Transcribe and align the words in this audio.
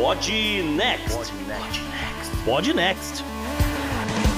Pod 0.00 0.30
Next. 0.76 1.32
Pod 2.44 2.72
Next. 2.72 3.24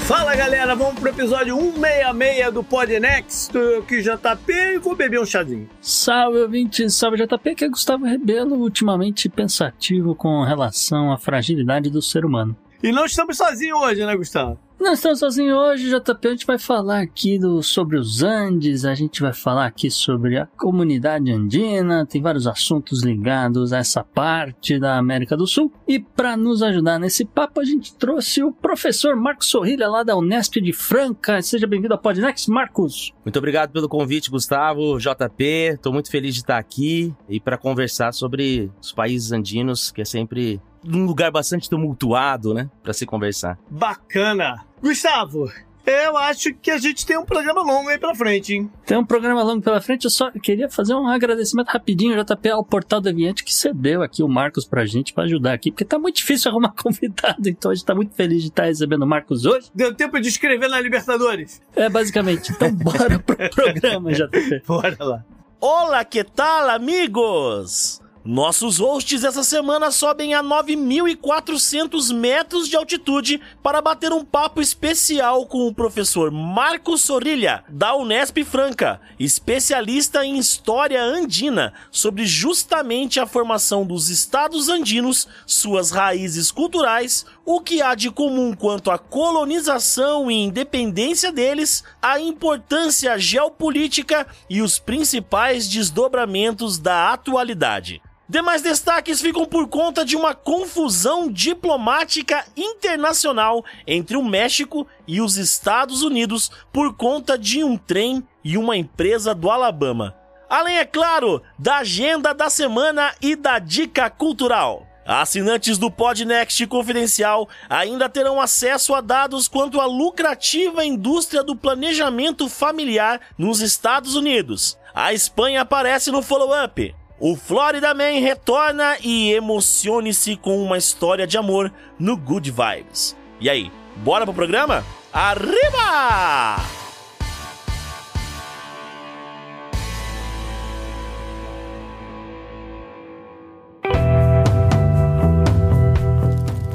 Fala 0.07 0.35
galera, 0.35 0.75
vamos 0.75 0.99
pro 0.99 1.11
episódio 1.11 1.55
166 1.55 2.55
do 2.55 2.65
Podnext, 2.65 3.53
que 3.87 4.01
JP 4.01 4.53
e 4.53 4.79
vou 4.79 4.97
beber 4.97 5.21
um 5.21 5.27
chazinho. 5.27 5.69
Salve 5.79 6.39
ouvinte, 6.39 6.89
salve 6.89 7.19
JP, 7.19 7.55
que 7.55 7.67
é 7.67 7.69
Gustavo 7.69 8.07
Rebelo, 8.07 8.57
ultimamente 8.57 9.29
pensativo 9.29 10.15
com 10.15 10.43
relação 10.45 11.13
à 11.13 11.19
fragilidade 11.19 11.91
do 11.91 12.01
ser 12.01 12.25
humano. 12.25 12.57
E 12.83 12.91
não 12.91 13.05
estamos 13.05 13.37
sozinhos 13.37 13.79
hoje, 13.83 14.07
né, 14.07 14.17
Gustavo? 14.17 14.59
Não 14.81 14.95
estamos 14.95 15.19
sozinhos 15.19 15.59
hoje, 15.59 15.91
JP. 15.91 16.27
A 16.27 16.31
gente 16.31 16.47
vai 16.47 16.59
falar 16.59 17.01
aqui 17.01 17.39
do, 17.39 17.63
sobre 17.63 17.99
os 17.99 18.23
Andes, 18.23 18.87
a 18.87 18.95
gente 18.95 19.21
vai 19.21 19.35
falar 19.35 19.67
aqui 19.67 19.91
sobre 19.91 20.39
a 20.39 20.47
comunidade 20.47 21.31
andina, 21.31 22.07
tem 22.07 22.23
vários 22.23 22.47
assuntos 22.47 23.03
ligados 23.03 23.75
a 23.75 23.79
essa 23.79 24.03
parte 24.03 24.79
da 24.79 24.97
América 24.97 25.37
do 25.37 25.47
Sul. 25.47 25.71
E 25.87 25.99
para 25.99 26.35
nos 26.35 26.63
ajudar 26.63 26.99
nesse 26.99 27.27
papo, 27.27 27.61
a 27.61 27.65
gente 27.65 27.95
trouxe 27.95 28.43
o 28.43 28.53
professor 28.53 29.15
Marcos 29.15 29.49
Sorrilha, 29.49 29.87
lá 29.87 30.03
da 30.03 30.17
Unesp 30.17 30.57
de 30.63 30.73
Franca. 30.73 31.43
Seja 31.43 31.67
bem-vindo 31.67 31.93
ao 31.93 32.01
Podnext, 32.01 32.49
Marcos. 32.51 33.13
Muito 33.23 33.39
obrigado 33.39 33.73
pelo 33.73 33.87
convite, 33.87 34.31
Gustavo, 34.31 34.99
JP. 34.99 35.45
Estou 35.75 35.93
muito 35.93 36.11
feliz 36.11 36.33
de 36.33 36.41
estar 36.41 36.57
aqui 36.57 37.15
e 37.29 37.39
para 37.39 37.59
conversar 37.59 38.13
sobre 38.15 38.73
os 38.81 38.93
países 38.93 39.31
andinos, 39.31 39.93
que 39.93 40.01
é 40.01 40.07
sempre 40.07 40.59
um 40.85 41.05
lugar 41.05 41.31
bastante 41.31 41.69
tumultuado, 41.69 42.55
né, 42.55 42.71
para 42.83 42.93
se 42.93 43.07
conversar. 43.07 43.59
Bacana. 43.71 44.65
Gustavo, 44.83 45.51
eu 45.87 46.17
acho 46.17 46.55
que 46.55 46.71
a 46.71 46.79
gente 46.79 47.05
tem 47.07 47.19
um 47.19 47.25
programa 47.25 47.63
longo 47.63 47.89
aí 47.89 47.99
pela 47.99 48.15
frente, 48.15 48.55
hein? 48.55 48.71
Tem 48.87 48.97
um 48.97 49.05
programa 49.05 49.43
longo 49.43 49.63
pela 49.63 49.81
frente, 49.81 50.05
eu 50.05 50.11
só 50.11 50.31
queria 50.31 50.69
fazer 50.69 50.95
um 50.95 51.09
agradecimento 51.09 51.69
rapidinho, 51.69 52.23
JP, 52.23 52.49
ao 52.51 52.65
Portal 52.65 53.01
Deviante, 53.01 53.43
que 53.43 53.53
cedeu 53.53 54.03
aqui 54.03 54.23
o 54.23 54.29
Marcos 54.29 54.65
pra 54.65 54.85
gente, 54.85 55.13
pra 55.13 55.25
ajudar 55.25 55.53
aqui, 55.53 55.71
porque 55.71 55.85
tá 55.85 55.99
muito 55.99 56.17
difícil 56.17 56.51
arrumar 56.53 56.73
convidado, 56.73 57.49
então 57.49 57.71
a 57.71 57.75
gente 57.75 57.85
tá 57.85 57.95
muito 57.95 58.15
feliz 58.15 58.43
de 58.43 58.49
estar 58.49 58.65
recebendo 58.65 59.03
o 59.03 59.07
Marcos 59.07 59.45
hoje. 59.45 59.71
Deu 59.75 59.95
tempo 59.95 60.21
de 60.21 60.29
escrever 60.29 60.69
na 60.69 60.81
Libertadores? 60.81 61.61
É, 61.75 61.89
basicamente. 61.89 62.53
Então 62.53 62.71
bora 62.77 63.19
pro 63.19 63.37
programa, 63.51 64.13
JP. 64.13 64.63
Bora 64.67 64.97
lá. 65.01 65.25
Olá, 65.61 66.05
que 66.05 66.25
tal, 66.25 66.71
amigos? 66.71 68.01
Nossos 68.23 68.77
hosts 68.79 69.25
essa 69.25 69.43
semana 69.43 69.91
sobem 69.91 70.35
a 70.35 70.43
9.400 70.43 72.15
metros 72.15 72.69
de 72.69 72.77
altitude 72.77 73.41
para 73.63 73.81
bater 73.81 74.13
um 74.13 74.23
papo 74.23 74.61
especial 74.61 75.47
com 75.47 75.67
o 75.67 75.73
professor 75.73 76.31
Marcos 76.31 77.01
Sorrilha, 77.01 77.65
da 77.67 77.97
Unesp 77.97 78.45
Franca, 78.45 79.01
especialista 79.19 80.23
em 80.23 80.37
história 80.37 81.03
andina, 81.03 81.73
sobre 81.91 82.27
justamente 82.27 83.19
a 83.19 83.27
formação 83.27 83.87
dos 83.87 84.11
estados 84.11 84.69
andinos, 84.69 85.27
suas 85.47 85.91
raízes 85.91 86.51
culturais, 86.51 87.25
o 87.47 87.59
que 87.59 87.81
há 87.81 87.95
de 87.95 88.11
comum 88.11 88.53
quanto 88.53 88.91
à 88.91 88.99
colonização 88.99 90.31
e 90.31 90.35
independência 90.35 91.33
deles, 91.33 91.83
a 92.03 92.21
importância 92.21 93.19
geopolítica 93.19 94.27
e 94.49 94.61
os 94.61 94.79
principais 94.79 95.67
desdobramentos 95.67 96.79
da 96.79 97.15
atualidade. 97.15 98.03
Demais 98.31 98.63
destaques 98.63 99.21
ficam 99.21 99.45
por 99.45 99.67
conta 99.67 100.05
de 100.05 100.17
uma 100.17 100.37
confusão 100.37 101.29
diplomática 101.29 102.45
internacional 102.57 103.65
entre 103.85 104.17
o 104.17 104.23
México 104.23 104.87
e 105.05 105.21
os 105.21 105.37
Estados 105.37 106.05
Unidos 106.05 106.49
por 106.73 106.95
conta 106.95 107.37
de 107.37 107.65
um 107.65 107.77
trem 107.77 108.23
e 108.45 108.57
uma 108.57 108.77
empresa 108.77 109.35
do 109.35 109.51
Alabama. 109.51 110.15
Além, 110.49 110.79
é 110.79 110.85
claro, 110.85 111.43
da 111.59 111.79
agenda 111.79 112.33
da 112.33 112.49
semana 112.49 113.13
e 113.21 113.35
da 113.35 113.59
dica 113.59 114.09
cultural. 114.09 114.87
Assinantes 115.05 115.77
do 115.77 115.91
Podnext 115.91 116.65
Confidencial 116.69 117.49
ainda 117.69 118.09
terão 118.09 118.41
acesso 118.41 118.95
a 118.95 119.01
dados 119.01 119.49
quanto 119.49 119.81
à 119.81 119.87
lucrativa 119.87 120.85
indústria 120.85 121.43
do 121.43 121.57
planejamento 121.57 122.49
familiar 122.49 123.21
nos 123.37 123.61
Estados 123.61 124.15
Unidos. 124.15 124.79
A 124.95 125.13
Espanha 125.13 125.63
aparece 125.63 126.13
no 126.13 126.23
follow-up. 126.23 126.95
O 127.23 127.37
Florida 127.37 127.93
Man 127.93 128.19
retorna 128.19 128.97
e 129.05 129.31
emocione-se 129.35 130.37
com 130.37 130.63
uma 130.63 130.79
história 130.79 131.27
de 131.27 131.37
amor 131.37 131.71
no 131.99 132.17
Good 132.17 132.51
Vibes. 132.51 133.15
E 133.39 133.51
aí, 133.51 133.71
bora 133.97 134.25
pro 134.25 134.33
programa? 134.33 134.83
Arriba! 135.13 136.57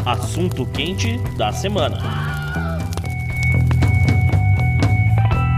Assunto 0.06 0.63
quente 0.67 1.17
da 1.35 1.51
semana. 1.51 2.34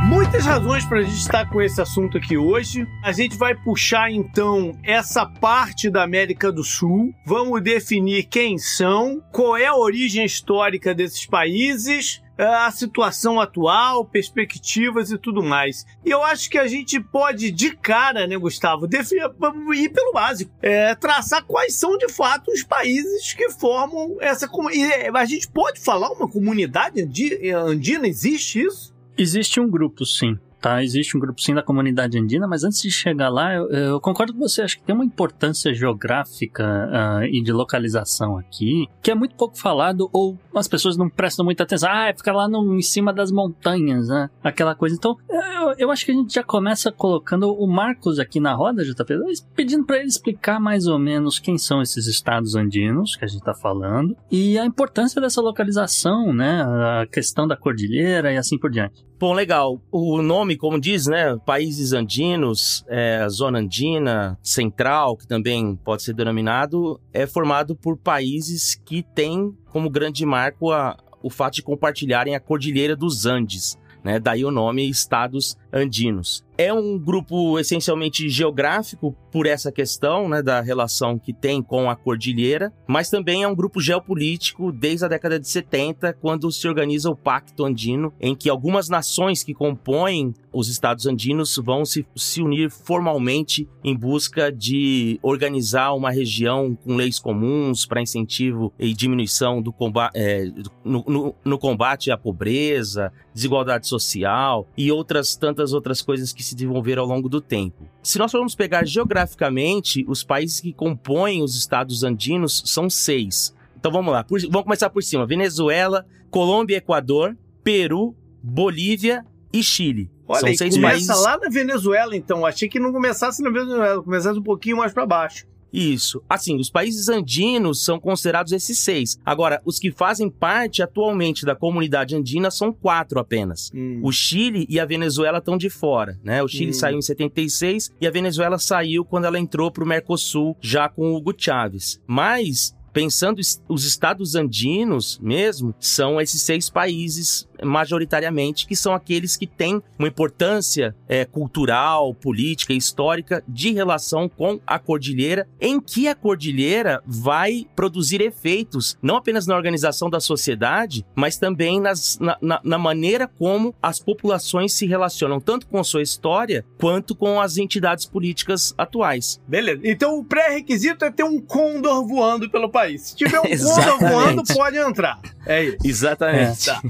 Muitas 0.07 0.45
razões 0.45 0.85
para 0.85 0.99
a 0.99 1.03
gente 1.03 1.17
estar 1.17 1.49
com 1.49 1.61
esse 1.61 1.81
assunto 1.81 2.17
aqui 2.17 2.37
hoje. 2.37 2.87
A 3.03 3.11
gente 3.11 3.35
vai 3.35 3.53
puxar 3.53 4.09
então 4.09 4.71
essa 4.81 5.25
parte 5.25 5.89
da 5.89 6.01
América 6.01 6.49
do 6.49 6.63
Sul. 6.63 7.13
Vamos 7.25 7.61
definir 7.61 8.23
quem 8.23 8.57
são, 8.57 9.21
qual 9.33 9.57
é 9.57 9.65
a 9.65 9.75
origem 9.75 10.23
histórica 10.23 10.95
desses 10.95 11.25
países, 11.25 12.23
a 12.37 12.71
situação 12.71 13.37
atual, 13.37 14.05
perspectivas 14.05 15.11
e 15.11 15.17
tudo 15.17 15.43
mais. 15.43 15.85
E 16.05 16.09
eu 16.09 16.23
acho 16.23 16.49
que 16.49 16.57
a 16.57 16.67
gente 16.67 17.01
pode, 17.01 17.51
de 17.51 17.75
cara, 17.75 18.25
né, 18.25 18.37
Gustavo, 18.37 18.87
ir 18.87 19.89
pelo 19.89 20.13
básico. 20.13 20.49
É, 20.61 20.95
traçar 20.95 21.43
quais 21.43 21.75
são, 21.75 21.97
de 21.97 22.07
fato, 22.13 22.49
os 22.49 22.63
países 22.63 23.33
que 23.33 23.49
formam 23.49 24.15
essa 24.21 24.47
comunidade. 24.47 25.09
A 25.13 25.25
gente 25.25 25.49
pode 25.49 25.81
falar 25.81 26.09
uma 26.11 26.29
comunidade 26.29 27.01
andina? 27.01 28.07
Existe 28.07 28.61
isso? 28.61 28.95
Existe 29.17 29.59
um 29.59 29.69
grupo, 29.69 30.05
sim. 30.05 30.37
Tá, 30.59 30.83
existe 30.83 31.15
um 31.15 31.19
grupo 31.19 31.39
sim 31.39 31.53
da 31.53 31.61
comunidade 31.61 32.17
andina, 32.17 32.47
mas 32.47 32.63
antes 32.63 32.81
de 32.81 32.89
chegar 32.89 33.29
lá, 33.29 33.53
eu, 33.53 33.69
eu 33.69 34.01
concordo 34.01 34.33
com 34.33 34.39
você, 34.39 34.63
acho 34.63 34.77
que 34.77 34.83
tem 34.83 34.95
uma 34.95 35.05
importância 35.05 35.71
geográfica 35.71 36.63
uh, 36.63 37.23
e 37.25 37.41
de 37.43 37.51
localização 37.51 38.37
aqui, 38.39 38.87
que 39.03 39.11
é 39.11 39.15
muito 39.15 39.35
pouco 39.35 39.55
falado, 39.55 40.09
ou 40.11 40.37
as 40.55 40.67
pessoas 40.67 40.97
não 40.97 41.09
prestam 41.09 41.45
muita 41.45 41.61
atenção. 41.61 41.89
Ah, 41.91 42.11
fica 42.15 42.31
lá 42.31 42.47
no, 42.47 42.75
em 42.75 42.81
cima 42.81 43.13
das 43.13 43.31
montanhas, 43.31 44.07
né? 44.07 44.31
Aquela 44.43 44.73
coisa. 44.73 44.95
Então, 44.95 45.15
eu, 45.29 45.75
eu 45.77 45.91
acho 45.91 46.03
que 46.05 46.11
a 46.11 46.15
gente 46.15 46.33
já 46.33 46.43
começa 46.43 46.91
colocando 46.91 47.53
o 47.53 47.67
Marcos 47.67 48.17
aqui 48.17 48.39
na 48.39 48.53
roda, 48.53 48.83
JP, 48.83 49.13
pedindo 49.55 49.85
para 49.85 49.97
ele 49.97 50.07
explicar 50.07 50.59
mais 50.59 50.87
ou 50.87 50.97
menos 50.97 51.37
quem 51.37 51.57
são 51.57 51.83
esses 51.83 52.07
estados 52.07 52.55
andinos 52.55 53.15
que 53.15 53.23
a 53.23 53.27
gente 53.27 53.39
está 53.39 53.53
falando 53.53 54.17
e 54.31 54.57
a 54.57 54.65
importância 54.65 55.21
dessa 55.21 55.39
localização, 55.39 56.33
né? 56.33 56.63
A 56.63 57.05
questão 57.05 57.47
da 57.47 57.55
cordilheira 57.55 58.33
e 58.33 58.37
assim 58.37 58.57
por 58.57 58.71
diante. 58.71 59.06
Bom, 59.19 59.33
legal. 59.33 59.81
O 59.91 60.21
nome, 60.21 60.55
como 60.55 60.79
diz, 60.79 61.07
né? 61.07 61.35
Países 61.43 61.91
andinos, 61.91 62.85
é, 62.87 63.27
zona 63.29 63.57
andina, 63.57 64.37
central, 64.43 65.17
que 65.17 65.27
também 65.27 65.75
pode 65.75 66.03
ser 66.03 66.13
denominado, 66.13 67.01
é 67.11 67.25
formado 67.25 67.75
por 67.75 67.97
países 67.97 68.75
que 68.75 69.01
têm 69.01 69.57
como 69.71 69.89
grande 69.89 70.23
marco 70.23 70.71
a, 70.71 70.95
o 71.23 71.31
fato 71.31 71.55
de 71.55 71.63
compartilharem 71.63 72.35
a 72.35 72.39
Cordilheira 72.39 72.95
dos 72.95 73.25
Andes. 73.25 73.75
Né? 74.03 74.19
Daí 74.19 74.45
o 74.45 74.51
nome 74.51 74.87
Estados 74.87 75.57
Andinos. 75.73 76.45
É 76.57 76.73
um 76.73 76.97
grupo 76.97 77.59
essencialmente 77.59 78.27
geográfico 78.27 79.15
por 79.31 79.45
essa 79.45 79.71
questão 79.71 80.27
né, 80.27 80.41
da 80.41 80.59
relação 80.59 81.19
que 81.19 81.31
tem 81.31 81.61
com 81.61 81.87
a 81.87 81.95
cordilheira, 81.95 82.73
mas 82.87 83.11
também 83.11 83.43
é 83.43 83.47
um 83.47 83.53
grupo 83.53 83.79
geopolítico 83.79 84.71
desde 84.71 85.05
a 85.05 85.07
década 85.07 85.39
de 85.39 85.47
70, 85.47 86.13
quando 86.13 86.51
se 86.51 86.67
organiza 86.67 87.11
o 87.11 87.15
Pacto 87.15 87.63
Andino, 87.63 88.11
em 88.19 88.33
que 88.33 88.49
algumas 88.49 88.89
nações 88.89 89.43
que 89.43 89.53
compõem 89.53 90.33
os 90.51 90.69
estados 90.69 91.05
andinos 91.05 91.55
vão 91.63 91.85
se, 91.85 92.07
se 92.15 92.41
unir 92.41 92.71
formalmente 92.71 93.69
em 93.83 93.95
busca 93.95 94.51
de 94.51 95.19
organizar 95.21 95.93
uma 95.93 96.09
região 96.09 96.75
com 96.75 96.95
leis 96.95 97.19
comuns 97.19 97.85
para 97.85 98.01
incentivo 98.01 98.73
e 98.79 98.91
diminuição 98.91 99.61
do 99.61 99.71
combate, 99.71 100.13
é, 100.15 100.51
no, 100.83 101.03
no, 101.07 101.35
no 101.45 101.59
combate 101.59 102.09
à 102.09 102.17
pobreza, 102.17 103.13
desigualdade 103.35 103.87
social 103.87 104.67
e 104.75 104.91
outras 104.91 105.35
tantas 105.35 105.73
outras 105.73 106.01
coisas 106.01 106.33
que 106.33 106.46
se 106.47 106.55
desenvolveram 106.55 107.03
ao 107.03 107.07
longo 107.07 107.29
do 107.29 107.41
tempo. 107.41 107.87
Se 108.01 108.17
nós 108.17 108.31
formos 108.31 108.55
pegar 108.55 108.85
geograficamente, 108.85 110.05
os 110.07 110.23
países 110.23 110.59
que 110.59 110.73
compõem 110.73 111.43
os 111.43 111.55
estados 111.55 112.03
andinos 112.03 112.63
são 112.65 112.89
seis. 112.89 113.55
Então 113.79 113.91
vamos 113.91 114.11
lá, 114.11 114.23
por, 114.23 114.39
vamos 114.41 114.63
começar 114.63 114.89
por 114.89 115.03
cima: 115.03 115.25
Venezuela, 115.25 116.05
Colômbia, 116.29 116.77
Equador, 116.77 117.37
Peru, 117.63 118.15
Bolívia 118.41 119.25
e 119.53 119.61
Chile. 119.61 120.09
Olha, 120.27 120.41
são 120.41 120.49
e 120.49 120.57
seis 120.57 120.75
começa 120.75 120.93
países. 120.93 121.23
lá 121.23 121.37
na 121.37 121.49
Venezuela, 121.49 122.15
então. 122.15 122.45
Achei 122.45 122.67
que 122.67 122.79
não 122.79 122.91
começasse 122.91 123.41
na 123.41 123.49
Venezuela, 123.49 124.03
começasse 124.03 124.39
um 124.39 124.43
pouquinho 124.43 124.77
mais 124.77 124.93
para 124.93 125.05
baixo. 125.05 125.45
Isso. 125.71 126.21
Assim, 126.29 126.57
os 126.57 126.69
países 126.69 127.09
andinos 127.09 127.83
são 127.83 127.99
considerados 127.99 128.51
esses 128.51 128.79
seis. 128.79 129.17
Agora, 129.25 129.61
os 129.65 129.79
que 129.79 129.91
fazem 129.91 130.29
parte 130.29 130.81
atualmente 130.81 131.45
da 131.45 131.55
comunidade 131.55 132.15
andina 132.15 132.49
são 132.49 132.71
quatro 132.71 133.19
apenas. 133.19 133.71
Hum. 133.73 133.99
O 134.03 134.11
Chile 134.11 134.65
e 134.69 134.79
a 134.79 134.85
Venezuela 134.85 135.39
estão 135.39 135.57
de 135.57 135.69
fora, 135.69 136.17
né? 136.23 136.41
O 136.43 136.47
Chile 136.47 136.71
Hum. 136.71 136.73
saiu 136.73 136.97
em 136.97 137.01
76 137.01 137.91
e 137.99 138.07
a 138.07 138.11
Venezuela 138.11 138.57
saiu 138.57 139.03
quando 139.03 139.25
ela 139.25 139.39
entrou 139.39 139.71
pro 139.71 139.85
Mercosul 139.85 140.55
já 140.61 140.87
com 140.87 141.11
o 141.11 141.15
Hugo 141.17 141.33
Chávez. 141.37 141.99
Mas 142.07 142.75
pensando 142.97 143.39
os 143.69 143.85
estados 143.85 144.33
andinos 144.33 145.19
mesmo, 145.21 145.71
são 145.79 146.19
esses 146.19 146.41
seis 146.41 146.67
países 146.67 147.47
majoritariamente, 147.63 148.65
que 148.65 148.75
são 148.75 148.93
aqueles 148.93 149.35
que 149.35 149.47
têm 149.47 149.81
uma 149.97 150.07
importância 150.07 150.95
é, 151.07 151.25
cultural, 151.25 152.13
política 152.13 152.73
e 152.73 152.77
histórica 152.77 153.43
de 153.47 153.71
relação 153.71 154.29
com 154.29 154.59
a 154.65 154.79
cordilheira, 154.79 155.47
em 155.59 155.79
que 155.79 156.07
a 156.07 156.15
cordilheira 156.15 157.01
vai 157.05 157.67
produzir 157.75 158.21
efeitos 158.21 158.97
não 159.01 159.17
apenas 159.17 159.47
na 159.47 159.55
organização 159.55 160.09
da 160.09 160.19
sociedade, 160.19 161.05
mas 161.15 161.37
também 161.37 161.79
nas, 161.79 162.17
na, 162.19 162.37
na, 162.41 162.61
na 162.63 162.77
maneira 162.77 163.27
como 163.27 163.73
as 163.81 163.99
populações 163.99 164.73
se 164.73 164.85
relacionam, 164.85 165.39
tanto 165.39 165.67
com 165.67 165.79
a 165.79 165.83
sua 165.83 166.01
história 166.01 166.65
quanto 166.79 167.15
com 167.15 167.39
as 167.39 167.57
entidades 167.57 168.05
políticas 168.05 168.73
atuais. 168.77 169.41
Beleza. 169.47 169.81
Então 169.83 170.17
o 170.17 170.23
pré-requisito 170.23 171.05
é 171.05 171.11
ter 171.11 171.23
um 171.23 171.39
condor 171.41 172.07
voando 172.07 172.49
pelo 172.49 172.69
país. 172.69 172.86
Se 172.97 173.15
tiver 173.15 173.39
um 173.39 173.43
condor 173.57 173.99
voando, 173.99 174.43
pode 174.53 174.77
entrar. 174.77 175.19
É 175.45 175.63
isso. 175.63 175.77
Exatamente. 175.83 176.69
É. 176.69 176.73
Tá. 176.73 176.81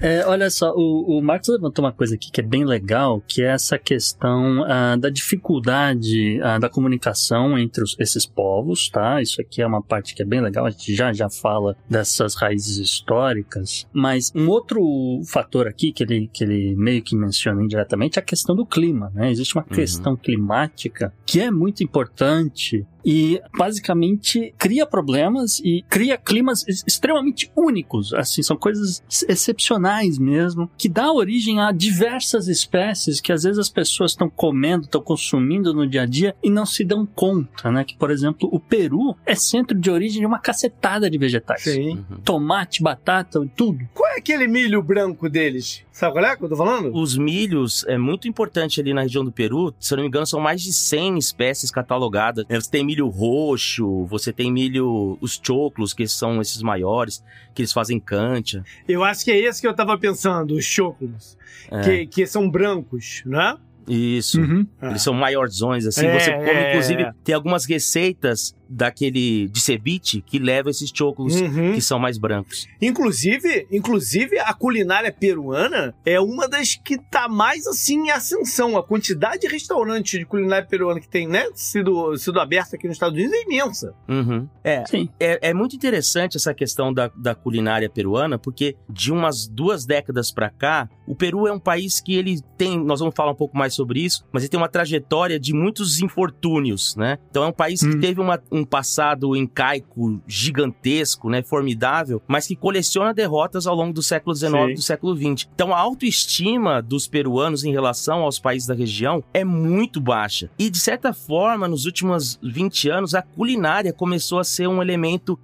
É, 0.00 0.24
olha 0.26 0.48
só, 0.48 0.72
o, 0.76 1.18
o 1.18 1.22
Marcos 1.22 1.48
levantou 1.48 1.84
uma 1.84 1.92
coisa 1.92 2.14
aqui 2.14 2.30
que 2.30 2.40
é 2.40 2.44
bem 2.44 2.64
legal, 2.64 3.20
que 3.26 3.42
é 3.42 3.46
essa 3.46 3.78
questão 3.78 4.62
uh, 4.62 4.96
da 4.96 5.10
dificuldade 5.10 6.40
uh, 6.40 6.60
da 6.60 6.68
comunicação 6.68 7.58
entre 7.58 7.82
os, 7.82 7.96
esses 7.98 8.24
povos, 8.24 8.88
tá? 8.88 9.20
Isso 9.20 9.40
aqui 9.40 9.60
é 9.60 9.66
uma 9.66 9.82
parte 9.82 10.14
que 10.14 10.22
é 10.22 10.24
bem 10.24 10.40
legal, 10.40 10.66
a 10.66 10.70
gente 10.70 10.94
já 10.94 11.12
já 11.12 11.28
fala 11.28 11.76
dessas 11.90 12.34
raízes 12.34 12.78
históricas, 12.78 13.86
mas 13.92 14.30
um 14.34 14.48
outro 14.48 15.20
fator 15.26 15.66
aqui 15.66 15.92
que 15.92 16.04
ele, 16.04 16.30
que 16.32 16.44
ele 16.44 16.76
meio 16.76 17.02
que 17.02 17.16
menciona 17.16 17.62
indiretamente 17.62 18.18
é 18.18 18.22
a 18.22 18.24
questão 18.24 18.54
do 18.54 18.64
clima, 18.64 19.10
né? 19.14 19.30
Existe 19.30 19.56
uma 19.56 19.64
uhum. 19.68 19.74
questão 19.74 20.16
climática 20.16 21.12
que 21.26 21.40
é 21.40 21.50
muito 21.50 21.82
importante 21.82 22.86
e 23.10 23.40
basicamente 23.56 24.54
cria 24.58 24.84
problemas 24.84 25.60
e 25.60 25.82
cria 25.88 26.18
climas 26.18 26.62
extremamente 26.68 27.50
únicos, 27.56 28.12
assim, 28.12 28.42
são 28.42 28.54
coisas 28.54 29.02
excepcionais 29.26 30.18
mesmo, 30.18 30.70
que 30.76 30.90
dá 30.90 31.10
origem 31.10 31.58
a 31.58 31.72
diversas 31.72 32.48
espécies 32.48 33.18
que 33.18 33.32
às 33.32 33.44
vezes 33.44 33.58
as 33.58 33.70
pessoas 33.70 34.10
estão 34.10 34.28
comendo, 34.28 34.84
estão 34.84 35.00
consumindo 35.00 35.72
no 35.72 35.88
dia 35.88 36.02
a 36.02 36.06
dia 36.06 36.36
e 36.42 36.50
não 36.50 36.66
se 36.66 36.84
dão 36.84 37.06
conta, 37.06 37.72
né? 37.72 37.82
Que, 37.82 37.96
por 37.96 38.10
exemplo, 38.10 38.46
o 38.52 38.60
Peru 38.60 39.16
é 39.24 39.34
centro 39.34 39.78
de 39.78 39.90
origem 39.90 40.20
de 40.20 40.26
uma 40.26 40.38
cacetada 40.38 41.08
de 41.08 41.16
vegetais. 41.16 41.62
Sim. 41.62 42.04
Uhum. 42.10 42.18
Tomate, 42.18 42.82
batata, 42.82 43.40
tudo. 43.56 43.88
Qual 43.94 44.10
é 44.10 44.18
aquele 44.18 44.46
milho 44.46 44.82
branco 44.82 45.30
deles? 45.30 45.82
Sabe 45.98 46.12
qual 46.12 46.24
é 46.26 46.36
que 46.36 46.44
eu 46.44 46.48
tô 46.48 46.56
falando? 46.56 46.94
Os 46.94 47.16
milhos 47.16 47.84
é 47.88 47.98
muito 47.98 48.28
importante 48.28 48.80
ali 48.80 48.94
na 48.94 49.02
região 49.02 49.24
do 49.24 49.32
Peru. 49.32 49.74
Se 49.80 49.92
eu 49.92 49.96
não 49.96 50.02
me 50.04 50.08
engano, 50.08 50.26
são 50.26 50.38
mais 50.38 50.62
de 50.62 50.72
100 50.72 51.18
espécies 51.18 51.72
catalogadas. 51.72 52.44
Você 52.48 52.70
tem 52.70 52.84
milho 52.84 52.97
roxo, 53.06 54.04
você 54.06 54.32
tem 54.32 54.50
milho, 54.50 55.16
os 55.20 55.40
choclos, 55.40 55.94
que 55.94 56.08
são 56.08 56.40
esses 56.40 56.62
maiores, 56.62 57.22
que 57.54 57.62
eles 57.62 57.72
fazem 57.72 58.00
cancha. 58.00 58.64
Eu 58.88 59.04
acho 59.04 59.24
que 59.24 59.30
é 59.30 59.38
esse 59.38 59.60
que 59.60 59.68
eu 59.68 59.74
tava 59.74 59.96
pensando, 59.96 60.54
os 60.54 60.64
choclos. 60.64 61.38
É. 61.70 61.82
Que, 61.82 62.06
que 62.06 62.26
são 62.26 62.50
brancos, 62.50 63.22
né? 63.24 63.56
Isso. 63.86 64.40
Uhum. 64.40 64.66
Eles 64.82 65.02
são 65.02 65.14
maiorzões, 65.14 65.86
assim. 65.86 66.06
É, 66.06 66.18
você 66.18 66.32
come, 66.32 66.50
é, 66.50 66.70
inclusive, 66.70 67.02
é. 67.02 67.12
tem 67.24 67.34
algumas 67.34 67.64
receitas 67.64 68.54
daquele 68.68 69.48
de 69.48 69.60
ceviche 69.60 70.20
que 70.20 70.38
leva 70.38 70.70
esses 70.70 70.90
choclos 70.94 71.40
uhum. 71.40 71.72
que 71.72 71.80
são 71.80 71.98
mais 71.98 72.18
brancos. 72.18 72.66
Inclusive, 72.80 73.66
inclusive 73.70 74.38
a 74.38 74.52
culinária 74.52 75.12
peruana 75.12 75.94
é 76.04 76.20
uma 76.20 76.48
das 76.48 76.74
que 76.74 76.98
tá 76.98 77.28
mais 77.28 77.66
assim 77.66 78.06
em 78.06 78.10
ascensão. 78.10 78.76
A 78.76 78.82
quantidade 78.82 79.40
de 79.42 79.48
restaurantes 79.48 80.18
de 80.18 80.24
culinária 80.24 80.66
peruana 80.66 81.00
que 81.00 81.08
tem, 81.08 81.26
né, 81.26 81.48
sido, 81.54 82.16
sido 82.16 82.40
aberta 82.40 82.76
aqui 82.76 82.86
nos 82.86 82.96
Estados 82.96 83.16
Unidos 83.16 83.32
é 83.34 83.42
imensa. 83.42 83.94
Uhum. 84.08 84.48
É, 84.62 84.84
é, 85.18 85.50
é, 85.50 85.54
muito 85.54 85.74
interessante 85.74 86.36
essa 86.36 86.52
questão 86.52 86.92
da, 86.92 87.10
da 87.16 87.34
culinária 87.34 87.88
peruana, 87.88 88.38
porque 88.38 88.76
de 88.88 89.12
umas 89.12 89.46
duas 89.46 89.86
décadas 89.86 90.30
para 90.30 90.50
cá, 90.50 90.88
o 91.06 91.14
Peru 91.14 91.46
é 91.46 91.52
um 91.52 91.58
país 91.58 92.00
que 92.00 92.14
ele 92.14 92.40
tem, 92.56 92.78
nós 92.82 93.00
vamos 93.00 93.14
falar 93.14 93.32
um 93.32 93.36
pouco 93.36 93.56
mais 93.56 93.74
sobre 93.74 94.00
isso, 94.00 94.24
mas 94.32 94.42
ele 94.42 94.50
tem 94.50 94.60
uma 94.60 94.68
trajetória 94.68 95.38
de 95.38 95.52
muitos 95.52 96.00
infortúnios, 96.00 96.96
né? 96.96 97.18
Então 97.30 97.44
é 97.44 97.46
um 97.46 97.52
país 97.52 97.82
hum. 97.82 97.90
que 97.90 97.98
teve 97.98 98.20
uma, 98.20 98.40
um 98.50 98.57
passado 98.64 99.36
incaico 99.36 100.20
gigantesco, 100.26 101.28
né, 101.30 101.42
formidável, 101.42 102.22
mas 102.26 102.46
que 102.46 102.56
coleciona 102.56 103.14
derrotas 103.14 103.66
ao 103.66 103.74
longo 103.74 103.92
do 103.92 104.02
século 104.02 104.34
XIX 104.34 104.52
e 104.70 104.74
do 104.74 104.82
século 104.82 105.16
XX. 105.16 105.48
Então 105.54 105.74
a 105.74 105.78
autoestima 105.78 106.82
dos 106.82 107.06
peruanos 107.06 107.64
em 107.64 107.72
relação 107.72 108.22
aos 108.22 108.38
países 108.38 108.68
da 108.68 108.74
região 108.74 109.22
é 109.32 109.44
muito 109.44 110.00
baixa. 110.00 110.50
E 110.58 110.70
de 110.70 110.78
certa 110.78 111.12
forma, 111.12 111.68
nos 111.68 111.86
últimos 111.86 112.38
20 112.42 112.90
anos, 112.90 113.14
a 113.14 113.22
culinária 113.22 113.92
começou 113.92 114.38
a 114.38 114.44
ser 114.44 114.68
um 114.68 114.82
elemento 114.82 115.38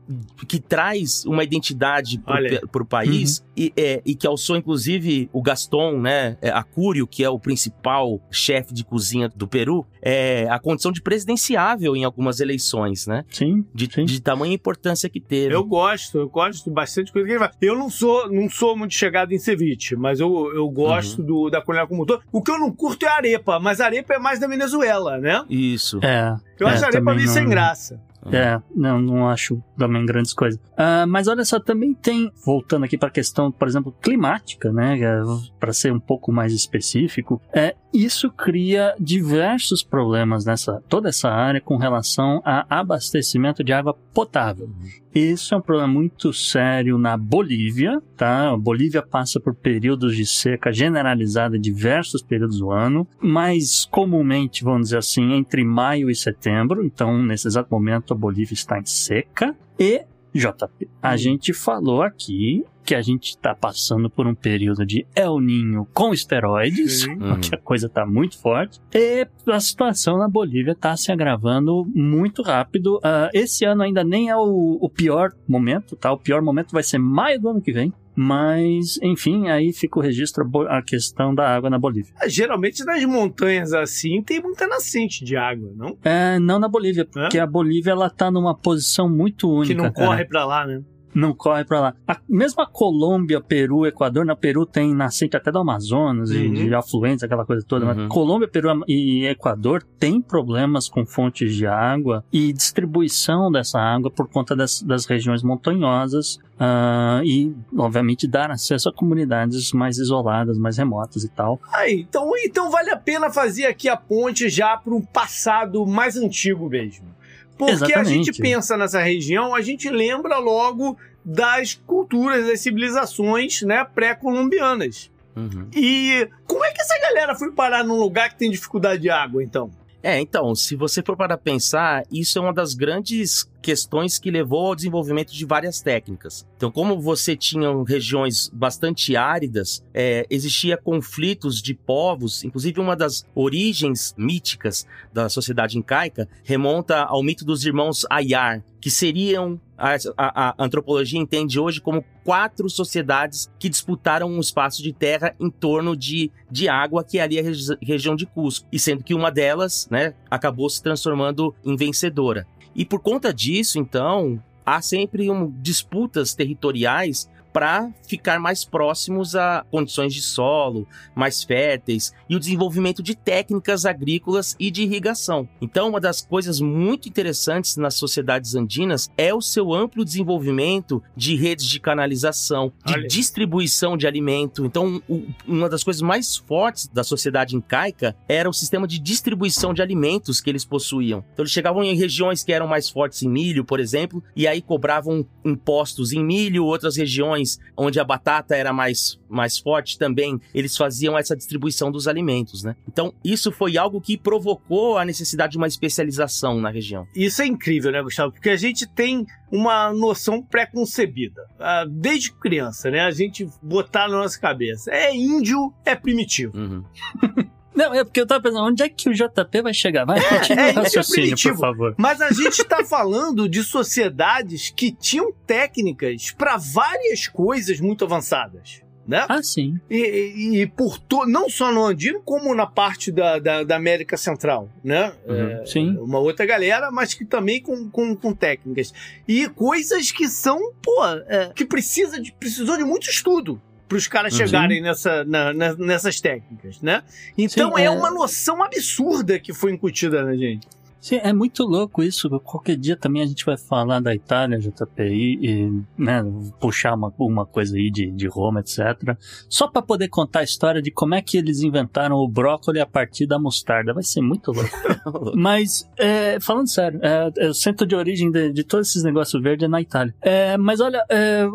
que 0.47 0.59
traz 0.59 1.25
uma 1.25 1.43
identidade 1.43 2.19
para 2.19 2.83
o 2.83 2.87
país 2.87 3.39
uhum. 3.39 3.45
E, 3.57 3.73
é, 3.77 4.03
e 4.05 4.15
que 4.15 4.27
alçou 4.27 4.57
inclusive 4.57 5.29
o 5.33 5.43
Gaston, 5.43 6.01
né, 6.01 6.37
é, 6.41 6.51
Acúrio, 6.51 7.07
que 7.07 7.25
é 7.25 7.29
o 7.29 7.39
principal 7.39 8.21
chefe 8.31 8.73
de 8.73 8.85
cozinha 8.85 9.29
do 9.29 9.47
Peru, 9.47 9.87
é, 10.01 10.47
a 10.51 10.59
condição 10.59 10.93
de 10.93 11.01
presidenciável 11.01 11.97
em 11.97 12.05
algumas 12.05 12.41
eleições, 12.41 13.07
né? 13.07 13.25
Sim. 13.31 13.65
De, 13.75 13.91
sim. 13.93 14.05
de 14.05 14.21
tamanha 14.21 14.55
importância 14.55 15.09
que 15.09 15.21
teve. 15.21 15.55
Eu 15.55 15.65
gosto, 15.65 16.19
eu 16.19 16.29
gosto 16.29 16.71
bastante 16.71 17.11
coisa 17.11 17.27
que 17.27 17.33
ele 17.33 17.39
faz. 17.39 17.57
Eu 17.61 17.77
não 17.77 17.89
sou, 17.89 18.31
não 18.31 18.49
sou 18.51 18.77
muito 18.77 18.95
chegado 18.95 19.33
em 19.33 19.39
ceviche, 19.39 19.97
mas 19.97 20.21
eu, 20.21 20.53
eu 20.55 20.69
gosto 20.69 21.21
uhum. 21.21 21.27
do, 21.27 21.51
da 21.51 21.63
culinária 21.63 21.89
como 21.89 22.03
um 22.03 22.07
todo. 22.07 22.23
O 22.31 22.43
que 22.43 22.51
eu 22.51 22.59
não 22.59 22.71
curto 22.71 23.07
é 23.07 23.09
arepa, 23.09 23.59
mas 23.59 23.81
arepa 23.81 24.15
é 24.15 24.19
mais 24.19 24.39
da 24.39 24.47
Venezuela, 24.47 25.19
né? 25.19 25.45
Isso. 25.49 25.99
É. 26.03 26.37
Eu 26.59 26.69
é, 26.69 26.73
acho 26.73 26.85
arepa 26.85 27.15
meio 27.15 27.27
não... 27.27 27.35
sem 27.35 27.49
graça. 27.49 28.01
É, 28.33 28.61
não, 28.75 29.01
não 29.01 29.29
acho 29.29 29.63
também 29.77 30.05
grandes 30.05 30.33
coisas. 30.33 30.61
Uh, 30.73 31.07
mas 31.09 31.29
olha 31.29 31.45
só, 31.45 31.59
também 31.61 31.95
tem, 31.95 32.31
voltando 32.45 32.85
aqui 32.85 32.97
para 32.97 33.09
a 33.09 33.13
questão, 33.13 33.51
por 33.51 33.69
exemplo, 33.69 33.95
climática, 34.01 34.73
né, 34.73 34.99
é, 35.01 35.23
para 35.59 35.73
ser 35.73 35.93
um 35.93 36.01
pouco 36.01 36.33
mais 36.33 36.53
específico, 36.53 37.41
é, 37.53 37.75
isso 37.93 38.31
cria 38.31 38.95
diversos 38.99 39.83
problemas 39.83 40.45
nessa 40.45 40.83
toda 40.89 41.09
essa 41.09 41.31
área 41.31 41.61
com 41.61 41.77
relação 41.77 42.43
a 42.45 42.67
abastecimento 42.81 43.63
de 43.63 43.73
água 43.73 43.95
potável. 44.13 44.69
Isso 45.15 45.55
é 45.55 45.59
um 45.59 45.61
problema 45.61 45.93
muito 45.93 46.33
sério 46.33 46.99
na 46.99 47.17
Bolívia, 47.17 48.03
tá? 48.17 48.51
A 48.51 48.57
Bolívia 48.57 49.01
passa 49.01 49.39
por 49.39 49.55
períodos 49.55 50.17
de 50.17 50.27
seca 50.27 50.73
generalizada 50.73 51.57
diversos 51.57 52.21
períodos 52.21 52.59
do 52.59 52.73
ano, 52.73 53.07
mais 53.21 53.85
comumente, 53.85 54.65
vamos 54.65 54.89
dizer 54.89 54.99
assim, 54.99 55.33
entre 55.33 55.65
maio 55.65 56.11
e 56.11 56.17
setembro. 56.17 56.85
Então, 56.85 57.23
nesse 57.23 57.47
exato 57.47 57.69
momento, 57.71 58.13
a 58.13 58.17
Bolívia 58.17 58.55
está 58.55 58.77
em 58.77 58.85
seca. 58.85 59.55
E 59.79 60.05
JP, 60.35 60.89
a 61.01 61.15
hum. 61.15 61.17
gente 61.17 61.53
falou 61.53 62.03
aqui 62.03 62.65
que 62.85 62.95
a 62.95 63.01
gente 63.01 63.31
está 63.31 63.55
passando 63.55 64.11
por 64.11 64.27
um 64.27 64.35
período 64.35 64.85
de 64.85 65.07
El 65.15 65.41
Ninho 65.41 65.89
com 65.95 66.13
esteroides, 66.13 67.07
porque 67.07 67.55
a 67.55 67.59
coisa 67.59 67.87
está 67.87 68.05
muito 68.05 68.39
forte, 68.39 68.79
e 68.93 69.27
a 69.47 69.61
situação 69.61 70.19
na 70.19 70.29
Bolívia 70.29 70.73
está 70.73 70.95
se 70.97 71.11
agravando 71.11 71.87
muito 71.95 72.43
rápido. 72.43 72.97
Uh, 72.97 73.31
esse 73.33 73.65
ano 73.65 73.83
ainda 73.83 74.05
nem 74.05 74.29
é 74.29 74.37
o, 74.37 74.79
o 74.81 74.91
pior 74.91 75.33
momento, 75.49 75.97
tá? 75.97 76.13
O 76.13 76.19
pior 76.19 76.43
momento 76.43 76.73
vai 76.73 76.83
ser 76.83 76.99
maio 76.99 77.41
do 77.41 77.49
ano 77.49 77.63
que 77.63 77.73
vem. 77.73 77.93
Mas, 78.17 78.99
enfim, 79.03 79.49
aí 79.49 79.73
fica 79.73 79.99
o 79.99 80.03
registro 80.03 80.49
a 80.69 80.83
questão 80.83 81.35
da 81.35 81.49
água 81.49 81.69
na 81.69 81.79
Bolívia. 81.79 82.15
É, 82.21 82.29
geralmente 82.29 82.85
nas 82.85 83.05
montanhas 83.05 83.73
assim 83.73 84.23
tem 84.23 84.41
muita 84.41 84.67
nascente 84.67 85.25
de 85.25 85.37
água, 85.37 85.73
não? 85.75 85.97
É, 86.05 86.39
não 86.39 86.59
na 86.59 86.69
Bolívia, 86.69 87.05
porque 87.05 87.39
é? 87.39 87.41
a 87.41 87.47
Bolívia 87.47 87.91
ela 87.91 88.09
tá 88.09 88.31
numa 88.31 88.55
posição 88.55 89.09
muito 89.09 89.51
única. 89.51 89.75
Que 89.75 89.75
não 89.75 89.93
corre 89.93 90.25
para 90.25 90.45
lá, 90.45 90.67
né? 90.67 90.83
Não 91.15 91.33
corre 91.33 91.65
para 91.65 91.81
lá. 91.81 91.95
A, 92.07 92.19
mesmo 92.29 92.63
a 92.63 92.67
Colômbia, 92.67 93.41
Peru, 93.41 93.87
Equador, 93.87 94.25
na 94.25 94.35
Peru 94.35 94.67
tem 94.67 94.95
nascente 94.95 95.37
até 95.37 95.53
do 95.53 95.59
Amazonas 95.59 96.31
uhum. 96.31 96.37
e 96.37 96.51
de 96.51 96.75
afluentes, 96.75 97.23
aquela 97.23 97.45
coisa 97.45 97.65
toda. 97.67 97.87
Uhum. 97.87 97.95
Mas 97.95 98.09
Colômbia, 98.09 98.49
Peru 98.49 98.69
e 98.89 99.27
Equador 99.27 99.83
têm 99.99 100.21
problemas 100.21 100.89
com 100.89 101.07
fontes 101.07 101.55
de 101.55 101.67
água 101.67 102.25
e 102.33 102.53
distribuição 102.53 103.51
dessa 103.51 103.79
água 103.79 104.11
por 104.11 104.29
conta 104.29 104.57
das, 104.57 104.83
das 104.83 105.07
regiões 105.07 105.43
montanhosas 105.43 106.39
uh, 106.55 107.23
e, 107.25 107.55
obviamente, 107.77 108.27
dar 108.27 108.51
acesso 108.51 108.89
a 108.89 108.93
comunidades 108.93 109.73
mais 109.73 109.99
isoladas, 109.99 110.59
mais 110.59 110.77
remotas 110.77 111.25
e 111.25 111.29
tal. 111.29 111.61
Ah, 111.73 111.89
então, 111.89 112.31
então 112.45 112.71
vale 112.71 112.91
a 112.91 112.97
pena 112.97 113.31
fazer 113.31 113.67
aqui 113.67 113.89
a 113.89 113.97
ponte 113.97 114.49
já 114.49 114.77
para 114.77 114.95
um 114.95 115.03
passado 115.03 115.87
mais 115.87 116.17
antigo 116.17 116.69
mesmo. 116.69 117.15
Porque 117.57 117.75
Exatamente. 117.75 118.01
a 118.01 118.05
gente 118.05 118.33
pensa 118.41 118.77
nessa 118.77 119.01
região, 119.01 119.55
a 119.55 119.61
gente 119.61 119.89
lembra 119.89 120.39
logo 120.39 120.97
das 121.25 121.75
culturas, 121.87 122.47
das 122.47 122.61
civilizações 122.61 123.63
né, 123.63 123.85
pré-colombianas. 123.85 125.11
Uhum. 125.37 125.69
E 125.75 126.29
como 126.47 126.65
é 126.65 126.73
que 126.73 126.81
essa 126.81 126.99
galera 127.01 127.35
foi 127.35 127.51
parar 127.53 127.85
num 127.85 127.97
lugar 127.97 128.31
que 128.31 128.37
tem 128.37 128.51
dificuldade 128.51 129.03
de 129.03 129.11
água, 129.11 129.43
então? 129.43 129.71
É, 130.03 130.21
então, 130.21 130.55
se 130.55 130.77
você 130.77 131.03
for 131.03 131.17
para 131.17 131.39
pensar, 131.39 132.05
isso 132.13 132.39
é 132.39 132.43
uma 132.43 132.53
das 132.53 132.75
grandes 132.75 133.49
questões 133.65 134.19
que 134.19 134.31
levou 134.31 134.67
ao 134.67 134.75
desenvolvimento 134.75 135.33
de 135.33 135.47
várias 135.47 135.81
técnicas. 135.81 136.47
Então, 136.55 136.71
como 136.71 137.01
você 137.01 137.35
tinha 137.35 137.71
regiões 137.89 138.51
bastante 138.53 139.17
áridas, 139.17 139.83
é, 139.95 140.27
existia 140.29 140.77
conflitos 140.77 141.63
de 141.63 141.73
povos, 141.73 142.45
inclusive 142.45 142.79
uma 142.79 142.95
das 142.95 143.25
origens 143.35 144.15
míticas 144.19 144.87
da 145.15 145.31
sociedade 145.31 145.79
incaica 145.79 146.29
remonta 146.43 147.05
ao 147.05 147.23
mito 147.23 147.43
dos 147.43 147.65
irmãos 147.65 148.05
Ayar, 148.11 148.63
que 148.83 148.91
seriam 148.91 149.59
a, 149.79 149.95
a, 150.17 150.49
a, 150.51 150.55
antropologia 150.59 151.19
entende 151.19 151.59
hoje 151.59 151.81
como 151.81 152.05
quatro 152.23 152.69
sociedades 152.71 153.51
que 153.59 153.69
disputaram 153.69 154.29
um 154.29 154.41
espaço 154.41 154.83
de 154.83 154.93
terra 154.93 155.35
em 155.41 155.51
torno 155.51 155.97
de, 155.97 156.31
de 156.51 156.69
água, 156.69 157.03
que 157.03 157.19
é 157.19 157.23
ali 157.23 157.39
a 157.39 157.43
regi 157.43 157.77
região 157.83 158.15
de 158.15 158.27
Cusco. 158.27 158.67
E 158.71 158.79
sendo 158.79 159.03
que 159.03 159.15
uma 159.15 159.31
delas, 159.31 159.89
né, 159.91 160.15
acabou 160.31 160.69
se 160.71 160.83
transformando 160.83 161.55
em 161.65 161.77
vencedora. 161.77 162.47
E 162.75 162.85
por 162.85 163.01
conta 163.01 163.33
disso, 163.33 163.79
então, 163.79 164.43
há 164.65 164.81
sempre 164.81 165.31
um, 165.31 165.51
disputas 165.61 166.35
territoriais 166.35 167.29
para 167.55 167.89
ficar 168.09 168.41
mais 168.41 168.65
próximos 168.65 169.37
a 169.37 169.65
condições 169.71 170.13
de 170.13 170.21
solo 170.21 170.89
mais 171.15 171.45
férteis 171.45 172.13
e 172.29 172.35
o 172.35 172.41
desenvolvimento 172.41 173.01
de 173.01 173.15
técnicas 173.15 173.87
agrícolas 173.87 174.57
e 174.59 174.73
de 174.73 174.83
irrigação. 174.83 175.49
Então, 175.61 175.89
uma 175.89 176.01
das 176.01 176.21
coisas 176.21 176.61
muito 176.61 177.09
interessantes 177.09 177.77
nas 177.77 177.95
sociedades 177.95 178.57
andinas 178.57 179.09
é 179.17 179.33
o 179.33 179.41
seu 179.41 179.73
amplo 179.73 180.05
desenvolvimento 180.05 181.01
de 181.17 181.37
redes 181.37 181.67
de 181.67 181.79
canalização, 181.79 182.73
de 182.85 182.95
Olha. 182.95 183.07
distribuição 183.07 183.97
de 183.97 184.09
alimento. 184.09 184.67
Então, 184.67 185.01
uma 185.47 185.69
das 185.69 185.85
coisas 185.85 186.03
mais 186.03 186.37
fortes 186.37 186.89
da 186.89 187.05
sociedade 187.05 187.55
incaica 187.55 188.17
era 188.29 188.51
o 188.51 188.53
sistema 188.53 188.89
de 188.89 188.99
distribuição 188.99 189.73
de 189.73 189.81
alimentos 189.81 190.41
que 190.41 190.51
eles 190.51 190.65
possuíam. 190.65 191.25
Então, 191.33 191.45
eles 191.45 191.53
chegavam 191.53 191.85
em 191.85 191.95
regiões 191.95 192.43
que 192.43 192.53
eram 192.53 192.67
mais 192.67 192.89
fortes 192.89 193.23
em 193.23 193.29
milho, 193.29 193.65
por 193.65 193.79
exemplo, 193.79 194.25
e 194.35 194.49
aí 194.49 194.61
cobravam 194.61 195.25
impostos 195.45 196.13
em 196.13 196.25
milho, 196.25 196.65
outras 196.65 196.97
regiões 196.97 197.44
regiões 197.45 197.59
onde 197.77 198.01
a 198.01 198.05
batata 198.05 198.57
era 198.57 198.73
mais, 198.73 199.19
mais 199.29 199.59
forte 199.59 199.99
também, 199.99 200.41
eles 200.55 200.77
faziam 200.77 201.19
essa 201.19 201.37
distribuição 201.37 201.91
dos 201.91 202.09
alimentos, 202.09 202.63
né? 202.63 202.75
Então, 202.89 203.13
isso 203.25 203.53
foi 203.53 203.77
algo 203.77 204.01
que 204.01 204.17
provocou 204.17 204.97
a 204.97 205.05
necessidade 205.05 205.53
de 205.53 205.59
uma 205.59 205.67
especialização 205.67 206.61
na 206.61 206.71
região. 206.71 207.07
Isso 207.15 207.43
é 207.43 207.47
incrível, 207.47 207.93
né, 207.93 208.03
Gustavo? 208.03 208.33
Porque 208.33 208.51
a 208.51 208.57
gente 208.57 208.87
tem 208.87 209.27
uma 209.51 209.93
noção 209.93 210.43
pré-concebida. 210.43 211.47
Ah, 211.59 211.85
desde 211.89 212.33
criança, 212.33 212.91
né? 212.91 213.01
A 213.01 213.11
gente 213.11 213.49
botar 213.63 214.09
na 214.09 214.19
nossa 214.19 214.39
cabeça. 214.39 214.91
É 214.91 215.15
índio, 215.15 215.73
é 215.85 215.95
primitivo. 215.95 216.57
Uhum. 216.57 216.85
Não, 217.75 217.93
é 217.93 218.05
porque 218.05 218.21
eu 218.21 218.27
tava 218.27 218.43
pensando, 218.43 218.67
onde 218.67 218.83
é 218.83 218.89
que 218.89 219.09
o 219.09 219.13
JP 219.13 219.63
vai 219.63 219.75
chegar? 219.75 220.05
Vai, 220.05 220.19
é, 220.19 220.39
continua 220.39 220.65
é, 220.65 220.71
o 220.71 220.75
raciocínio, 220.75 221.37
por 221.37 221.59
favor. 221.59 221.95
Mas 221.99 222.21
a 222.21 222.31
gente 222.31 222.63
tá 222.65 222.85
falando 222.85 223.49
de 223.49 223.63
sociedades 223.65 224.71
que 224.71 224.93
tinham 224.93 225.33
técnicas 225.47 226.31
para 226.31 226.57
várias 226.57 227.27
coisas 227.27 227.81
muito 227.81 228.05
avançadas. 228.05 228.83
Né? 229.07 229.27
Ah, 229.29 229.43
sim. 229.43 229.79
E, 229.91 229.97
e, 229.97 230.63
e 230.63 230.67
por 230.67 230.99
to, 230.99 231.27
não 231.27 231.51
só 231.51 231.71
no 231.71 231.85
Andino, 231.85 232.23
como 232.25 232.55
na 232.55 232.67
parte 232.67 233.13
da, 233.13 233.39
da, 233.39 233.63
da 233.63 233.77
América 233.77 234.17
Central, 234.17 234.71
né? 234.83 235.13
Uhum, 235.27 235.37
é, 235.37 235.67
sim. 235.67 235.97
Uma 235.99 236.19
outra 236.21 236.47
galera, 236.47 236.91
mas 236.91 237.13
que 237.13 237.25
também 237.25 237.61
com, 237.61 237.91
com, 237.91 238.17
com 238.17 238.33
técnicas. 238.33 238.95
E 239.29 239.47
coisas 239.51 240.11
que 240.11 240.27
são, 240.27 240.59
pô, 240.83 241.05
é, 241.29 241.53
que 241.55 241.67
precisa 241.67 242.19
de, 242.19 242.33
precisou 242.33 242.79
de 242.79 242.85
muito 242.85 243.11
estudo 243.11 243.61
para 243.89 243.99
os 243.99 244.07
caras 244.09 244.33
uhum. 244.33 244.47
chegarem 244.47 244.81
nessa, 244.81 245.25
na, 245.25 245.53
na, 245.53 245.75
nessas 245.75 246.21
técnicas, 246.21 246.81
né? 246.81 247.03
Então 247.37 247.75
Sim, 247.75 247.83
é... 247.83 247.85
é 247.85 247.91
uma 247.91 248.11
noção 248.11 248.63
absurda 248.63 249.39
que 249.39 249.53
foi 249.53 249.73
incutida 249.73 250.25
na 250.25 250.35
gente. 250.35 250.67
Sim, 251.05 251.21
é 251.23 251.35
muito 251.35 251.65
louco 251.65 252.03
isso. 252.03 252.31
Qualquer 252.41 252.79
dia 252.79 252.97
também 252.97 253.21
a 253.21 253.27
gente 253.27 253.45
vai 253.45 253.59
falar 253.59 254.01
da 254.01 254.15
Itália, 254.15 254.59
JPI, 254.59 255.39
e 255.43 255.83
né, 255.99 256.25
puxar 256.59 256.95
uma, 256.95 257.13
uma 257.19 257.45
coisa 257.45 257.77
aí 257.77 257.91
de, 257.91 258.11
de 258.11 258.27
Roma, 258.27 258.61
etc. 258.61 259.15
Só 259.47 259.69
para 259.69 259.83
poder 259.83 260.09
contar 260.09 260.41
a 260.41 260.45
história 260.45 260.81
de 260.81 260.91
como 260.91 261.15
é 261.15 261.21
que 261.21 261.37
eles 261.37 261.61
inventaram 261.61 262.17
o 262.17 262.27
brócolis 262.27 262.81
a 262.81 262.87
partir 262.87 263.27
da 263.27 263.39
mostarda. 263.39 263.93
Vai 263.93 264.03
ser 264.03 264.23
muito 264.23 264.51
louco. 264.51 264.71
mas, 265.37 265.87
é, 265.99 266.41
falando 266.41 266.71
sério, 266.71 266.99
é, 267.03 267.31
é, 267.37 267.49
o 267.51 267.55
centro 267.55 267.87
de 267.87 267.95
origem 267.95 268.31
de, 268.31 268.51
de 268.51 268.65
todos 268.65 268.89
esses 268.89 269.05
negócios 269.05 269.43
verdes 269.43 269.67
é 269.67 269.69
na 269.69 269.83
Itália. 269.83 270.15
É, 270.23 270.57
mas 270.57 270.81
olha, 270.81 271.05
é, 271.11 271.47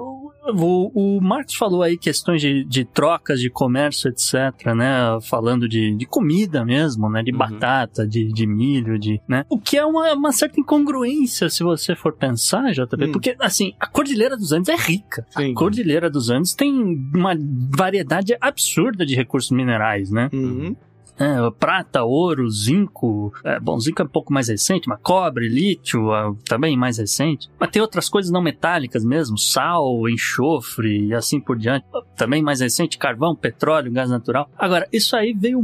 o, 0.48 1.18
o 1.18 1.22
Marcos 1.22 1.56
falou 1.56 1.84
aí 1.84 1.98
questões 1.98 2.42
de, 2.42 2.64
de 2.64 2.86
trocas 2.86 3.40
de 3.40 3.50
comércio, 3.50 4.10
etc, 4.10 4.74
né? 4.76 5.20
Falando 5.22 5.68
de, 5.68 5.96
de 5.96 6.06
comida 6.06 6.66
mesmo, 6.66 7.10
né? 7.10 7.24
De 7.24 7.32
uhum. 7.32 7.38
batata, 7.38 8.08
de, 8.08 8.32
de 8.32 8.48
milho, 8.48 8.98
de, 8.98 9.22
né? 9.28 9.46
O 9.50 9.60
que 9.60 9.78
é 9.78 9.86
uma, 9.86 10.14
uma 10.14 10.32
certa 10.32 10.60
incongruência 10.60 11.50
se 11.50 11.64
você 11.64 11.96
for 11.96 12.14
pensar, 12.14 12.72
JP, 12.72 13.06
hum. 13.06 13.12
porque, 13.12 13.36
assim, 13.40 13.74
a 13.80 13.88
Cordilheira 13.88 14.36
dos 14.38 14.52
Andes 14.52 14.70
é 14.70 14.76
rica. 14.76 15.26
Sim. 15.30 15.52
A 15.52 15.56
Cordilheira 15.56 16.10
dos 16.10 16.30
Andes 16.30 16.54
tem 16.54 16.72
uma 17.14 17.36
variedade 17.76 18.36
absurda 18.40 19.06
de 19.06 19.16
recursos 19.16 19.52
minerais, 19.52 20.10
né? 20.12 20.30
Uhum. 20.34 20.76
É, 21.20 21.52
prata, 21.60 22.04
ouro, 22.04 22.50
zinco. 22.50 23.34
É, 23.44 23.60
bom, 23.60 23.78
zinco 23.78 24.02
é 24.02 24.06
um 24.06 24.10
pouco 24.10 24.32
mais 24.32 24.48
recente, 24.48 24.88
mas 24.88 25.00
cobre, 25.02 25.50
lítio, 25.50 26.14
é, 26.14 26.34
também 26.46 26.78
mais 26.78 26.98
recente. 26.98 27.50
Mas 27.60 27.70
tem 27.70 27.82
outras 27.82 28.08
coisas 28.08 28.32
não 28.32 28.42
metálicas 28.42 29.04
mesmo, 29.04 29.38
sal, 29.38 30.08
enxofre 30.08 31.08
e 31.08 31.14
assim 31.14 31.40
por 31.40 31.58
diante. 31.58 31.86
Também 32.16 32.42
mais 32.42 32.62
recente, 32.62 32.98
carvão, 32.98 33.36
petróleo, 33.36 33.92
gás 33.92 34.10
natural. 34.10 34.50
Agora, 34.58 34.88
isso 34.94 35.16
aí 35.16 35.34
veio 35.34 35.62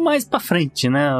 mais 0.00 0.24
para 0.24 0.40
frente, 0.40 0.88
né? 0.88 1.10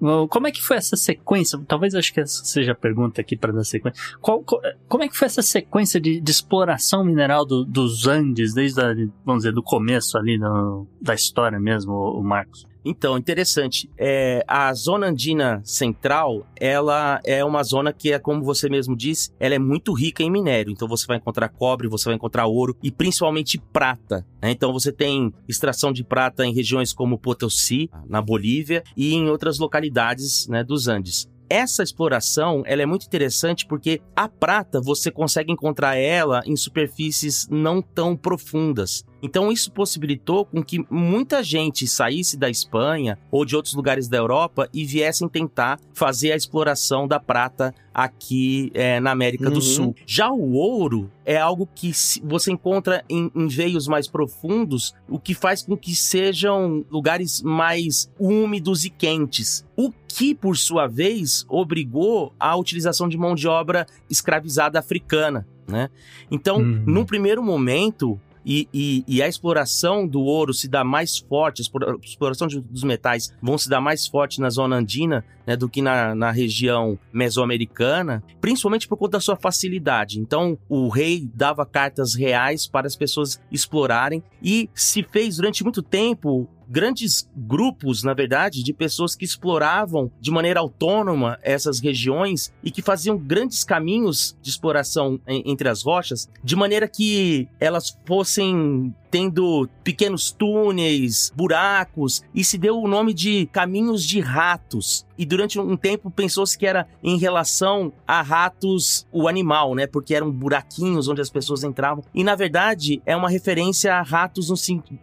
Como 0.28 0.46
é 0.46 0.50
que 0.50 0.62
foi 0.62 0.76
essa 0.76 0.96
sequência? 0.96 1.58
Talvez 1.66 1.94
acho 1.94 2.12
que 2.12 2.20
essa 2.20 2.44
seja 2.44 2.72
a 2.72 2.74
pergunta 2.74 3.20
aqui 3.20 3.36
para 3.36 3.52
dar 3.52 3.64
sequência. 3.64 4.00
Qual, 4.20 4.42
qual, 4.42 4.60
como 4.86 5.04
é 5.04 5.08
que 5.08 5.16
foi 5.16 5.26
essa 5.26 5.42
sequência 5.42 6.00
de, 6.00 6.20
de 6.20 6.30
exploração 6.30 7.04
mineral 7.04 7.44
do, 7.44 7.64
dos 7.64 8.06
Andes, 8.06 8.54
desde, 8.54 8.80
a, 8.80 8.94
vamos 9.24 9.42
dizer, 9.42 9.52
do 9.52 9.62
começo 9.62 10.16
ali 10.16 10.38
no, 10.38 10.86
da 11.00 11.14
história 11.14 11.58
mesmo, 11.58 11.92
o 11.92 12.22
Marcos? 12.22 12.67
Então, 12.84 13.18
interessante. 13.18 13.90
É, 13.98 14.44
a 14.46 14.72
zona 14.72 15.08
andina 15.08 15.60
central, 15.64 16.46
ela 16.56 17.20
é 17.24 17.44
uma 17.44 17.62
zona 17.62 17.92
que 17.92 18.12
é, 18.12 18.18
como 18.18 18.42
você 18.42 18.68
mesmo 18.68 18.96
disse, 18.96 19.30
ela 19.38 19.54
é 19.54 19.58
muito 19.58 19.92
rica 19.92 20.22
em 20.22 20.30
minério. 20.30 20.72
Então 20.72 20.88
você 20.88 21.06
vai 21.06 21.16
encontrar 21.16 21.48
cobre, 21.48 21.88
você 21.88 22.06
vai 22.06 22.14
encontrar 22.14 22.46
ouro 22.46 22.76
e 22.82 22.90
principalmente 22.90 23.58
prata. 23.58 24.26
Né? 24.40 24.50
Então 24.50 24.72
você 24.72 24.92
tem 24.92 25.32
extração 25.48 25.92
de 25.92 26.04
prata 26.04 26.46
em 26.46 26.54
regiões 26.54 26.92
como 26.92 27.18
Potosí, 27.18 27.90
na 28.08 28.22
Bolívia, 28.22 28.82
e 28.96 29.14
em 29.14 29.28
outras 29.28 29.58
localidades 29.58 30.46
né, 30.48 30.62
dos 30.64 30.88
Andes 30.88 31.28
essa 31.50 31.82
exploração 31.82 32.62
ela 32.66 32.82
é 32.82 32.86
muito 32.86 33.06
interessante 33.06 33.66
porque 33.66 34.00
a 34.14 34.28
prata 34.28 34.80
você 34.80 35.10
consegue 35.10 35.50
encontrar 35.50 35.96
ela 35.96 36.42
em 36.44 36.56
superfícies 36.56 37.48
não 37.50 37.80
tão 37.80 38.16
profundas. 38.16 39.04
Então 39.22 39.50
isso 39.50 39.72
possibilitou 39.72 40.44
com 40.44 40.62
que 40.62 40.84
muita 40.90 41.42
gente 41.42 41.86
saísse 41.86 42.36
da 42.36 42.48
Espanha 42.48 43.18
ou 43.30 43.44
de 43.44 43.56
outros 43.56 43.74
lugares 43.74 44.08
da 44.08 44.16
Europa 44.16 44.68
e 44.72 44.84
viessem 44.84 45.28
tentar 45.28 45.80
fazer 45.92 46.32
a 46.32 46.36
exploração 46.36 47.06
da 47.08 47.18
prata 47.18 47.74
aqui 47.92 48.70
é, 48.74 49.00
na 49.00 49.10
América 49.10 49.48
uhum. 49.48 49.54
do 49.54 49.60
Sul. 49.60 49.96
Já 50.06 50.30
o 50.30 50.52
ouro 50.52 51.10
é 51.24 51.36
algo 51.36 51.68
que 51.74 51.90
você 52.22 52.52
encontra 52.52 53.04
em, 53.08 53.30
em 53.34 53.48
veios 53.48 53.88
mais 53.88 54.06
profundos, 54.06 54.94
o 55.08 55.18
que 55.18 55.34
faz 55.34 55.62
com 55.62 55.76
que 55.76 55.94
sejam 55.96 56.84
lugares 56.90 57.42
mais 57.42 58.08
úmidos 58.18 58.84
e 58.84 58.90
quentes. 58.90 59.64
O 59.76 59.92
que, 60.06 60.34
por 60.34 60.56
sua 60.56 60.86
vez, 60.86 61.44
obrigou 61.48 62.32
a 62.38 62.56
utilização 62.56 63.08
de 63.08 63.18
mão 63.18 63.34
de 63.34 63.48
obra 63.48 63.86
escravizada 64.08 64.78
africana. 64.78 65.46
Né? 65.66 65.90
Então, 66.30 66.58
uhum. 66.58 66.82
num 66.86 67.04
primeiro 67.04 67.42
momento, 67.42 68.18
e, 68.48 68.66
e, 68.72 69.04
e, 69.06 69.22
a 69.22 69.28
exploração 69.28 70.08
do 70.08 70.22
ouro 70.22 70.54
se 70.54 70.66
dá 70.68 70.82
mais 70.82 71.18
forte, 71.18 71.60
a 71.60 71.94
exploração 72.02 72.48
de, 72.48 72.58
dos 72.58 72.82
metais 72.82 73.30
vão 73.42 73.58
se 73.58 73.68
dar 73.68 73.78
mais 73.78 74.06
forte 74.06 74.40
na 74.40 74.48
zona 74.48 74.76
andina 74.76 75.22
né, 75.46 75.54
do 75.54 75.68
que 75.68 75.82
na, 75.82 76.14
na 76.14 76.30
região 76.30 76.98
mesoamericana, 77.12 78.24
principalmente 78.40 78.88
por 78.88 78.96
conta 78.96 79.12
da 79.12 79.20
sua 79.20 79.36
facilidade. 79.36 80.18
Então, 80.18 80.58
o 80.66 80.88
rei 80.88 81.28
dava 81.34 81.66
cartas 81.66 82.14
reais 82.14 82.66
para 82.66 82.86
as 82.86 82.96
pessoas 82.96 83.38
explorarem 83.52 84.22
e 84.42 84.70
se 84.74 85.02
fez 85.02 85.36
durante 85.36 85.62
muito 85.62 85.82
tempo 85.82 86.48
grandes 86.68 87.28
grupos, 87.36 88.02
na 88.02 88.14
verdade, 88.14 88.62
de 88.62 88.72
pessoas 88.72 89.16
que 89.16 89.24
exploravam 89.24 90.10
de 90.20 90.30
maneira 90.30 90.60
autônoma 90.60 91.38
essas 91.42 91.80
regiões 91.80 92.52
e 92.62 92.70
que 92.70 92.82
faziam 92.82 93.16
grandes 93.16 93.64
caminhos 93.64 94.36
de 94.42 94.50
exploração 94.50 95.20
entre 95.26 95.68
as 95.68 95.82
rochas, 95.82 96.28
de 96.42 96.54
maneira 96.54 96.86
que 96.86 97.48
elas 97.58 97.98
fossem 98.04 98.94
tendo 99.10 99.68
pequenos 99.82 100.30
túneis, 100.30 101.32
buracos, 101.34 102.22
e 102.34 102.44
se 102.44 102.58
deu 102.58 102.78
o 102.78 102.88
nome 102.88 103.14
de 103.14 103.46
caminhos 103.46 104.04
de 104.04 104.20
ratos. 104.20 105.07
E 105.18 105.26
durante 105.26 105.58
um 105.58 105.76
tempo 105.76 106.10
pensou-se 106.10 106.56
que 106.56 106.64
era 106.64 106.86
em 107.02 107.18
relação 107.18 107.92
a 108.06 108.22
ratos, 108.22 109.06
o 109.12 109.26
animal, 109.26 109.74
né? 109.74 109.86
Porque 109.86 110.14
eram 110.14 110.30
buraquinhos 110.30 111.08
onde 111.08 111.20
as 111.20 111.28
pessoas 111.28 111.64
entravam. 111.64 112.04
E 112.14 112.22
na 112.22 112.36
verdade 112.36 113.02
é 113.04 113.16
uma 113.16 113.28
referência 113.28 113.94
a 113.94 114.02
ratos 114.02 114.48
no, 114.48 114.56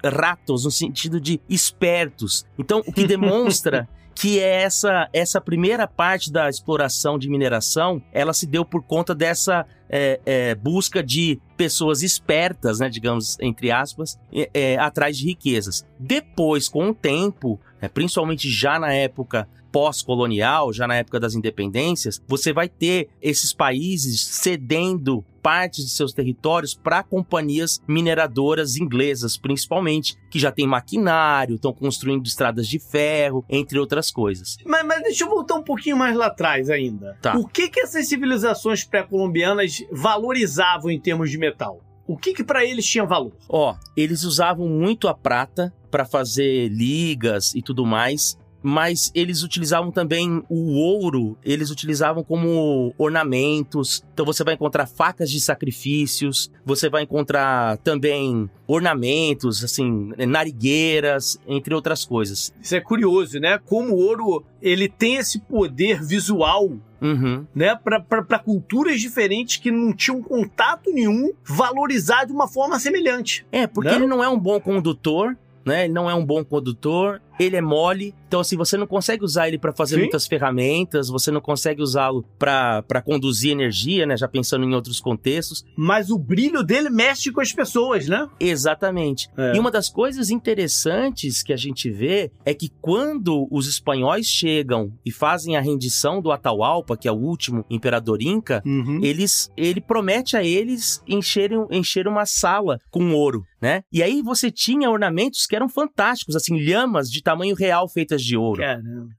ratos 0.10 0.64
no 0.64 0.72
sentido 0.72 1.20
de 1.20 1.42
espertos. 1.50 2.46
Então, 2.58 2.82
o 2.88 2.94
que 2.94 3.06
demonstra 3.08 3.88
que 4.16 4.40
é 4.40 4.62
essa, 4.62 5.10
essa 5.12 5.42
primeira 5.42 5.86
parte 5.86 6.32
da 6.32 6.50
exploração 6.50 7.20
de 7.20 7.30
mineração, 7.30 8.02
ela 8.14 8.34
se 8.34 8.48
deu 8.48 8.64
por 8.64 8.82
conta 8.82 9.14
dessa 9.14 9.66
é, 9.90 10.20
é, 10.26 10.56
busca 10.56 11.04
de 11.04 11.40
pessoas 11.58 12.02
espertas, 12.02 12.80
né, 12.80 12.90
digamos, 12.90 13.38
entre 13.42 13.72
aspas, 13.72 14.18
é, 14.54 14.78
atrás 14.78 15.18
de 15.18 15.26
riquezas. 15.26 15.86
Depois, 16.00 16.70
com 16.70 16.90
o 16.90 16.96
tempo, 16.96 17.60
né, 17.82 17.90
principalmente 17.90 18.50
já 18.50 18.80
na 18.80 18.94
época 18.94 19.48
pós-colonial, 19.76 20.72
já 20.72 20.88
na 20.88 20.96
época 20.96 21.20
das 21.20 21.36
independências, 21.36 22.24
você 22.26 22.54
vai 22.54 22.70
ter 22.70 23.10
esses 23.22 23.52
países 23.52 24.26
cedendo 24.26 25.22
partes 25.44 25.84
de 25.84 25.92
seus 25.92 26.14
territórios 26.14 26.74
para 26.74 27.04
companhias 27.04 27.82
mineradoras 27.86 28.78
inglesas, 28.78 29.36
principalmente, 29.36 30.16
que 30.32 30.40
já 30.40 30.50
têm 30.50 30.66
maquinário, 30.66 31.56
estão 31.56 31.74
construindo 31.74 32.26
estradas 32.26 32.70
de 32.70 32.80
ferro, 32.80 33.44
entre 33.50 33.78
outras 33.78 34.10
coisas. 34.10 34.56
Mas, 34.66 34.86
mas, 34.86 35.04
deixa 35.04 35.26
eu 35.26 35.30
voltar 35.30 35.56
um 35.56 35.64
pouquinho 35.64 35.98
mais 35.98 36.16
lá 36.16 36.28
atrás 36.28 36.70
ainda. 36.70 37.18
Tá. 37.22 37.38
O 37.38 37.46
que, 37.46 37.68
que 37.68 37.82
essas 37.82 38.08
civilizações 38.08 38.86
pré-colombianas 38.86 39.84
valorizavam 39.92 40.90
em 40.90 41.02
termos 41.02 41.30
de 41.30 41.38
metal? 41.38 41.82
O 42.08 42.16
que, 42.16 42.34
que 42.34 42.46
para 42.46 42.64
eles 42.64 42.86
tinha 42.86 43.04
valor? 43.04 43.34
Ó, 43.50 43.76
eles 43.98 44.24
usavam 44.24 44.70
muito 44.70 45.10
a 45.10 45.14
prata 45.14 45.74
para 45.92 46.06
fazer 46.06 46.70
ligas 46.70 47.54
e 47.54 47.62
tudo 47.62 47.86
mais 47.86 48.38
mas 48.68 49.12
eles 49.14 49.44
utilizavam 49.44 49.92
também 49.92 50.44
o 50.50 50.74
ouro, 50.74 51.38
eles 51.46 51.70
utilizavam 51.70 52.24
como 52.24 52.92
ornamentos. 52.98 54.04
Então 54.12 54.26
você 54.26 54.44
vai 54.44 54.56
encontrar 54.56 54.88
facas 54.88 55.30
de 55.30 55.40
sacrifícios, 55.40 56.50
você 56.66 56.90
vai 56.90 57.04
encontrar 57.04 57.78
também 57.78 58.50
ornamentos, 58.66 59.64
assim, 59.64 60.12
narigueiras, 60.28 61.40
entre 61.48 61.76
outras 61.76 62.04
coisas. 62.04 62.52
Isso 62.60 62.76
é 62.76 62.82
curioso, 62.82 63.40
né? 63.40 63.60
Como 63.64 63.94
o 63.94 63.98
ouro 64.00 64.44
ele 64.60 64.90
tem 64.90 65.18
esse 65.18 65.40
poder 65.40 66.04
visual 66.04 66.72
Uhum. 67.02 67.46
né, 67.54 67.76
para 67.84 68.40
culturas 68.40 69.00
diferentes 69.00 69.58
que 69.58 69.70
não 69.70 69.94
tinham 69.94 70.24
contato 70.24 70.92
nenhum, 70.92 71.32
valorizar 71.46 72.24
de 72.26 72.32
uma 72.32 72.48
forma 72.48 72.80
semelhante. 72.80 73.46
É, 73.52 73.68
porque 73.68 73.90
Não? 73.90 73.96
ele 73.98 74.08
não 74.08 74.24
é 74.24 74.30
um 74.30 74.40
bom 74.40 74.60
condutor, 74.60 75.38
né? 75.64 75.86
Ele 75.86 75.94
não 75.94 76.10
é 76.10 76.16
um 76.16 76.26
bom 76.26 76.44
condutor, 76.44 77.22
ele 77.40 77.56
é 77.56 77.62
mole, 77.62 78.14
então 78.28 78.40
assim, 78.40 78.56
você 78.58 78.78
não 78.78 78.88
consegue 78.88 79.24
usar 79.24 79.48
ele 79.48 79.58
para 79.58 79.74
fazer 79.74 79.96
Sim. 79.96 80.02
muitas 80.02 80.26
ferramentas, 80.28 81.10
você 81.10 81.32
não 81.32 81.42
consegue 81.42 81.82
usá-lo 81.82 82.24
para 82.40 83.02
conduzir 83.04 83.52
energia, 83.52 84.06
né? 84.06 84.16
Já 84.18 84.28
pensando 84.28 84.66
em 84.66 84.74
outros 84.74 85.00
contextos. 85.00 85.64
Mas 85.78 86.10
o 86.10 86.18
brilho 86.18 86.64
dele 86.64 86.90
mexe 86.90 87.32
com 87.32 87.42
as 87.42 87.52
pessoas, 87.52 88.08
né? 88.08 88.28
Exatamente. 88.40 89.30
É. 89.38 89.56
E 89.56 89.60
uma 89.60 89.72
das 89.72 89.90
coisas 89.90 90.30
interessantes 90.30 91.44
que 91.44 91.54
a 91.54 91.58
gente 91.58 91.90
vê 91.90 92.32
é 92.44 92.54
que 92.54 92.70
quando 92.82 93.48
os 93.52 93.68
espanhóis 93.68 94.26
chegam 94.26 94.92
e 95.06 95.12
fazem 95.12 95.56
a 95.56 95.62
rendição 95.62 96.22
do 96.22 96.32
Atahualpa, 96.32 96.98
que 96.98 97.08
é 97.08 97.12
o 97.12 97.16
último 97.16 97.66
imperador 97.70 98.22
inca, 98.22 98.62
Uhum. 98.66 99.00
eles 99.04 99.50
ele 99.56 99.80
promete 99.82 100.36
a 100.36 100.44
eles 100.44 101.02
encherem 101.08 101.66
encher 101.72 102.08
uma 102.08 102.26
sala 102.26 102.80
com 102.90 103.12
ouro, 103.14 103.44
né? 103.62 103.84
E 103.92 104.02
aí 104.02 104.22
você 104.22 104.50
tinha 104.52 104.90
ornamentos 104.90 105.46
que 105.46 105.56
eram 105.56 105.70
fantásticos, 105.70 106.36
assim, 106.36 106.60
lhamas 106.64 107.10
de 107.10 107.22
tamanho 107.26 107.56
real 107.56 107.90
feitas 107.90 108.22
de 108.24 108.38
ouro. 108.38 108.62
Caramba. 108.62 109.10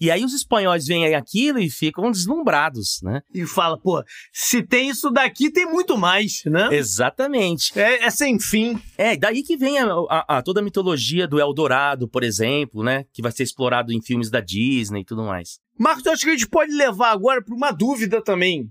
E 0.00 0.10
aí 0.10 0.24
os 0.24 0.32
espanhóis 0.34 0.86
veem 0.86 1.14
aquilo 1.14 1.58
e 1.58 1.68
ficam 1.70 2.10
deslumbrados, 2.10 3.00
né? 3.02 3.22
E 3.34 3.46
fala, 3.46 3.76
pô, 3.78 4.02
se 4.32 4.62
tem 4.62 4.90
isso 4.90 5.10
daqui, 5.10 5.50
tem 5.50 5.66
muito 5.66 5.96
mais, 5.98 6.42
né? 6.46 6.68
Exatamente. 6.72 7.76
É, 7.78 8.04
é 8.04 8.10
sem 8.10 8.38
fim. 8.38 8.78
É, 8.98 9.16
daí 9.16 9.42
que 9.42 9.56
vem 9.56 9.78
a, 9.78 9.86
a- 9.86 10.38
a- 10.38 10.42
toda 10.42 10.60
a 10.60 10.62
mitologia 10.62 11.26
do 11.26 11.40
Eldorado, 11.40 12.06
por 12.08 12.22
exemplo, 12.22 12.82
né? 12.84 13.04
Que 13.12 13.22
vai 13.22 13.32
ser 13.32 13.42
explorado 13.42 13.92
em 13.92 14.02
filmes 14.02 14.30
da 14.30 14.40
Disney 14.40 15.00
e 15.00 15.04
tudo 15.04 15.24
mais. 15.24 15.58
Marcos, 15.78 16.04
eu 16.06 16.12
acho 16.12 16.22
que 16.24 16.28
a 16.30 16.32
gente 16.34 16.48
pode 16.48 16.70
levar 16.72 17.10
agora 17.10 17.42
para 17.42 17.54
uma 17.54 17.70
dúvida 17.72 18.22
também 18.22 18.70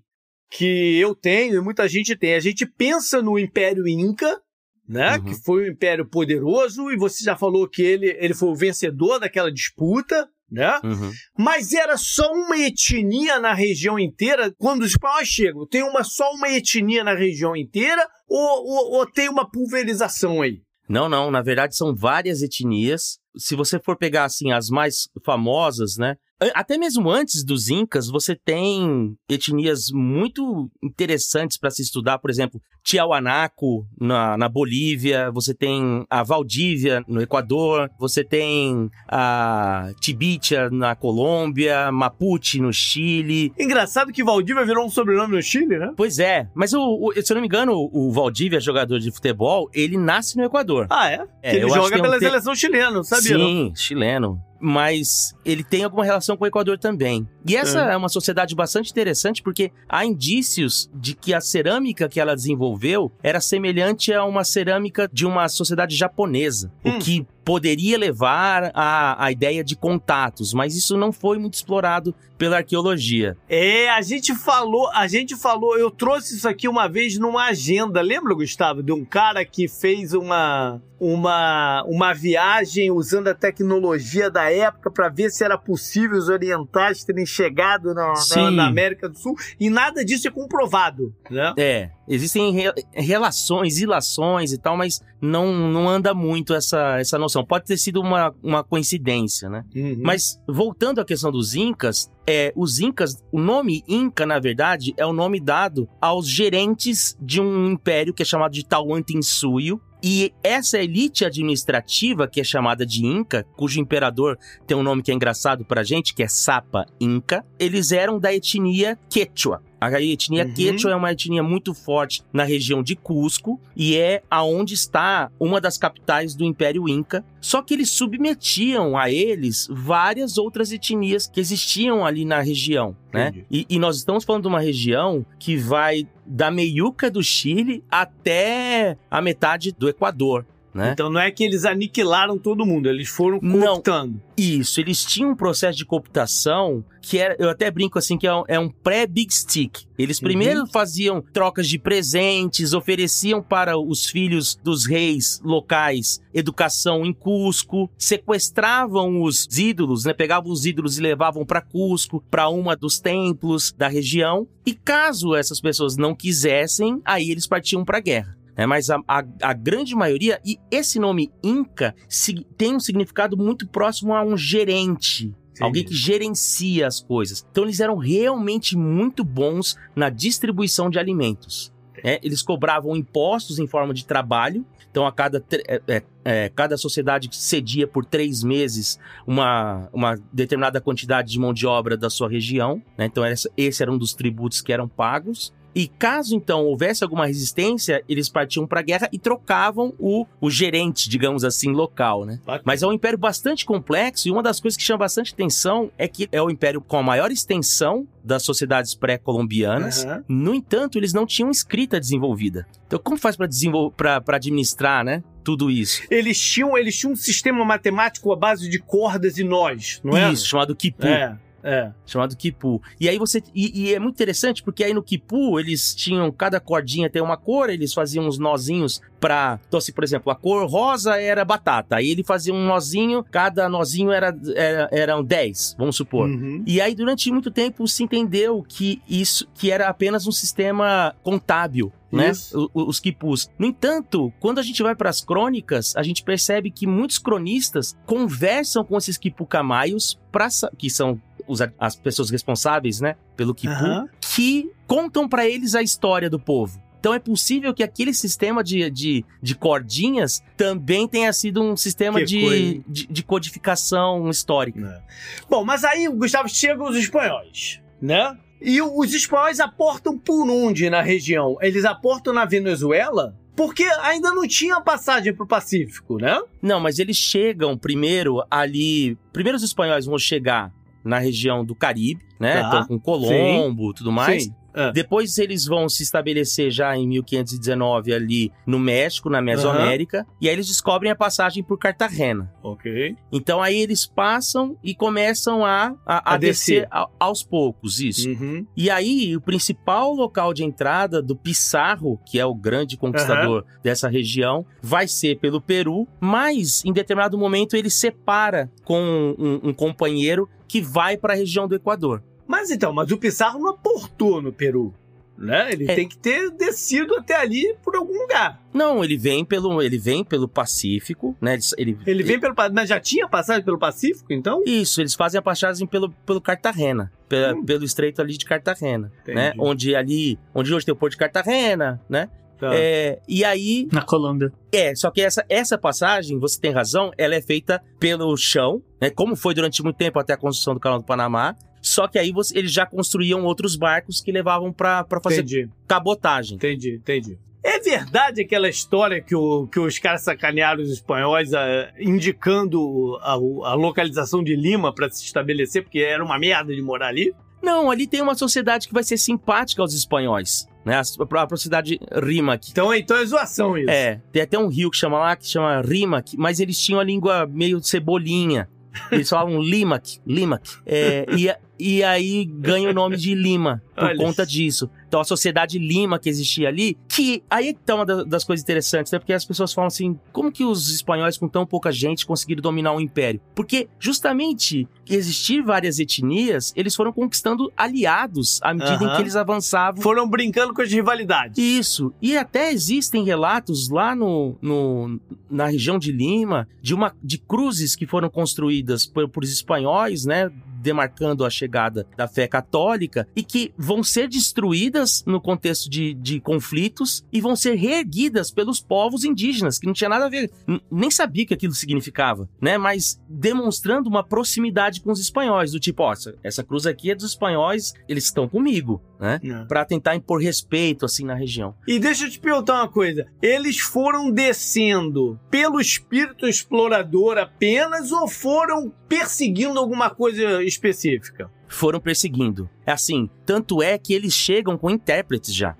que 0.51 0.99
eu 0.99 1.15
tenho 1.15 1.55
e 1.55 1.61
muita 1.61 1.87
gente 1.87 2.15
tem. 2.15 2.35
A 2.35 2.39
gente 2.39 2.65
pensa 2.65 3.21
no 3.21 3.39
Império 3.39 3.87
Inca, 3.87 4.39
né? 4.87 5.17
Uhum. 5.17 5.25
Que 5.25 5.35
foi 5.43 5.63
um 5.63 5.71
império 5.71 6.07
poderoso 6.07 6.91
e 6.91 6.97
você 6.97 7.23
já 7.23 7.35
falou 7.35 7.67
que 7.67 7.81
ele, 7.81 8.15
ele 8.19 8.33
foi 8.33 8.49
o 8.49 8.55
vencedor 8.55 9.19
daquela 9.19 9.51
disputa, 9.51 10.27
né? 10.51 10.79
Uhum. 10.83 11.11
Mas 11.37 11.73
era 11.73 11.97
só 11.97 12.31
uma 12.31 12.57
etnia 12.57 13.39
na 13.39 13.53
região 13.53 13.97
inteira? 13.97 14.53
Quando 14.57 14.83
os 14.83 14.91
espanhóis 14.91 15.27
chegam, 15.27 15.67
tem 15.67 15.83
uma, 15.83 16.03
só 16.03 16.31
uma 16.33 16.49
etnia 16.49 17.03
na 17.03 17.15
região 17.15 17.55
inteira 17.55 18.07
ou, 18.27 18.39
ou, 18.39 18.91
ou 18.99 19.11
tem 19.11 19.29
uma 19.29 19.49
pulverização 19.49 20.41
aí? 20.41 20.61
Não, 20.87 21.07
não, 21.07 21.31
na 21.31 21.41
verdade 21.41 21.75
são 21.75 21.95
várias 21.95 22.41
etnias. 22.41 23.17
Se 23.37 23.55
você 23.55 23.79
for 23.79 23.97
pegar 23.97 24.25
assim 24.25 24.51
as 24.51 24.69
mais 24.69 25.07
famosas, 25.25 25.97
né? 25.97 26.15
Até 26.53 26.77
mesmo 26.77 27.09
antes 27.09 27.43
dos 27.43 27.69
incas, 27.69 28.07
você 28.09 28.35
tem 28.35 29.15
etnias 29.29 29.85
muito 29.93 30.69
interessantes 30.83 31.57
para 31.57 31.69
se 31.69 31.81
estudar, 31.81 32.17
por 32.19 32.29
exemplo, 32.29 32.59
Tiahuanaco 32.83 33.85
na, 33.99 34.37
na 34.37 34.49
Bolívia, 34.49 35.31
você 35.31 35.53
tem 35.53 36.05
a 36.09 36.21
Valdívia 36.23 37.01
no 37.07 37.21
Equador, 37.21 37.89
você 37.99 38.23
tem 38.25 38.89
a 39.07 39.91
Tibitia 40.01 40.69
na 40.69 40.95
Colômbia, 40.95 41.91
Mapuche 41.91 42.59
no 42.59 42.73
Chile, 42.73 43.53
Engraçado 43.57 44.11
que 44.11 44.23
Valdívia 44.23 44.65
virou 44.65 44.85
um 44.85 44.89
sobrenome 44.89 45.35
no 45.35 45.41
Chile, 45.41 45.77
né? 45.77 45.93
Pois 45.95 46.19
é, 46.19 46.47
mas 46.53 46.73
o, 46.73 46.79
o- 46.81 47.13
se 47.13 47.31
eu 47.31 47.35
não 47.35 47.41
me 47.41 47.47
engano, 47.47 47.73
o 47.73 48.11
Valdívia, 48.11 48.59
jogador 48.59 48.99
de 48.99 49.11
futebol, 49.11 49.69
ele 49.73 49.97
nasce 49.97 50.35
no 50.37 50.43
Equador. 50.43 50.87
Ah, 50.89 51.09
é? 51.09 51.25
É, 51.41 51.55
ele 51.55 51.69
joga 51.69 51.95
é 51.95 51.99
um 51.99 52.01
pela 52.01 52.17
te- 52.19 52.25
seleção 52.25 52.55
chilena, 52.55 52.91
não 52.91 53.03
sabia? 53.03 53.37
não? 53.37 53.45
Sim, 53.45 53.73
chileno. 53.75 54.41
Mas 54.65 55.35
ele 55.43 55.61
tem 55.61 55.83
alguma 55.83 56.05
relação 56.05 56.37
com 56.37 56.45
o 56.45 56.47
Equador 56.47 56.79
também. 56.79 57.27
E 57.45 57.53
essa 57.53 57.89
É. 57.89 57.93
é. 57.93 57.97
uma 57.97 58.07
sociedade 58.07 58.55
bastante 58.55 58.89
interessante 58.91 59.43
porque 59.43 59.73
há 59.89 60.05
indícios 60.05 60.89
de 60.93 61.13
que 61.13 61.33
a 61.33 61.41
cerâmica 61.41 62.07
que 62.07 62.17
ela 62.17 62.33
desenvolveu 62.33 63.11
era 63.21 63.41
semelhante 63.41 64.13
a 64.13 64.23
uma 64.23 64.45
cerâmica 64.45 65.09
de 65.11 65.25
uma 65.25 65.49
sociedade 65.49 65.97
japonesa. 65.97 66.71
Hum. 66.85 66.95
O 66.95 66.99
que 66.99 67.27
poderia 67.43 67.97
levar 67.97 68.71
à, 68.73 69.25
à 69.25 69.29
ideia 69.29 69.65
de 69.65 69.75
contatos, 69.75 70.53
mas 70.53 70.77
isso 70.77 70.95
não 70.95 71.11
foi 71.11 71.37
muito 71.37 71.55
explorado 71.55 72.15
pela 72.43 72.57
arqueologia. 72.57 73.37
É, 73.47 73.87
a 73.89 74.01
gente 74.01 74.35
falou, 74.35 74.89
a 74.93 75.07
gente 75.07 75.33
falou, 75.33 75.77
eu 75.77 75.89
trouxe 75.89 76.35
isso 76.35 76.45
aqui 76.45 76.67
uma 76.67 76.89
vez 76.89 77.17
numa 77.17 77.45
agenda, 77.45 78.01
lembra, 78.01 78.35
Gustavo, 78.35 78.83
de 78.83 78.91
um 78.91 79.05
cara 79.05 79.45
que 79.45 79.69
fez 79.69 80.13
uma 80.13 80.81
uma, 80.99 81.83
uma 81.85 82.13
viagem 82.13 82.89
usando 82.89 83.27
a 83.27 83.33
tecnologia 83.33 84.31
da 84.31 84.49
época 84.49 84.89
para 84.89 85.09
ver 85.09 85.29
se 85.31 85.43
era 85.43 85.57
possível 85.57 86.17
os 86.17 86.29
orientais 86.29 87.03
terem 87.03 87.25
chegado 87.25 87.93
na, 87.93 88.13
na, 88.35 88.51
na 88.51 88.67
América 88.67 89.09
do 89.09 89.17
Sul 89.17 89.35
e 89.59 89.69
nada 89.69 90.05
disso 90.05 90.29
é 90.29 90.31
comprovado, 90.31 91.13
né? 91.29 91.53
É, 91.57 91.89
existem 92.07 92.53
re- 92.53 92.73
relações, 92.93 93.79
ilações 93.79 94.53
e 94.53 94.57
tal, 94.57 94.77
mas 94.77 95.01
não, 95.19 95.51
não 95.53 95.89
anda 95.89 96.13
muito 96.13 96.53
essa, 96.53 96.97
essa 96.97 97.17
noção. 97.17 97.43
Pode 97.43 97.65
ter 97.65 97.75
sido 97.75 97.99
uma, 97.99 98.33
uma 98.41 98.63
coincidência, 98.63 99.49
né? 99.49 99.65
Uhum. 99.75 99.99
Mas 100.01 100.39
voltando 100.47 101.01
à 101.01 101.05
questão 101.05 101.31
dos 101.31 101.53
incas, 101.53 102.09
é, 102.27 102.53
os 102.55 102.79
incas, 102.79 103.23
o 103.31 103.39
nome 103.39 103.83
Inca, 103.87 104.25
na 104.25 104.39
verdade, 104.39 104.93
é 104.97 105.05
o 105.05 105.13
nome 105.13 105.39
dado 105.39 105.87
aos 105.99 106.27
gerentes 106.27 107.17
de 107.19 107.41
um 107.41 107.71
império 107.71 108.13
que 108.13 108.23
é 108.23 108.25
chamado 108.25 108.53
de 108.53 108.65
Tawantinsuyo. 108.65 109.81
E 110.05 110.33
essa 110.43 110.77
elite 110.77 111.23
administrativa, 111.23 112.27
que 112.27 112.41
é 112.41 112.43
chamada 112.43 112.85
de 112.85 113.05
Inca, 113.05 113.45
cujo 113.55 113.79
imperador 113.79 114.37
tem 114.67 114.75
um 114.75 114.83
nome 114.83 115.01
que 115.01 115.11
é 115.11 115.13
engraçado 115.13 115.63
pra 115.63 115.81
gente, 115.81 116.13
que 116.13 116.21
é 116.21 116.27
Sapa 116.27 116.85
Inca, 116.99 117.45
eles 117.57 117.93
eram 117.93 118.19
da 118.19 118.33
etnia 118.33 118.99
Quechua. 119.09 119.61
A 119.85 120.01
etnia 120.01 120.45
Uhum. 120.45 120.53
Quechua 120.53 120.91
é 120.91 120.95
uma 120.95 121.11
etnia 121.11 121.43
muito 121.43 121.73
forte 121.73 122.21
na 122.31 122.43
região 122.43 122.83
de 122.83 122.95
Cusco 122.95 123.59
e 123.75 123.95
é 123.97 124.21
aonde 124.29 124.73
está 124.73 125.31
uma 125.39 125.59
das 125.59 125.77
capitais 125.77 126.35
do 126.35 126.43
Império 126.43 126.87
Inca. 126.87 127.23
Só 127.41 127.61
que 127.61 127.73
eles 127.73 127.89
submetiam 127.89 128.97
a 128.97 129.11
eles 129.11 129.67
várias 129.69 130.37
outras 130.37 130.71
etnias 130.71 131.27
que 131.27 131.39
existiam 131.39 132.05
ali 132.05 132.25
na 132.25 132.39
região, 132.41 132.95
né? 133.13 133.33
E, 133.51 133.65
e 133.69 133.79
nós 133.79 133.97
estamos 133.97 134.23
falando 134.23 134.43
de 134.43 134.47
uma 134.47 134.59
região 134.59 135.25
que 135.37 135.57
vai 135.57 136.07
da 136.25 136.49
meiuca 136.49 137.11
do 137.11 137.21
Chile 137.21 137.83
até 137.91 138.97
a 139.11 139.21
metade 139.21 139.71
do 139.71 139.89
Equador, 139.89 140.45
né? 140.73 140.91
Então 140.93 141.09
não 141.09 141.19
é 141.19 141.29
que 141.31 141.43
eles 141.43 141.65
aniquilaram 141.65 142.37
todo 142.37 142.65
mundo, 142.65 142.89
eles 142.89 143.09
foram 143.09 143.39
Não. 143.41 143.59
cooptando. 143.75 144.21
Isso, 144.35 144.79
eles 144.81 145.03
tinham 145.05 145.31
um 145.31 145.35
processo 145.35 145.77
de 145.77 145.85
cooptação 145.85 146.83
que 147.01 147.17
era, 147.19 147.35
eu 147.37 147.49
até 147.49 147.69
brinco 147.69 147.99
assim, 147.99 148.17
que 148.17 148.25
é 148.25 148.33
um, 148.33 148.43
é 148.47 148.57
um 148.57 148.69
pré-Big 148.69 149.33
Stick. 149.33 149.81
Eles 149.97 150.17
Uhum. 150.19 150.23
primeiro 150.23 150.65
faziam 150.67 151.21
trocas 151.21 151.67
de 151.67 151.77
presentes, 151.77 152.73
ofereciam 152.73 153.41
para 153.43 153.77
os 153.77 154.05
filhos 154.05 154.55
dos 154.63 154.85
reis 154.85 155.39
locais 155.43 156.21
educação 156.33 157.05
em 157.05 157.13
Cusco, 157.13 157.91
sequestravam 157.97 159.21
os 159.21 159.47
ídolos, 159.57 160.05
né? 160.05 160.13
Pegavam 160.13 160.51
os 160.51 160.65
ídolos 160.65 160.97
e 160.97 161.01
levavam 161.01 161.45
para 161.45 161.61
Cusco, 161.61 162.23
para 162.31 162.49
uma 162.49 162.75
dos 162.75 162.99
templos 162.99 163.71
da 163.77 163.87
região. 163.87 164.47
E 164.65 164.73
caso 164.73 165.35
essas 165.35 165.61
pessoas 165.61 165.95
não 165.95 166.15
quisessem, 166.15 166.99
aí 167.05 167.29
eles 167.29 167.45
partiam 167.45 167.85
para 167.85 167.97
a 167.99 168.01
guerra. 168.01 168.35
É, 168.55 168.65
mas 168.65 168.89
a, 168.89 168.97
a- 169.07 169.23
a 169.41 169.53
grande 169.53 169.95
maioria, 169.95 170.39
e 170.45 170.57
esse 170.69 170.99
nome 170.99 171.31
Inca 171.43 171.95
sig- 172.07 172.45
tem 172.57 172.75
um 172.75 172.79
significado 172.79 173.35
muito 173.35 173.67
próximo 173.67 174.13
a 174.13 174.23
um 174.23 174.37
gerente. 174.37 175.33
Alguém 175.59 175.83
que 175.83 175.93
gerencia 175.93 176.87
as 176.87 176.99
coisas. 176.99 177.45
Então 177.51 177.63
eles 177.63 177.79
eram 177.79 177.97
realmente 177.97 178.75
muito 178.75 179.23
bons 179.23 179.75
na 179.95 180.09
distribuição 180.09 180.89
de 180.89 180.97
alimentos. 180.97 181.71
né? 182.03 182.17
eles 182.23 182.41
cobravam 182.41 182.95
impostos 182.95 183.59
em 183.59 183.67
forma 183.67 183.93
de 183.93 184.05
trabalho. 184.05 184.65
Então, 184.91 185.07
a 185.07 185.11
cada, 185.11 185.43
é, 185.67 185.81
é, 185.87 186.03
é, 186.25 186.49
cada 186.49 186.75
sociedade 186.77 187.29
cedia 187.31 187.87
por 187.87 188.03
três 188.05 188.43
meses 188.43 188.99
uma, 189.25 189.89
uma 189.93 190.15
determinada 190.31 190.79
quantidade 190.81 191.31
de 191.31 191.39
mão 191.39 191.53
de 191.53 191.65
obra 191.65 191.95
da 191.97 192.09
sua 192.09 192.29
região. 192.29 192.81
né? 192.97 193.05
Então, 193.05 193.23
essa- 193.23 193.49
esse 193.55 193.81
era 193.81 193.91
um 193.91 193.97
dos 193.97 194.13
tributos 194.13 194.59
que 194.61 194.71
eram 194.73 194.87
pagos. 194.87 195.53
E 195.75 195.87
caso 195.87 196.35
então 196.35 196.65
houvesse 196.65 197.03
alguma 197.03 197.25
resistência, 197.25 198.03
eles 198.07 198.29
partiam 198.29 198.67
para 198.67 198.79
a 198.79 198.83
guerra 198.83 199.09
e 199.11 199.17
trocavam 199.17 199.93
o, 199.99 200.25
o 200.39 200.49
gerente, 200.49 201.09
digamos 201.09 201.43
assim, 201.43 201.71
local, 201.71 202.25
né? 202.25 202.39
Mas 202.63 202.83
é 202.83 202.87
um 202.87 202.93
império 202.93 203.17
bastante 203.17 203.65
complexo 203.65 204.27
e 204.27 204.31
uma 204.31 204.43
das 204.43 204.59
coisas 204.59 204.77
que 204.77 204.83
chama 204.83 204.99
bastante 204.99 205.33
atenção 205.33 205.91
é 205.97 206.07
que 206.07 206.27
é 206.31 206.41
o 206.41 206.49
império 206.49 206.81
com 206.81 206.97
a 206.97 207.03
maior 207.03 207.31
extensão 207.31 208.07
das 208.23 208.43
sociedades 208.43 208.95
pré-colombianas. 208.95 210.05
Aham. 210.05 210.23
No 210.27 210.53
entanto, 210.53 210.97
eles 210.97 211.13
não 211.13 211.25
tinham 211.25 211.51
escrita 211.51 211.99
desenvolvida. 211.99 212.65
Então, 212.87 212.99
como 212.99 213.17
faz 213.17 213.35
para 213.35 213.47
desenvol... 213.47 213.93
administrar, 214.27 215.03
né? 215.03 215.23
Tudo 215.43 215.69
isso. 215.69 216.03
Eles 216.09 216.39
tinham, 216.39 216.77
eles 216.77 216.97
tinham 216.97 217.11
um 217.11 217.15
sistema 217.17 217.65
matemático 217.65 218.31
à 218.31 218.35
base 218.35 218.69
de 218.69 218.79
cordas 218.79 219.37
e 219.37 219.43
nós, 219.43 219.99
não 220.03 220.17
é? 220.17 220.31
Isso, 220.31 220.47
chamado 220.47 220.73
Kipu. 220.73 221.05
É, 221.05 221.37
é. 221.63 221.91
chamado 222.05 222.35
Kipu. 222.35 222.81
E 222.99 223.07
aí 223.07 223.17
você. 223.17 223.41
E, 223.55 223.85
e 223.85 223.93
é 223.93 223.99
muito 223.99 224.15
interessante 224.15 224.61
porque 224.61 224.83
aí 224.83 224.93
no 224.93 225.01
Kipu 225.01 225.59
eles 225.59 225.95
tinham. 225.95 226.31
Cada 226.31 226.59
cordinha 226.59 227.09
tem 227.09 227.21
uma 227.21 227.37
cor, 227.37 227.69
eles 227.69 227.93
faziam 227.93 228.27
uns 228.27 228.37
nozinhos 228.37 229.01
pra. 229.19 229.59
Então, 229.67 229.77
assim, 229.77 229.93
por 229.93 230.03
exemplo, 230.03 230.31
a 230.31 230.35
cor 230.35 230.69
rosa 230.69 231.19
era 231.19 231.45
batata. 231.45 231.95
Aí 231.95 232.09
ele 232.09 232.23
fazia 232.23 232.53
um 232.53 232.65
nozinho, 232.65 233.23
cada 233.23 233.69
nozinho 233.69 234.11
era, 234.11 234.35
era 234.55 234.89
eram 234.91 235.23
10, 235.23 235.75
vamos 235.77 235.95
supor. 235.95 236.27
Uhum. 236.27 236.63
E 236.65 236.81
aí, 236.81 236.93
durante 236.93 237.31
muito 237.31 237.51
tempo, 237.51 237.87
se 237.87 238.03
entendeu 238.03 238.63
que 238.67 239.01
isso 239.07 239.47
que 239.53 239.71
era 239.71 239.87
apenas 239.87 240.27
um 240.27 240.31
sistema 240.31 241.15
contábil. 241.23 241.91
Né? 242.17 242.29
Isso. 242.31 242.69
Os 242.73 242.99
quipus. 242.99 243.49
No 243.57 243.65
entanto, 243.65 244.31
quando 244.39 244.59
a 244.59 244.63
gente 244.63 244.81
vai 244.83 244.95
para 244.95 245.09
as 245.09 245.19
crônicas, 245.21 245.95
a 245.95 246.03
gente 246.03 246.23
percebe 246.23 246.69
que 246.69 246.85
muitos 246.85 247.17
cronistas 247.17 247.95
conversam 248.05 248.83
com 248.83 248.97
esses 248.97 249.17
quipucamaios, 249.17 250.19
pra, 250.31 250.47
que 250.77 250.89
são 250.89 251.19
os- 251.47 251.59
as 251.79 251.95
pessoas 251.95 252.29
responsáveis 252.29 253.01
né, 253.01 253.15
pelo 253.35 253.53
quipu, 253.55 253.73
Aham. 253.73 254.07
que 254.21 254.69
contam 254.87 255.27
para 255.27 255.47
eles 255.47 255.73
a 255.75 255.81
história 255.81 256.29
do 256.29 256.39
povo. 256.39 256.81
Então 256.99 257.13
é 257.13 257.19
possível 257.19 257.73
que 257.73 257.83
aquele 257.83 258.13
sistema 258.13 258.63
de, 258.63 258.89
de, 258.89 259.25
de 259.41 259.55
cordinhas 259.55 260.41
também 260.55 261.05
tenha 261.05 261.33
sido 261.33 261.61
um 261.61 261.75
sistema 261.75 262.23
de, 262.23 262.81
de, 262.87 263.07
de 263.07 263.23
codificação 263.23 264.29
histórica. 264.29 265.03
Bom, 265.49 265.65
mas 265.65 265.83
aí, 265.83 266.07
Gustavo, 266.07 266.47
chegam 266.47 266.87
os 266.89 266.95
espanhóis, 266.95 267.81
né? 268.01 268.37
E 268.63 268.81
o- 268.81 268.97
os 268.99 269.13
espanhóis 269.13 269.59
aportam 269.59 270.17
por 270.17 270.49
onde 270.49 270.89
na 270.89 271.01
região? 271.01 271.57
Eles 271.61 271.83
aportam 271.85 272.33
na 272.33 272.45
Venezuela? 272.45 273.35
Porque 273.55 273.83
ainda 274.01 274.31
não 274.33 274.47
tinha 274.47 274.81
passagem 274.81 275.31
pro 275.33 275.45
Pacífico, 275.45 276.17
né? 276.17 276.41
Não, 276.61 276.79
mas 276.79 276.97
eles 276.97 277.17
chegam 277.17 277.77
primeiro 277.77 278.43
ali. 278.49 279.15
Primeiro 279.31 279.57
os 279.57 279.63
espanhóis 279.63 280.05
vão 280.07 280.17
chegar 280.17 280.71
na 281.03 281.19
região 281.19 281.63
do 281.63 281.75
Caribe, 281.75 282.21
né? 282.39 282.61
Tá. 282.61 282.67
Então 282.67 282.87
com 282.87 282.99
Colombo 282.99 283.91
e 283.91 283.93
tudo 283.93 284.11
mais. 284.11 284.43
Sim. 284.45 284.55
É. 284.73 284.91
Depois 284.91 285.37
eles 285.37 285.65
vão 285.65 285.87
se 285.87 286.03
estabelecer 286.03 286.71
já 286.71 286.95
em 286.97 287.07
1519 287.07 288.13
ali 288.13 288.51
no 288.65 288.79
México, 288.79 289.29
na 289.29 289.41
Mesoamérica, 289.41 290.25
e 290.41 290.47
aí 290.47 290.55
eles 290.55 290.67
descobrem 290.67 291.11
a 291.11 291.15
passagem 291.15 291.63
por 291.63 291.77
Cartagena. 291.77 292.51
Ok. 292.63 293.15
Então 293.31 293.61
aí 293.61 293.77
eles 293.79 294.05
passam 294.05 294.77
e 294.83 294.93
começam 294.95 295.65
a, 295.65 295.95
a, 296.05 296.31
a 296.31 296.33
A 296.35 296.37
descer. 296.37 296.81
descer 296.81 296.87
a- 296.91 297.07
aos 297.19 297.43
poucos, 297.43 297.99
isso. 297.99 298.29
Uhum. 298.29 298.65
E 298.75 298.89
aí, 298.89 299.35
o 299.35 299.41
principal 299.41 300.13
local 300.13 300.53
de 300.53 300.63
entrada 300.63 301.21
do 301.21 301.35
Pissarro, 301.35 302.19
que 302.25 302.39
é 302.39 302.45
o 302.45 302.55
grande 302.55 302.97
conquistador 302.97 303.65
dessa 303.83 304.07
região, 304.09 304.65
vai 304.81 305.07
ser 305.07 305.39
pelo 305.39 305.61
Peru, 305.61 306.07
mas 306.19 306.83
em 306.85 306.91
determinado 306.93 307.37
momento 307.37 307.75
ele 307.75 307.89
separa 307.89 308.71
com 308.83 309.35
um, 309.37 309.69
um 309.69 309.73
companheiro 309.73 310.49
que 310.67 310.81
vai 310.81 311.17
para 311.17 311.33
a 311.33 311.37
região 311.37 311.67
do 311.67 311.75
Equador. 311.75 312.23
Mas 312.53 312.69
então, 312.69 312.93
mas 312.93 313.11
o 313.11 313.17
Pissarro 313.17 313.59
não 313.59 313.69
aportou 313.69 314.39
no 314.41 314.53
Peru, 314.53 314.93
né? 315.35 315.71
Ele 315.71 315.89
É. 315.89 315.95
tem 315.95 316.07
que 316.07 316.15
ter 316.15 316.51
descido 316.51 317.15
até 317.15 317.35
ali 317.35 317.75
por 317.83 317.95
algum 317.95 318.13
lugar. 318.21 318.61
Não, 318.71 319.03
ele 319.03 319.17
vem 319.17 319.43
pelo, 319.43 319.81
ele 319.81 319.97
vem 319.97 320.23
pelo 320.23 320.47
Pacífico, 320.47 321.35
né? 321.41 321.55
Ele, 321.55 321.63
ele, 321.77 321.97
Ele 322.05 322.23
vem 322.23 322.39
pelo... 322.39 322.53
Mas 322.71 322.87
já 322.89 322.99
tinha 322.99 323.27
passagem 323.27 323.63
pelo 323.63 323.79
Pacífico, 323.79 324.31
então? 324.31 324.61
Isso, 324.67 325.01
eles 325.01 325.15
fazem 325.15 325.39
a 325.39 325.41
passagem 325.41 325.87
pelo, 325.87 326.11
pelo 326.25 326.39
Cartagena, 326.39 327.11
pela- 327.27 327.55
Hum. 327.55 327.65
pelo 327.65 327.83
estreito 327.83 328.21
ali 328.21 328.37
de 328.37 328.45
Cartagena, 328.45 329.11
Entendi. 329.23 329.35
né? 329.35 329.53
Onde 329.57 329.95
ali, 329.95 330.37
onde 330.53 330.71
hoje 330.73 330.85
tem 330.85 330.93
o 330.93 330.95
Porto 330.95 331.13
de 331.13 331.17
Cartagena, 331.17 331.99
né? 332.07 332.29
Tá. 332.59 332.69
É, 332.71 333.19
e 333.27 333.43
aí 333.43 333.87
Na 333.91 334.03
Colômbia. 334.03 334.53
É, 334.71 334.93
só 334.95 335.09
que 335.09 335.21
essa, 335.21 335.43
essa 335.49 335.75
passagem, 335.77 336.37
você 336.39 336.61
tem 336.61 336.71
razão, 336.71 337.11
ela 337.17 337.33
é 337.35 337.41
feita 337.41 337.81
pelo 337.99 338.37
chão, 338.37 338.81
né? 339.01 339.09
Como 339.09 339.35
foi 339.35 339.55
durante 339.55 339.81
muito 339.83 339.97
tempo 339.97 340.19
até 340.19 340.33
a 340.33 340.37
construção 340.37 340.75
do 340.75 340.79
canal 340.79 340.99
do 340.99 341.03
Panamá. 341.03 341.55
Só 341.93 342.07
que 342.07 342.17
aí 342.17 342.31
você- 342.31 342.57
eles 342.57 342.71
já 342.71 342.85
construíam 342.85 343.43
outros 343.45 343.75
barcos 343.75 344.19
que 344.21 344.31
levavam 344.31 344.71
pra 344.73 345.03
pra 345.03 345.19
fazer 345.21 345.41
Entendi, 345.41 345.69
cabotagem. 345.87 346.55
entendi, 346.55 346.95
entendi. 346.95 347.37
É 347.65 347.79
verdade 347.79 348.41
aquela 348.41 348.67
história 348.67 349.21
que, 349.21 349.33
o, 349.33 349.67
que 349.67 349.79
os 349.79 349.97
caras 349.97 350.21
sacanearam 350.23 350.81
os 350.83 350.91
espanhóis 350.91 351.53
ah, 351.53 351.89
indicando 351.97 353.17
a, 353.21 353.31
a 353.33 353.73
localização 353.73 354.43
de 354.43 354.55
Lima 354.55 354.93
para 354.93 355.09
se 355.09 355.23
estabelecer, 355.23 355.83
porque 355.83 355.99
era 355.99 356.23
uma 356.23 356.37
merda 356.37 356.75
de 356.75 356.81
morar 356.81 357.07
ali? 357.07 357.33
Não, 357.61 357.89
ali 357.89 358.05
tem 358.05 358.21
uma 358.21 358.35
sociedade 358.35 358.87
que 358.87 358.93
vai 358.93 359.03
ser 359.03 359.17
simpática 359.17 359.81
aos 359.81 359.93
espanhóis, 359.93 360.67
né? 360.83 360.97
A, 360.97 361.23
a 361.23 361.25
própria 361.25 361.57
cidade 361.57 361.97
Rimac. 362.11 362.69
Então, 362.71 362.93
então 362.93 363.15
é 363.17 363.25
zoação 363.25 363.77
isso. 363.77 363.89
É, 363.89 364.19
tem 364.33 364.41
até 364.41 364.59
um 364.59 364.67
rio 364.67 364.91
que 364.91 364.97
chama 364.97 365.17
lá, 365.17 365.33
que 365.35 365.47
chama 365.47 365.81
Rimac, 365.81 366.35
mas 366.37 366.59
eles 366.59 366.77
tinham 366.77 366.99
a 366.99 367.03
língua 367.03 367.47
meio 367.47 367.81
cebolinha. 367.81 368.67
Eles 369.11 369.29
falavam 369.29 369.61
Limac, 369.61 370.19
Limac. 370.27 370.69
É, 370.85 371.25
e, 371.37 371.49
e 371.85 372.03
aí 372.03 372.45
ganha 372.45 372.89
o 372.89 372.93
nome 372.93 373.17
de 373.17 373.35
Lima 373.35 373.81
por 373.95 374.05
Olha 374.05 374.17
conta 374.17 374.43
isso. 374.43 374.51
disso. 374.51 374.89
Então 375.07 375.19
a 375.19 375.23
sociedade 375.23 375.77
Lima 375.77 376.17
que 376.17 376.27
existia 376.29 376.67
ali, 376.67 376.97
que 377.07 377.43
aí 377.49 377.67
é 377.67 377.73
que 377.73 377.79
tá 377.81 377.93
uma 377.95 378.05
da- 378.05 378.23
das 378.23 378.43
coisas 378.43 378.63
interessantes, 378.63 379.11
né? 379.11 379.19
Porque 379.19 379.33
as 379.33 379.45
pessoas 379.45 379.71
falam 379.73 379.87
assim, 379.87 380.17
como 380.31 380.51
que 380.51 380.63
os 380.63 380.89
espanhóis 380.89 381.37
com 381.37 381.47
tão 381.47 381.65
pouca 381.65 381.91
gente 381.91 382.25
conseguiram 382.25 382.61
dominar 382.61 382.93
o 382.93 382.99
império? 383.01 383.39
Porque 383.53 383.87
justamente 383.99 384.87
existir 385.07 385.61
várias 385.61 385.99
etnias, 385.99 386.73
eles 386.75 386.95
foram 386.95 387.13
conquistando 387.13 387.71
aliados 387.77 388.59
à 388.63 388.73
medida 388.73 389.03
em 389.05 389.15
que 389.15 389.21
eles 389.21 389.35
avançavam 389.35 390.01
Foram 390.01 390.27
brincando 390.27 390.73
com 390.73 390.81
as 390.81 390.91
rivalidades. 390.91 391.57
isso. 391.57 392.11
E 392.21 392.35
até 392.37 392.71
existem 392.71 393.23
relatos 393.23 393.89
lá 393.89 394.15
no, 394.15 394.55
no- 394.61 395.19
na 395.49 395.67
região 395.67 395.99
de 395.99 396.11
Lima 396.11 396.67
de 396.81 396.93
uma 396.95 397.13
de 397.23 397.37
cruzes 397.37 397.95
que 397.95 398.07
foram 398.07 398.29
construídas 398.29 399.05
por, 399.05 399.27
por 399.29 399.43
espanhóis, 399.43 400.25
né? 400.25 400.49
Demarcando 400.83 401.45
a 401.45 401.49
chegada 401.49 402.05
da 402.15 402.27
fé 402.27 402.47
católica 402.47 403.27
e 403.35 403.43
que 403.43 403.73
vão 403.77 404.03
ser 404.03 404.27
destruídas 404.27 405.23
no 405.25 405.41
contexto 405.41 405.89
de, 405.89 406.13
de 406.13 406.39
conflitos 406.39 407.25
e 407.31 407.41
vão 407.41 407.55
ser 407.55 407.75
reerguidas 407.75 408.51
pelos 408.51 408.81
povos 408.81 409.23
indígenas, 409.23 409.79
que 409.79 409.87
não 409.87 409.93
tinha 409.93 410.09
nada 410.09 410.25
a 410.25 410.29
ver, 410.29 410.51
nem 410.91 411.09
sabia 411.09 411.43
o 411.43 411.47
que 411.47 411.53
aquilo 411.53 411.73
significava, 411.73 412.49
né? 412.61 412.77
Mas 412.77 413.19
demonstrando 413.27 414.09
uma 414.09 414.23
proximidade 414.23 415.01
com 415.01 415.11
os 415.11 415.19
espanhóis, 415.19 415.71
do 415.71 415.79
tipo, 415.79 416.03
ó, 416.03 416.13
essa, 416.43 416.63
cruz 416.63 416.85
aqui 416.85 417.11
é 417.11 417.15
dos 417.15 417.25
espanhóis, 417.25 417.93
eles 418.07 418.25
estão 418.25 418.47
comigo, 418.47 419.01
né? 419.19 419.39
É. 419.43 419.65
Pra 419.65 419.85
tentar 419.85 420.15
impor 420.15 420.41
respeito 420.41 421.05
assim 421.05 421.25
na 421.25 421.33
região. 421.33 421.75
E 421.87 421.99
deixa 421.99 422.25
eu 422.25 422.29
te 422.29 422.39
perguntar 422.39 422.75
uma 422.75 422.87
coisa: 422.87 423.25
eles 423.41 423.79
foram 423.79 424.31
descendo 424.31 425.39
pelo 425.49 425.79
espírito 425.79 426.47
explorador 426.47 427.37
apenas 427.37 428.11
ou 428.11 428.27
foram 428.27 428.91
perseguindo 429.07 429.79
alguma 429.79 430.09
coisa 430.09 430.63
específica? 430.73 431.49
Foram 431.67 431.99
perseguindo. 431.99 432.69
É 432.85 432.91
assim, 432.91 433.29
tanto 433.45 433.81
é 433.81 433.97
que 433.97 434.13
eles 434.13 434.33
chegam 434.33 434.77
com 434.77 434.89
intérpretes 434.89 435.53
já. 435.53 435.75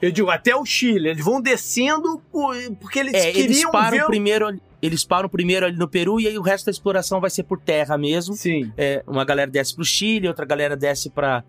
Eu 0.00 0.10
digo, 0.12 0.28
até 0.30 0.54
o 0.54 0.64
Chile, 0.64 1.08
eles 1.08 1.24
vão 1.24 1.40
descendo 1.40 2.20
por- 2.30 2.54
porque 2.80 2.98
eles 2.98 3.14
É, 3.14 3.30
eles 3.30 3.42
queriam 3.46 3.70
param 3.70 3.96
ver. 3.98 4.06
primeiro, 4.06 4.60
eles 4.82 5.04
param 5.04 5.26
primeiro 5.26 5.64
ali 5.64 5.76
no 5.76 5.88
Peru 5.88 6.20
e 6.20 6.28
aí 6.28 6.36
o 6.36 6.42
resto 6.42 6.66
da 6.66 6.70
exploração 6.70 7.18
vai 7.18 7.30
ser 7.30 7.44
por 7.44 7.58
terra 7.58 7.96
mesmo. 7.96 8.34
Sim. 8.34 8.70
É, 8.76 9.02
uma 9.06 9.24
galera 9.24 9.50
desce 9.50 9.74
pro 9.74 9.84
Chile, 9.84 10.28
outra 10.28 10.44
galera 10.44 10.76
desce 10.76 11.08
para 11.08 11.42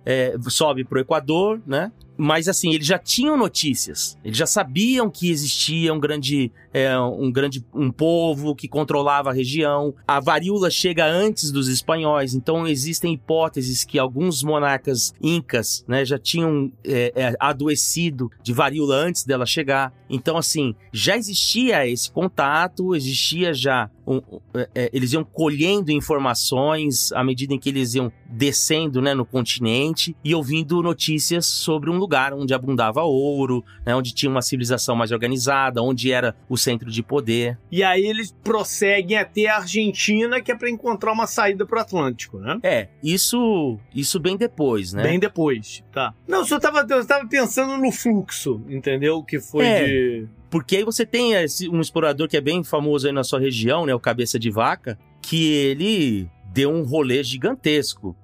sobe 0.50 0.86
pro 0.86 1.00
Equador, 1.00 1.60
né? 1.68 1.92
Mas 2.18 2.48
assim, 2.48 2.74
eles 2.74 2.88
já 2.88 2.98
tinham 2.98 3.38
notícias. 3.38 4.18
Eles 4.24 4.38
já 4.38 4.48
sabiam 4.48 5.10
que 5.10 5.30
existia 5.30 5.94
um 5.94 6.00
grande, 6.00 6.52
é, 6.74 6.98
um 7.00 7.32
grande 7.32 7.64
um 7.74 7.92
povo 7.92 8.56
que 8.56 8.68
controlava 8.68 9.30
a 9.30 9.34
região. 9.34 9.94
A 10.08 10.20
varíola 10.20 10.70
chega 10.72 11.06
antes 11.06 11.52
dos 11.52 11.68
espanhóis, 11.68 12.34
então 12.34 12.68
existem 12.68 13.14
hipóteses 13.14 13.84
que 13.84 14.00
alguns 14.00 14.42
monarcas 14.42 15.14
incas, 15.22 15.86
né, 15.88 16.04
já 16.04 16.18
tinham 16.18 16.72
é, 16.84 17.14
é, 17.16 17.36
adoecido 17.40 18.32
de 18.42 18.52
varíola 18.52 18.96
antes 18.96 19.24
dela 19.24 19.46
chegar. 19.46 19.94
Então 20.10 20.38
assim, 20.38 20.74
já 20.92 21.16
existia 21.16 21.88
esse 21.88 22.12
contato, 22.12 22.96
existia 22.96 23.54
já 23.54 23.90
um, 24.08 24.22
é, 24.54 24.70
é, 24.74 24.90
eles 24.94 25.12
iam 25.12 25.24
colhendo 25.24 25.92
informações 25.92 27.12
à 27.12 27.24
medida 27.24 27.54
em 27.54 27.60
que 27.60 27.70
eles 27.70 27.94
iam 27.94 28.12
descendo, 28.26 29.02
né, 29.02 29.14
no 29.14 29.26
continente 29.26 30.16
e 30.24 30.34
ouvindo 30.34 30.82
notícias 30.82 31.46
sobre 31.46 31.90
um 31.90 31.98
lugar 31.98 32.07
onde 32.34 32.54
abundava 32.54 33.02
ouro, 33.04 33.64
né, 33.86 33.96
onde 33.96 34.14
tinha 34.14 34.30
uma 34.30 34.42
civilização 34.42 34.96
mais 34.96 35.12
organizada, 35.12 35.82
onde 35.82 36.12
era 36.12 36.36
o 36.50 36.58
centro 36.58 36.90
de 36.90 37.04
poder. 37.04 37.58
E 37.72 37.84
aí 37.84 38.06
eles 38.06 38.36
prosseguem 38.44 39.18
até 39.18 39.48
a 39.48 39.58
Argentina, 39.58 40.42
que 40.42 40.52
é 40.52 40.56
para 40.56 40.70
encontrar 40.70 41.12
uma 41.12 41.28
saída 41.28 41.66
para 41.66 41.80
o 41.80 41.82
Atlântico, 41.82 42.40
né? 42.40 42.60
É, 42.64 42.88
isso 43.04 43.78
isso 43.94 44.20
bem 44.20 44.38
depois, 44.38 44.94
né? 44.94 45.04
Bem 45.04 45.20
depois, 45.20 45.84
tá. 45.92 46.14
Não, 46.28 46.40
eu 46.40 46.46
só 46.46 46.60
tava, 46.60 46.86
eu 46.90 47.06
tava 47.06 47.28
pensando 47.28 47.78
no 47.78 47.92
fluxo, 47.92 48.62
entendeu? 48.70 49.24
Que 49.24 49.40
foi 49.40 49.66
É. 49.66 49.86
de... 49.86 50.28
Porque 50.50 50.78
aí 50.78 50.84
você 50.84 51.06
tem 51.06 51.34
esse- 51.34 51.68
um 51.68 51.82
explorador 51.82 52.28
que 52.28 52.38
é 52.38 52.42
bem 52.42 52.64
famoso 52.64 53.06
aí 53.08 53.12
na 53.14 53.24
sua 53.24 53.40
região, 53.40 53.86
né? 53.86 53.94
O 53.94 54.00
Cabeça 54.00 54.40
de 54.40 54.50
Vaca, 54.50 54.98
que 55.22 55.52
ele 55.54 56.30
deu 56.54 56.72
um 56.72 56.84
rolê 56.84 57.24
gigantesco. 57.24 58.16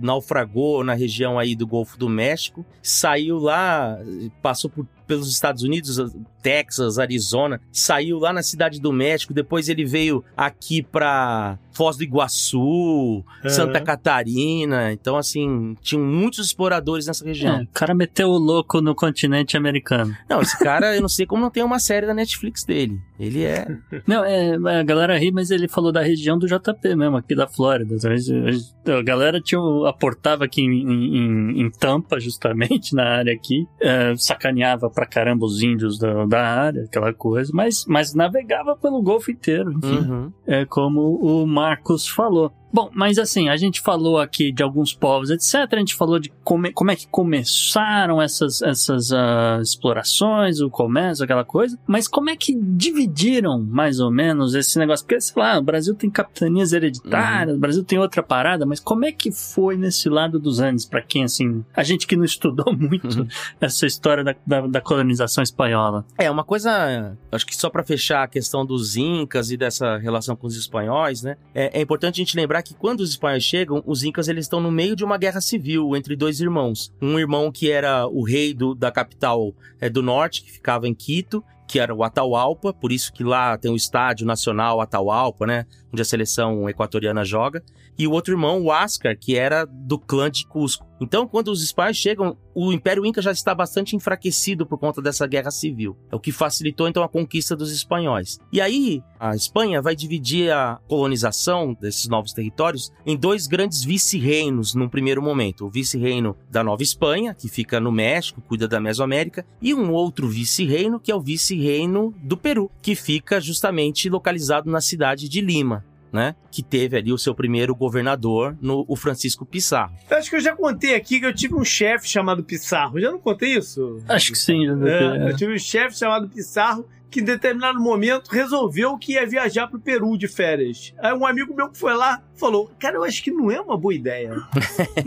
Naufragou 0.00 0.84
na 0.84 0.94
região 0.94 1.38
aí 1.38 1.54
do 1.54 1.66
Golfo 1.66 1.98
do 1.98 2.08
México, 2.08 2.64
saiu 2.82 3.38
lá, 3.38 3.98
passou 4.42 4.70
por- 4.70 4.86
pelos 5.10 5.28
Estados 5.32 5.64
Unidos, 5.64 5.98
Texas, 6.40 7.00
Arizona, 7.00 7.60
saiu 7.72 8.20
lá 8.20 8.32
na 8.32 8.44
cidade 8.44 8.80
do 8.80 8.92
México, 8.92 9.34
depois 9.34 9.68
ele 9.68 9.84
veio 9.84 10.22
aqui 10.36 10.82
pra 10.84 11.58
Foz 11.72 11.96
do 11.96 12.04
Iguaçu, 12.04 13.24
Santa 13.48 13.78
Aham. 13.78 13.84
Catarina. 13.84 14.92
Então, 14.92 15.16
assim, 15.16 15.74
tinham 15.82 16.04
muitos 16.04 16.46
exploradores 16.46 17.06
nessa 17.06 17.24
região. 17.24 17.58
É, 17.58 17.62
o 17.62 17.68
cara 17.72 17.92
meteu 17.94 18.28
o 18.28 18.38
louco 18.38 18.80
no 18.80 18.94
continente 18.94 19.56
americano. 19.56 20.14
Não, 20.28 20.40
esse 20.40 20.56
cara, 20.58 20.94
eu 20.96 21.00
não 21.02 21.08
sei 21.08 21.26
como 21.26 21.42
não 21.42 21.50
tem 21.50 21.62
uma 21.64 21.78
série 21.80 22.06
da 22.06 22.14
Netflix 22.14 22.64
dele. 22.64 23.00
Ele 23.18 23.42
é. 23.44 23.66
Não, 24.06 24.24
é, 24.24 24.54
a 24.78 24.82
galera 24.84 25.18
ri, 25.18 25.30
mas 25.32 25.50
ele 25.50 25.66
falou 25.68 25.90
da 25.92 26.02
região 26.02 26.38
do 26.38 26.46
JP 26.46 26.94
mesmo, 26.94 27.16
aqui 27.16 27.34
da 27.34 27.46
Flórida. 27.48 27.96
A, 27.96 28.16
gente- 28.16 28.72
a 28.86 29.02
galera 29.02 29.40
tinha, 29.40 29.60
aportava 29.88 30.44
aqui 30.44 30.62
em, 30.62 30.70
em- 30.70 31.60
em 31.62 31.70
Tampa, 31.70 32.18
justamente, 32.20 32.94
na 32.94 33.04
área 33.04 33.32
aqui. 33.32 33.66
é, 33.80 34.14
sacaneava 34.16 34.88
pra 35.00 35.06
caramba 35.06 35.46
os 35.46 35.62
índios 35.62 35.98
da, 35.98 36.26
da 36.26 36.46
área, 36.46 36.84
aquela 36.84 37.14
coisa. 37.14 37.50
Mas, 37.54 37.86
mas 37.86 38.14
navegava 38.14 38.76
pelo 38.76 39.02
Golfo 39.02 39.30
inteiro, 39.30 39.72
enfim. 39.72 40.10
Uhum. 40.10 40.32
é 40.46 40.66
como 40.66 41.16
o 41.16 41.46
Marcos 41.46 42.06
falou. 42.06 42.52
Bom, 42.72 42.90
mas 42.94 43.18
assim, 43.18 43.48
a 43.48 43.56
gente 43.56 43.80
falou 43.80 44.18
aqui 44.18 44.52
de 44.52 44.62
alguns 44.62 44.94
povos, 44.94 45.30
etc. 45.30 45.72
A 45.72 45.78
gente 45.78 45.94
falou 45.94 46.18
de 46.18 46.30
como, 46.44 46.72
como 46.72 46.90
é 46.90 46.96
que 46.96 47.06
começaram 47.08 48.20
essas, 48.22 48.62
essas 48.62 49.12
ah, 49.12 49.58
explorações, 49.60 50.60
o 50.60 50.70
comércio, 50.70 51.24
aquela 51.24 51.44
coisa. 51.44 51.78
Mas 51.86 52.06
como 52.06 52.30
é 52.30 52.36
que 52.36 52.54
dividiram, 52.54 53.60
mais 53.60 54.00
ou 54.00 54.10
menos, 54.10 54.54
esse 54.54 54.78
negócio? 54.78 55.04
Porque, 55.04 55.20
sei 55.20 55.42
lá, 55.42 55.58
o 55.58 55.62
Brasil 55.62 55.94
tem 55.94 56.10
capitanias 56.10 56.72
hereditárias, 56.72 57.56
o 57.56 57.60
Brasil 57.60 57.84
tem 57.84 57.98
outra 57.98 58.22
parada, 58.22 58.64
mas 58.64 58.80
como 58.80 59.04
é 59.04 59.12
que 59.12 59.30
foi 59.32 59.76
nesse 59.76 60.08
lado 60.08 60.38
dos 60.38 60.60
Andes, 60.60 60.84
pra 60.84 61.02
quem, 61.02 61.24
assim, 61.24 61.64
a 61.74 61.82
gente 61.82 62.06
que 62.06 62.16
não 62.16 62.24
estudou 62.24 62.72
muito 62.76 63.00
Uhum. 63.20 63.26
essa 63.60 63.86
história 63.86 64.22
da, 64.22 64.34
da, 64.46 64.66
da 64.66 64.80
colonização 64.80 65.42
espanhola? 65.42 66.04
É, 66.18 66.30
uma 66.30 66.44
coisa, 66.44 67.16
acho 67.32 67.46
que 67.46 67.56
só 67.56 67.68
pra 67.68 67.82
fechar 67.82 68.22
a 68.22 68.28
questão 68.28 68.64
dos 68.64 68.96
incas 68.96 69.50
e 69.50 69.56
dessa 69.56 69.96
relação 69.96 70.36
com 70.36 70.46
os 70.46 70.56
espanhóis, 70.56 71.22
né? 71.22 71.36
É, 71.54 71.78
é 71.78 71.82
importante 71.82 72.20
a 72.20 72.24
gente 72.24 72.36
lembrar 72.36 72.59
que 72.62 72.74
quando 72.74 73.00
os 73.00 73.10
espanhóis 73.10 73.42
chegam, 73.44 73.82
os 73.86 74.02
incas 74.02 74.28
eles 74.28 74.44
estão 74.44 74.60
no 74.60 74.70
meio 74.70 74.94
de 74.96 75.04
uma 75.04 75.16
guerra 75.18 75.40
civil 75.40 75.96
entre 75.96 76.14
dois 76.16 76.40
irmãos. 76.40 76.92
Um 77.00 77.18
irmão 77.18 77.50
que 77.52 77.70
era 77.70 78.06
o 78.06 78.22
rei 78.22 78.52
do- 78.54 78.74
da 78.74 78.90
capital 78.90 79.54
é, 79.80 79.88
do 79.88 80.02
norte, 80.02 80.42
que 80.42 80.52
ficava 80.52 80.86
em 80.88 80.94
Quito, 80.94 81.42
que 81.68 81.78
era 81.78 81.94
o 81.94 82.02
Atahualpa, 82.02 82.72
por 82.72 82.90
isso 82.90 83.12
que 83.12 83.22
lá 83.22 83.56
tem 83.56 83.70
o 83.70 83.76
estádio 83.76 84.26
nacional 84.26 84.80
Atahualpa, 84.80 85.46
né? 85.46 85.66
Onde 85.92 86.02
a 86.02 86.04
seleção 86.04 86.68
equatoriana 86.68 87.24
joga. 87.24 87.62
E 87.98 88.06
o 88.06 88.12
outro 88.12 88.32
irmão, 88.32 88.62
o 88.62 88.72
Ascar, 88.72 89.16
que 89.18 89.36
era 89.36 89.64
do 89.64 89.98
clã 89.98 90.30
de 90.30 90.46
Cusco. 90.46 90.90
Então, 91.00 91.26
quando 91.26 91.48
os 91.48 91.62
espanhóis 91.62 91.96
chegam, 91.96 92.36
o 92.54 92.72
Império 92.72 93.06
Inca 93.06 93.22
já 93.22 93.32
está 93.32 93.54
bastante 93.54 93.96
enfraquecido 93.96 94.66
por 94.66 94.78
conta 94.78 95.00
dessa 95.00 95.26
guerra 95.26 95.50
civil. 95.50 95.96
É 96.10 96.16
o 96.16 96.20
que 96.20 96.30
facilitou, 96.30 96.86
então, 96.86 97.02
a 97.02 97.08
conquista 97.08 97.56
dos 97.56 97.72
espanhóis. 97.72 98.38
E 98.52 98.60
aí, 98.60 99.02
a 99.18 99.34
Espanha 99.34 99.80
vai 99.80 99.96
dividir 99.96 100.52
a 100.52 100.78
colonização 100.86 101.74
desses 101.80 102.06
novos 102.06 102.34
territórios 102.34 102.92
em 103.06 103.16
dois 103.16 103.46
grandes 103.46 103.82
vice-reinos 103.82 104.74
num 104.74 104.88
primeiro 104.90 105.22
momento. 105.22 105.66
O 105.66 105.70
vice-reino 105.70 106.36
da 106.50 106.62
Nova 106.62 106.82
Espanha, 106.82 107.34
que 107.34 107.48
fica 107.48 107.80
no 107.80 107.90
México, 107.90 108.42
cuida 108.42 108.68
da 108.68 108.80
Mesoamérica, 108.80 109.46
e 109.60 109.72
um 109.72 109.92
outro 109.92 110.28
vice-reino, 110.28 111.00
que 111.00 111.10
é 111.10 111.14
o 111.14 111.20
vice-reino 111.20 112.14
do 112.22 112.36
Peru, 112.36 112.70
que 112.82 112.94
fica 112.94 113.40
justamente 113.40 114.10
localizado 114.10 114.70
na 114.70 114.82
cidade 114.82 115.30
de 115.30 115.40
Lima. 115.40 115.84
Né? 116.12 116.34
Que 116.50 116.62
teve 116.62 116.96
ali 116.96 117.12
o 117.12 117.18
seu 117.18 117.34
primeiro 117.34 117.74
governador, 117.74 118.56
no, 118.60 118.84
o 118.88 118.96
Francisco 118.96 119.46
Pizarro. 119.46 119.94
Eu 120.10 120.16
acho 120.18 120.28
que 120.28 120.36
eu 120.36 120.40
já 120.40 120.56
contei 120.56 120.94
aqui 120.96 121.20
que 121.20 121.26
eu 121.26 121.32
tive 121.34 121.54
um 121.54 121.64
chefe 121.64 122.08
chamado 122.08 122.42
Pissarro. 122.42 123.00
Já 123.00 123.12
não 123.12 123.18
contei 123.20 123.56
isso? 123.56 124.02
Acho 124.08 124.32
que 124.32 124.38
sim. 124.38 124.66
já 124.66 124.74
deve 124.74 124.98
ter- 124.98 125.20
É, 125.20 125.30
eu 125.30 125.36
tive 125.36 125.54
um 125.54 125.58
chefe 125.58 125.96
chamado 125.96 126.28
Pissarro 126.28 126.84
que 127.10 127.20
em 127.20 127.24
determinado 127.24 127.80
momento 127.80 128.28
resolveu 128.28 128.96
que 128.96 129.14
ia 129.14 129.26
viajar 129.26 129.66
pro 129.66 129.80
Peru 129.80 130.16
de 130.16 130.28
férias. 130.28 130.94
Aí 130.98 131.12
um 131.12 131.26
amigo 131.26 131.54
meu 131.54 131.68
que 131.68 131.78
foi 131.78 131.94
lá 131.94 132.22
falou: 132.36 132.70
Cara, 132.78 132.96
eu 132.96 133.04
acho 133.04 133.22
que 133.22 133.30
não 133.30 133.50
é 133.50 133.60
uma 133.60 133.76
boa 133.76 133.94
ideia. 133.94 134.34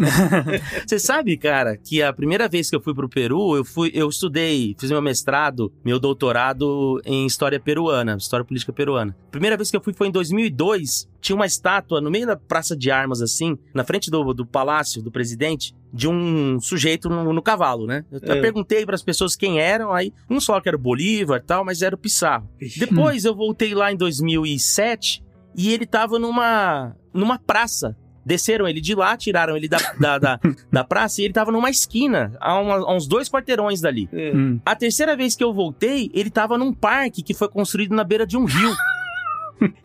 Você 0.85 0.99
sabe, 0.99 1.37
cara, 1.37 1.77
que 1.77 2.01
a 2.01 2.11
primeira 2.11 2.47
vez 2.47 2.69
que 2.69 2.75
eu 2.75 2.81
fui 2.81 2.93
pro 2.93 3.09
Peru, 3.09 3.55
eu 3.55 3.63
fui, 3.63 3.91
eu 3.93 4.09
estudei, 4.09 4.75
fiz 4.79 4.91
meu 4.91 5.01
mestrado, 5.01 5.71
meu 5.83 5.99
doutorado 5.99 7.01
em 7.05 7.25
história 7.25 7.59
peruana, 7.59 8.17
história 8.17 8.45
política 8.45 8.73
peruana. 8.73 9.15
Primeira 9.31 9.55
vez 9.55 9.71
que 9.71 9.77
eu 9.77 9.81
fui 9.81 9.93
foi 9.93 10.07
em 10.07 10.11
2002. 10.11 11.12
Tinha 11.23 11.35
uma 11.37 11.45
estátua 11.45 12.01
no 12.01 12.11
meio 12.11 12.27
da 12.27 12.35
praça 12.35 12.75
de 12.75 12.91
armas, 12.91 13.21
assim, 13.21 13.57
na 13.73 13.83
frente 13.85 14.11
do, 14.11 14.33
do 14.33 14.45
palácio 14.45 15.01
do 15.01 15.09
presidente, 15.09 15.73
de 15.91 16.07
um 16.07 16.59
sujeito 16.59 17.07
no, 17.09 17.31
no 17.31 17.41
cavalo, 17.41 17.87
né? 17.87 18.03
Eu 18.11 18.35
É. 18.35 18.41
perguntei 18.41 18.85
para 18.85 18.93
as 18.95 19.01
pessoas 19.01 19.33
quem 19.35 19.57
eram, 19.59 19.93
aí 19.93 20.11
um 20.29 20.39
só 20.41 20.59
que 20.59 20.67
era 20.67 20.75
o 20.75 20.79
Bolívar 20.79 21.39
e 21.39 21.43
tal, 21.45 21.63
mas 21.63 21.81
era 21.81 21.95
o 21.95 21.97
Pissarro. 21.97 22.49
Depois 22.77 23.23
eu 23.23 23.33
voltei 23.33 23.73
lá 23.73 23.89
em 23.91 23.95
2007 23.95 25.23
e 25.55 25.73
ele 25.73 25.85
tava 25.85 26.19
numa, 26.19 26.95
numa 27.13 27.39
praça. 27.39 27.95
Desceram 28.25 28.65
ele 28.67 28.79
de 28.79 28.95
lá, 28.95 29.17
tiraram 29.17 29.55
ele 29.57 29.67
da, 29.67 29.77
da, 29.99 30.17
da, 30.17 30.39
da 30.71 30.83
praça 30.83 31.21
e 31.21 31.25
ele 31.25 31.33
tava 31.33 31.51
numa 31.51 31.69
esquina, 31.69 32.33
a, 32.39 32.57
uma- 32.57 32.75
a 32.77 32.95
uns 32.95 33.05
dois 33.05 33.27
quarteirões 33.29 33.81
dali. 33.81 34.07
É. 34.13 34.31
A 34.65 34.73
terceira 34.75 35.15
vez 35.15 35.35
que 35.35 35.43
eu 35.43 35.53
voltei, 35.53 36.09
ele 36.13 36.29
tava 36.29 36.57
num 36.57 36.73
parque 36.73 37.21
que 37.21 37.33
foi 37.33 37.49
construído 37.49 37.93
na 37.93 38.03
beira 38.03 38.25
de 38.25 38.37
um 38.37 38.45
rio. 38.45 38.73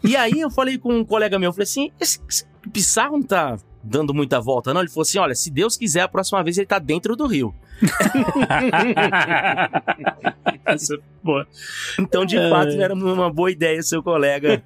E 0.03 0.17
aí 0.17 0.41
eu 0.41 0.51
falei 0.51 0.79
com 0.79 0.95
um 0.95 1.05
colega 1.05 1.39
meu, 1.39 1.49
eu 1.49 1.53
falei 1.53 1.65
assim, 1.65 1.91
esse, 2.01 2.21
esse 2.29 2.47
Pissarro 2.73 3.13
não 3.19 3.23
tá 3.23 3.57
dando 3.83 4.13
muita 4.13 4.41
volta 4.41 4.75
não? 4.75 4.81
Ele 4.81 4.91
falou 4.91 5.03
assim, 5.03 5.19
olha, 5.19 5.35
se 5.35 5.51
Deus 5.51 5.77
quiser, 5.77 6.01
a 6.03 6.09
próxima 6.09 6.43
vez 6.43 6.59
ele 6.59 6.67
tá 6.67 6.79
dentro 6.79 7.15
do 7.17 7.27
rio. 7.27 7.55
Essa 10.65 10.95
é. 10.95 10.99
Então, 11.99 12.25
de 12.25 12.37
É. 12.37 12.49
fato, 12.51 12.71
era 12.81 12.95
uma 12.95 13.33
boa 13.33 13.51
ideia 13.51 13.83
seu 13.83 14.03
colega, 14.03 14.63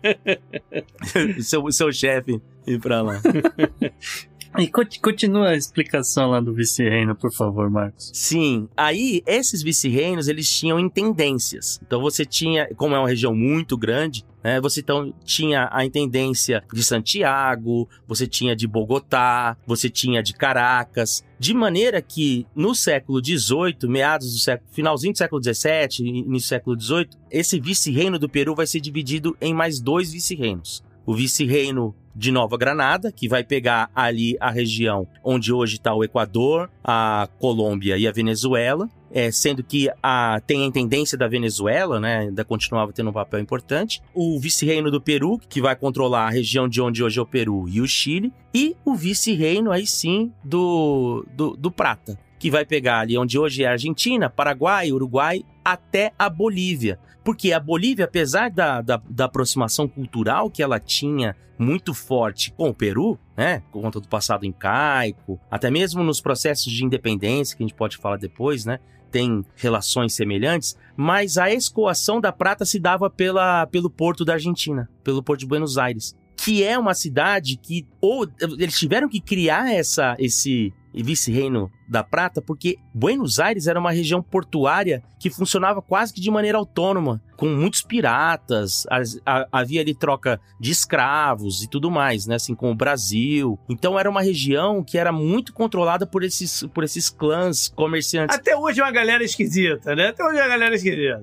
seu, 1.43 1.71
seu 1.73 1.93
chefe 1.93 2.41
ir 2.67 2.79
pra 2.81 3.03
lá. 3.03 3.21
E 4.59 4.69
conti- 4.69 5.01
continua 5.01 5.49
a 5.49 5.57
explicação 5.57 6.31
lá 6.31 6.41
do 6.41 6.53
vice-reino, 6.53 7.15
por 7.17 7.33
favor, 7.33 7.71
Marcos. 7.71 8.11
Sim, 8.13 8.69
aí 8.77 9.23
esses 9.27 9.63
vice-reinos 9.63 10.29
eles 10.29 10.49
tinham 10.49 10.79
intendências. 10.79 11.81
Então 11.87 12.01
você 12.01 12.25
tinha, 12.25 12.69
como 12.77 12.95
é 12.95 12.99
uma 12.99 13.09
região 13.09 13.35
muito 13.35 13.77
grande, 13.79 14.25
né? 14.45 14.61
Você 14.61 14.81
então 14.81 15.15
tinha 15.25 15.69
a 15.73 15.85
intendência 15.85 16.63
de 16.73 16.85
Santiago, 16.85 17.89
você 18.07 18.27
tinha 18.27 18.55
de 18.55 18.67
Bogotá, 18.67 19.57
você 19.67 19.89
tinha 19.89 20.23
de 20.23 20.35
Caracas, 20.35 21.25
de 21.39 21.55
maneira 21.55 22.03
que 22.03 22.47
no 22.55 22.75
século 22.75 23.25
XVIII, 23.25 23.89
meados 23.89 24.33
do 24.33 24.39
século, 24.39 24.69
finalzinho 24.73 25.13
do 25.13 25.19
século 25.19 25.43
XVII, 25.43 26.07
início 26.07 26.33
do 26.33 26.41
século 26.41 26.81
XVIII, 26.81 27.09
esse 27.31 27.59
vice-reino 27.59 28.19
do 28.19 28.29
Peru 28.29 28.55
vai 28.55 28.67
ser 28.67 28.81
dividido 28.81 29.37
em 29.41 29.55
mais 29.55 29.81
dois 29.81 30.13
vice-reinos. 30.13 30.83
O 31.05 31.15
vice-reino 31.15 31.95
de 32.15 32.31
Nova 32.31 32.57
Granada, 32.57 33.11
que 33.11 33.29
vai 33.29 33.43
pegar 33.43 33.91
ali 33.95 34.37
a 34.39 34.51
região 34.51 35.07
onde 35.25 35.53
hoje 35.53 35.77
está 35.77 35.95
o 35.95 36.05
Equador, 36.05 36.71
a 36.85 37.29
Colômbia 37.39 37.97
e 37.97 38.07
a 38.07 38.13
Venezuela, 38.13 38.89
é, 39.11 39.31
sendo 39.31 39.63
que 39.63 39.91
a, 40.03 40.41
tem 40.47 40.63
a 40.63 40.67
intendência 40.67 41.17
da 41.17 41.29
Venezuela, 41.29 42.01
né, 42.01 42.19
ainda 42.21 42.45
continuava 42.45 42.93
tendo 42.93 43.11
um 43.11 43.13
papel 43.13 43.41
importante, 43.41 44.03
o 44.15 44.39
vice-reino 44.39 44.91
do 44.91 45.01
Peru, 45.01 45.39
que 45.49 45.61
vai 45.61 45.77
controlar 45.77 46.27
a 46.27 46.31
região 46.31 46.69
de 46.69 46.81
onde 46.81 47.03
hoje 47.03 47.19
é 47.19 47.23
o 47.23 47.27
Peru 47.27 47.69
e 47.69 47.81
o 47.81 47.87
Chile, 47.87 48.33
e 48.55 48.77
o 48.85 48.95
vice-reino, 48.95 49.71
aí 49.71 49.87
sim, 49.87 50.33
do, 50.43 51.27
do, 51.35 51.57
do 51.57 51.71
Prata, 51.71 52.19
que 52.39 52.51
vai 52.51 52.65
pegar 52.65 53.01
ali 53.01 53.17
onde 53.17 53.39
hoje 53.39 53.65
é 53.65 53.69
a 53.69 53.73
Argentina, 53.73 54.31
Paraguai, 54.31 54.91
Uruguai, 54.93 55.45
até 55.65 56.13
a 56.19 56.29
Bolívia. 56.29 56.99
Porque 57.25 57.53
a 57.53 57.61
Bolívia, 57.61 58.05
apesar 58.05 58.51
da, 58.51 58.81
da, 58.81 59.01
da, 59.09 59.25
aproximação 59.27 59.87
cultural 59.87 60.51
que 60.51 60.63
ela 60.63 60.81
tinha 60.81 61.37
muito 61.59 61.95
forte 61.95 62.53
com 62.53 62.71
o 62.71 62.75
Peru, 62.75 63.19
né, 63.37 63.63
por 63.71 63.81
conta 63.81 64.01
do 64.01 64.09
passado 64.09 64.45
incaico, 64.45 65.41
até 65.51 65.71
mesmo 65.71 66.03
nos 66.03 66.21
processos 66.21 66.73
de 66.73 66.85
independência, 66.85 67.57
que 67.57 67.63
a 67.63 67.67
gente 67.67 67.77
pode 67.77 67.97
falar 67.97 68.17
depois, 68.17 68.65
né, 68.65 68.81
tem 69.13 69.45
relações 69.55 70.15
semelhantes, 70.15 70.77
mas 70.97 71.37
a 71.37 71.53
escoação 71.53 72.21
da 72.21 72.33
prata 72.33 72.65
se 72.65 72.81
dava 72.81 73.09
pela, 73.11 73.67
pelo 73.67 73.91
porto 73.91 74.25
da 74.25 74.33
Argentina, 74.33 74.89
pelo 75.05 75.23
porto 75.23 75.41
de 75.41 75.47
Buenos 75.47 75.77
Aires, 75.79 76.17
que 76.37 76.65
é 76.65 76.77
uma 76.77 76.95
cidade 76.95 77.57
que 77.57 77.87
ou 78.01 78.27
eles 78.59 78.77
tiveram 78.77 79.09
que 79.09 79.21
criar 79.21 79.73
essa 79.73 80.17
esse 80.19 80.73
vice-reino 80.93 81.71
da 81.93 82.03
Prata, 82.03 82.41
porque 82.41 82.79
Buenos 82.95 83.39
Aires 83.39 83.67
era 83.67 83.79
uma 83.79 83.93
região 83.93 84.23
portuária 84.23 85.03
que 85.19 85.29
funcionava 85.31 85.81
quase 85.83 86.13
que 86.13 86.21
de 86.21 86.31
maneira 86.31 86.59
autônoma, 86.59 87.23
com 87.37 87.47
muitos 87.47 87.83
piratas, 87.83 88.85
as, 88.91 89.21
a, 89.27 89.47
havia 89.53 89.81
ali 89.81 89.95
troca 89.95 90.41
de 90.59 90.71
escravos 90.71 91.63
e 91.63 91.69
tudo 91.69 91.91
mais, 91.91 92.27
né? 92.27 92.37
Assim, 92.37 92.55
com 92.55 92.71
o 92.71 92.75
Brasil. 92.75 93.59
Então 93.69 93.99
era 93.99 94.09
uma 94.09 94.23
região 94.23 94.83
que 94.83 94.97
era 94.97 95.13
muito 95.13 95.53
controlada 95.53 96.07
por 96.07 96.25
esses, 96.25 96.65
por 96.75 96.83
esses 96.83 97.11
clãs 97.11 97.69
comerciantes. 97.69 98.37
Até 98.37 98.57
hoje 98.57 98.81
é 98.81 98.85
uma 98.85 98.91
galera 98.91 99.23
esquisita, 99.23 99.95
né? 99.95 100.09
Até 100.09 100.25
hoje 100.25 100.39
é 100.39 100.43
uma 100.43 100.49
galera 100.49 100.75
esquisita. 100.75 101.23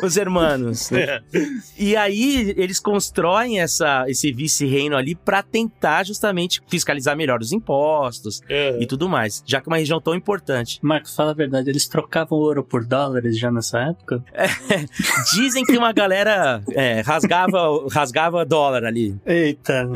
Os 0.02 0.16
hermanos. 0.16 0.90
Né? 0.90 1.00
É. 1.02 1.22
E 1.76 1.96
aí 1.96 2.54
eles 2.56 2.78
constroem 2.78 3.60
essa, 3.60 4.04
esse 4.08 4.32
vice-reino 4.32 4.96
ali 4.96 5.14
para 5.14 5.42
tentar 5.42 6.04
justamente 6.04 6.62
fiscalizar 6.68 7.16
melhor 7.16 7.40
os 7.40 7.52
impostos 7.52 8.27
é. 8.48 8.78
e 8.80 8.86
tudo 8.86 9.08
mais, 9.08 9.42
já 9.46 9.60
que 9.60 9.68
é 9.68 9.70
uma 9.70 9.78
região 9.78 10.00
tão 10.00 10.14
importante. 10.14 10.78
Marcos, 10.82 11.14
fala 11.14 11.30
a 11.30 11.34
verdade, 11.34 11.70
eles 11.70 11.86
trocavam 11.88 12.38
ouro 12.38 12.62
por 12.62 12.84
dólares 12.84 13.38
já 13.38 13.50
nessa 13.50 13.80
época? 13.80 14.22
É, 14.32 14.46
dizem 15.34 15.64
que 15.64 15.76
uma 15.76 15.92
galera 15.92 16.62
é, 16.72 17.00
rasgava, 17.00 17.58
rasgava 17.90 18.44
dólar 18.44 18.84
ali. 18.84 19.16
Eita, 19.24 19.88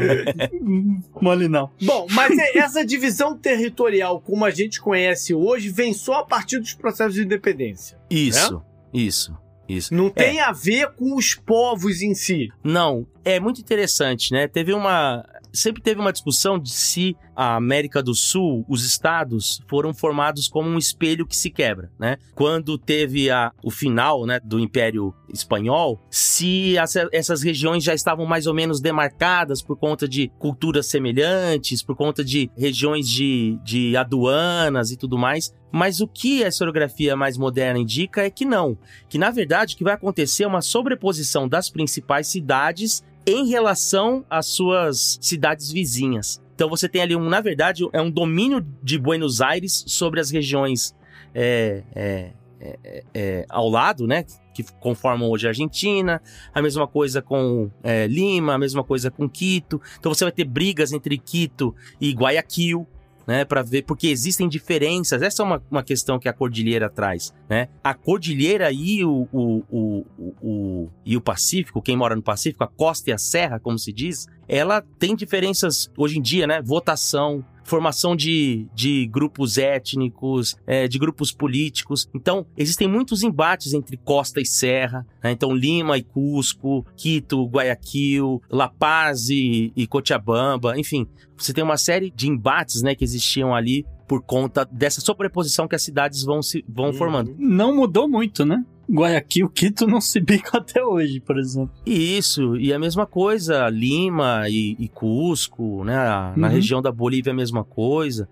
mole 1.21 1.49
não. 1.49 1.71
Bom, 1.83 2.07
mas 2.11 2.37
é, 2.39 2.59
essa 2.59 2.85
divisão 2.85 3.37
territorial, 3.37 4.21
como 4.21 4.45
a 4.45 4.51
gente 4.51 4.81
conhece 4.81 5.35
hoje, 5.35 5.69
vem 5.69 5.93
só 5.93 6.21
a 6.21 6.25
partir 6.25 6.59
dos 6.59 6.75
processos 6.75 7.15
de 7.15 7.23
independência. 7.23 7.99
Isso, 8.11 8.57
né? 8.57 8.63
isso. 8.93 9.43
Isso. 9.69 9.95
Não 9.95 10.11
tem 10.11 10.39
é. 10.39 10.43
a 10.43 10.53
ver 10.53 10.91
com 10.93 11.17
os 11.17 11.35
povos 11.35 12.03
em 12.03 12.15
si. 12.15 12.49
Não, 12.63 13.07
é 13.25 13.41
muito 13.41 13.61
interessante, 13.61 14.33
né? 14.33 14.47
Teve 14.47 14.73
uma 14.73 15.25
sempre 15.53 15.83
teve 15.83 16.01
uma 16.01 16.13
discussão 16.13 16.59
de 16.59 16.71
se 16.71 17.17
a 17.35 17.57
América 17.57 18.03
do 18.03 18.15
Sul, 18.15 18.65
os 18.69 18.85
estados, 18.85 19.61
foram 19.69 19.95
formados 19.95 20.49
como 20.49 20.69
um 20.69 20.79
espelho 20.79 21.27
que 21.27 21.37
se 21.37 21.51
quebra, 21.51 21.91
né? 21.99 22.19
Quando 22.35 22.77
teve 22.79 23.31
a, 23.31 23.53
o 23.63 23.71
final 23.71 24.27
né, 24.27 24.39
do 24.41 24.61
Império 24.61 25.15
Espanhol, 25.33 26.01
se 26.11 26.77
as, 26.79 26.95
essas 27.13 27.43
regiões 27.43 27.83
já 27.83 27.95
estavam 27.95 28.27
mais 28.27 28.47
ou 28.47 28.55
menos 28.55 28.81
demarcadas 28.81 29.63
por 29.63 29.77
conta 29.79 30.07
de 30.07 30.31
culturas 30.39 30.87
semelhantes, 30.87 31.83
por 31.83 31.97
conta 31.97 32.25
de 32.25 32.51
regiões 32.57 33.09
de, 33.09 33.59
de 33.65 33.97
aduanas 33.97 34.91
e 34.91 34.97
tudo 34.97 35.17
mais. 35.17 35.53
Mas 35.73 36.03
o 36.03 36.07
que 36.07 36.45
a 36.45 36.49
historiografia 36.49 37.17
mais 37.17 37.39
moderna 37.39 37.79
indica 37.79 38.23
é 38.23 38.31
que 38.31 38.45
não. 38.45 38.77
Que 39.09 39.17
na 39.17 39.31
verdade 39.31 39.75
o 39.75 39.79
que 39.79 39.85
vai 39.85 39.95
acontecer 39.95 40.45
é 40.45 40.47
uma 40.47 40.61
sobreposição 40.61 41.49
das 41.49 41.71
principais 41.71 42.27
cidades 42.27 43.03
em 43.27 43.49
relação 43.49 44.25
às 44.29 44.47
suas 44.47 45.19
cidades 45.21 45.71
vizinhas. 45.71 46.43
Então 46.55 46.69
você 46.69 46.89
tem 46.89 47.03
ali 47.03 47.17
um, 47.17 47.29
na 47.29 47.41
verdade, 47.41 47.87
é 47.93 48.01
um 48.01 48.11
domínio 48.11 48.65
de 48.83 48.99
Buenos 48.99 49.41
Aires 49.41 49.85
sobre 49.87 50.21
as 50.21 50.31
regiões 50.31 50.95
é, 51.35 51.83
é, 51.95 52.31
é, 52.61 53.05
é 53.15 53.47
ao 53.49 53.69
lado, 53.69 54.07
né? 54.07 54.25
Que 54.55 54.63
conformam 54.81 55.31
hoje 55.31 55.47
a 55.47 55.51
Argentina, 55.51 56.21
a 56.55 56.61
mesma 56.61 56.87
coisa 56.87 57.23
com 57.23 57.71
é, 57.83 58.07
Lima, 58.07 58.55
a 58.55 58.59
mesma 58.59 58.85
coisa 58.85 59.11
com 59.11 59.29
Quito. 59.29 59.81
Então 59.99 60.13
você 60.13 60.25
vai 60.25 60.33
ter 60.33 60.45
brigas 60.45 60.93
entre 60.93 61.17
Quito 61.17 61.75
e 62.01 62.13
Guayaquil 62.13 62.87
né, 63.27 63.45
para 63.45 63.63
ver, 63.63 63.83
porque 63.83 64.09
existem 64.09 64.49
diferenças. 64.49 65.23
Essa 65.23 65.43
é 65.43 65.47
uma, 65.47 65.63
uma 65.71 65.83
questão 65.83 66.19
que 66.19 66.29
a 66.29 66.33
cordilheira 66.33 66.89
traz, 66.89 67.33
né? 67.49 67.69
A 67.83 67.95
cordilheira 67.95 68.71
e 68.73 69.05
o, 69.05 69.29
o, 69.33 69.63
o, 69.71 70.07
o, 70.43 70.89
e 71.05 71.17
o 71.17 71.21
Pacífico, 71.21 71.83
quem 71.83 71.97
mora 71.97 72.17
no 72.17 72.23
Pacífico, 72.23 72.65
a 72.65 72.69
costa 72.69 73.11
e 73.11 73.13
a 73.13 73.19
serra, 73.19 73.59
como 73.61 73.79
se 73.79 73.93
diz, 73.93 74.27
ela 74.53 74.83
tem 74.99 75.17
diferenças 75.17 75.91
hoje 75.97 76.19
em 76.19 76.23
dia, 76.23 76.47
né? 76.47 76.61
Votação, 76.61 77.43
formação 77.65 78.15
de, 78.15 78.69
de 78.75 79.07
grupos 79.07 79.57
étnicos, 79.57 80.57
é, 80.67 80.87
de 80.87 80.99
grupos 80.99 81.33
políticos. 81.33 82.07
Então, 82.15 82.45
existem 82.55 82.87
muitos 82.87 83.23
embates 83.23 83.73
entre 83.73 83.97
costa 83.97 84.43
e 84.43 84.47
serra. 84.47 85.07
Né? 85.25 85.33
Então, 85.33 85.55
Lima 85.55 85.97
e 85.97 86.03
Cusco, 86.03 86.85
Quito, 86.95 87.47
Guayaquil, 87.47 88.43
La 88.51 88.69
Paz 88.69 89.31
e, 89.31 89.73
e 89.75 89.87
Cochabamba, 89.87 90.79
enfim. 90.79 91.07
Você 91.35 91.55
tem 91.55 91.65
uma 91.65 91.79
série 91.79 92.11
de 92.11 92.29
embates 92.29 92.83
né, 92.83 92.95
que 92.95 93.05
existiam 93.05 93.55
ali 93.55 93.87
por 94.07 94.23
conta 94.23 94.69
dessa 94.71 95.01
sobreposição 95.01 95.67
que 95.67 95.75
as 95.75 95.83
cidades 95.83 96.23
vão 96.23 96.43
se 96.43 96.63
vão 96.69 96.91
hum. 96.91 96.93
formando. 96.93 97.35
Não 97.39 97.75
mudou 97.75 98.07
muito, 98.07 98.45
né? 98.45 98.63
Guayaquil, 98.91 99.49
Quito 99.49 99.87
não 99.87 100.01
se 100.01 100.21
bica 100.21 100.59
até 100.59 100.85
hoje, 100.85 101.21
por 101.21 101.39
exemplo. 101.39 101.71
Isso, 101.85 102.57
e 102.57 102.73
a 102.73 102.79
mesma 102.79 103.07
coisa, 103.07 103.69
Lima 103.69 104.45
e, 104.49 104.77
e 104.79 104.89
Cusco, 104.89 105.85
né? 105.85 105.97
Na 106.37 106.49
uhum. 106.49 106.53
região 106.53 106.83
da 106.83 106.93
Bolívia 106.93 107.33
a 107.33 107.37
mesma 107.37 107.65
coisa. 107.65 108.29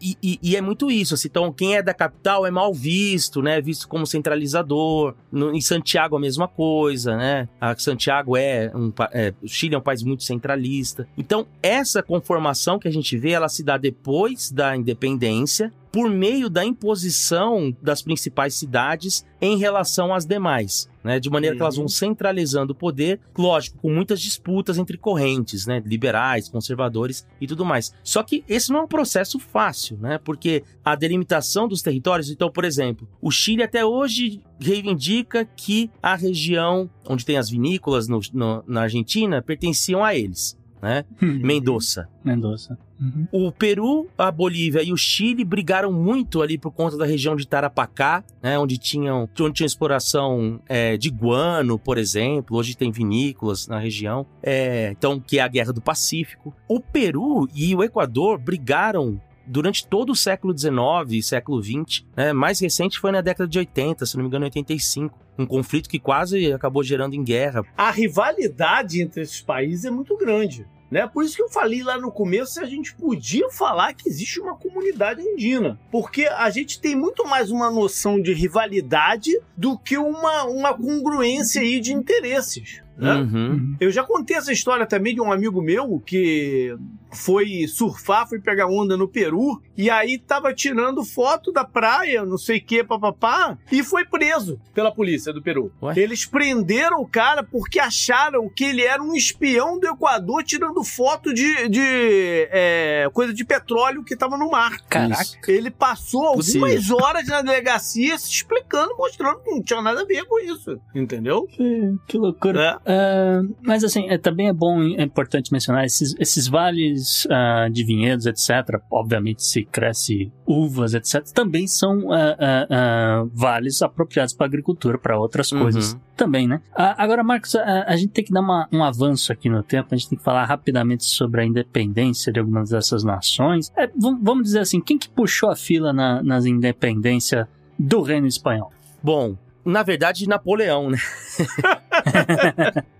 E, 0.00 0.16
e, 0.22 0.38
e, 0.42 0.56
é 0.56 0.60
muito 0.60 0.90
isso, 0.90 1.14
assim, 1.14 1.28
então 1.28 1.52
quem 1.52 1.76
é 1.76 1.82
da 1.82 1.94
capital 1.94 2.46
é 2.46 2.50
mal 2.50 2.72
visto, 2.72 3.42
né? 3.42 3.60
Visto 3.60 3.88
como 3.88 4.06
centralizador. 4.06 5.14
No, 5.30 5.54
em 5.54 5.60
Santiago 5.60 6.16
a 6.16 6.20
mesma 6.20 6.48
coisa, 6.48 7.16
né? 7.16 7.48
A 7.60 7.76
Santiago 7.76 8.36
é 8.36 8.70
um... 8.74 8.92
É, 9.12 9.32
o 9.42 9.48
Chile 9.48 9.74
é 9.74 9.78
um 9.78 9.82
país 9.82 10.02
muito 10.02 10.24
centralista. 10.24 11.06
Então, 11.16 11.46
essa 11.62 12.02
conformação 12.02 12.78
que 12.78 12.88
a 12.88 12.92
gente 12.92 13.16
vê, 13.16 13.30
ela 13.30 13.48
se 13.48 13.62
dá 13.62 13.76
depois 13.76 14.50
da 14.50 14.76
independência, 14.76 15.72
por 15.94 16.10
meio 16.10 16.50
da 16.50 16.64
imposição 16.64 17.72
das 17.80 18.02
principais 18.02 18.54
cidades 18.54 19.24
em 19.40 19.56
relação 19.56 20.12
às 20.12 20.26
demais. 20.26 20.92
Né, 21.04 21.20
de 21.20 21.28
maneira 21.28 21.52
uhum. 21.52 21.58
que 21.58 21.62
elas 21.62 21.76
vão 21.76 21.84
uhum. 21.84 21.88
centralizando 21.88 22.72
o 22.72 22.74
poder, 22.74 23.20
lógico, 23.36 23.76
com 23.76 23.92
muitas 23.92 24.22
disputas 24.22 24.78
entre 24.78 24.96
correntes, 24.96 25.66
né, 25.66 25.82
liberais, 25.84 26.48
conservadores 26.48 27.26
e 27.38 27.46
tudo 27.46 27.62
mais. 27.62 27.92
Só 28.02 28.22
que 28.22 28.42
esse 28.48 28.72
não 28.72 28.80
é 28.80 28.82
um 28.84 28.88
processo 28.88 29.38
fácil, 29.38 29.98
né, 29.98 30.18
porque 30.24 30.64
a 30.82 30.94
delimitação 30.96 31.68
dos 31.68 31.82
territórios, 31.82 32.30
então, 32.30 32.50
por 32.50 32.64
exemplo, 32.64 33.06
o 33.20 33.30
Chile 33.30 33.62
até 33.62 33.84
hoje 33.84 34.40
reivindica 34.58 35.44
que 35.44 35.90
a 36.02 36.14
região 36.16 36.88
onde 37.06 37.26
tem 37.26 37.36
as 37.36 37.50
vinícolas 37.50 38.08
no, 38.08 38.20
no, 38.32 38.64
na 38.66 38.84
Argentina 38.84 39.42
pertenciam 39.42 40.02
a 40.02 40.14
eles 40.14 40.56
né? 40.84 41.02
Uhum. 41.20 41.40
Mendoza. 41.42 42.06
Mendoza. 42.22 42.78
Uhum. 43.00 43.26
O 43.32 43.50
Peru, 43.50 44.06
a 44.18 44.30
Bolívia 44.30 44.82
e 44.82 44.92
o 44.92 44.96
Chile 44.98 45.42
brigaram 45.42 45.90
muito 45.90 46.42
ali 46.42 46.58
por 46.58 46.70
conta 46.70 46.98
da 46.98 47.06
região 47.06 47.34
de 47.34 47.48
Tarapacá, 47.48 48.22
né? 48.42 48.58
Onde 48.58 48.76
tinham, 48.76 49.26
onde 49.40 49.54
tinha 49.54 49.66
exploração 49.66 50.60
é, 50.68 50.98
de 50.98 51.08
guano, 51.08 51.78
por 51.78 51.96
exemplo. 51.96 52.58
Hoje 52.58 52.76
tem 52.76 52.92
vinícolas 52.92 53.66
na 53.66 53.78
região. 53.78 54.26
É, 54.42 54.90
então, 54.90 55.18
que 55.18 55.38
é 55.38 55.42
a 55.42 55.48
Guerra 55.48 55.72
do 55.72 55.80
Pacífico. 55.80 56.54
O 56.68 56.78
Peru 56.78 57.48
e 57.54 57.74
o 57.74 57.82
Equador 57.82 58.38
brigaram 58.38 59.18
durante 59.46 59.86
todo 59.86 60.10
o 60.10 60.16
século 60.16 60.56
XIX 60.56 60.74
e 61.10 61.22
século 61.22 61.62
XX. 61.62 62.04
Né? 62.16 62.32
Mais 62.32 62.60
recente 62.60 62.98
foi 62.98 63.10
na 63.10 63.22
década 63.22 63.48
de 63.48 63.58
80, 63.58 64.04
se 64.04 64.16
não 64.16 64.22
me 64.22 64.28
engano, 64.28 64.44
85. 64.44 65.18
Um 65.38 65.46
conflito 65.46 65.88
que 65.88 65.98
quase 65.98 66.52
acabou 66.52 66.82
gerando 66.82 67.14
em 67.14 67.24
guerra. 67.24 67.64
A 67.76 67.90
rivalidade 67.90 69.02
entre 69.02 69.22
esses 69.22 69.40
países 69.40 69.84
é 69.84 69.90
muito 69.90 70.16
grande. 70.16 70.66
Né? 70.94 71.08
Por 71.08 71.24
isso 71.24 71.34
que 71.34 71.42
eu 71.42 71.48
falei 71.48 71.82
lá 71.82 71.98
no 71.98 72.12
começo, 72.12 72.60
a 72.60 72.66
gente 72.66 72.94
podia 72.94 73.50
falar 73.50 73.94
que 73.94 74.08
existe 74.08 74.40
uma 74.40 74.54
comunidade 74.54 75.20
andina, 75.28 75.76
porque 75.90 76.24
a 76.26 76.48
gente 76.50 76.80
tem 76.80 76.94
muito 76.94 77.26
mais 77.26 77.50
uma 77.50 77.68
noção 77.68 78.22
de 78.22 78.32
rivalidade 78.32 79.32
do 79.56 79.76
que 79.76 79.98
uma, 79.98 80.44
uma 80.44 80.72
congruência 80.72 81.60
aí 81.60 81.80
de 81.80 81.92
interesses. 81.92 82.80
Né? 82.96 83.12
Uhum. 83.12 83.74
Eu 83.80 83.90
já 83.90 84.04
contei 84.04 84.36
essa 84.36 84.52
história 84.52 84.86
também 84.86 85.16
de 85.16 85.20
um 85.20 85.32
amigo 85.32 85.60
meu 85.60 85.98
que 85.98 86.76
foi 87.10 87.66
surfar, 87.66 88.28
foi 88.28 88.38
pegar 88.38 88.68
onda 88.68 88.96
no 88.96 89.08
Peru 89.08 89.60
e 89.76 89.90
aí 89.90 90.18
tava 90.18 90.52
tirando 90.52 91.04
foto 91.04 91.52
da 91.52 91.64
praia, 91.64 92.24
não 92.24 92.38
sei 92.38 92.58
o 92.58 92.64
que, 92.64 92.84
papapá, 92.84 93.56
e 93.70 93.82
foi 93.82 94.04
preso 94.04 94.60
pela 94.74 94.92
polícia 94.92 95.32
do 95.32 95.42
Peru. 95.42 95.72
Ué? 95.82 95.94
Eles 95.96 96.24
prenderam 96.24 97.00
o 97.00 97.06
cara 97.06 97.42
porque 97.42 97.78
acharam 97.78 98.48
que 98.48 98.64
ele 98.64 98.82
era 98.82 99.02
um 99.02 99.14
espião 99.14 99.78
do 99.78 99.86
Equador 99.86 100.42
tirando 100.44 100.82
foto 100.84 101.32
de, 101.32 101.68
de 101.68 102.48
é, 102.50 103.08
coisa 103.12 103.32
de 103.32 103.44
petróleo 103.44 104.04
que 104.04 104.16
tava 104.16 104.36
no 104.36 104.50
mar. 104.50 104.78
Caraca. 104.88 105.24
Ele 105.50 105.70
passou 105.70 106.26
algumas 106.26 106.90
horas 106.90 107.26
na 107.26 107.42
delegacia 107.42 108.18
se 108.18 108.30
explicando, 108.30 108.96
mostrando 108.96 109.40
que 109.40 109.50
não 109.50 109.62
tinha 109.62 109.82
nada 109.82 110.02
a 110.02 110.04
ver 110.04 110.24
com 110.24 110.38
isso. 110.40 110.78
Entendeu? 110.94 111.46
Que, 111.46 111.94
que 112.06 112.18
loucura. 112.18 112.80
É. 112.84 113.40
Uh, 113.40 113.54
mas 113.62 113.84
assim, 113.84 114.08
é, 114.08 114.18
também 114.18 114.48
é 114.48 114.52
bom, 114.52 114.82
é 114.82 115.02
importante 115.02 115.52
mencionar 115.52 115.84
esses, 115.84 116.14
esses 116.18 116.46
vales 116.46 116.64
vales 116.64 117.26
uh, 117.26 117.70
de 117.70 117.84
vinhedos, 117.84 118.26
etc., 118.26 118.80
obviamente 118.90 119.44
se 119.44 119.63
cresce 119.64 120.32
uvas, 120.46 120.94
etc., 120.94 121.22
também 121.32 121.66
são 121.66 122.06
uh, 122.06 122.12
uh, 122.12 123.30
vales 123.32 123.82
apropriados 123.82 124.34
para 124.34 124.46
agricultura, 124.46 124.98
para 124.98 125.18
outras 125.18 125.50
uhum. 125.52 125.60
coisas 125.60 125.96
também, 126.16 126.46
né? 126.46 126.60
agora, 126.74 127.24
Marcos, 127.24 127.56
a, 127.56 127.84
a, 127.88 127.96
gente 127.96 128.10
tem 128.10 128.24
que 128.24 128.32
dar 128.32 128.40
uma, 128.40 128.68
um 128.70 128.84
avanço 128.84 129.32
aqui 129.32 129.48
no 129.48 129.64
tempo, 129.64 129.88
a 129.92 129.96
gente 129.96 130.10
tem 130.10 130.18
que 130.18 130.24
falar 130.24 130.44
rapidamente 130.44 131.04
sobre 131.04 131.40
a 131.40 131.44
independência 131.44 132.32
de 132.32 132.38
algumas 132.38 132.70
dessas 132.70 133.02
nações. 133.02 133.72
É, 133.76 133.90
vamos 133.96 134.44
dizer 134.44 134.60
assim, 134.60 134.80
quem 134.80 134.96
que 134.96 135.08
puxou 135.08 135.50
a 135.50 135.56
fila 135.56 135.92
na, 135.92 136.22
nas 136.22 136.44
independências 136.46 137.46
do 137.76 138.00
reino 138.02 138.28
espanhol? 138.28 138.72
Bom, 139.02 139.36
na 139.64 139.82
verdade, 139.82 140.28
Napoleão, 140.28 140.90
né? 140.90 140.98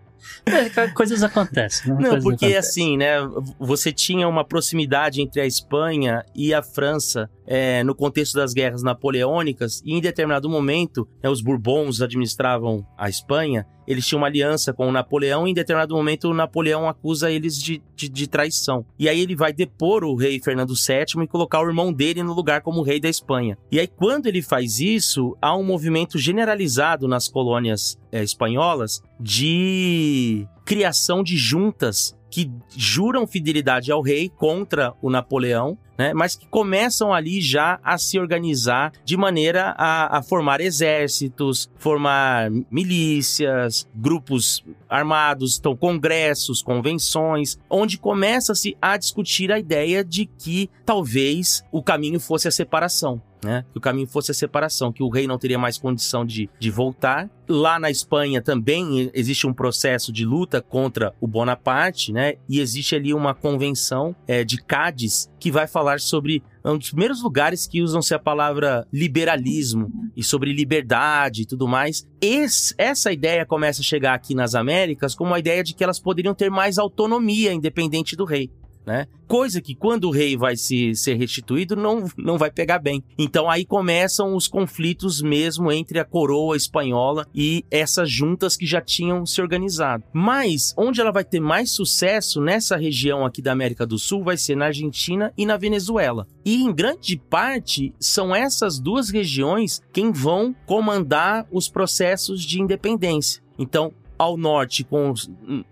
É, 0.47 0.89
coisas 0.89 1.23
acontecem. 1.23 1.93
Né? 1.93 2.01
Não, 2.01 2.11
coisas 2.11 2.25
porque 2.25 2.57
assim, 2.57 2.97
né? 2.97 3.17
Você 3.59 3.93
tinha 3.93 4.29
uma 4.29 4.45
proximidade 4.45 5.21
entre 5.21 5.41
a 5.41 5.47
Espanha 5.47 6.25
e 6.35 6.53
a 6.53 6.63
França 6.63 7.31
é, 7.47 7.83
no 7.85 7.95
contexto 7.95 8.35
das 8.35 8.53
guerras 8.53 8.83
napoleônicas, 8.83 9.83
e 9.85 9.95
em 9.95 10.01
determinado 10.01 10.49
momento, 10.49 11.09
né, 11.23 11.29
os 11.29 11.41
Bourbons 11.41 12.01
administravam 12.01 12.87
a 12.97 13.09
Espanha, 13.09 13.67
eles 13.87 14.07
tinham 14.07 14.21
uma 14.21 14.27
aliança 14.27 14.73
com 14.73 14.89
o 14.89 14.93
Napoleão, 14.93 15.47
e 15.47 15.51
em 15.51 15.55
determinado 15.55 15.95
momento 15.95 16.31
o 16.31 16.35
Napoleão 16.35 16.89
acusa 16.89 17.31
eles 17.31 17.57
de, 17.59 17.83
de, 17.95 18.09
de, 18.09 18.27
traição. 18.27 18.85
E 18.99 19.09
aí 19.09 19.21
ele 19.21 19.37
vai 19.37 19.53
depor 19.53 20.05
o 20.05 20.15
rei 20.15 20.41
Fernando 20.41 20.75
VII 20.75 21.23
e 21.23 21.27
colocar 21.27 21.61
o 21.61 21.69
irmão 21.69 21.93
dele 21.93 22.23
no 22.23 22.33
lugar 22.33 22.63
como 22.63 22.83
rei 22.83 22.99
da 22.99 23.09
Espanha. 23.09 23.59
E 23.71 23.79
aí, 23.79 23.87
quando 23.87 24.27
ele 24.27 24.43
faz 24.43 24.81
isso, 24.81 25.37
há 25.41 25.57
um 25.57 25.65
movimento 25.65 26.19
generalizado 26.19 27.07
nas 27.07 27.29
colônias 27.29 27.99
é, 28.11 28.23
espanholas 28.23 29.03
de 29.21 30.47
criação 30.65 31.23
de 31.23 31.37
juntas 31.37 32.17
que 32.35 32.51
juram 32.77 33.29
fidelidade 33.29 33.93
ao 33.93 34.03
rei 34.03 34.29
contra 34.29 34.93
o 35.01 35.09
Napoleão, 35.09 35.79
né, 35.97 36.13
mas 36.13 36.35
que 36.35 36.49
começam 36.49 37.15
ali 37.15 37.41
já 37.41 37.79
a 37.85 37.97
se 37.97 38.19
organizar 38.19 38.93
de 39.05 39.17
maneira 39.17 39.73
a, 39.79 40.19
a 40.19 40.21
formar 40.21 40.61
exércitos, 40.61 41.71
formar 41.79 42.51
milícias, 42.69 43.89
grupos 43.95 44.65
armados, 44.89 45.59
então 45.61 45.77
congressos, 45.77 46.61
convenções, 46.61 47.57
onde 47.71 47.99
começa-se 47.99 48.77
a 48.83 48.97
discutir 48.97 49.53
a 49.53 49.59
ideia 49.61 50.05
de 50.05 50.27
que 50.27 50.69
talvez 50.85 51.63
o 51.71 51.85
caminho 51.85 52.19
fosse 52.19 52.49
a 52.49 52.51
separação 52.51 53.23
né? 53.45 53.65
Que 53.71 53.79
o 53.79 53.81
caminho 53.81 54.07
fosse 54.07 54.31
a 54.31 54.35
separação, 54.35 54.93
que 54.93 55.03
o 55.03 55.09
rei 55.09 55.27
não 55.27 55.39
teria 55.39 55.59
mais 55.59 55.79
condição 55.79 56.25
de, 56.25 56.49
de 56.59 56.71
voltar. 56.71 57.31
Lá 57.49 57.79
na 57.79 57.91
Espanha 57.91 58.41
também 58.41 59.11
existe 59.13 59.47
um 59.47 59.53
processo 59.53 60.13
de 60.13 60.25
luta 60.25 60.63
contra 60.63 61.15
o 61.21 61.27
Bonaparte, 61.27 62.13
né? 62.13 62.35
E 62.49 62.61
existe 62.61 62.97
ali 62.97 63.13
uma 63.13 63.35
convenção 63.35 64.17
é, 64.27 64.43
de 64.43 64.57
Cádiz 64.63 65.31
que 65.39 65.51
vai 65.51 65.67
falar 65.67 66.01
sobre 66.01 66.43
é 66.65 66.71
um 66.71 66.79
dos 66.79 66.89
primeiros 66.89 67.23
lugares 67.23 67.67
que 67.67 67.83
usam-se 67.83 68.15
a 68.15 68.19
palavra 68.19 68.89
liberalismo 68.91 69.93
e 70.17 70.25
sobre 70.25 70.51
liberdade 70.51 71.43
e 71.43 71.47
tudo 71.47 71.69
mais. 71.69 72.09
Esse, 72.19 72.75
essa 72.79 73.13
ideia 73.13 73.45
começa 73.45 73.83
a 73.83 73.85
chegar 73.85 74.15
aqui 74.15 74.35
nas 74.35 74.55
Américas 74.55 75.15
como 75.15 75.35
a 75.35 75.39
ideia 75.39 75.63
de 75.63 75.75
que 75.75 75.85
elas 75.85 76.01
poderiam 76.01 76.35
ter 76.35 76.51
mais 76.51 76.79
autonomia 76.79 77.53
independente 77.53 78.17
do 78.17 78.25
rei 78.25 78.51
né? 78.87 79.07
Coisa 79.27 79.61
que 79.61 79.75
quando 79.75 80.05
o 80.05 80.11
rei 80.11 80.37
vai 80.37 80.57
se 80.57 80.95
ser 80.95 81.15
restituído 81.15 81.75
não, 81.75 82.07
não 82.17 82.37
vai 82.37 82.51
pegar 82.51 82.79
bem. 82.79 83.03
Então 83.19 83.49
aí 83.49 83.65
começam 83.65 84.35
os 84.37 84.47
conflitos 84.47 85.23
mesmo 85.23 85.73
entre 85.73 85.99
a 85.99 86.05
coroa 86.05 86.57
espanhola 86.57 87.27
e 87.35 87.65
essas 87.71 88.11
juntas 88.11 88.57
que 88.57 88.67
já 88.67 88.81
tinham 88.81 89.25
se 89.25 89.41
organizado. 89.41 90.05
Mas 90.13 90.75
onde 90.77 91.01
ela 91.01 91.11
vai 91.11 91.25
ter 91.25 91.41
mais 91.41 91.71
sucesso 91.71 92.41
nessa 92.41 92.77
região 92.77 93.25
aqui 93.25 93.41
da 93.41 93.53
América 93.53 93.87
do 93.87 93.99
Sul 93.99 94.23
vai 94.23 94.37
ser 94.37 94.57
na 94.57 94.67
Argentina 94.67 95.33
e 95.37 95.47
na 95.47 95.57
Venezuela. 95.57 96.27
E 96.45 96.63
em 96.63 96.73
grande 96.73 97.17
parte 97.17 97.95
são 97.99 98.35
essas 98.35 98.79
duas 98.79 99.11
regiões 99.11 99.83
quem 99.93 100.13
vão 100.13 100.55
comandar 100.67 101.47
os 101.51 101.69
processos 101.69 102.43
de 102.43 102.61
independência. 102.61 103.43
Então, 103.59 103.93
ao 104.19 104.37
norte, 104.37 104.85
com, 104.85 105.13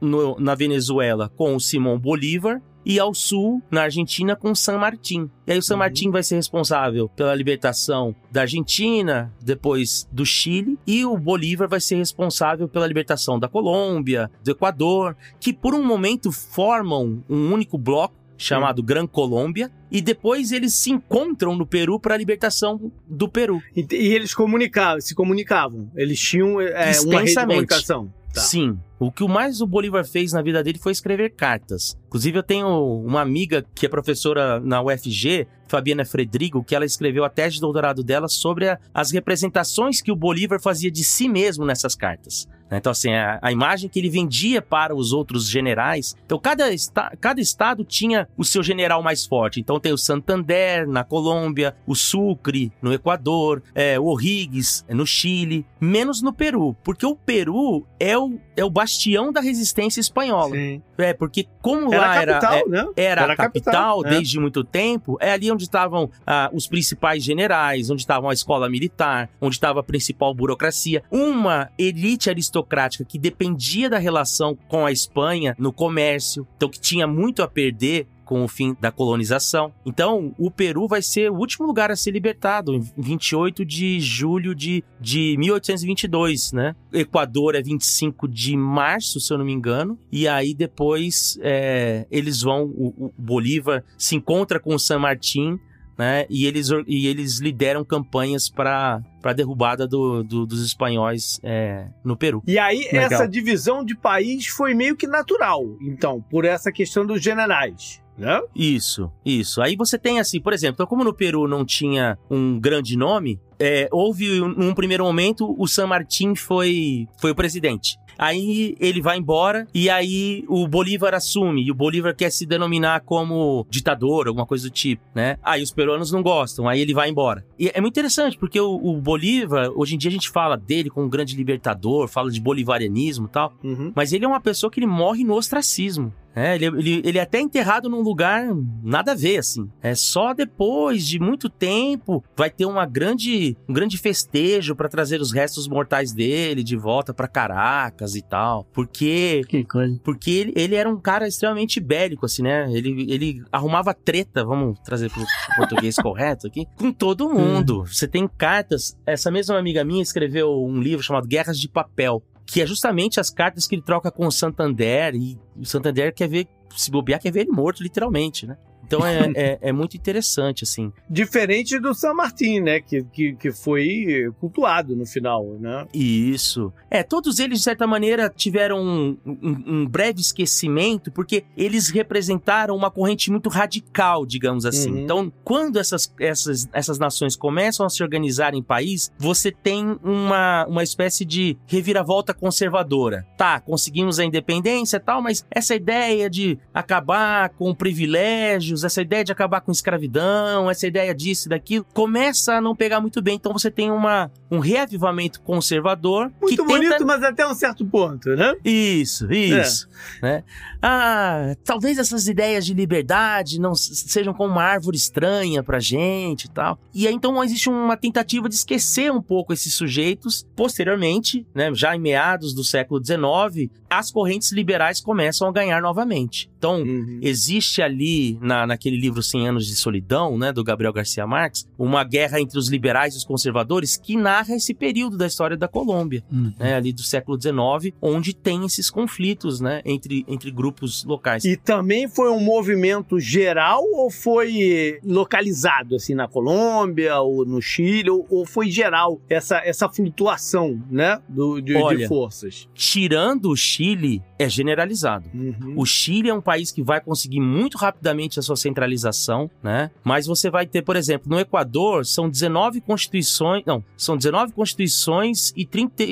no, 0.00 0.38
na 0.38 0.54
Venezuela, 0.54 1.30
com 1.36 1.54
o 1.54 1.60
Simão 1.60 1.98
Bolívar, 1.98 2.60
e 2.84 2.98
ao 2.98 3.14
sul, 3.14 3.62
na 3.70 3.82
Argentina, 3.82 4.36
com 4.36 4.54
San 4.54 4.78
Martín. 4.78 5.30
E 5.46 5.52
aí 5.52 5.58
o 5.58 5.62
San 5.62 5.74
uhum. 5.74 5.78
Martín 5.80 6.10
vai 6.10 6.22
ser 6.22 6.36
responsável 6.36 7.08
pela 7.08 7.34
libertação 7.34 8.14
da 8.30 8.42
Argentina, 8.42 9.32
depois 9.40 10.08
do 10.10 10.24
Chile, 10.24 10.78
e 10.86 11.04
o 11.04 11.16
Bolívar 11.16 11.68
vai 11.68 11.80
ser 11.80 11.96
responsável 11.96 12.68
pela 12.68 12.86
libertação 12.86 13.38
da 13.38 13.48
Colômbia, 13.48 14.30
do 14.42 14.50
Equador, 14.50 15.16
que 15.40 15.52
por 15.52 15.74
um 15.74 15.84
momento 15.84 16.32
formam 16.32 17.22
um 17.28 17.52
único 17.52 17.78
bloco 17.78 18.22
chamado 18.36 18.82
Gran 18.82 19.06
Colômbia, 19.06 19.70
e 19.90 20.00
depois 20.00 20.50
eles 20.52 20.74
se 20.74 20.90
encontram 20.90 21.54
no 21.54 21.66
Peru 21.66 22.00
para 22.00 22.14
a 22.14 22.18
libertação 22.18 22.92
do 23.06 23.28
Peru. 23.28 23.62
E, 23.76 23.86
e, 23.92 24.14
eles 24.14 24.34
comunicavam, 24.34 25.00
se 25.00 25.14
comunicavam, 25.14 25.90
eles 25.94 26.18
tinham 26.18 26.60
é, 26.60 26.92
uma 27.04 27.20
rede 27.20 27.34
de 27.34 27.40
comunicação. 27.40 28.12
Tá. 28.32 28.40
Sim. 28.40 28.78
O 28.98 29.12
que 29.12 29.26
mais 29.26 29.60
o 29.60 29.66
Bolívar 29.66 30.04
fez 30.04 30.32
na 30.32 30.40
vida 30.40 30.62
dele 30.62 30.78
foi 30.78 30.92
escrever 30.92 31.30
cartas. 31.30 31.96
Inclusive, 32.06 32.38
eu 32.38 32.42
tenho 32.42 32.68
uma 33.04 33.20
amiga 33.20 33.64
que 33.74 33.86
é 33.86 33.88
professora 33.88 34.58
na 34.60 34.82
UFG, 34.82 35.46
Fabiana 35.72 36.04
Fredrigo, 36.04 36.62
que 36.62 36.74
ela 36.74 36.84
escreveu 36.84 37.24
a 37.24 37.30
tese 37.30 37.54
de 37.54 37.60
doutorado 37.62 38.04
dela 38.04 38.28
sobre 38.28 38.68
a, 38.68 38.78
as 38.92 39.10
representações 39.10 40.02
que 40.02 40.12
o 40.12 40.16
Bolívar 40.16 40.60
fazia 40.60 40.90
de 40.90 41.02
si 41.02 41.30
mesmo 41.30 41.64
nessas 41.64 41.94
cartas. 41.94 42.46
Né? 42.72 42.78
Então, 42.78 42.90
assim, 42.90 43.12
a, 43.12 43.38
a, 43.42 43.52
imagem 43.52 43.88
que 43.88 43.98
ele 43.98 44.08
vendia 44.08 44.62
para 44.62 44.94
os 44.94 45.12
outros 45.12 45.46
generais. 45.46 46.16
Então, 46.24 46.38
cada, 46.38 46.72
esta, 46.72 47.14
cada 47.20 47.40
estado 47.40 47.84
tinha 47.84 48.26
o 48.36 48.44
seu 48.44 48.62
general 48.62 49.02
mais 49.02 49.26
forte. 49.26 49.60
Então, 49.60 49.78
tem 49.78 49.92
o 49.92 49.98
Santander 49.98 50.88
na 50.88 51.04
Colômbia, 51.04 51.76
o 51.86 51.94
Sucre 51.94 52.72
no 52.80 52.92
Equador, 52.92 53.62
é, 53.74 54.00
o 54.00 54.04
O'Higgins 54.04 54.86
no 54.88 55.06
Chile, 55.06 55.66
menos 55.78 56.22
no 56.22 56.32
Peru, 56.32 56.74
porque 56.82 57.04
o 57.04 57.14
Peru 57.14 57.86
é 58.00 58.16
o, 58.16 58.38
é 58.56 58.64
o 58.64 58.70
bastião 58.70 59.30
da 59.30 59.40
resistência 59.40 60.00
espanhola. 60.00 60.54
Sim. 60.54 60.82
É, 61.02 61.12
porque 61.12 61.46
como 61.60 61.92
era 61.92 62.06
lá 62.06 62.14
capital, 62.14 62.52
era, 62.52 62.60
é, 62.60 62.68
né? 62.68 62.88
era, 62.96 63.22
era, 63.22 63.32
a 63.32 63.36
capital, 63.36 63.72
capital 63.72 64.06
é. 64.06 64.10
desde 64.10 64.38
muito 64.38 64.64
tempo, 64.64 65.16
é 65.20 65.32
ali 65.32 65.50
onde 65.50 65.64
estavam 65.64 66.10
ah, 66.26 66.50
os 66.52 66.66
principais 66.66 67.22
generais, 67.22 67.90
onde 67.90 68.02
estavam 68.02 68.30
a 68.30 68.32
escola 68.32 68.68
militar, 68.68 69.28
onde 69.40 69.56
estava 69.56 69.80
a 69.80 69.82
principal 69.82 70.34
burocracia. 70.34 71.02
Uma 71.10 71.70
elite 71.78 72.30
aristocrática 72.30 73.04
que 73.04 73.18
dependia 73.18 73.90
da 73.90 73.98
relação 73.98 74.56
com 74.68 74.86
a 74.86 74.92
Espanha 74.92 75.54
no 75.58 75.72
comércio, 75.72 76.46
então 76.56 76.68
que 76.68 76.80
tinha 76.80 77.06
muito 77.06 77.42
a 77.42 77.48
perder 77.48 78.06
com 78.32 78.42
o 78.42 78.48
fim 78.48 78.74
da 78.80 78.90
colonização. 78.90 79.74
Então, 79.84 80.34
o 80.38 80.50
Peru 80.50 80.88
vai 80.88 81.02
ser 81.02 81.30
o 81.30 81.34
último 81.34 81.66
lugar 81.66 81.90
a 81.90 81.96
ser 81.96 82.12
libertado, 82.12 82.72
em 82.72 82.80
28 82.96 83.62
de 83.62 84.00
julho 84.00 84.54
de, 84.54 84.82
de 84.98 85.36
1822, 85.38 86.52
né? 86.52 86.74
Equador 86.94 87.54
é 87.54 87.60
25 87.60 88.26
de 88.26 88.56
março, 88.56 89.20
se 89.20 89.30
eu 89.30 89.36
não 89.36 89.44
me 89.44 89.52
engano, 89.52 89.98
e 90.10 90.26
aí 90.26 90.54
depois 90.54 91.38
é, 91.42 92.06
eles 92.10 92.40
vão, 92.40 92.64
o, 92.74 93.08
o 93.08 93.12
Bolívar 93.18 93.84
se 93.98 94.16
encontra 94.16 94.58
com 94.58 94.74
o 94.74 94.78
San 94.78 95.00
Martín 95.00 95.58
né? 95.96 96.26
E 96.28 96.46
eles, 96.46 96.68
e 96.86 97.06
eles 97.06 97.38
lideram 97.38 97.84
campanhas 97.84 98.48
para 98.48 99.00
a 99.22 99.32
derrubada 99.32 99.86
do, 99.86 100.22
do, 100.22 100.46
dos 100.46 100.64
espanhóis 100.64 101.38
é, 101.42 101.86
no 102.04 102.16
Peru. 102.16 102.42
E 102.46 102.58
aí, 102.58 102.88
Legal. 102.92 103.12
essa 103.12 103.28
divisão 103.28 103.84
de 103.84 103.96
país 103.96 104.46
foi 104.46 104.74
meio 104.74 104.96
que 104.96 105.06
natural, 105.06 105.62
então, 105.80 106.20
por 106.30 106.44
essa 106.44 106.72
questão 106.72 107.06
dos 107.06 107.22
generais. 107.22 108.02
Né? 108.22 108.40
Isso, 108.54 109.10
isso. 109.24 109.60
Aí 109.60 109.74
você 109.74 109.98
tem 109.98 110.20
assim, 110.20 110.40
por 110.40 110.52
exemplo, 110.52 110.74
então 110.74 110.86
como 110.86 111.02
no 111.02 111.12
Peru 111.12 111.48
não 111.48 111.64
tinha 111.64 112.16
um 112.30 112.58
grande 112.60 112.96
nome, 112.96 113.40
é, 113.58 113.88
houve 113.90 114.40
num 114.40 114.72
primeiro 114.74 115.04
momento 115.04 115.54
o 115.58 115.66
San 115.66 115.88
Martín 115.88 116.36
foi, 116.36 117.08
foi 117.18 117.32
o 117.32 117.34
presidente. 117.34 117.98
Aí 118.18 118.76
ele 118.78 119.00
vai 119.00 119.18
embora 119.18 119.66
e 119.74 119.90
aí 119.90 120.44
o 120.48 120.68
Bolívar 120.68 121.14
assume. 121.14 121.64
E 121.64 121.70
o 121.70 121.74
Bolívar 121.74 122.14
quer 122.14 122.30
se 122.30 122.46
denominar 122.46 123.00
como 123.00 123.66
ditador, 123.68 124.28
alguma 124.28 124.46
coisa 124.46 124.68
do 124.68 124.70
tipo, 124.70 125.02
né? 125.14 125.38
Aí 125.42 125.62
os 125.62 125.72
peruanos 125.72 126.12
não 126.12 126.22
gostam, 126.22 126.68
aí 126.68 126.80
ele 126.80 126.94
vai 126.94 127.08
embora. 127.08 127.44
E 127.58 127.70
é 127.74 127.80
muito 127.80 127.94
interessante, 127.94 128.38
porque 128.38 128.60
o, 128.60 128.74
o 128.74 129.00
Bolívar, 129.00 129.70
hoje 129.74 129.94
em 129.96 129.98
dia 129.98 130.08
a 130.08 130.12
gente 130.12 130.30
fala 130.30 130.56
dele 130.56 130.90
como 130.90 131.06
um 131.06 131.10
grande 131.10 131.34
libertador, 131.34 132.06
fala 132.06 132.30
de 132.30 132.40
bolivarianismo 132.40 133.26
e 133.26 133.30
tal, 133.30 133.54
uhum. 133.64 133.92
mas 133.94 134.12
ele 134.12 134.24
é 134.24 134.28
uma 134.28 134.40
pessoa 134.40 134.70
que 134.70 134.78
ele 134.78 134.86
morre 134.86 135.24
no 135.24 135.34
ostracismo. 135.34 136.12
É, 136.34 136.54
ele, 136.54 136.66
ele, 136.66 137.02
ele 137.04 137.18
é 137.18 137.22
até 137.22 137.40
enterrado 137.40 137.88
num 137.88 138.00
lugar 138.00 138.46
nada 138.82 139.12
a 139.12 139.14
ver, 139.14 139.38
assim. 139.38 139.68
É 139.82 139.94
só 139.94 140.32
depois 140.32 141.06
de 141.06 141.18
muito 141.18 141.48
tempo 141.48 142.24
vai 142.36 142.50
ter 142.50 142.66
uma 142.66 142.86
grande, 142.86 143.56
um 143.68 143.72
grande 143.72 143.98
festejo 143.98 144.74
para 144.74 144.88
trazer 144.88 145.20
os 145.20 145.32
restos 145.32 145.68
mortais 145.68 146.12
dele 146.12 146.62
de 146.62 146.76
volta 146.76 147.12
para 147.12 147.28
Caracas 147.28 148.14
e 148.14 148.22
tal. 148.22 148.64
Porque. 148.72 149.42
Que 149.48 149.64
coisa. 149.64 150.00
Porque 150.02 150.30
ele, 150.30 150.52
ele 150.56 150.74
era 150.74 150.88
um 150.88 150.98
cara 150.98 151.26
extremamente 151.26 151.80
bélico, 151.80 152.26
assim, 152.26 152.42
né? 152.42 152.70
Ele, 152.72 153.06
ele 153.12 153.42
arrumava 153.50 153.94
treta, 153.94 154.44
vamos 154.44 154.78
trazer 154.80 155.10
pro, 155.10 155.24
português 155.56 155.96
correto 156.02 156.46
aqui, 156.46 156.66
com 156.76 156.92
todo 156.92 157.28
mundo. 157.28 157.82
Hum. 157.82 157.86
Você 157.86 158.08
tem 158.08 158.26
cartas. 158.26 158.96
Essa 159.06 159.30
mesma 159.30 159.58
amiga 159.58 159.84
minha 159.84 160.02
escreveu 160.02 160.64
um 160.64 160.80
livro 160.80 161.02
chamado 161.02 161.26
Guerras 161.26 161.58
de 161.58 161.68
Papel 161.68 162.22
que 162.52 162.60
é 162.60 162.66
justamente 162.66 163.18
as 163.18 163.30
cartas 163.30 163.66
que 163.66 163.74
ele 163.74 163.82
troca 163.82 164.10
com 164.10 164.26
o 164.26 164.30
Santander 164.30 165.14
e 165.14 165.38
o 165.56 165.64
Santander 165.64 166.14
quer 166.14 166.28
ver 166.28 166.46
se 166.76 166.90
bobear, 166.90 167.18
quer 167.18 167.32
ver 167.32 167.40
ele 167.40 167.50
morto, 167.50 167.82
literalmente, 167.82 168.46
né? 168.46 168.58
Então 168.92 169.06
é, 169.06 169.32
é, 169.34 169.58
é, 169.62 169.72
muito 169.72 169.96
interessante, 169.96 170.64
assim. 170.64 170.92
Diferente 171.08 171.78
do 171.78 171.94
San 171.94 172.12
Martín, 172.12 172.60
né? 172.60 172.80
Que, 172.80 173.02
que, 173.04 173.32
que 173.34 173.50
foi 173.50 174.30
cultuado 174.38 174.94
no 174.94 175.06
final, 175.06 175.56
né? 175.58 175.86
Isso. 175.94 176.70
É, 176.90 177.02
todos 177.02 177.38
eles, 177.38 177.58
de 177.58 177.64
certa 177.64 177.86
maneira, 177.86 178.28
tiveram 178.28 178.78
um, 178.82 179.16
um, 179.24 179.62
um 179.66 179.86
breve 179.86 180.20
esquecimento, 180.20 181.10
porque 181.10 181.44
eles 181.56 181.88
representaram 181.88 182.76
uma 182.76 182.90
corrente 182.90 183.30
muito 183.30 183.48
radical, 183.48 184.26
digamos 184.26 184.66
assim. 184.66 184.90
Uhum. 184.90 184.98
Então, 184.98 185.32
quando 185.42 185.78
essas, 185.78 186.12
essas, 186.20 186.68
essas 186.70 186.98
nações 186.98 187.34
começam 187.34 187.86
a 187.86 187.88
se 187.88 188.02
organizar 188.02 188.52
em 188.52 188.62
país, 188.62 189.10
você 189.18 189.50
tem 189.50 189.98
uma, 190.04 190.66
uma 190.66 190.82
espécie 190.82 191.24
de 191.24 191.56
reviravolta 191.66 192.34
conservadora. 192.34 193.26
Tá, 193.38 193.58
conseguimos 193.58 194.18
a 194.18 194.24
independência 194.24 194.98
e 194.98 195.00
tal, 195.00 195.22
mas 195.22 195.46
essa 195.50 195.74
ideia 195.74 196.28
de 196.28 196.58
acabar 196.74 197.48
com 197.50 197.74
privilégios 197.74 198.81
essa 198.84 199.02
ideia 199.02 199.24
de 199.24 199.32
acabar 199.32 199.60
com 199.60 199.72
escravidão, 199.72 200.70
essa 200.70 200.86
ideia 200.86 201.14
disso 201.14 201.48
e 201.48 201.50
daquilo, 201.50 201.86
começa 201.92 202.54
a 202.54 202.60
não 202.60 202.74
pegar 202.74 203.00
muito 203.00 203.20
bem. 203.22 203.36
Então 203.36 203.52
você 203.52 203.70
tem 203.70 203.90
uma, 203.90 204.30
um 204.50 204.58
reavivamento 204.58 205.40
conservador. 205.40 206.32
Muito 206.40 206.64
bonito, 206.64 206.92
tenta... 206.92 207.04
mas 207.04 207.22
até 207.22 207.46
um 207.46 207.54
certo 207.54 207.84
ponto, 207.84 208.30
né? 208.30 208.54
Isso, 208.64 209.32
isso. 209.32 209.88
É. 210.22 210.22
Né? 210.22 210.44
Ah, 210.80 211.54
talvez 211.64 211.98
essas 211.98 212.26
ideias 212.26 212.66
de 212.66 212.74
liberdade 212.74 213.60
não 213.60 213.74
sejam 213.74 214.34
como 214.34 214.52
uma 214.52 214.64
árvore 214.64 214.96
estranha 214.96 215.62
pra 215.62 215.78
gente 215.78 216.44
e 216.44 216.50
tal. 216.50 216.78
E 216.92 217.06
aí 217.06 217.14
então 217.14 217.42
existe 217.42 217.68
uma 217.68 217.96
tentativa 217.96 218.48
de 218.48 218.54
esquecer 218.54 219.12
um 219.12 219.22
pouco 219.22 219.52
esses 219.52 219.74
sujeitos. 219.74 220.46
Posteriormente, 220.56 221.46
né, 221.54 221.72
já 221.74 221.94
em 221.94 222.00
meados 222.00 222.52
do 222.52 222.64
século 222.64 223.02
XIX, 223.04 223.70
as 223.88 224.10
correntes 224.10 224.52
liberais 224.52 225.00
começam 225.00 225.48
a 225.48 225.52
ganhar 225.52 225.80
novamente. 225.80 226.51
Então, 226.62 226.82
uhum. 226.82 227.18
existe 227.20 227.82
ali 227.82 228.38
na 228.40 228.64
naquele 228.64 228.96
livro 228.96 229.20
100 229.20 229.48
Anos 229.48 229.66
de 229.66 229.74
Solidão, 229.74 230.38
né, 230.38 230.52
do 230.52 230.62
Gabriel 230.62 230.92
Garcia 230.92 231.26
Marques, 231.26 231.66
uma 231.76 232.04
guerra 232.04 232.40
entre 232.40 232.56
os 232.56 232.68
liberais 232.68 233.14
e 233.14 233.16
os 233.16 233.24
conservadores 233.24 233.96
que 233.96 234.16
narra 234.16 234.54
esse 234.54 234.72
período 234.72 235.18
da 235.18 235.26
história 235.26 235.56
da 235.56 235.66
Colômbia, 235.66 236.22
uhum. 236.30 236.52
né, 236.56 236.76
ali 236.76 236.92
do 236.92 237.02
século 237.02 237.36
XIX, 237.36 237.92
onde 238.00 238.32
tem 238.32 238.64
esses 238.64 238.88
conflitos, 238.88 239.60
né, 239.60 239.82
entre, 239.84 240.24
entre 240.28 240.52
grupos 240.52 241.04
locais. 241.04 241.44
E 241.44 241.56
também 241.56 242.06
foi 242.06 242.30
um 242.30 242.38
movimento 242.38 243.18
geral 243.18 243.82
ou 243.94 244.08
foi 244.08 245.00
localizado, 245.04 245.96
assim, 245.96 246.14
na 246.14 246.28
Colômbia 246.28 247.18
ou 247.18 247.44
no 247.44 247.60
Chile, 247.60 248.08
ou, 248.08 248.24
ou 248.30 248.46
foi 248.46 248.70
geral 248.70 249.20
essa, 249.28 249.58
essa 249.64 249.88
flutuação, 249.88 250.80
né, 250.88 251.20
do, 251.28 251.60
de, 251.60 251.74
Olha, 251.74 251.98
de 251.98 252.06
forças? 252.06 252.68
Tirando 252.72 253.50
o 253.50 253.56
Chile, 253.56 254.22
é 254.42 254.48
generalizado. 254.48 255.28
Uhum. 255.34 255.74
O 255.76 255.86
Chile 255.86 256.28
é 256.28 256.34
um 256.34 256.40
país 256.40 256.70
que 256.70 256.82
vai 256.82 257.00
conseguir 257.00 257.40
muito 257.40 257.78
rapidamente 257.78 258.38
a 258.38 258.42
sua 258.42 258.56
centralização, 258.56 259.50
né? 259.62 259.90
Mas 260.04 260.26
você 260.26 260.50
vai 260.50 260.66
ter, 260.66 260.82
por 260.82 260.96
exemplo, 260.96 261.30
no 261.30 261.38
Equador, 261.38 262.04
são 262.04 262.28
19 262.28 262.80
constituições, 262.80 263.64
não, 263.66 263.84
são 263.96 264.16
19 264.16 264.52
constituições 264.52 265.52
e, 265.56 265.64
30, 265.64 266.02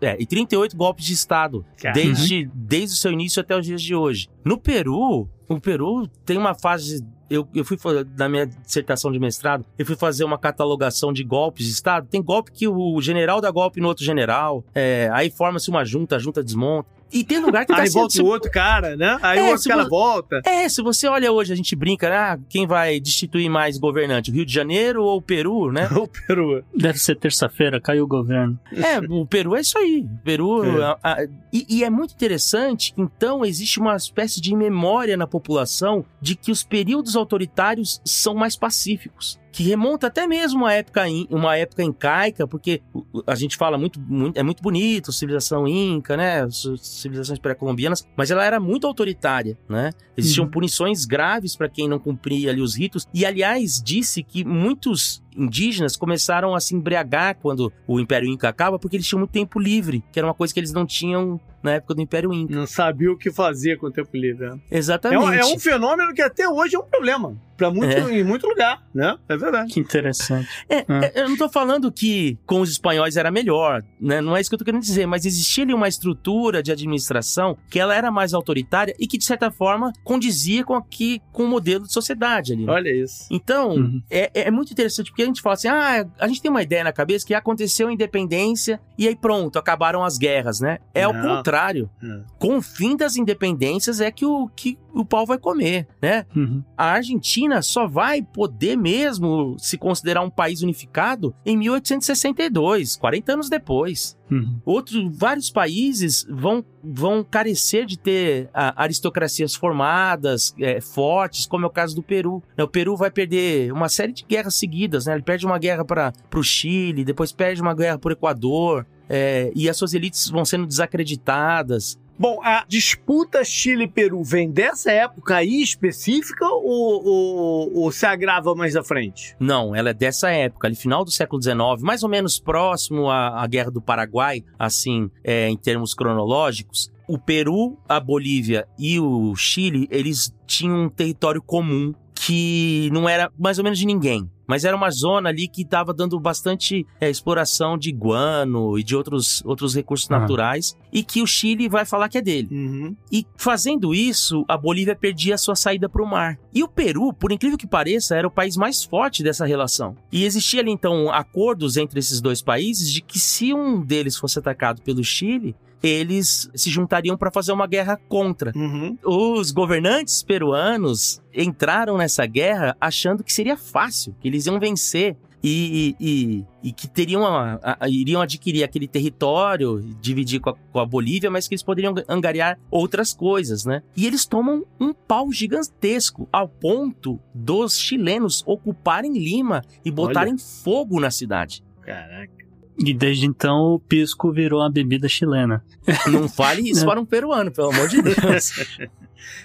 é, 0.00 0.16
e 0.18 0.26
38 0.26 0.76
golpes 0.76 1.06
de 1.06 1.12
Estado, 1.12 1.64
desde, 1.94 2.50
desde 2.54 2.96
o 2.96 2.98
seu 2.98 3.12
início 3.12 3.40
até 3.40 3.56
os 3.56 3.64
dias 3.64 3.82
de 3.82 3.94
hoje. 3.94 4.28
No 4.44 4.58
Peru, 4.58 5.28
o 5.48 5.60
Peru 5.60 6.06
tem 6.24 6.38
uma 6.38 6.54
fase 6.54 7.04
eu, 7.30 7.48
eu 7.54 7.64
fui 7.64 7.78
na 8.18 8.28
minha 8.28 8.44
dissertação 8.44 9.12
de 9.12 9.20
mestrado, 9.20 9.64
eu 9.78 9.86
fui 9.86 9.94
fazer 9.94 10.24
uma 10.24 10.36
catalogação 10.36 11.12
de 11.12 11.22
golpes 11.22 11.66
de 11.66 11.72
Estado. 11.72 12.08
Tem 12.10 12.20
golpe 12.20 12.50
que 12.50 12.66
o 12.66 13.00
general 13.00 13.40
dá 13.40 13.50
golpe 13.52 13.80
no 13.80 13.86
outro 13.86 14.04
general, 14.04 14.64
é, 14.74 15.08
aí 15.12 15.30
forma-se 15.30 15.70
uma 15.70 15.84
junta, 15.84 16.16
a 16.16 16.18
junta 16.18 16.42
desmonta. 16.42 16.90
E 17.12 17.24
tem 17.24 17.38
lugar 17.38 17.66
que 17.66 17.74
tá 17.74 17.82
Aí 17.82 17.90
volta 17.90 18.22
o 18.22 18.26
outro 18.26 18.50
cara, 18.50 18.96
né? 18.96 19.18
Aí 19.22 19.38
é, 19.38 19.42
o 19.42 19.50
outro 19.50 19.68
cara 19.68 19.88
volta. 19.88 20.40
É, 20.44 20.68
se 20.68 20.82
você 20.82 21.08
olha 21.08 21.32
hoje, 21.32 21.52
a 21.52 21.56
gente 21.56 21.74
brinca, 21.74 22.08
né? 22.08 22.16
Ah, 22.16 22.38
quem 22.48 22.66
vai 22.66 23.00
destituir 23.00 23.48
mais 23.48 23.78
governante? 23.78 24.30
O 24.30 24.34
Rio 24.34 24.46
de 24.46 24.52
Janeiro 24.52 25.02
ou 25.02 25.18
o 25.18 25.22
Peru, 25.22 25.72
né? 25.72 25.88
o 25.96 26.06
Peru. 26.06 26.64
Deve 26.74 26.98
ser 26.98 27.16
terça-feira, 27.16 27.80
caiu 27.80 28.04
o 28.04 28.08
governo. 28.08 28.58
É, 28.72 28.98
o 28.98 29.26
Peru 29.26 29.56
é 29.56 29.60
isso 29.60 29.78
aí. 29.78 30.06
O 30.06 30.24
Peru. 30.24 30.80
É. 30.80 30.84
A, 30.84 30.98
a, 31.02 31.24
e, 31.52 31.66
e, 31.68 31.84
é 31.84 31.90
muito 31.90 32.14
interessante, 32.14 32.94
então, 32.96 33.44
existe 33.44 33.80
uma 33.80 33.96
espécie 33.96 34.40
de 34.40 34.54
memória 34.54 35.16
na 35.16 35.26
população 35.26 36.04
de 36.20 36.36
que 36.36 36.52
os 36.52 36.62
períodos 36.62 37.16
autoritários 37.16 38.00
são 38.04 38.34
mais 38.34 38.56
pacíficos 38.56 39.39
que 39.52 39.62
remonta 39.62 40.06
até 40.06 40.26
mesmo 40.26 40.60
uma 40.60 40.72
época, 40.72 41.04
uma 41.28 41.56
época 41.56 41.82
incaica, 41.82 42.46
porque 42.46 42.82
a 43.26 43.34
gente 43.34 43.56
fala 43.56 43.76
muito, 43.76 44.00
muito 44.00 44.38
é 44.38 44.42
muito 44.42 44.62
bonito, 44.62 45.12
civilização 45.12 45.66
inca, 45.66 46.16
né, 46.16 46.48
civilizações 46.78 47.38
pré-colombianas, 47.38 48.06
mas 48.16 48.30
ela 48.30 48.44
era 48.44 48.60
muito 48.60 48.86
autoritária, 48.86 49.58
né? 49.68 49.90
Existiam 50.16 50.44
uhum. 50.44 50.50
punições 50.50 51.04
graves 51.04 51.56
para 51.56 51.68
quem 51.68 51.88
não 51.88 51.98
cumpria 51.98 52.50
ali 52.50 52.60
os 52.60 52.76
ritos. 52.76 53.08
E 53.12 53.24
aliás, 53.24 53.82
disse 53.82 54.22
que 54.22 54.44
muitos 54.44 55.22
indígenas 55.36 55.96
começaram 55.96 56.54
a 56.54 56.60
se 56.60 56.74
embriagar 56.74 57.36
quando 57.36 57.72
o 57.86 58.00
Império 58.00 58.28
Inca 58.28 58.48
acaba, 58.48 58.78
porque 58.78 58.96
eles 58.96 59.06
tinham 59.06 59.20
muito 59.20 59.32
tempo 59.32 59.58
livre, 59.58 60.02
que 60.12 60.18
era 60.18 60.26
uma 60.26 60.34
coisa 60.34 60.52
que 60.52 60.60
eles 60.60 60.72
não 60.72 60.86
tinham 60.86 61.40
na 61.62 61.72
época 61.72 61.94
do 61.94 62.00
Império 62.00 62.32
Inca. 62.32 62.54
Não 62.54 62.66
sabia 62.66 63.12
o 63.12 63.16
que 63.16 63.30
fazer 63.30 63.78
com 63.78 63.86
o 63.86 63.90
tempo 63.90 64.16
livre. 64.16 64.48
Né? 64.48 64.58
Exatamente. 64.70 65.22
É 65.22 65.26
um, 65.26 65.32
é 65.32 65.44
um, 65.54 65.58
fenômeno 65.58 66.14
que 66.14 66.22
até 66.22 66.48
hoje 66.48 66.76
é 66.76 66.78
um 66.78 66.84
problema. 66.84 67.36
Pra 67.56 67.70
muito, 67.70 67.92
é. 67.92 68.18
Em 68.18 68.24
muito 68.24 68.46
lugar, 68.46 68.82
né? 68.94 69.18
É 69.28 69.36
verdade. 69.36 69.70
Que 69.70 69.80
interessante. 69.80 70.48
É, 70.66 70.78
ah. 70.88 71.00
é. 71.04 71.20
Eu 71.22 71.28
não 71.28 71.36
tô 71.36 71.46
falando 71.46 71.92
que 71.92 72.38
com 72.46 72.62
os 72.62 72.70
espanhóis 72.70 73.16
era 73.18 73.30
melhor, 73.30 73.84
né? 74.00 74.22
Não 74.22 74.34
é 74.34 74.40
isso 74.40 74.48
que 74.48 74.54
eu 74.54 74.58
tô 74.58 74.64
querendo 74.64 74.80
dizer, 74.80 75.04
mas 75.04 75.26
existia 75.26 75.64
ali 75.64 75.74
uma 75.74 75.86
estrutura 75.86 76.62
de 76.62 76.72
administração 76.72 77.58
que 77.68 77.78
ela 77.78 77.94
era 77.94 78.10
mais 78.10 78.32
autoritária 78.32 78.94
e 78.98 79.06
que, 79.06 79.18
de 79.18 79.26
certa 79.26 79.50
forma, 79.50 79.92
condizia 80.02 80.64
com, 80.64 80.74
aqui, 80.74 81.20
com 81.32 81.44
o 81.44 81.48
modelo 81.48 81.86
de 81.86 81.92
sociedade 81.92 82.54
ali. 82.54 82.64
Né? 82.64 82.72
Olha 82.72 82.90
isso. 82.90 83.26
Então, 83.30 83.72
uhum. 83.72 84.02
é, 84.10 84.30
é 84.46 84.50
muito 84.50 84.72
interessante 84.72 85.10
porque 85.10 85.19
a 85.22 85.26
gente 85.26 85.42
fala 85.42 85.54
assim, 85.54 85.68
ah, 85.68 86.06
a 86.18 86.28
gente 86.28 86.42
tem 86.42 86.50
uma 86.50 86.62
ideia 86.62 86.84
na 86.84 86.92
cabeça 86.92 87.26
que 87.26 87.34
aconteceu 87.34 87.88
a 87.88 87.92
independência 87.92 88.80
e 88.96 89.08
aí 89.08 89.16
pronto, 89.16 89.58
acabaram 89.58 90.04
as 90.04 90.18
guerras, 90.18 90.60
né? 90.60 90.78
É 90.94 91.04
ao 91.04 91.14
contrário. 91.14 91.90
Uhum. 92.02 92.24
Com 92.38 92.56
o 92.58 92.62
fim 92.62 92.96
das 92.96 93.16
independências 93.16 94.00
é 94.00 94.10
que 94.10 94.24
o, 94.24 94.48
que 94.48 94.78
o 94.94 95.04
pau 95.04 95.26
vai 95.26 95.38
comer, 95.38 95.86
né? 96.00 96.26
Uhum. 96.34 96.62
A 96.76 96.92
Argentina 96.92 97.62
só 97.62 97.86
vai 97.86 98.22
poder 98.22 98.76
mesmo 98.76 99.56
se 99.58 99.78
considerar 99.78 100.22
um 100.22 100.30
país 100.30 100.62
unificado 100.62 101.34
em 101.44 101.56
1862, 101.56 102.96
40 102.96 103.32
anos 103.32 103.48
depois. 103.48 104.18
Uhum. 104.30 104.60
Outros, 104.64 105.10
vários 105.16 105.50
países 105.50 106.26
vão, 106.30 106.64
vão 106.82 107.24
carecer 107.24 107.84
de 107.84 107.98
ter 107.98 108.48
a, 108.54 108.82
aristocracias 108.84 109.54
formadas, 109.54 110.54
é, 110.58 110.80
fortes, 110.80 111.46
como 111.46 111.64
é 111.64 111.68
o 111.68 111.70
caso 111.70 111.96
do 111.96 112.02
Peru. 112.02 112.42
O 112.58 112.68
Peru 112.68 112.96
vai 112.96 113.10
perder 113.10 113.72
uma 113.72 113.88
série 113.88 114.12
de 114.12 114.24
guerras 114.24 114.54
seguidas, 114.54 115.06
né? 115.06 115.14
Ele 115.14 115.22
perde 115.22 115.46
uma 115.46 115.58
guerra 115.58 115.84
para 115.84 116.12
o 116.34 116.42
Chile, 116.42 117.04
depois 117.04 117.32
perde 117.32 117.60
uma 117.60 117.74
guerra 117.74 117.98
para 117.98 118.10
o 118.10 118.12
Equador, 118.12 118.86
é, 119.08 119.50
e 119.56 119.68
as 119.68 119.76
suas 119.76 119.92
elites 119.92 120.30
vão 120.30 120.44
sendo 120.44 120.66
desacreditadas. 120.66 121.98
Bom, 122.20 122.38
a 122.44 122.66
disputa 122.68 123.42
Chile-Peru 123.42 124.22
vem 124.22 124.50
dessa 124.50 124.92
época 124.92 125.36
aí 125.36 125.62
específica 125.62 126.46
ou, 126.46 127.02
ou, 127.02 127.78
ou, 127.78 127.90
se 127.90 128.04
agrava 128.04 128.54
mais 128.54 128.76
à 128.76 128.84
frente? 128.84 129.34
Não, 129.40 129.74
ela 129.74 129.88
é 129.88 129.94
dessa 129.94 130.28
época, 130.28 130.68
ali 130.68 130.76
final 130.76 131.02
do 131.02 131.10
século 131.10 131.42
XIX, 131.42 131.56
mais 131.80 132.02
ou 132.02 132.10
menos 132.10 132.38
próximo 132.38 133.08
à, 133.08 133.42
à 133.42 133.46
Guerra 133.46 133.70
do 133.70 133.80
Paraguai, 133.80 134.44
assim, 134.58 135.10
é, 135.24 135.48
em 135.48 135.56
termos 135.56 135.94
cronológicos. 135.94 136.92
O 137.08 137.18
Peru, 137.18 137.78
a 137.88 137.98
Bolívia 137.98 138.68
e 138.78 139.00
o 139.00 139.34
Chile, 139.34 139.88
eles 139.90 140.30
tinham 140.46 140.84
um 140.84 140.88
território 140.90 141.40
comum 141.40 141.94
que 142.20 142.90
não 142.92 143.08
era 143.08 143.32
mais 143.38 143.56
ou 143.56 143.64
menos 143.64 143.78
de 143.78 143.86
ninguém 143.86 144.28
mas 144.50 144.64
era 144.64 144.76
uma 144.76 144.90
zona 144.90 145.28
ali 145.28 145.46
que 145.46 145.62
estava 145.62 145.94
dando 145.94 146.18
bastante 146.18 146.84
é, 147.00 147.08
exploração 147.08 147.78
de 147.78 147.92
guano 147.92 148.76
e 148.76 148.82
de 148.82 148.96
outros, 148.96 149.40
outros 149.44 149.76
recursos 149.76 150.10
uhum. 150.10 150.18
naturais, 150.18 150.76
e 150.92 151.04
que 151.04 151.22
o 151.22 151.26
Chile 151.26 151.68
vai 151.68 151.84
falar 151.84 152.08
que 152.08 152.18
é 152.18 152.20
dele. 152.20 152.48
Uhum. 152.50 152.96
E 153.12 153.24
fazendo 153.36 153.94
isso, 153.94 154.44
a 154.48 154.56
Bolívia 154.56 154.96
perdia 154.96 155.36
a 155.36 155.38
sua 155.38 155.54
saída 155.54 155.88
para 155.88 156.02
o 156.02 156.06
mar. 156.06 156.36
E 156.52 156.64
o 156.64 156.68
Peru, 156.68 157.12
por 157.12 157.30
incrível 157.30 157.56
que 157.56 157.64
pareça, 157.64 158.16
era 158.16 158.26
o 158.26 158.30
país 158.30 158.56
mais 158.56 158.82
forte 158.82 159.22
dessa 159.22 159.46
relação. 159.46 159.96
E 160.10 160.24
existia 160.24 160.62
ali 160.62 160.72
então 160.72 161.12
acordos 161.12 161.76
entre 161.76 162.00
esses 162.00 162.20
dois 162.20 162.42
países 162.42 162.92
de 162.92 163.02
que 163.02 163.20
se 163.20 163.54
um 163.54 163.80
deles 163.80 164.16
fosse 164.16 164.40
atacado 164.40 164.82
pelo 164.82 165.04
Chile, 165.04 165.54
eles 165.82 166.50
se 166.54 166.70
juntariam 166.70 167.16
para 167.16 167.30
fazer 167.30 167.52
uma 167.52 167.66
guerra 167.66 167.98
contra. 168.08 168.52
Uhum. 168.54 168.96
Os 169.04 169.50
governantes 169.50 170.22
peruanos 170.22 171.22
entraram 171.34 171.96
nessa 171.96 172.26
guerra 172.26 172.76
achando 172.80 173.24
que 173.24 173.32
seria 173.32 173.56
fácil, 173.56 174.14
que 174.20 174.28
eles 174.28 174.46
iam 174.46 174.58
vencer. 174.58 175.16
E, 175.42 175.96
e, 175.98 176.44
e, 176.62 176.70
que 176.70 176.86
teriam 176.86 177.24
a, 177.24 177.58
a, 177.62 177.88
iriam 177.88 178.20
adquirir 178.20 178.62
aquele 178.62 178.86
território, 178.86 179.80
dividir 179.98 180.38
com 180.38 180.50
a, 180.50 180.54
com 180.54 180.78
a, 180.78 180.84
Bolívia, 180.84 181.30
mas 181.30 181.48
que 181.48 181.54
eles 181.54 181.62
poderiam 181.62 181.94
angariar 182.06 182.58
outras 182.70 183.14
coisas, 183.14 183.64
né? 183.64 183.82
E 183.96 184.06
eles 184.06 184.26
tomam 184.26 184.66
um 184.78 184.92
pau 184.92 185.32
gigantesco, 185.32 186.28
ao 186.30 186.46
ponto 186.46 187.18
dos 187.32 187.78
chilenos 187.78 188.44
ocuparem 188.46 189.14
Lima 189.14 189.62
e 189.82 189.90
botarem 189.90 190.34
Olha. 190.34 190.42
fogo 190.62 191.00
na 191.00 191.10
cidade. 191.10 191.64
Caraca. 191.80 192.49
E 192.82 192.94
desde 192.94 193.26
então 193.26 193.74
o 193.74 193.78
pisco 193.78 194.32
virou 194.32 194.62
a 194.62 194.70
bebida 194.70 195.06
chilena. 195.06 195.62
Não 196.10 196.28
fale 196.28 196.70
isso 196.70 196.84
para 196.86 196.98
um 196.98 197.04
peruano, 197.04 197.50
pelo 197.50 197.70
amor 197.70 197.88
de 197.88 198.00
Deus. 198.02 198.52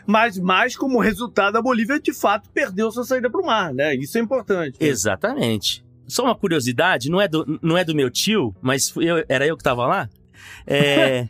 Mas, 0.07 0.39
mas 0.39 0.73
como 0.75 1.01
resultado, 1.01 1.57
a 1.57 1.61
Bolívia 1.61 1.99
de 1.99 2.13
fato 2.13 2.49
perdeu 2.49 2.89
sua 2.91 3.03
saída 3.03 3.29
para 3.29 3.41
o 3.41 3.45
mar, 3.45 3.73
né? 3.73 3.93
Isso 3.93 4.17
é 4.17 4.21
importante. 4.21 4.77
Exatamente. 4.79 5.85
Só 6.07 6.23
uma 6.23 6.33
curiosidade, 6.33 7.09
não 7.09 7.19
é 7.19 7.27
do, 7.27 7.59
não 7.61 7.77
é 7.77 7.83
do 7.83 7.93
meu 7.93 8.09
tio, 8.09 8.55
mas 8.61 8.93
eu, 8.95 9.25
era 9.27 9.45
eu 9.45 9.57
que 9.57 9.63
tava 9.63 9.85
lá. 9.85 10.09
É. 10.65 11.27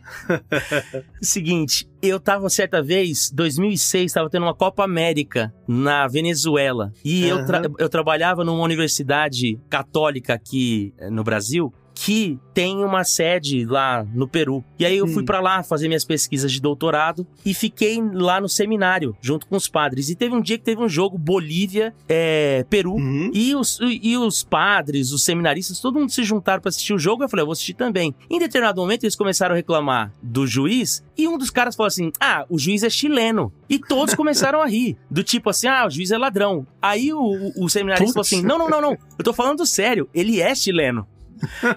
seguinte, 1.20 1.88
eu 2.00 2.20
tava 2.20 2.48
certa 2.48 2.80
vez, 2.80 3.32
2006, 3.32 4.12
tava 4.12 4.30
tendo 4.30 4.44
uma 4.44 4.54
Copa 4.54 4.84
América 4.84 5.52
na 5.66 6.06
Venezuela. 6.06 6.92
E 7.04 7.24
uhum. 7.24 7.40
eu, 7.40 7.46
tra 7.46 7.62
eu 7.80 7.88
trabalhava 7.88 8.44
numa 8.44 8.62
universidade 8.62 9.58
católica 9.68 10.34
aqui 10.34 10.94
eh, 10.98 11.10
no 11.10 11.24
Brasil 11.24 11.74
que 11.96 12.38
tem 12.52 12.84
uma 12.84 13.04
sede 13.04 13.64
lá 13.64 14.06
no 14.14 14.28
Peru. 14.28 14.62
E 14.78 14.84
aí 14.84 14.98
eu 14.98 15.08
fui 15.08 15.24
para 15.24 15.40
lá 15.40 15.62
fazer 15.62 15.88
minhas 15.88 16.04
pesquisas 16.04 16.52
de 16.52 16.60
doutorado 16.60 17.26
e 17.44 17.54
fiquei 17.54 17.98
lá 18.12 18.38
no 18.38 18.48
seminário, 18.50 19.16
junto 19.20 19.46
com 19.46 19.56
os 19.56 19.66
padres. 19.66 20.10
E 20.10 20.14
teve 20.14 20.34
um 20.34 20.40
dia 20.40 20.58
que 20.58 20.64
teve 20.64 20.80
um 20.80 20.88
jogo 20.88 21.16
Bolívia, 21.16 21.94
é, 22.06 22.64
Peru, 22.68 22.96
uhum. 22.96 23.30
e, 23.32 23.54
os, 23.54 23.78
e 23.80 24.16
os 24.16 24.44
padres, 24.44 25.10
os 25.10 25.24
seminaristas, 25.24 25.80
todo 25.80 25.98
mundo 25.98 26.12
se 26.12 26.22
juntaram 26.22 26.60
para 26.60 26.68
assistir 26.68 26.92
o 26.92 26.98
jogo. 26.98 27.24
Eu 27.24 27.28
falei, 27.30 27.42
eu 27.42 27.46
vou 27.46 27.52
assistir 27.54 27.74
também. 27.74 28.14
Em 28.28 28.38
determinado 28.38 28.80
momento, 28.80 29.04
eles 29.04 29.16
começaram 29.16 29.54
a 29.54 29.56
reclamar 29.56 30.12
do 30.22 30.46
juiz, 30.46 31.02
e 31.16 31.26
um 31.26 31.38
dos 31.38 31.50
caras 31.50 31.74
falou 31.74 31.88
assim: 31.88 32.12
Ah, 32.20 32.44
o 32.50 32.58
juiz 32.58 32.82
é 32.82 32.90
chileno. 32.90 33.52
E 33.68 33.78
todos 33.78 34.12
começaram 34.14 34.60
a 34.60 34.66
rir. 34.66 34.96
Do 35.10 35.24
tipo 35.24 35.48
assim, 35.48 35.66
ah, 35.66 35.86
o 35.86 35.90
juiz 35.90 36.10
é 36.10 36.18
ladrão. 36.18 36.66
Aí 36.80 37.12
o, 37.12 37.20
o, 37.20 37.64
o 37.64 37.68
seminarista 37.70 38.12
Putz. 38.12 38.28
falou 38.28 38.40
assim: 38.40 38.46
Não, 38.46 38.58
não, 38.58 38.68
não, 38.68 38.80
não. 38.80 38.98
Eu 39.18 39.24
tô 39.24 39.32
falando 39.32 39.64
sério, 39.64 40.08
ele 40.12 40.40
é 40.40 40.54
chileno. 40.54 41.06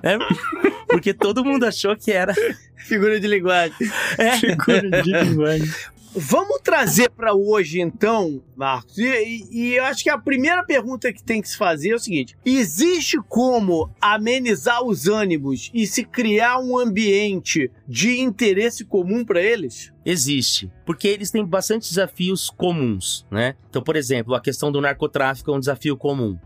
É, 0.03 0.17
porque 0.87 1.13
todo 1.13 1.43
mundo 1.43 1.65
achou 1.65 1.95
que 1.95 2.11
era. 2.11 2.33
Figura 2.75 3.19
de 3.19 3.27
linguagem. 3.27 3.75
É. 4.17 4.37
Figura 4.37 5.03
de 5.03 5.11
linguagem. 5.11 5.69
Vamos 6.15 6.59
trazer 6.63 7.09
para 7.11 7.35
hoje, 7.35 7.79
então, 7.79 8.41
Marcos, 8.55 8.97
e, 8.97 9.47
e, 9.51 9.75
eu 9.75 9.83
acho 9.83 10.03
que 10.03 10.09
a 10.09 10.17
primeira 10.17 10.63
pergunta 10.63 11.13
que 11.13 11.23
tem 11.23 11.39
que 11.39 11.47
se 11.47 11.55
fazer 11.55 11.91
é 11.91 11.95
o 11.95 11.99
seguinte: 11.99 12.35
existe 12.43 13.17
como 13.27 13.91
amenizar 14.01 14.83
os 14.83 15.07
ânimos 15.07 15.69
e 15.71 15.85
se 15.85 16.03
criar 16.03 16.59
um 16.59 16.79
ambiente 16.79 17.71
de 17.87 18.19
interesse 18.19 18.83
comum 18.83 19.23
para 19.23 19.41
eles? 19.41 19.93
Existe, 20.03 20.71
porque 20.83 21.07
eles 21.07 21.29
têm 21.29 21.45
bastante 21.45 21.87
desafios 21.87 22.49
comuns, 22.49 23.25
né? 23.29 23.55
Então, 23.69 23.83
por 23.83 23.95
exemplo, 23.95 24.33
a 24.33 24.41
questão 24.41 24.71
do 24.71 24.81
narcotráfico 24.81 25.51
é 25.51 25.55
um 25.55 25.59
desafio 25.59 25.95
comum 25.95 26.39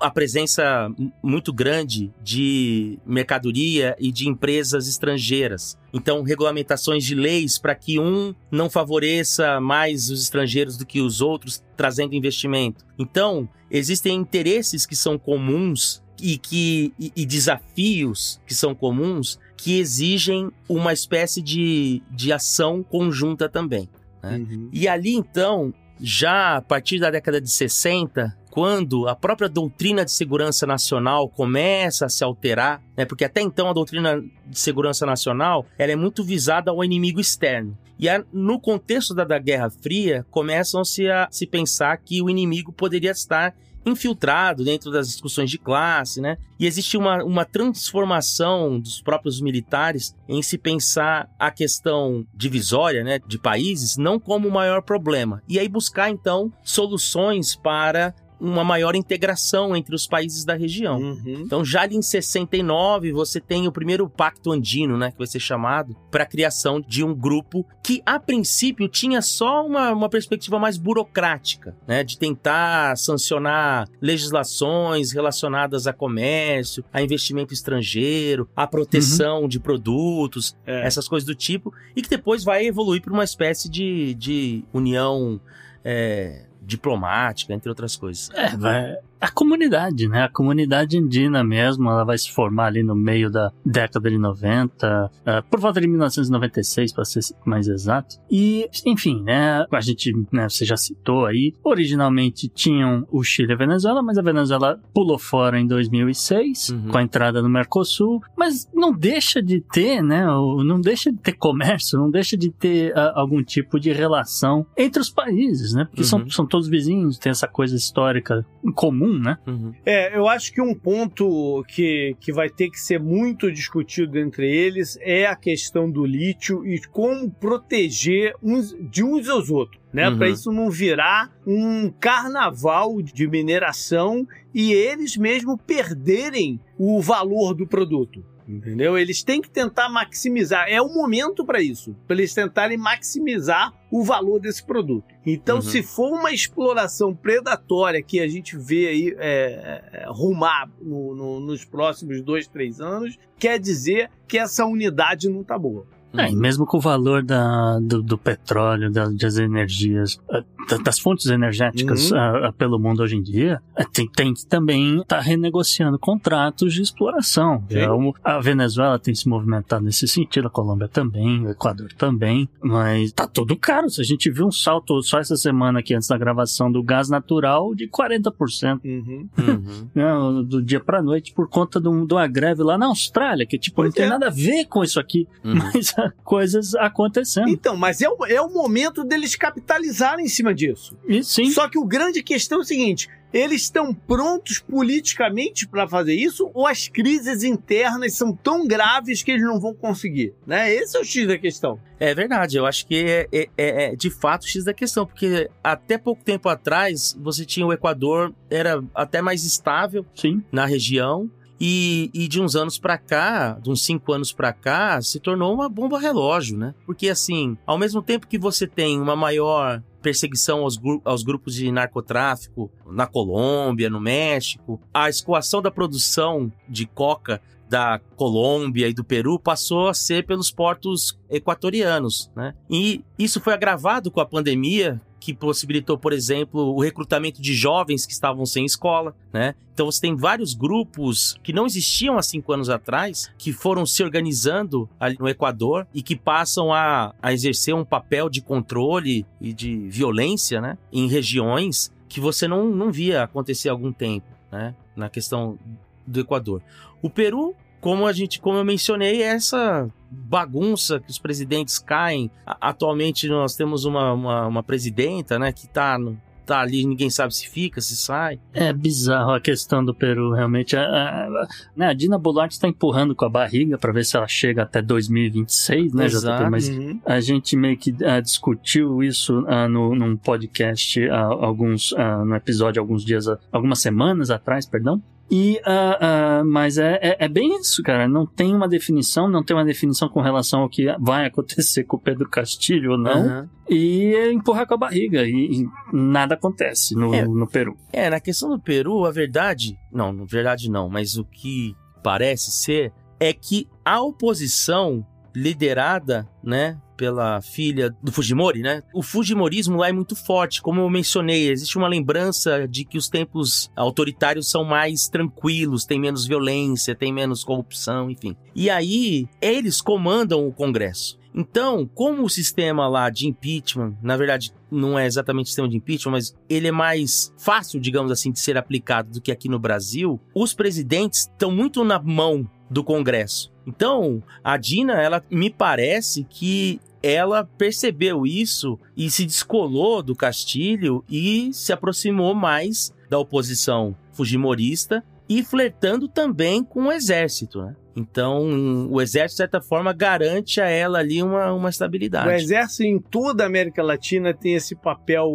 a 0.00 0.10
presença 0.10 0.90
muito 1.22 1.52
grande 1.52 2.12
de 2.22 2.98
mercadoria 3.06 3.96
e 3.98 4.10
de 4.10 4.28
empresas 4.28 4.88
estrangeiras. 4.88 5.78
Então, 5.92 6.22
regulamentações 6.22 7.04
de 7.04 7.14
leis 7.14 7.56
para 7.58 7.74
que 7.74 7.98
um 7.98 8.34
não 8.50 8.68
favoreça 8.68 9.60
mais 9.60 10.10
os 10.10 10.22
estrangeiros 10.22 10.76
do 10.76 10.84
que 10.84 11.00
os 11.00 11.20
outros, 11.20 11.62
trazendo 11.76 12.14
investimento. 12.14 12.84
Então, 12.98 13.48
existem 13.70 14.16
interesses 14.16 14.84
que 14.84 14.96
são 14.96 15.18
comuns 15.18 16.02
e 16.20 16.36
que 16.36 16.92
e, 16.98 17.12
e 17.16 17.24
desafios 17.24 18.40
que 18.46 18.54
são 18.54 18.74
comuns 18.74 19.38
que 19.56 19.78
exigem 19.78 20.50
uma 20.68 20.92
espécie 20.92 21.40
de, 21.40 22.02
de 22.10 22.32
ação 22.32 22.82
conjunta 22.82 23.48
também. 23.48 23.88
Né? 24.22 24.38
Uhum. 24.38 24.68
E 24.72 24.88
ali, 24.88 25.14
então, 25.14 25.72
já 26.00 26.56
a 26.56 26.62
partir 26.62 26.98
da 26.98 27.10
década 27.10 27.40
de 27.40 27.50
60, 27.50 28.36
quando 28.50 29.08
a 29.08 29.14
própria 29.14 29.48
doutrina 29.48 30.04
de 30.04 30.10
segurança 30.10 30.66
nacional 30.66 31.28
começa 31.28 32.06
a 32.06 32.08
se 32.08 32.24
alterar, 32.24 32.82
né, 32.96 33.04
porque 33.04 33.24
até 33.24 33.40
então 33.40 33.68
a 33.68 33.72
doutrina 33.72 34.22
de 34.46 34.58
segurança 34.58 35.06
nacional 35.06 35.64
ela 35.78 35.92
é 35.92 35.96
muito 35.96 36.24
visada 36.24 36.70
ao 36.70 36.84
inimigo 36.84 37.20
externo. 37.20 37.76
E 37.98 38.08
a, 38.08 38.24
no 38.32 38.58
contexto 38.58 39.14
da, 39.14 39.24
da 39.24 39.38
Guerra 39.38 39.70
Fria, 39.70 40.26
começam-se 40.30 41.08
a 41.08 41.28
se 41.30 41.46
pensar 41.46 41.96
que 41.98 42.22
o 42.22 42.30
inimigo 42.30 42.72
poderia 42.72 43.10
estar 43.10 43.54
infiltrado 43.84 44.64
dentro 44.64 44.90
das 44.90 45.08
discussões 45.08 45.50
de 45.50 45.58
classe, 45.58 46.20
né? 46.20 46.36
E 46.58 46.66
existe 46.66 46.96
uma, 46.96 47.22
uma 47.24 47.44
transformação 47.44 48.78
dos 48.78 49.00
próprios 49.00 49.40
militares 49.40 50.14
em 50.28 50.42
se 50.42 50.58
pensar 50.58 51.30
a 51.38 51.50
questão 51.50 52.26
divisória, 52.34 53.02
né, 53.02 53.18
de 53.26 53.38
países, 53.38 53.96
não 53.96 54.20
como 54.20 54.48
o 54.48 54.52
maior 54.52 54.82
problema. 54.82 55.42
E 55.48 55.58
aí 55.58 55.68
buscar, 55.68 56.10
então, 56.10 56.52
soluções 56.62 57.56
para 57.56 58.14
uma 58.40 58.64
maior 58.64 58.94
integração 58.94 59.76
entre 59.76 59.94
os 59.94 60.06
países 60.06 60.44
da 60.44 60.54
região. 60.54 60.98
Uhum. 60.98 61.42
Então, 61.44 61.64
já 61.64 61.86
em 61.86 62.00
69, 62.00 63.12
você 63.12 63.40
tem 63.40 63.68
o 63.68 63.72
primeiro 63.72 64.08
pacto 64.08 64.50
andino, 64.50 64.96
né, 64.96 65.10
que 65.10 65.18
vai 65.18 65.26
ser 65.26 65.40
chamado, 65.40 65.94
para 66.10 66.22
a 66.22 66.26
criação 66.26 66.80
de 66.80 67.04
um 67.04 67.14
grupo 67.14 67.66
que, 67.82 68.02
a 68.06 68.18
princípio, 68.18 68.88
tinha 68.88 69.20
só 69.20 69.66
uma, 69.66 69.92
uma 69.92 70.08
perspectiva 70.08 70.58
mais 70.58 70.78
burocrática, 70.78 71.76
né, 71.86 72.02
de 72.02 72.18
tentar 72.18 72.96
sancionar 72.96 73.88
legislações 74.00 75.12
relacionadas 75.12 75.86
a 75.86 75.92
comércio, 75.92 76.84
a 76.92 77.02
investimento 77.02 77.52
estrangeiro, 77.52 78.48
a 78.56 78.66
proteção 78.66 79.42
uhum. 79.42 79.48
de 79.48 79.60
produtos, 79.60 80.56
é. 80.66 80.86
essas 80.86 81.06
coisas 81.06 81.26
do 81.26 81.34
tipo, 81.34 81.72
e 81.94 82.02
que 82.02 82.08
depois 82.08 82.42
vai 82.42 82.66
evoluir 82.66 83.02
para 83.02 83.12
uma 83.12 83.24
espécie 83.24 83.68
de, 83.68 84.14
de 84.14 84.64
união. 84.72 85.40
É, 85.84 86.49
diplomática, 86.70 87.52
entre 87.52 87.68
outras 87.68 87.96
coisas. 87.96 88.30
É, 88.30 88.56
vai, 88.56 88.96
a 89.20 89.30
comunidade, 89.30 90.08
né? 90.08 90.22
A 90.22 90.28
comunidade 90.28 90.96
indígena 90.96 91.44
mesmo, 91.44 91.90
ela 91.90 92.04
vai 92.04 92.16
se 92.16 92.30
formar 92.30 92.66
ali 92.66 92.82
no 92.82 92.94
meio 92.94 93.30
da 93.30 93.52
década 93.64 94.10
de 94.10 94.16
90, 94.16 94.86
uh, 94.86 95.10
eh, 95.26 95.42
por 95.42 95.60
volta 95.60 95.80
de 95.80 95.86
1996, 95.86 96.92
para 96.92 97.04
ser 97.04 97.20
mais 97.44 97.68
exato. 97.68 98.16
E, 98.30 98.68
enfim, 98.86 99.22
né? 99.22 99.66
A 99.70 99.80
gente, 99.80 100.12
né, 100.32 100.48
você 100.48 100.64
já 100.64 100.76
citou 100.76 101.26
aí, 101.26 101.54
originalmente 101.62 102.48
tinham 102.48 103.06
o 103.10 103.22
Chile 103.22 103.50
e 103.50 103.52
a 103.52 103.56
Venezuela, 103.56 104.02
mas 104.02 104.16
a 104.16 104.22
Venezuela 104.22 104.80
pulou 104.94 105.18
fora 105.18 105.60
em 105.60 105.66
2006, 105.66 106.70
uhum. 106.70 106.88
com 106.88 106.98
a 106.98 107.02
entrada 107.02 107.42
no 107.42 107.48
Mercosul, 107.48 108.22
mas 108.36 108.68
não 108.72 108.92
deixa 108.92 109.42
de 109.42 109.60
ter, 109.60 110.02
né? 110.02 110.24
Não 110.24 110.80
deixa 110.80 111.12
de 111.12 111.18
ter 111.18 111.34
comércio, 111.34 111.98
não 111.98 112.10
deixa 112.10 112.36
de 112.36 112.50
ter 112.50 112.92
uh, 112.92 113.12
algum 113.14 113.42
tipo 113.42 113.78
de 113.78 113.92
relação 113.92 114.66
entre 114.76 115.00
os 115.00 115.10
países, 115.10 115.74
né? 115.74 115.84
Porque 115.84 116.02
uhum. 116.02 116.08
são, 116.08 116.30
são 116.30 116.46
todos 116.46 116.68
vizinhos, 116.68 117.18
tem 117.18 117.30
essa 117.30 117.46
coisa 117.46 117.76
histórica 117.76 118.46
comum 118.74 119.09
né? 119.18 119.38
Uhum. 119.46 119.72
É, 119.84 120.16
eu 120.16 120.28
acho 120.28 120.52
que 120.52 120.60
um 120.60 120.74
ponto 120.74 121.64
que, 121.68 122.16
que 122.20 122.32
vai 122.32 122.48
ter 122.48 122.70
que 122.70 122.78
ser 122.78 123.00
muito 123.00 123.50
discutido 123.50 124.18
entre 124.18 124.50
eles 124.50 124.98
é 125.00 125.26
a 125.26 125.36
questão 125.36 125.90
do 125.90 126.04
lítio 126.04 126.66
e 126.66 126.80
como 126.80 127.30
proteger 127.30 128.34
uns 128.42 128.76
de 128.80 129.02
uns 129.02 129.28
aos 129.28 129.50
outros. 129.50 129.80
Né, 129.92 130.08
uhum. 130.08 130.18
Para 130.18 130.28
isso 130.28 130.52
não 130.52 130.70
virar 130.70 131.32
um 131.44 131.90
carnaval 131.90 133.02
de 133.02 133.26
mineração 133.26 134.24
e 134.54 134.72
eles 134.72 135.16
mesmo 135.16 135.58
perderem 135.58 136.60
o 136.78 137.00
valor 137.00 137.54
do 137.54 137.66
produto. 137.66 138.24
Entendeu? 138.50 138.98
Eles 138.98 139.22
têm 139.22 139.40
que 139.40 139.48
tentar 139.48 139.88
maximizar. 139.88 140.66
É 140.68 140.82
o 140.82 140.88
momento 140.88 141.44
para 141.44 141.62
isso, 141.62 141.94
para 142.04 142.16
eles 142.16 142.34
tentarem 142.34 142.76
maximizar 142.76 143.72
o 143.92 144.02
valor 144.02 144.40
desse 144.40 144.64
produto. 144.64 145.06
Então, 145.24 145.56
uhum. 145.56 145.62
se 145.62 145.82
for 145.84 146.10
uma 146.12 146.32
exploração 146.32 147.14
predatória 147.14 148.02
que 148.02 148.18
a 148.18 148.26
gente 148.26 148.56
vê 148.56 148.88
aí 148.88 149.16
é, 149.18 149.82
é, 149.92 150.04
rumar 150.08 150.68
no, 150.82 151.14
no, 151.14 151.40
nos 151.40 151.64
próximos 151.64 152.20
dois, 152.22 152.48
três 152.48 152.80
anos, 152.80 153.16
quer 153.38 153.58
dizer 153.58 154.10
que 154.26 154.36
essa 154.36 154.64
unidade 154.64 155.28
não 155.28 155.42
está 155.42 155.56
boa. 155.56 155.86
É, 156.16 156.30
e 156.30 156.36
mesmo 156.36 156.66
com 156.66 156.78
o 156.78 156.80
valor 156.80 157.22
da, 157.22 157.78
do, 157.80 158.02
do 158.02 158.18
petróleo, 158.18 158.90
da, 158.90 159.08
das 159.08 159.36
energias, 159.38 160.18
eh, 160.32 160.42
das 160.82 160.98
fontes 160.98 161.26
energéticas 161.26 162.10
uhum. 162.10 162.18
a, 162.18 162.48
a, 162.48 162.52
pelo 162.52 162.78
mundo 162.78 163.02
hoje 163.02 163.16
em 163.16 163.22
dia, 163.22 163.62
eh, 163.76 163.84
tem, 163.92 164.08
tem 164.08 164.34
que 164.34 164.44
também 164.46 165.00
estar 165.00 165.16
tá 165.16 165.20
renegociando 165.20 165.98
contratos 165.98 166.74
de 166.74 166.82
exploração. 166.82 167.64
Então, 167.70 168.12
a 168.24 168.40
Venezuela 168.40 168.98
tem 168.98 169.14
se 169.14 169.28
movimentado 169.28 169.84
nesse 169.84 170.08
sentido, 170.08 170.48
a 170.48 170.50
Colômbia 170.50 170.88
também, 170.88 171.46
o 171.46 171.50
Equador 171.50 171.92
também, 171.92 172.48
mas 172.60 173.12
tá 173.12 173.26
tudo 173.26 173.56
caro. 173.56 173.88
Se 173.88 174.00
a 174.00 174.04
gente 174.04 174.30
viu 174.30 174.46
um 174.46 174.52
salto 174.52 175.00
só 175.02 175.18
essa 175.18 175.36
semana 175.36 175.78
aqui 175.78 175.94
antes 175.94 176.08
da 176.08 176.18
gravação 176.18 176.70
do 176.70 176.82
gás 176.82 177.08
natural 177.08 177.74
de 177.74 177.88
40%. 177.88 178.80
Uhum. 178.84 179.28
Uhum. 179.38 180.44
Do 180.50 180.62
dia 180.62 180.80
pra 180.80 181.02
noite 181.02 181.32
por 181.32 181.48
conta 181.48 181.80
de, 181.80 181.88
uma 181.88 182.26
greve 182.26 182.62
lá 182.62 182.76
na 182.76 182.86
Austrália, 182.86 183.46
que 183.46 183.58
tipo, 183.58 183.76
pois 183.76 183.88
não 183.88 183.92
tem 183.92 184.04
é. 184.04 184.08
nada 184.08 184.26
a 184.28 184.30
ver 184.30 184.64
com 184.66 184.82
isso 184.82 184.98
aqui. 184.98 185.28
Uhum. 185.44 185.54
Mas 185.54 185.94
coisas 186.24 186.74
acontecendo. 186.74 187.48
Então, 187.48 187.76
mas 187.76 188.00
é 188.00 188.08
o, 188.08 188.24
é 188.26 188.40
o 188.40 188.50
momento 188.50 189.04
deles 189.04 189.34
capitalizarem 189.36 190.24
em 190.24 190.28
cima 190.28 190.54
disso. 190.54 190.96
E, 191.06 191.22
sim. 191.22 191.50
Só 191.50 191.68
que 191.68 191.78
o 191.78 191.84
grande 191.84 192.22
questão 192.22 192.58
é 192.58 192.60
o 192.62 192.64
seguinte: 192.64 193.08
eles 193.32 193.62
estão 193.62 193.94
prontos 193.94 194.58
politicamente 194.58 195.66
para 195.66 195.86
fazer 195.86 196.14
isso 196.14 196.50
ou 196.52 196.66
as 196.66 196.88
crises 196.88 197.42
internas 197.42 198.14
são 198.14 198.34
tão 198.34 198.66
graves 198.66 199.22
que 199.22 199.30
eles 199.30 199.44
não 199.44 199.60
vão 199.60 199.74
conseguir? 199.74 200.34
Né? 200.46 200.72
Esse 200.74 200.96
é 200.96 201.00
o 201.00 201.04
X 201.04 201.28
da 201.28 201.38
questão. 201.38 201.78
É 201.98 202.14
verdade, 202.14 202.56
eu 202.56 202.66
acho 202.66 202.86
que 202.86 202.96
é, 202.96 203.28
é, 203.32 203.48
é, 203.56 203.84
é 203.92 203.96
de 203.96 204.10
fato 204.10 204.42
o 204.42 204.48
X 204.48 204.64
da 204.64 204.74
questão, 204.74 205.06
porque 205.06 205.48
até 205.62 205.98
pouco 205.98 206.24
tempo 206.24 206.48
atrás 206.48 207.16
você 207.20 207.44
tinha 207.44 207.66
o 207.66 207.72
Equador, 207.72 208.34
era 208.48 208.82
até 208.94 209.22
mais 209.22 209.44
estável 209.44 210.04
Sim. 210.14 210.42
na 210.50 210.64
região, 210.64 211.30
E, 211.60 212.10
e 212.14 212.26
de 212.26 212.40
uns 212.40 212.56
anos 212.56 212.78
para 212.78 212.96
cá, 212.96 213.58
de 213.60 213.70
uns 213.70 213.84
cinco 213.84 214.12
anos 214.12 214.32
para 214.32 214.52
cá, 214.52 215.00
se 215.02 215.20
tornou 215.20 215.52
uma 215.52 215.68
bomba 215.68 215.98
relógio, 215.98 216.56
né? 216.56 216.74
Porque 216.86 217.08
assim, 217.08 217.58
ao 217.66 217.78
mesmo 217.78 218.00
tempo 218.00 218.26
que 218.26 218.38
você 218.38 218.66
tem 218.66 218.98
uma 218.98 219.14
maior 219.14 219.82
perseguição 220.00 220.60
aos, 220.60 220.78
gru 220.78 221.02
aos, 221.04 221.22
grupos 221.22 221.54
de 221.54 221.70
narcotráfico 221.70 222.70
na 222.86 223.06
Colômbia, 223.06 223.90
no 223.90 224.00
México, 224.00 224.80
a 224.92 225.10
escoação 225.10 225.60
da 225.60 225.70
produção 225.70 226.50
de 226.66 226.86
coca 226.86 227.42
da 227.68 228.00
Colômbia 228.16 228.88
e 228.88 228.92
do 228.92 229.04
Peru 229.04 229.38
passou 229.38 229.88
a 229.88 229.94
ser 229.94 230.26
pelos 230.26 230.50
portos 230.50 231.16
equatorianos, 231.30 232.28
né? 232.34 232.54
E 232.68 233.04
isso 233.16 233.40
foi 233.40 233.52
agravado 233.52 234.10
com 234.10 234.20
a 234.20 234.26
pandemia, 234.26 235.00
que 235.20 235.34
possibilitou, 235.34 235.98
por 235.98 236.12
exemplo, 236.14 236.74
o 236.74 236.80
recrutamento 236.80 237.42
de 237.42 237.54
jovens 237.54 238.06
que 238.06 238.12
estavam 238.12 238.46
sem 238.46 238.64
escola, 238.64 239.14
né? 239.32 239.54
Então 239.74 239.84
você 239.90 240.00
tem 240.00 240.16
vários 240.16 240.54
grupos 240.54 241.38
que 241.42 241.52
não 241.52 241.66
existiam 241.66 242.16
há 242.18 242.22
cinco 242.22 242.52
anos 242.52 242.70
atrás, 242.70 243.30
que 243.38 243.52
foram 243.52 243.84
se 243.84 244.02
organizando 244.02 244.88
ali 244.98 245.16
no 245.20 245.28
Equador 245.28 245.86
e 245.94 246.02
que 246.02 246.16
passam 246.16 246.72
a, 246.72 247.14
a 247.22 247.32
exercer 247.32 247.74
um 247.74 247.84
papel 247.84 248.30
de 248.30 248.40
controle 248.40 249.26
e 249.40 249.52
de 249.52 249.88
violência, 249.88 250.60
né? 250.60 250.78
Em 250.90 251.06
regiões 251.06 251.92
que 252.08 252.18
você 252.18 252.48
não, 252.48 252.66
não 252.66 252.90
via 252.90 253.22
acontecer 253.22 253.68
há 253.68 253.72
algum 253.72 253.92
tempo, 253.92 254.26
né? 254.50 254.74
Na 254.96 255.08
questão 255.08 255.58
do 256.06 256.20
Equador. 256.20 256.62
O 257.02 257.08
Peru, 257.08 257.54
como 257.80 258.06
a 258.06 258.12
gente, 258.12 258.40
como 258.40 258.58
eu 258.58 258.64
mencionei, 258.64 259.22
é 259.22 259.26
essa 259.26 259.88
bagunça 260.10 261.00
que 261.00 261.10
os 261.10 261.18
presidentes 261.18 261.78
caem. 261.78 262.30
Atualmente 262.46 263.28
nós 263.28 263.54
temos 263.54 263.84
uma, 263.84 264.12
uma, 264.12 264.46
uma 264.46 264.62
presidenta, 264.62 265.38
né, 265.38 265.52
que 265.52 265.66
está 265.66 265.98
tá 266.44 266.60
ali, 266.60 266.84
ninguém 266.84 267.08
sabe 267.08 267.32
se 267.32 267.48
fica, 267.48 267.80
se 267.80 267.94
sai. 267.96 268.40
É 268.52 268.72
bizarro 268.72 269.32
a 269.32 269.40
questão 269.40 269.84
do 269.84 269.94
Peru, 269.94 270.32
realmente. 270.32 270.76
A, 270.76 270.82
a, 270.82 271.48
né, 271.76 271.86
a 271.86 271.92
Dina 271.92 272.18
Boluarte 272.18 272.54
está 272.54 272.66
empurrando 272.66 273.14
com 273.14 273.24
a 273.24 273.28
barriga 273.28 273.78
para 273.78 273.92
ver 273.92 274.04
se 274.04 274.16
ela 274.16 274.26
chega 274.26 274.64
até 274.64 274.82
2026, 274.82 275.94
né, 275.94 276.06
Exato. 276.06 276.42
JP? 276.42 276.50
Mas 276.50 276.68
Uhum. 276.68 277.00
a 277.06 277.20
gente 277.20 277.56
meio 277.56 277.76
que 277.76 277.90
uh, 277.90 278.20
discutiu 278.20 279.00
isso 279.02 279.40
uh, 279.42 279.68
no, 279.68 279.94
num 279.94 280.16
podcast, 280.16 281.00
uh, 281.06 281.12
alguns, 281.12 281.94
no 282.26 282.34
episódio, 282.34 282.80
alguns 282.80 283.04
dias, 283.04 283.26
algumas 283.52 283.78
semanas 283.78 284.30
atrás, 284.30 284.66
perdão. 284.66 285.00
E, 285.30 285.60
uh, 285.64 286.42
uh, 286.42 286.44
mas 286.44 286.76
é, 286.76 286.98
é, 287.00 287.16
é, 287.24 287.28
bem 287.28 287.56
isso, 287.60 287.82
cara. 287.84 288.08
Não 288.08 288.26
tem 288.26 288.54
uma 288.54 288.68
definição, 288.68 289.28
não 289.28 289.44
tem 289.44 289.56
uma 289.56 289.64
definição 289.64 290.08
com 290.08 290.20
relação 290.20 290.62
ao 290.62 290.68
que 290.68 290.86
vai 290.98 291.26
acontecer 291.26 291.84
com 291.84 291.96
o 291.96 292.00
Pedro 292.00 292.28
Castilho 292.28 292.92
ou 292.92 292.98
não. 292.98 293.42
Uhum. 293.42 293.48
E 293.68 294.32
empurrar 294.32 294.66
com 294.66 294.74
a 294.74 294.78
barriga. 294.78 295.22
E, 295.22 295.62
e 295.62 295.68
nada 295.92 296.34
acontece 296.34 296.96
no, 296.96 297.14
É. 297.14 297.24
no 297.24 297.46
Peru. 297.46 297.76
É, 297.92 298.10
na 298.10 298.18
questão 298.18 298.50
do 298.50 298.58
Peru, 298.58 299.04
a 299.04 299.12
verdade. 299.12 299.78
Não, 299.92 300.12
na 300.12 300.24
verdade 300.24 300.68
não, 300.68 300.88
mas 300.88 301.16
o 301.16 301.24
que 301.24 301.76
parece 302.02 302.50
ser 302.50 302.92
é 303.20 303.32
que 303.32 303.68
a 303.84 304.00
oposição 304.02 305.06
liderada, 305.34 306.28
né, 306.42 306.76
pela 307.00 307.40
filha 307.40 307.96
do 308.02 308.12
Fujimori, 308.12 308.60
né? 308.60 308.82
O 308.92 309.02
Fujimorismo 309.02 309.78
lá 309.78 309.88
é 309.88 309.92
muito 309.92 310.14
forte, 310.14 310.60
como 310.60 310.82
eu 310.82 310.90
mencionei, 310.90 311.50
existe 311.50 311.78
uma 311.78 311.88
lembrança 311.88 312.68
de 312.68 312.84
que 312.84 312.98
os 312.98 313.08
tempos 313.08 313.70
autoritários 313.74 314.50
são 314.50 314.64
mais 314.64 315.08
tranquilos, 315.08 315.86
tem 315.86 315.98
menos 315.98 316.26
violência, 316.26 316.94
tem 316.94 317.10
menos 317.10 317.42
corrupção, 317.42 318.10
enfim. 318.10 318.36
E 318.54 318.68
aí, 318.68 319.26
eles 319.40 319.80
comandam 319.80 320.46
o 320.46 320.52
Congresso. 320.52 321.18
Então, 321.34 321.88
como 321.94 322.22
o 322.22 322.28
sistema 322.28 322.86
lá 322.86 323.08
de 323.08 323.26
impeachment, 323.26 323.96
na 324.02 324.18
verdade, 324.18 324.52
não 324.70 324.98
é 324.98 325.06
exatamente 325.06 325.46
o 325.46 325.48
sistema 325.48 325.70
de 325.70 325.78
impeachment, 325.78 326.12
mas 326.12 326.36
ele 326.50 326.68
é 326.68 326.72
mais 326.72 327.32
fácil, 327.38 327.80
digamos 327.80 328.12
assim, 328.12 328.30
de 328.30 328.40
ser 328.40 328.58
aplicado 328.58 329.10
do 329.10 329.22
que 329.22 329.32
aqui 329.32 329.48
no 329.48 329.58
Brasil, 329.58 330.20
os 330.34 330.52
presidentes 330.52 331.20
estão 331.20 331.50
muito 331.50 331.82
na 331.82 331.98
mão 331.98 332.46
do 332.70 332.84
Congresso. 332.84 333.50
Então, 333.66 334.22
a 334.42 334.56
Dina, 334.56 334.94
ela 334.94 335.22
me 335.30 335.50
parece 335.50 336.24
que 336.24 336.80
ela 337.02 337.44
percebeu 337.44 338.26
isso 338.26 338.78
e 338.96 339.10
se 339.10 339.24
descolou 339.24 340.02
do 340.02 340.14
Castilho 340.14 341.04
e 341.08 341.50
se 341.52 341.72
aproximou 341.72 342.34
mais 342.34 342.92
da 343.08 343.18
oposição 343.18 343.96
fujimorista 344.12 345.02
e 345.28 345.42
flertando 345.42 346.08
também 346.08 346.62
com 346.62 346.84
o 346.86 346.92
exército, 346.92 347.62
né? 347.62 347.76
Então, 347.96 348.88
o 348.88 349.00
exército, 349.00 349.34
de 349.34 349.36
certa 349.38 349.60
forma, 349.60 349.92
garante 349.92 350.60
a 350.60 350.68
ela 350.68 350.98
ali 351.00 351.22
uma, 351.22 351.52
uma 351.52 351.66
O 351.66 351.70
estabilidade. 351.70 352.30
exército 352.42 352.84
em 352.84 352.98
toda 352.98 353.42
a 353.42 353.46
América 353.46 353.82
Latina 353.82 354.32
tem 354.32 354.54
esse 354.54 354.74
papel 354.76 355.28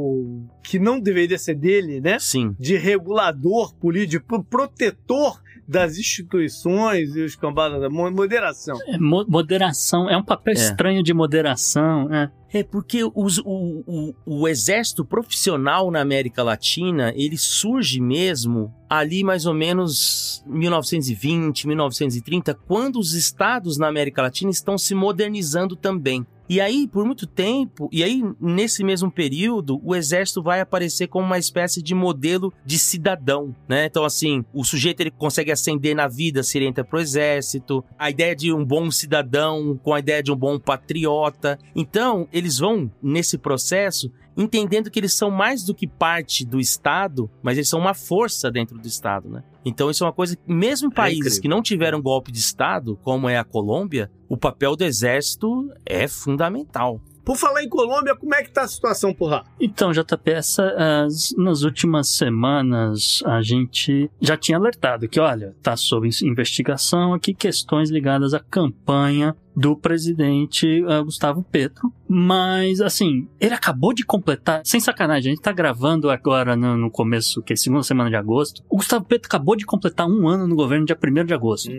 que 0.63 0.79
não 0.79 0.99
deveria 0.99 1.37
ser 1.37 1.55
dele, 1.55 1.99
né? 1.99 2.17
Sim. 2.17 2.55
De 2.57 2.75
regulador 2.77 3.75
político, 3.75 4.43
protetor 4.43 5.41
das 5.67 5.97
instituições 5.97 7.15
e 7.15 7.21
os 7.21 7.35
cambadas 7.35 7.81
da 7.81 7.89
mo- 7.89 8.11
moderação. 8.11 8.77
É, 8.87 8.97
mo- 8.97 9.25
moderação, 9.27 10.09
é 10.09 10.15
um 10.15 10.23
papel 10.23 10.53
É. 10.53 10.57
estranho 10.57 11.01
de 11.03 11.13
moderação. 11.13 12.13
É. 12.13 12.31
É 12.59 12.63
porque 12.63 13.03
os- 13.03 13.39
o, 13.39 13.83
o, 13.85 14.15
o 14.25 14.47
exército 14.47 15.03
profissional 15.03 15.91
na 15.91 15.99
América 15.99 16.41
Latina, 16.43 17.11
ele 17.15 17.37
surge 17.37 17.99
mesmo 17.99 18.73
ali 18.89 19.23
mais 19.23 19.45
ou 19.45 19.53
menos 19.53 20.41
1920, 20.45 21.67
1930, 21.67 22.53
quando 22.53 22.97
os 22.99 23.13
estados 23.13 23.77
na 23.77 23.87
América 23.87 24.21
Latina 24.21 24.51
estão 24.51 24.77
se 24.77 24.93
modernizando 24.95 25.75
também. 25.75 26.25
E 26.47 26.61
aí, 26.61 26.87
por 26.87 27.05
muito 27.05 27.25
tempo, 27.25 27.89
e 27.91 28.03
aí, 28.03 28.23
nesse 28.39 28.83
mesmo 28.83 29.11
período, 29.11 29.79
o 29.83 29.95
exército 29.95 30.43
vai 30.43 30.59
aparecer 30.59 31.07
como 31.07 31.25
uma 31.25 31.39
espécie 31.39 31.81
de 31.81 31.95
modelo 31.95 32.53
de 32.63 32.77
cidadão, 32.77 33.55
né? 33.67 33.85
Então, 33.85 34.05
assim, 34.05 34.45
o 34.53 34.63
sujeito 34.63 35.01
ele 35.01 35.11
consegue 35.11 35.51
ascender 35.51 35.95
na 35.95 36.07
vida 36.07 36.43
se 36.43 36.57
ele 36.57 36.67
entra 36.67 36.83
pro 36.83 36.99
exército, 36.99 37.83
a 37.97 38.09
ideia 38.11 38.35
de 38.35 38.53
um 38.53 38.63
bom 38.63 38.91
cidadão 38.91 39.79
com 39.83 39.93
a 39.93 39.99
ideia 39.99 40.21
de 40.21 40.31
um 40.31 40.35
bom 40.35 40.59
patriota. 40.59 41.57
Então, 41.75 42.27
eles 42.31 42.59
vão, 42.59 42.91
nesse 43.01 43.39
processo, 43.39 44.11
entendendo 44.37 44.91
que 44.91 44.99
eles 44.99 45.15
são 45.15 45.31
mais 45.31 45.63
do 45.63 45.73
que 45.73 45.87
parte 45.87 46.45
do 46.45 46.59
Estado, 46.59 47.29
mas 47.41 47.57
eles 47.57 47.69
são 47.69 47.79
uma 47.79 47.93
força 47.93 48.51
dentro 48.51 48.77
do 48.77 48.87
Estado, 48.87 49.29
né? 49.29 49.43
Então 49.65 49.89
isso 49.89 50.03
é 50.03 50.07
uma 50.07 50.13
coisa 50.13 50.35
que, 50.35 50.41
mesmo 50.51 50.87
em 50.89 50.91
países 50.91 51.19
incrível. 51.19 51.41
que 51.41 51.47
não 51.47 51.61
tiveram 51.61 52.01
golpe 52.01 52.31
de 52.31 52.37
Estado, 52.39 52.97
como 53.03 53.27
é 53.27 53.37
a 53.37 53.43
Colômbia, 53.43 54.11
o 54.29 54.37
papel 54.37 54.75
do 54.75 54.83
exército 54.83 55.69
é 55.85 56.07
fundamental. 56.07 57.01
Por 57.23 57.35
falar 57.35 57.63
em 57.63 57.69
Colômbia, 57.69 58.15
como 58.15 58.35
é 58.35 58.43
que 58.43 58.51
tá 58.51 58.61
a 58.61 58.67
situação 58.67 59.11
por 59.11 59.31
lá? 59.31 59.43
Então, 59.59 59.91
JP, 59.91 60.29
essa, 60.29 60.63
as- 61.05 61.33
nas 61.35 61.63
últimas 61.63 62.09
semanas 62.09 63.23
a 63.25 63.41
gente 63.41 64.11
já 64.21 64.37
tinha 64.37 64.59
alertado 64.59 65.07
que, 65.09 65.19
olha, 65.19 65.55
tá 65.63 65.75
sob 65.75 66.07
investigação 66.21 67.15
aqui 67.15 67.33
questões 67.33 67.89
ligadas 67.89 68.35
à 68.35 68.39
campanha 68.39 69.35
do 69.55 69.75
presidente 69.75 70.83
ah, 70.87 71.01
Gustavo 71.01 71.43
Petro, 71.43 71.91
mas 72.07 72.81
assim, 72.81 73.27
ele 73.39 73.53
acabou 73.53 73.93
de 73.93 74.03
completar, 74.05 74.61
sem 74.65 74.79
sacanagem, 74.79 75.31
a 75.31 75.35
gente 75.35 75.43
tá 75.43 75.51
gravando 75.51 76.09
agora 76.09 76.55
no, 76.55 76.75
no 76.77 76.91
começo, 76.91 77.41
que 77.41 77.53
é 77.53 77.55
segunda 77.55 77.83
semana 77.83 78.09
de 78.09 78.15
agosto, 78.15 78.61
o 78.69 78.77
Gustavo 78.77 79.05
Petro 79.05 79.27
acabou 79.27 79.55
de 79.55 79.65
completar 79.65 80.07
um 80.07 80.27
ano 80.27 80.45
no 80.47 80.55
governo 80.55 80.85
dia 80.85 80.97
1 81.01 81.25
de 81.25 81.33
agosto 81.33 81.69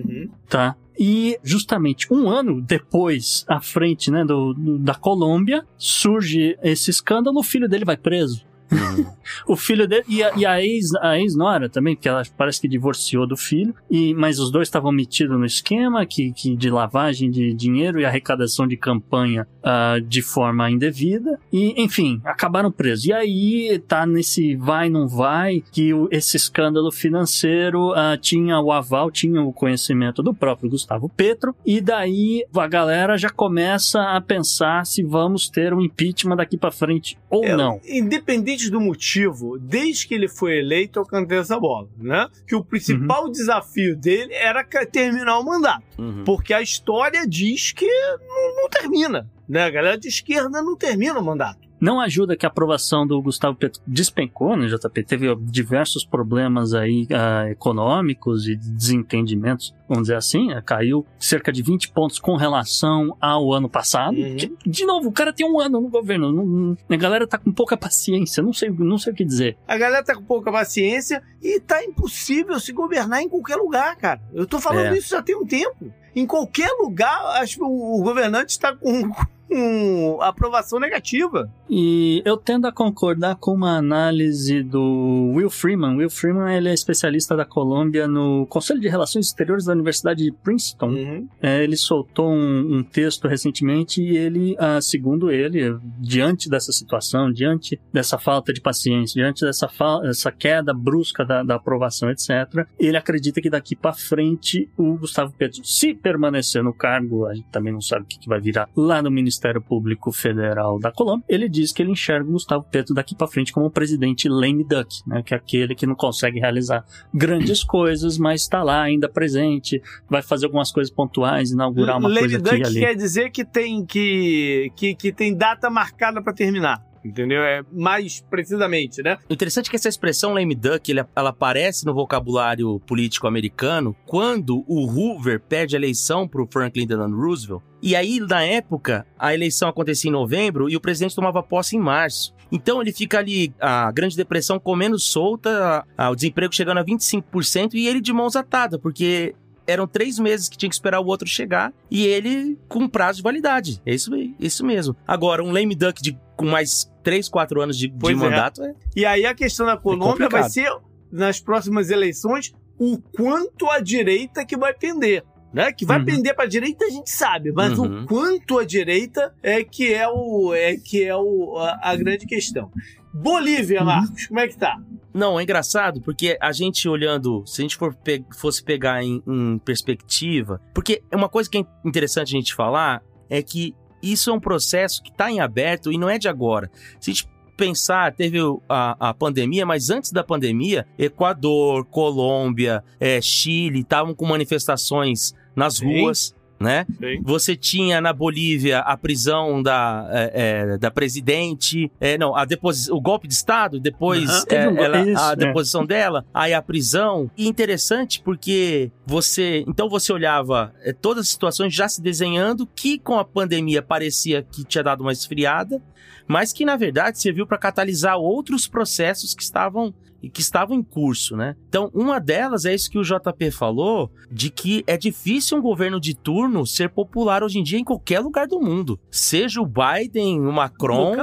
tá? 0.48 0.74
E 0.98 1.38
justamente 1.44 2.12
um 2.12 2.28
ano 2.30 2.60
depois, 2.62 3.44
à 3.46 3.60
frente 3.60 4.10
né, 4.10 4.24
do, 4.24 4.54
do- 4.54 4.78
da 4.78 4.94
Colômbia, 4.94 5.62
surge 5.76 6.56
esse 6.62 6.90
escândalo, 6.90 7.38
o 7.40 7.42
filho 7.42 7.68
dele 7.68 7.84
vai 7.84 7.96
preso. 7.98 8.44
O 9.46 9.56
filho 9.56 9.86
dele 9.86 10.04
e 10.08 10.22
a, 10.22 10.36
e 10.36 10.46
a 10.46 10.62
ex 10.62 10.94
a 11.00 11.18
ex-nora 11.18 11.68
também, 11.68 11.94
porque 11.94 12.08
ela 12.08 12.22
parece 12.36 12.60
que 12.60 12.68
divorciou 12.68 13.26
do 13.26 13.36
filho, 13.36 13.74
e 13.90 14.14
mas 14.14 14.38
os 14.38 14.50
dois 14.50 14.68
estavam 14.68 14.92
metidos 14.92 15.38
no 15.38 15.44
esquema 15.44 16.06
que, 16.06 16.32
que 16.32 16.56
de 16.56 16.70
lavagem 16.70 17.30
de 17.30 17.52
dinheiro 17.52 18.00
e 18.00 18.04
arrecadação 18.04 18.66
de 18.66 18.76
campanha 18.76 19.46
ah, 19.68 19.96
de 20.00 20.22
forma 20.22 20.70
indevida, 20.70 21.40
e 21.52 21.74
enfim, 21.82 22.20
acabaram 22.24 22.70
presos. 22.70 23.04
E 23.06 23.12
aí 23.12 23.78
tá 23.88 24.06
nesse 24.06 24.54
vai 24.54 24.88
não 24.88 25.08
vai 25.08 25.62
que 25.72 25.92
o- 25.92 26.08
esse 26.12 26.36
escândalo 26.36 26.92
financeiro 26.92 27.92
ah, 27.92 28.16
tinha 28.16 28.60
o 28.60 28.70
aval, 28.70 29.10
tinha 29.10 29.42
o 29.42 29.52
conhecimento 29.52 30.22
do 30.22 30.32
próprio 30.32 30.70
Gustavo 30.70 31.08
Petro, 31.08 31.54
e 31.66 31.80
daí 31.80 32.44
a 32.56 32.66
galera 32.68 33.18
já 33.18 33.28
começa 33.28 34.00
a 34.00 34.20
pensar 34.20 34.86
se 34.86 35.02
vamos 35.02 35.48
ter 35.48 35.74
um 35.74 35.80
impeachment 35.80 36.36
daqui 36.36 36.56
pra 36.56 36.70
frente 36.70 37.18
ou 37.28 37.44
É, 37.44 37.56
não. 37.56 37.80
Independente 37.88 38.70
do 38.70 38.80
motivo, 38.80 39.58
desde 39.58 40.06
que 40.06 40.14
ele 40.14 40.28
foi 40.28 40.58
eleito, 40.58 41.00
eu 41.00 41.04
cantei 41.04 41.38
essa 41.38 41.58
bola, 41.58 41.88
né? 41.98 42.28
Que 42.46 42.54
o 42.54 42.62
principal 42.64 43.28
desafio 43.28 43.96
dele 43.96 44.32
era 44.32 44.64
terminar 44.64 45.38
o 45.40 45.44
mandato. 45.44 45.82
Uhum. 45.98 46.22
Porque 46.24 46.54
a 46.54 46.62
história 46.62 47.26
diz 47.26 47.72
que 47.72 47.86
não, 47.86 48.62
não 48.62 48.68
termina. 48.68 49.28
Né? 49.48 49.62
A 49.62 49.70
galera 49.70 49.98
de 49.98 50.08
esquerda 50.08 50.62
não 50.62 50.76
termina 50.76 51.18
o 51.18 51.24
mandato. 51.24 51.66
Não 51.78 52.00
ajuda 52.00 52.36
que 52.36 52.46
a 52.46 52.48
aprovação 52.48 53.06
do 53.06 53.20
Gustavo 53.20 53.54
Petro 53.54 53.82
despencou 53.86 54.56
no 54.56 54.66
JP, 54.66 55.04
teve 55.04 55.34
diversos 55.42 56.06
problemas 56.06 56.72
aí 56.72 57.06
uh, 57.10 57.48
econômicos 57.50 58.48
e 58.48 58.56
desentendimentos, 58.56 59.74
vamos 59.86 60.04
dizer 60.04 60.16
assim, 60.16 60.52
uh, 60.54 60.62
caiu 60.62 61.04
cerca 61.18 61.52
de 61.52 61.62
20 61.62 61.90
pontos 61.90 62.18
com 62.18 62.34
relação 62.34 63.14
ao 63.20 63.52
ano 63.52 63.68
passado. 63.68 64.16
Uhum. 64.16 64.36
Que, 64.36 64.56
de 64.66 64.86
novo, 64.86 65.10
o 65.10 65.12
cara 65.12 65.34
tem 65.34 65.46
um 65.46 65.60
ano 65.60 65.80
no 65.80 65.88
governo, 65.88 66.32
não, 66.32 66.46
não, 66.46 66.76
a 66.88 66.96
galera 66.96 67.26
tá 67.26 67.36
com 67.36 67.52
pouca 67.52 67.76
paciência, 67.76 68.42
não 68.42 68.54
sei, 68.54 68.70
não 68.70 68.96
sei 68.96 69.12
o 69.12 69.16
que 69.16 69.24
dizer. 69.24 69.58
A 69.68 69.76
galera 69.76 70.02
tá 70.02 70.14
com 70.14 70.22
pouca 70.22 70.50
paciência 70.50 71.22
e 71.42 71.60
tá 71.60 71.84
impossível 71.84 72.58
se 72.58 72.72
governar 72.72 73.20
em 73.20 73.28
qualquer 73.28 73.56
lugar, 73.56 73.96
cara. 73.96 74.20
Eu 74.32 74.46
tô 74.46 74.58
falando 74.58 74.94
É. 74.94 74.98
isso 74.98 75.10
já 75.10 75.22
tem 75.22 75.36
um 75.36 75.44
tempo. 75.44 75.92
Em 76.16 76.26
qualquer 76.26 76.70
lugar, 76.80 77.42
acho 77.42 77.58
que 77.58 77.62
o 77.62 78.02
governante 78.02 78.48
está 78.48 78.74
com, 78.74 79.12
com 79.48 80.18
aprovação 80.22 80.80
negativa. 80.80 81.50
E 81.68 82.22
eu 82.24 82.36
tendo 82.36 82.66
a 82.66 82.72
concordar 82.72 83.36
com 83.36 83.52
uma 83.52 83.76
análise 83.76 84.62
do 84.62 85.32
Will 85.34 85.50
Freeman. 85.50 85.96
Will 85.96 86.10
Freeman 86.10 86.54
ele 86.54 86.68
é 86.68 86.74
especialista 86.74 87.36
da 87.36 87.44
Colômbia 87.44 88.06
no 88.06 88.46
Conselho 88.46 88.80
de 88.80 88.88
Relações 88.88 89.26
Exteriores 89.26 89.64
da 89.64 89.72
Universidade 89.72 90.24
de 90.24 90.32
Princeton. 90.32 90.90
Uhum. 90.90 91.28
É, 91.42 91.62
ele 91.62 91.76
soltou 91.76 92.30
um, 92.30 92.78
um 92.78 92.82
texto 92.84 93.26
recentemente 93.26 94.02
e 94.02 94.16
ele, 94.16 94.56
ah, 94.58 94.80
segundo 94.80 95.30
ele, 95.30 95.76
diante 95.98 96.48
dessa 96.48 96.72
situação, 96.72 97.32
diante 97.32 97.80
dessa 97.92 98.18
falta 98.18 98.52
de 98.52 98.60
paciência, 98.60 99.20
diante 99.20 99.44
dessa 99.44 99.68
essa 100.04 100.32
queda 100.32 100.72
brusca 100.72 101.24
da, 101.24 101.42
da 101.42 101.56
aprovação, 101.56 102.10
etc., 102.10 102.66
ele 102.78 102.96
acredita 102.96 103.40
que 103.40 103.50
daqui 103.50 103.74
para 103.74 103.92
frente 103.92 104.70
o 104.76 104.96
Gustavo 104.96 105.32
Petro, 105.32 105.64
se 105.64 105.94
permanecer 106.06 106.62
no 106.62 106.72
cargo, 106.72 107.26
a 107.26 107.34
gente 107.34 107.48
também 107.50 107.72
não 107.72 107.80
sabe 107.80 108.04
o 108.04 108.06
que, 108.06 108.16
que 108.16 108.28
vai 108.28 108.40
virar 108.40 108.68
lá 108.76 109.02
no 109.02 109.10
Ministério 109.10 109.60
Público 109.60 110.12
Federal 110.12 110.78
da 110.78 110.92
Colômbia, 110.92 111.24
ele 111.28 111.48
diz 111.48 111.72
que 111.72 111.82
ele 111.82 111.90
enxerga 111.90 112.28
o 112.28 112.32
Gustavo 112.34 112.64
Petro 112.70 112.94
daqui 112.94 113.16
para 113.16 113.26
frente 113.26 113.52
como 113.52 113.66
um 113.66 113.70
presidente 113.70 114.28
lame 114.28 114.62
duck, 114.62 114.88
né, 115.04 115.20
que 115.24 115.34
é 115.34 115.36
aquele 115.36 115.74
que 115.74 115.84
não 115.84 115.96
consegue 115.96 116.38
realizar 116.38 116.84
grandes 117.12 117.64
coisas, 117.64 118.18
mas 118.18 118.42
está 118.42 118.62
lá 118.62 118.82
ainda 118.82 119.08
presente, 119.08 119.82
vai 120.08 120.22
fazer 120.22 120.46
algumas 120.46 120.70
coisas 120.70 120.94
pontuais, 120.94 121.50
inaugurar 121.50 121.98
uma 121.98 122.08
Lady 122.08 122.20
coisa 122.20 122.36
aqui 122.36 122.46
e 122.46 122.58
Duck 122.58 122.66
ali. 122.66 122.80
quer 122.80 122.94
dizer 122.94 123.30
que 123.30 123.44
tem, 123.44 123.84
que, 123.84 124.70
que, 124.76 124.94
que 124.94 125.12
tem 125.12 125.36
data 125.36 125.68
marcada 125.68 126.22
para 126.22 126.32
terminar. 126.32 126.86
Entendeu? 127.06 127.42
É 127.42 127.62
mais 127.72 128.20
precisamente, 128.28 129.02
né? 129.02 129.18
Interessante 129.30 129.68
é 129.68 129.70
que 129.70 129.76
essa 129.76 129.88
expressão 129.88 130.32
lame 130.34 130.54
duck, 130.54 130.90
ela 131.14 131.30
aparece 131.30 131.84
no 131.86 131.94
vocabulário 131.94 132.80
político 132.86 133.26
americano 133.26 133.94
quando 134.06 134.64
o 134.66 134.86
Hoover 134.86 135.40
perde 135.40 135.76
a 135.76 135.78
eleição 135.78 136.26
para 136.26 136.42
o 136.42 136.46
Franklin 136.50 136.86
Delano 136.86 137.16
Roosevelt. 137.20 137.62
E 137.82 137.94
aí, 137.94 138.18
na 138.20 138.42
época, 138.42 139.06
a 139.18 139.32
eleição 139.34 139.68
acontecia 139.68 140.08
em 140.08 140.12
novembro 140.12 140.68
e 140.68 140.76
o 140.76 140.80
presidente 140.80 141.14
tomava 141.14 141.42
posse 141.42 141.76
em 141.76 141.80
março. 141.80 142.34
Então 142.50 142.80
ele 142.80 142.92
fica 142.92 143.18
ali, 143.18 143.52
a 143.60 143.90
Grande 143.92 144.16
Depressão 144.16 144.58
comendo 144.58 144.98
solta, 144.98 145.84
a- 145.98 146.06
a- 146.06 146.10
o 146.10 146.14
desemprego 146.14 146.54
chegando 146.54 146.78
a 146.78 146.84
25% 146.84 147.74
e 147.74 147.86
ele 147.86 148.00
de 148.00 148.12
mãos 148.12 148.36
atadas, 148.36 148.80
porque 148.80 149.34
eram 149.66 149.86
três 149.86 150.16
meses 150.18 150.48
que 150.48 150.56
tinha 150.56 150.68
que 150.68 150.74
esperar 150.76 151.00
o 151.00 151.06
outro 151.06 151.26
chegar 151.28 151.72
e 151.90 152.06
ele 152.06 152.56
com 152.68 152.88
prazo 152.88 153.16
de 153.18 153.22
validade. 153.24 153.82
É 153.84 153.92
isso, 153.92 154.14
aí, 154.14 154.32
isso 154.38 154.64
mesmo. 154.64 154.94
Agora, 155.06 155.42
um 155.42 155.50
lame 155.50 155.74
duck 155.74 156.00
de, 156.00 156.16
com 156.36 156.46
mais 156.46 156.88
três, 157.06 157.28
quatro 157.28 157.62
anos 157.62 157.78
de, 157.78 157.86
de 157.88 158.10
é. 158.10 158.14
mandato 158.16 158.62
é 158.64 158.74
E 158.96 159.06
aí 159.06 159.24
a 159.24 159.32
questão 159.32 159.64
da 159.64 159.76
Colômbia 159.76 160.28
vai 160.28 160.50
ser, 160.50 160.68
nas 161.12 161.38
próximas 161.40 161.88
eleições, 161.88 162.52
o 162.76 162.98
quanto 162.98 163.70
a 163.70 163.78
direita 163.78 164.44
que 164.44 164.56
vai 164.56 164.74
pender. 164.74 165.22
Né? 165.54 165.72
Que 165.72 165.86
vai 165.86 166.00
Uhum. 166.00 166.04
pender 166.04 166.34
para 166.34 166.44
a 166.44 166.48
direita 166.48 166.84
a 166.84 166.90
gente 166.90 167.08
sabe, 167.08 167.52
mas 167.52 167.78
Uhum. 167.78 168.02
o 168.02 168.06
quanto 168.06 168.58
a 168.58 168.64
direita 168.64 169.32
é 169.42 169.62
que 169.62 169.94
é 169.94 170.06
o 170.08 170.52
é 170.52 170.76
que 170.76 171.04
é 171.04 171.14
o, 171.16 171.56
a, 171.58 171.90
a 171.92 171.96
grande 171.96 172.26
questão. 172.26 172.70
Bolívia, 173.14 173.80
Uhum. 173.80 173.86
Marcos, 173.86 174.26
como 174.26 174.40
é 174.40 174.48
que 174.48 174.58
tá? 174.58 174.76
Não, 175.14 175.38
é 175.40 175.42
engraçado 175.44 176.02
porque 176.02 176.36
a 176.40 176.52
gente 176.52 176.86
olhando, 176.88 177.42
se 177.46 177.62
a 177.62 177.64
gente 177.64 177.76
for 177.76 177.94
pe- 177.94 178.24
fosse 178.36 178.62
pegar 178.62 179.02
em, 179.02 179.22
em 179.26 179.58
perspectiva, 179.58 180.60
porque 180.74 181.02
é 181.10 181.16
uma 181.16 181.28
coisa 181.28 181.48
que 181.48 181.56
é 181.58 181.64
interessante 181.84 182.34
a 182.34 182.38
gente 182.38 182.52
falar 182.54 183.00
é 183.30 183.40
que 183.42 183.74
isso 184.12 184.30
é 184.30 184.32
um 184.32 184.40
processo 184.40 185.02
que 185.02 185.10
está 185.10 185.30
em 185.30 185.40
aberto 185.40 185.92
e 185.92 185.98
não 185.98 186.08
é 186.08 186.18
de 186.18 186.28
agora. 186.28 186.70
Se 187.00 187.10
a 187.10 187.14
gente 187.14 187.28
pensar, 187.56 188.12
teve 188.12 188.38
a, 188.68 189.08
a 189.08 189.14
pandemia, 189.14 189.64
mas 189.64 189.88
antes 189.88 190.12
da 190.12 190.22
pandemia, 190.22 190.86
Equador, 190.98 191.86
Colômbia, 191.86 192.84
eh, 193.00 193.20
Chile 193.22 193.80
estavam 193.80 194.14
com 194.14 194.26
manifestações 194.26 195.34
nas 195.54 195.76
Sim. 195.76 196.02
ruas. 196.02 196.35
Né? 196.58 196.86
Você 197.22 197.54
tinha 197.54 198.00
na 198.00 198.14
Bolívia 198.14 198.78
a 198.78 198.96
prisão 198.96 199.62
da, 199.62 200.08
é, 200.10 200.30
é, 200.72 200.78
da 200.78 200.90
presidente, 200.90 201.92
é, 202.00 202.16
não, 202.16 202.34
a 202.34 202.46
deposi 202.46 202.90
o 202.90 202.98
golpe 202.98 203.28
de 203.28 203.34
Estado, 203.34 203.78
depois 203.78 204.44
é, 204.48 204.66
um 204.66 204.78
ela- 204.78 205.02
isso, 205.02 205.20
a 205.22 205.32
é. 205.32 205.36
deposição 205.36 205.84
dela, 205.84 206.24
aí 206.32 206.54
a 206.54 206.62
prisão. 206.62 207.30
E 207.36 207.46
interessante 207.46 208.22
porque 208.22 208.90
você. 209.04 209.64
Então 209.68 209.86
você 209.88 210.10
olhava 210.12 210.72
é, 210.82 210.94
todas 210.94 211.26
as 211.26 211.28
situações 211.28 211.74
já 211.74 211.88
se 211.88 212.00
desenhando, 212.00 212.66
que 212.66 212.98
com 212.98 213.18
a 213.18 213.24
pandemia 213.24 213.82
parecia 213.82 214.42
que 214.42 214.64
tinha 214.64 214.82
dado 214.82 215.02
uma 215.02 215.12
esfriada, 215.12 215.82
mas 216.26 216.54
que 216.54 216.64
na 216.64 216.76
verdade 216.76 217.20
serviu 217.20 217.46
para 217.46 217.58
catalisar 217.58 218.16
outros 218.16 218.66
processos 218.66 219.34
que 219.34 219.42
estavam 219.42 219.92
e 220.26 220.30
que 220.30 220.40
estavam 220.40 220.76
em 220.76 220.82
curso, 220.82 221.36
né? 221.36 221.54
Então, 221.68 221.90
uma 221.94 222.18
delas 222.18 222.64
é 222.64 222.74
isso 222.74 222.90
que 222.90 222.98
o 222.98 223.02
JP 223.02 223.50
falou, 223.52 224.10
de 224.30 224.50
que 224.50 224.82
é 224.86 224.96
difícil 224.96 225.58
um 225.58 225.62
governo 225.62 226.00
de 226.00 226.14
turno 226.14 226.66
ser 226.66 226.90
popular 226.90 227.42
hoje 227.42 227.58
em 227.58 227.62
dia 227.62 227.78
em 227.78 227.84
qualquer 227.84 228.20
lugar 228.20 228.46
do 228.46 228.60
mundo. 228.60 228.98
Seja 229.10 229.60
o 229.60 229.66
Biden, 229.66 230.40
o 230.40 230.52
Macron 230.52 231.14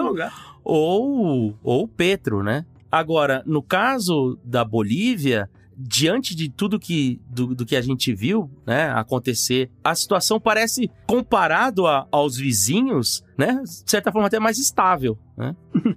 ou, 0.63 1.55
ou 1.63 1.83
o 1.83 1.87
Petro, 1.87 2.41
né? 2.43 2.65
Agora, 2.91 3.43
no 3.45 3.61
caso 3.61 4.37
da 4.43 4.63
Bolívia, 4.63 5.49
diante 5.75 6.35
de 6.35 6.47
tudo 6.49 6.79
que, 6.79 7.19
do, 7.27 7.55
do 7.55 7.65
que 7.65 7.75
a 7.75 7.81
gente 7.81 8.13
viu 8.13 8.49
né, 8.65 8.91
acontecer, 8.91 9.71
a 9.83 9.95
situação 9.95 10.39
parece, 10.39 10.89
comparado 11.07 11.87
a- 11.87 12.07
aos 12.11 12.37
vizinhos, 12.37 13.23
né, 13.37 13.61
de 13.63 13.89
certa 13.89 14.11
forma 14.11 14.27
até 14.27 14.39
mais 14.39 14.57
estável. 14.57 15.17
Né? 15.35 15.55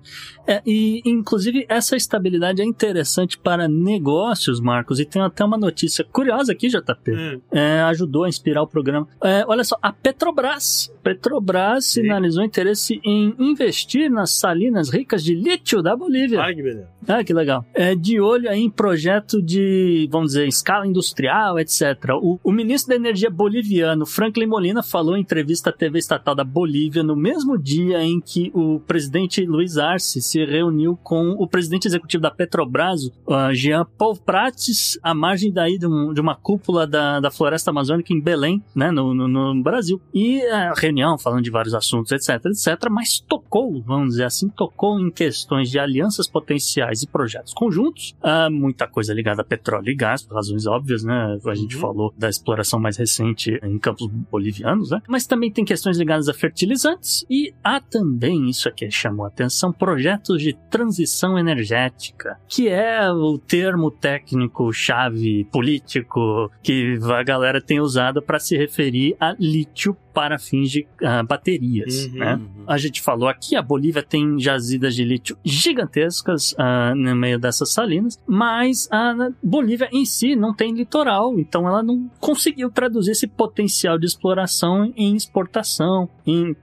É, 0.48 0.62
e 0.64 1.02
inclusive 1.04 1.66
essa 1.68 1.96
estabilidade 1.96 2.62
é 2.62 2.64
interessante 2.64 3.36
para 3.36 3.66
negócios, 3.66 4.60
Marcos, 4.60 5.00
e 5.00 5.04
tem 5.04 5.20
até 5.20 5.44
uma 5.44 5.58
notícia 5.58 6.04
curiosa 6.04 6.52
aqui, 6.52 6.68
JP. 6.68 7.10
Hum. 7.10 7.40
É, 7.50 7.80
ajudou 7.80 8.24
a 8.24 8.28
inspirar 8.28 8.62
o 8.62 8.66
programa. 8.66 9.08
É, 9.20 9.44
olha 9.48 9.64
só, 9.64 9.76
a 9.82 9.92
Petrobras. 9.92 10.92
Petrobras 11.02 11.86
Sim. 11.86 12.02
sinalizou 12.02 12.44
interesse 12.44 13.00
em 13.04 13.34
investir 13.40 14.08
nas 14.08 14.38
salinas 14.38 14.88
ricas 14.88 15.24
de 15.24 15.34
lítio 15.34 15.82
da 15.82 15.96
Bolívia. 15.96 16.38
Olha 16.38 16.54
que 16.54 16.62
beleza. 16.62 16.88
Ah, 17.08 17.24
que 17.24 17.34
legal. 17.34 17.64
É 17.74 17.94
de 17.94 18.20
olho 18.20 18.48
aí 18.48 18.60
em 18.60 18.70
projeto 18.70 19.42
de, 19.42 20.08
vamos 20.10 20.28
dizer, 20.28 20.46
escala 20.46 20.86
industrial, 20.86 21.58
etc. 21.58 22.14
O, 22.20 22.38
o 22.42 22.52
ministro 22.52 22.90
da 22.90 22.96
Energia 22.96 23.30
boliviano, 23.30 24.06
Franklin 24.06 24.46
Molina, 24.46 24.82
falou 24.82 25.16
em 25.16 25.20
entrevista 25.20 25.70
à 25.70 25.72
TV 25.72 25.98
estatal 25.98 26.34
da 26.34 26.44
Bolívia 26.44 27.02
no 27.02 27.16
mesmo 27.26 27.58
dia 27.58 28.00
em 28.04 28.20
que 28.20 28.52
o 28.54 28.78
presidente 28.86 29.44
Luiz 29.44 29.76
Arce 29.78 30.22
se 30.22 30.44
reuniu 30.44 30.96
com 31.02 31.30
o 31.30 31.48
presidente 31.48 31.88
executivo 31.88 32.22
da 32.22 32.30
Petrobras, 32.30 33.06
uh, 33.26 33.52
Jean 33.52 33.84
Paul 33.98 34.16
Prates, 34.16 34.96
à 35.02 35.12
margem 35.12 35.50
daí 35.52 35.76
de, 35.76 35.88
um- 35.88 36.14
de 36.14 36.20
uma 36.20 36.36
cúpula 36.36 36.86
da, 36.86 37.18
da 37.18 37.28
floresta 37.28 37.70
amazônica 37.72 38.12
em 38.12 38.20
Belém, 38.20 38.62
né, 38.74 38.92
no, 38.92 39.12
no- 39.12 39.26
no 39.26 39.60
Brasil. 39.60 40.00
E 40.14 40.40
a 40.46 40.72
reunião 40.72 41.18
falando 41.18 41.42
de 41.42 41.50
vários 41.50 41.74
assuntos, 41.74 42.12
etc, 42.12 42.44
etc, 42.46 42.88
mas 42.90 43.18
tocou, 43.18 43.82
vamos 43.82 44.10
dizer 44.10 44.24
assim, 44.24 44.48
tocou 44.48 45.00
em 45.00 45.10
questões 45.10 45.68
de 45.68 45.80
alianças 45.80 46.28
potenciais 46.28 47.02
e 47.02 47.08
projetos 47.08 47.52
conjuntos, 47.52 48.14
ah, 48.22 48.48
muita 48.48 48.86
coisa 48.86 49.12
ligada 49.12 49.42
a 49.42 49.44
petróleo 49.44 49.90
e 49.90 49.96
gás, 49.96 50.22
por 50.22 50.34
razões 50.36 50.64
óbvias, 50.64 51.02
né? 51.02 51.36
A 51.44 51.54
gente 51.56 51.74
Uhum. 51.74 51.80
falou 51.80 52.14
da 52.16 52.28
exploração 52.28 52.78
mais 52.78 52.96
recente 52.96 53.58
em 53.64 53.78
campos 53.80 54.06
bolivianos, 54.30 54.90
né? 54.92 55.00
Mas 55.08 55.26
também 55.26 55.50
tem 55.50 55.64
questões 55.64 55.98
ligadas 55.98 56.28
a 56.28 56.34
fertilizantes 56.34 57.15
e 57.30 57.54
há 57.62 57.80
também, 57.80 58.48
isso 58.48 58.68
aqui 58.68 58.90
chamou 58.90 59.24
a 59.24 59.28
atenção, 59.28 59.72
projetos 59.72 60.42
de 60.42 60.52
transição 60.70 61.38
energética, 61.38 62.38
que 62.48 62.68
é 62.68 63.10
o 63.10 63.38
termo 63.38 63.90
técnico-chave 63.90 65.44
político 65.52 66.50
que 66.62 66.98
a 67.02 67.22
galera 67.22 67.60
tem 67.60 67.80
usado 67.80 68.20
para 68.22 68.38
se 68.38 68.56
referir 68.56 69.16
a 69.20 69.34
lítio 69.38 69.96
para 70.12 70.38
fins 70.38 70.70
de 70.70 70.86
ah, 71.04 71.22
baterias, 71.22 72.06
Uhum. 72.06 72.18
né? 72.18 72.40
A 72.66 72.78
gente 72.78 73.02
falou 73.02 73.28
aqui, 73.28 73.54
a 73.54 73.60
Bolívia 73.60 74.02
tem 74.02 74.40
jazidas 74.40 74.94
de 74.94 75.04
lítio 75.04 75.36
gigantescas 75.44 76.54
ah, 76.56 76.94
no 76.94 77.14
meio 77.14 77.38
dessas 77.38 77.70
salinas, 77.70 78.18
mas 78.26 78.88
a 78.90 79.14
Bolívia 79.42 79.90
em 79.92 80.06
si 80.06 80.34
não 80.34 80.54
tem 80.54 80.72
litoral, 80.72 81.38
então 81.38 81.68
ela 81.68 81.82
não 81.82 82.10
conseguiu 82.18 82.70
traduzir 82.70 83.10
esse 83.10 83.26
potencial 83.26 83.98
de 83.98 84.06
exploração 84.06 84.90
em 84.96 85.14
exportação, 85.14 86.08
em 86.26 86.56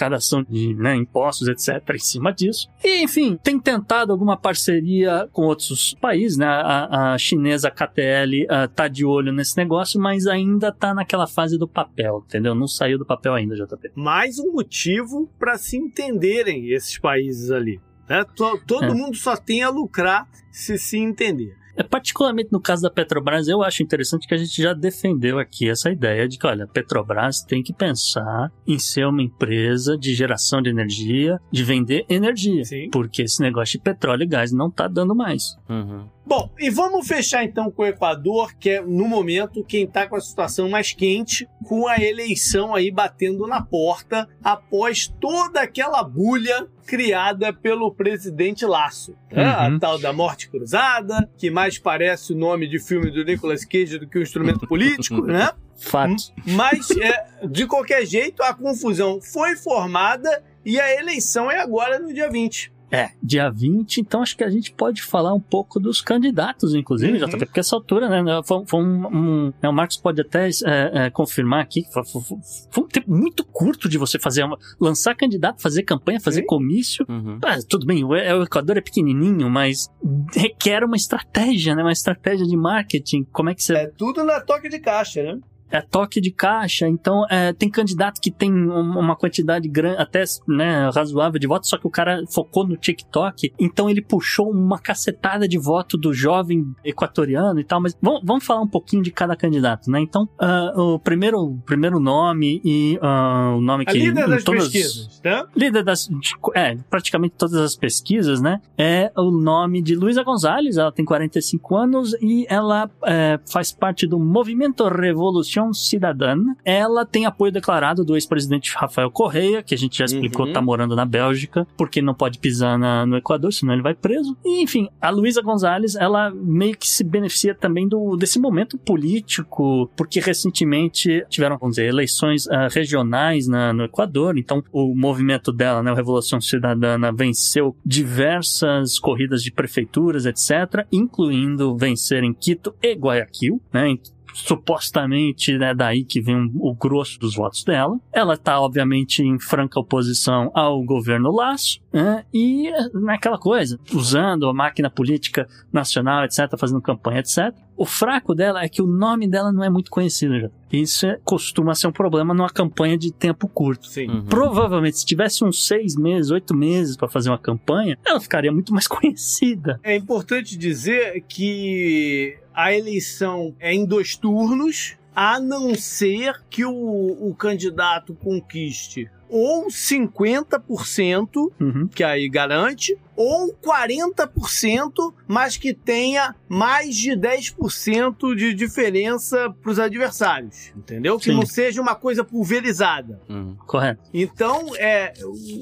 arrecadação 0.00 0.42
de 0.42 0.74
né, 0.74 0.96
impostos, 0.96 1.48
etc., 1.48 1.94
em 1.94 1.98
cima 1.98 2.32
disso. 2.32 2.68
E, 2.82 3.02
enfim, 3.02 3.38
tem 3.42 3.58
tentado 3.58 4.12
alguma 4.12 4.36
parceria 4.36 5.28
com 5.32 5.42
outros 5.42 5.94
países, 6.00 6.38
né? 6.38 6.46
A, 6.46 7.12
a 7.12 7.18
chinesa 7.18 7.70
KTL 7.70 8.44
uh, 8.44 8.68
tá 8.74 8.88
de 8.88 9.04
olho 9.04 9.32
nesse 9.32 9.56
negócio, 9.56 10.00
mas 10.00 10.26
ainda 10.26 10.72
tá 10.72 10.94
naquela 10.94 11.26
fase 11.26 11.58
do 11.58 11.68
papel, 11.68 12.24
entendeu? 12.26 12.54
Não 12.54 12.66
saiu 12.66 12.98
do 12.98 13.04
papel 13.04 13.34
ainda, 13.34 13.54
JP. 13.54 13.92
Mais 13.94 14.38
um 14.38 14.52
motivo 14.52 15.30
para 15.38 15.58
se 15.58 15.76
entenderem 15.76 16.70
esses 16.70 16.98
países 16.98 17.50
ali. 17.50 17.80
Né? 18.08 18.24
Todo 18.66 18.84
é. 18.84 18.94
mundo 18.94 19.16
só 19.16 19.36
tem 19.36 19.62
a 19.62 19.68
lucrar 19.68 20.26
se 20.50 20.78
se 20.78 20.98
entender. 20.98 21.59
É, 21.80 21.82
particularmente 21.82 22.52
no 22.52 22.60
caso 22.60 22.82
da 22.82 22.90
Petrobras, 22.90 23.48
eu 23.48 23.62
acho 23.62 23.82
interessante 23.82 24.28
que 24.28 24.34
a 24.34 24.36
gente 24.36 24.60
já 24.60 24.74
defendeu 24.74 25.38
aqui 25.38 25.68
essa 25.68 25.90
ideia 25.90 26.28
de 26.28 26.38
que, 26.38 26.46
olha, 26.46 26.64
a 26.64 26.68
Petrobras 26.68 27.42
tem 27.42 27.62
que 27.62 27.72
pensar 27.72 28.52
em 28.66 28.78
ser 28.78 29.06
uma 29.06 29.22
empresa 29.22 29.96
de 29.96 30.14
geração 30.14 30.60
de 30.60 30.68
energia, 30.68 31.40
de 31.50 31.64
vender 31.64 32.04
energia. 32.06 32.64
Sim. 32.66 32.90
Porque 32.90 33.22
esse 33.22 33.40
negócio 33.40 33.78
de 33.78 33.84
petróleo 33.84 34.24
e 34.24 34.26
gás 34.26 34.52
não 34.52 34.68
está 34.68 34.86
dando 34.86 35.14
mais. 35.14 35.56
Uhum. 35.70 36.06
Bom, 36.30 36.48
e 36.60 36.70
vamos 36.70 37.08
fechar 37.08 37.42
então 37.42 37.72
com 37.72 37.82
o 37.82 37.86
Equador, 37.86 38.54
que 38.56 38.70
é 38.70 38.80
no 38.80 39.08
momento 39.08 39.64
quem 39.64 39.82
está 39.82 40.06
com 40.06 40.14
a 40.14 40.20
situação 40.20 40.70
mais 40.70 40.92
quente, 40.92 41.48
com 41.64 41.88
a 41.88 41.98
eleição 41.98 42.72
aí 42.72 42.88
batendo 42.88 43.48
na 43.48 43.60
porta 43.60 44.28
após 44.40 45.08
toda 45.08 45.60
aquela 45.60 46.04
bulha 46.04 46.68
criada 46.86 47.52
pelo 47.52 47.92
presidente 47.92 48.64
Laço. 48.64 49.16
Né? 49.28 49.42
Uhum. 49.44 49.76
A 49.76 49.78
tal 49.80 49.98
da 49.98 50.12
morte 50.12 50.48
cruzada, 50.48 51.28
que 51.36 51.50
mais 51.50 51.80
parece 51.80 52.32
o 52.32 52.36
nome 52.36 52.68
de 52.68 52.78
filme 52.78 53.10
do 53.10 53.24
Nicolas 53.24 53.64
Cage 53.64 53.98
do 53.98 54.06
que 54.06 54.16
um 54.16 54.22
instrumento 54.22 54.68
político, 54.68 55.22
né? 55.22 55.50
Fato. 55.76 56.32
Mas, 56.46 56.92
é, 56.92 57.48
de 57.48 57.66
qualquer 57.66 58.06
jeito, 58.06 58.40
a 58.44 58.54
confusão 58.54 59.20
foi 59.20 59.56
formada 59.56 60.44
e 60.64 60.78
a 60.78 60.94
eleição 60.94 61.50
é 61.50 61.58
agora 61.58 61.98
no 61.98 62.14
dia 62.14 62.30
20. 62.30 62.70
É, 62.90 63.10
dia 63.22 63.48
20, 63.48 63.98
então 63.98 64.20
acho 64.20 64.36
que 64.36 64.42
a 64.42 64.50
gente 64.50 64.72
pode 64.72 65.02
falar 65.02 65.32
um 65.32 65.40
pouco 65.40 65.78
dos 65.78 66.00
candidatos, 66.00 66.74
inclusive, 66.74 67.12
uhum. 67.12 67.18
já 67.18 67.28
porque 67.28 67.60
essa 67.60 67.76
altura, 67.76 68.08
né, 68.08 68.42
foi, 68.44 68.64
foi 68.66 68.80
um, 68.80 69.06
um 69.06 69.52
né, 69.62 69.68
o 69.68 69.72
Marcos 69.72 69.96
pode 69.96 70.20
até 70.20 70.48
é, 70.48 71.06
é, 71.06 71.10
confirmar 71.10 71.60
aqui, 71.60 71.86
foi, 71.92 72.04
foi, 72.04 72.22
foi, 72.70 72.84
um 72.84 72.88
tempo 72.88 73.10
muito 73.10 73.44
curto 73.44 73.88
de 73.88 73.96
você 73.96 74.18
fazer, 74.18 74.42
uma, 74.42 74.58
lançar 74.80 75.14
candidato, 75.14 75.62
fazer 75.62 75.84
campanha, 75.84 76.20
fazer 76.20 76.40
Sim. 76.40 76.46
comício, 76.46 77.06
uhum. 77.08 77.38
ah, 77.44 77.58
tudo 77.68 77.86
bem, 77.86 78.02
o, 78.02 78.14
é, 78.14 78.34
o 78.34 78.42
Equador 78.42 78.76
é 78.76 78.80
pequenininho, 78.80 79.48
mas 79.48 79.88
requer 80.34 80.82
uma 80.82 80.96
estratégia, 80.96 81.76
né, 81.76 81.82
uma 81.82 81.92
estratégia 81.92 82.46
de 82.46 82.56
marketing, 82.56 83.24
como 83.32 83.50
é 83.50 83.54
que 83.54 83.62
você... 83.62 83.74
É 83.74 83.86
tudo 83.86 84.24
na 84.24 84.40
toque 84.40 84.68
de 84.68 84.80
caixa, 84.80 85.22
né? 85.22 85.38
É 85.70 85.80
toque 85.80 86.20
de 86.20 86.30
caixa, 86.30 86.88
então 86.88 87.24
é, 87.30 87.52
tem 87.52 87.70
candidato 87.70 88.20
que 88.20 88.30
tem 88.30 88.52
uma 88.52 89.16
quantidade 89.16 89.68
grande, 89.68 90.00
até 90.00 90.24
né, 90.46 90.90
razoável 90.94 91.38
de 91.38 91.46
votos, 91.46 91.68
só 91.68 91.78
que 91.78 91.86
o 91.86 91.90
cara 91.90 92.22
focou 92.32 92.66
no 92.66 92.76
TikTok, 92.76 93.52
então 93.58 93.88
ele 93.88 94.02
puxou 94.02 94.50
uma 94.50 94.78
cacetada 94.78 95.46
de 95.46 95.58
voto 95.58 95.96
do 95.96 96.12
jovem 96.12 96.74
equatoriano 96.84 97.60
e 97.60 97.64
tal, 97.64 97.80
mas 97.80 97.96
vamos, 98.00 98.22
vamos 98.24 98.44
falar 98.44 98.62
um 98.62 98.68
pouquinho 98.68 99.02
de 99.02 99.10
cada 99.10 99.36
candidato, 99.36 99.90
né? 99.90 100.00
Então, 100.00 100.28
uh, 100.40 100.94
o 100.94 100.98
primeiro, 100.98 101.58
primeiro 101.64 102.00
nome 102.00 102.60
e 102.64 102.98
uh, 102.98 103.56
o 103.56 103.60
nome 103.60 103.84
A 103.86 103.92
que... 103.92 103.98
líder 103.98 104.28
das 104.28 104.44
todas, 104.44 104.64
pesquisas, 104.64 105.20
né? 105.24 105.44
Líder 105.56 105.84
das... 105.84 106.08
De, 106.08 106.34
é, 106.54 106.76
praticamente 106.88 107.34
todas 107.36 107.56
as 107.56 107.76
pesquisas, 107.76 108.40
né? 108.40 108.60
É 108.76 109.12
o 109.16 109.30
nome 109.30 109.82
de 109.82 109.94
Luísa 109.94 110.22
Gonzalez, 110.22 110.76
ela 110.76 110.92
tem 110.92 111.04
45 111.04 111.76
anos 111.76 112.14
e 112.20 112.46
ela 112.48 112.90
é, 113.04 113.38
faz 113.50 113.72
parte 113.72 114.06
do 114.06 114.18
Movimento 114.18 114.86
Revolução 114.88 115.59
Revolução 115.60 115.72
Cidadã. 115.72 116.36
Ela 116.64 117.04
tem 117.04 117.26
apoio 117.26 117.52
declarado 117.52 118.04
do 118.04 118.16
ex-presidente 118.16 118.74
Rafael 118.74 119.10
Correia, 119.10 119.62
que 119.62 119.74
a 119.74 119.78
gente 119.78 119.98
já 119.98 120.04
explicou, 120.04 120.46
uhum. 120.46 120.52
tá 120.52 120.62
morando 120.62 120.96
na 120.96 121.04
Bélgica, 121.04 121.66
porque 121.76 122.00
não 122.00 122.14
pode 122.14 122.38
pisar 122.38 122.78
na, 122.78 123.04
no 123.04 123.16
Equador, 123.16 123.52
senão 123.52 123.74
ele 123.74 123.82
vai 123.82 123.94
preso. 123.94 124.36
E, 124.44 124.62
enfim, 124.62 124.88
a 125.00 125.10
Luísa 125.10 125.42
Gonzalez, 125.42 125.94
ela 125.94 126.30
meio 126.30 126.76
que 126.76 126.88
se 126.88 127.04
beneficia 127.04 127.54
também 127.54 127.86
do, 127.86 128.16
desse 128.16 128.38
momento 128.38 128.78
político, 128.78 129.90
porque 129.96 130.20
recentemente 130.20 131.24
tiveram, 131.28 131.58
vamos 131.58 131.76
dizer, 131.76 131.88
eleições 131.88 132.46
uh, 132.46 132.68
regionais 132.70 133.46
na, 133.46 133.72
no 133.72 133.84
Equador, 133.84 134.38
então 134.38 134.62
o 134.72 134.94
movimento 134.94 135.52
dela, 135.52 135.82
né, 135.82 135.90
a 135.90 135.94
Revolução 135.94 136.40
Cidadana, 136.40 137.12
venceu 137.12 137.76
diversas 137.84 138.98
corridas 138.98 139.42
de 139.42 139.52
prefeituras, 139.52 140.26
etc., 140.26 140.86
incluindo 140.90 141.76
vencer 141.76 142.22
em 142.22 142.32
Quito 142.32 142.74
e 142.82 142.94
Guayaquil, 142.94 143.60
né, 143.72 143.96
supostamente 144.34 145.56
né, 145.58 145.74
daí 145.74 146.04
que 146.04 146.20
vem 146.20 146.36
um, 146.36 146.50
o 146.60 146.74
grosso 146.74 147.18
dos 147.18 147.34
votos 147.34 147.64
dela. 147.64 147.98
Ela 148.12 148.34
está, 148.34 148.60
obviamente, 148.60 149.22
em 149.22 149.38
franca 149.38 149.78
oposição 149.80 150.50
ao 150.54 150.82
governo 150.82 151.30
Laço, 151.30 151.80
né, 151.92 152.24
e 152.32 152.70
naquela 152.94 153.38
coisa, 153.38 153.78
usando 153.92 154.48
a 154.48 154.54
máquina 154.54 154.90
política 154.90 155.46
nacional, 155.72 156.24
etc., 156.24 156.56
fazendo 156.58 156.80
campanha, 156.80 157.20
etc. 157.20 157.54
O 157.80 157.86
fraco 157.86 158.34
dela 158.34 158.62
é 158.62 158.68
que 158.68 158.82
o 158.82 158.86
nome 158.86 159.26
dela 159.26 159.50
não 159.50 159.64
é 159.64 159.70
muito 159.70 159.90
conhecido 159.90 160.38
já. 160.38 160.50
Isso 160.70 161.06
é, 161.06 161.18
costuma 161.24 161.74
ser 161.74 161.86
um 161.86 161.92
problema 161.92 162.34
numa 162.34 162.50
campanha 162.50 162.98
de 162.98 163.10
tempo 163.10 163.48
curto. 163.48 163.88
Uhum. 163.98 164.26
Provavelmente, 164.26 164.98
se 164.98 165.06
tivesse 165.06 165.42
uns 165.42 165.66
seis 165.66 165.96
meses, 165.96 166.30
oito 166.30 166.54
meses 166.54 166.94
para 166.94 167.08
fazer 167.08 167.30
uma 167.30 167.38
campanha, 167.38 167.96
ela 168.04 168.20
ficaria 168.20 168.52
muito 168.52 168.74
mais 168.74 168.84
conhecida. 168.86 169.80
É 169.82 169.96
importante 169.96 170.58
dizer 170.58 171.24
que 171.26 172.36
a 172.52 172.70
eleição 172.74 173.56
é 173.58 173.72
em 173.72 173.86
dois 173.86 174.14
turnos, 174.14 174.98
a 175.16 175.40
não 175.40 175.74
ser 175.74 176.42
que 176.50 176.66
o, 176.66 176.72
o 176.72 177.34
candidato 177.34 178.12
conquiste 178.12 179.08
ou 179.30 179.68
50%, 179.68 181.52
uhum. 181.60 181.88
que 181.88 182.02
aí 182.02 182.28
garante, 182.28 182.98
ou 183.14 183.54
40%, 183.54 185.14
mas 185.28 185.56
que 185.56 185.74
tenha 185.74 186.34
mais 186.48 186.96
de 186.96 187.10
10% 187.10 188.34
de 188.34 188.54
diferença 188.54 189.54
para 189.62 189.70
os 189.70 189.78
adversários, 189.78 190.72
entendeu? 190.74 191.18
Que 191.18 191.26
Sim. 191.26 191.34
não 191.34 191.44
seja 191.44 191.82
uma 191.82 191.94
coisa 191.94 192.24
pulverizada. 192.24 193.20
Uhum. 193.28 193.56
Correto. 193.66 194.08
Então, 194.14 194.74
é, 194.76 195.12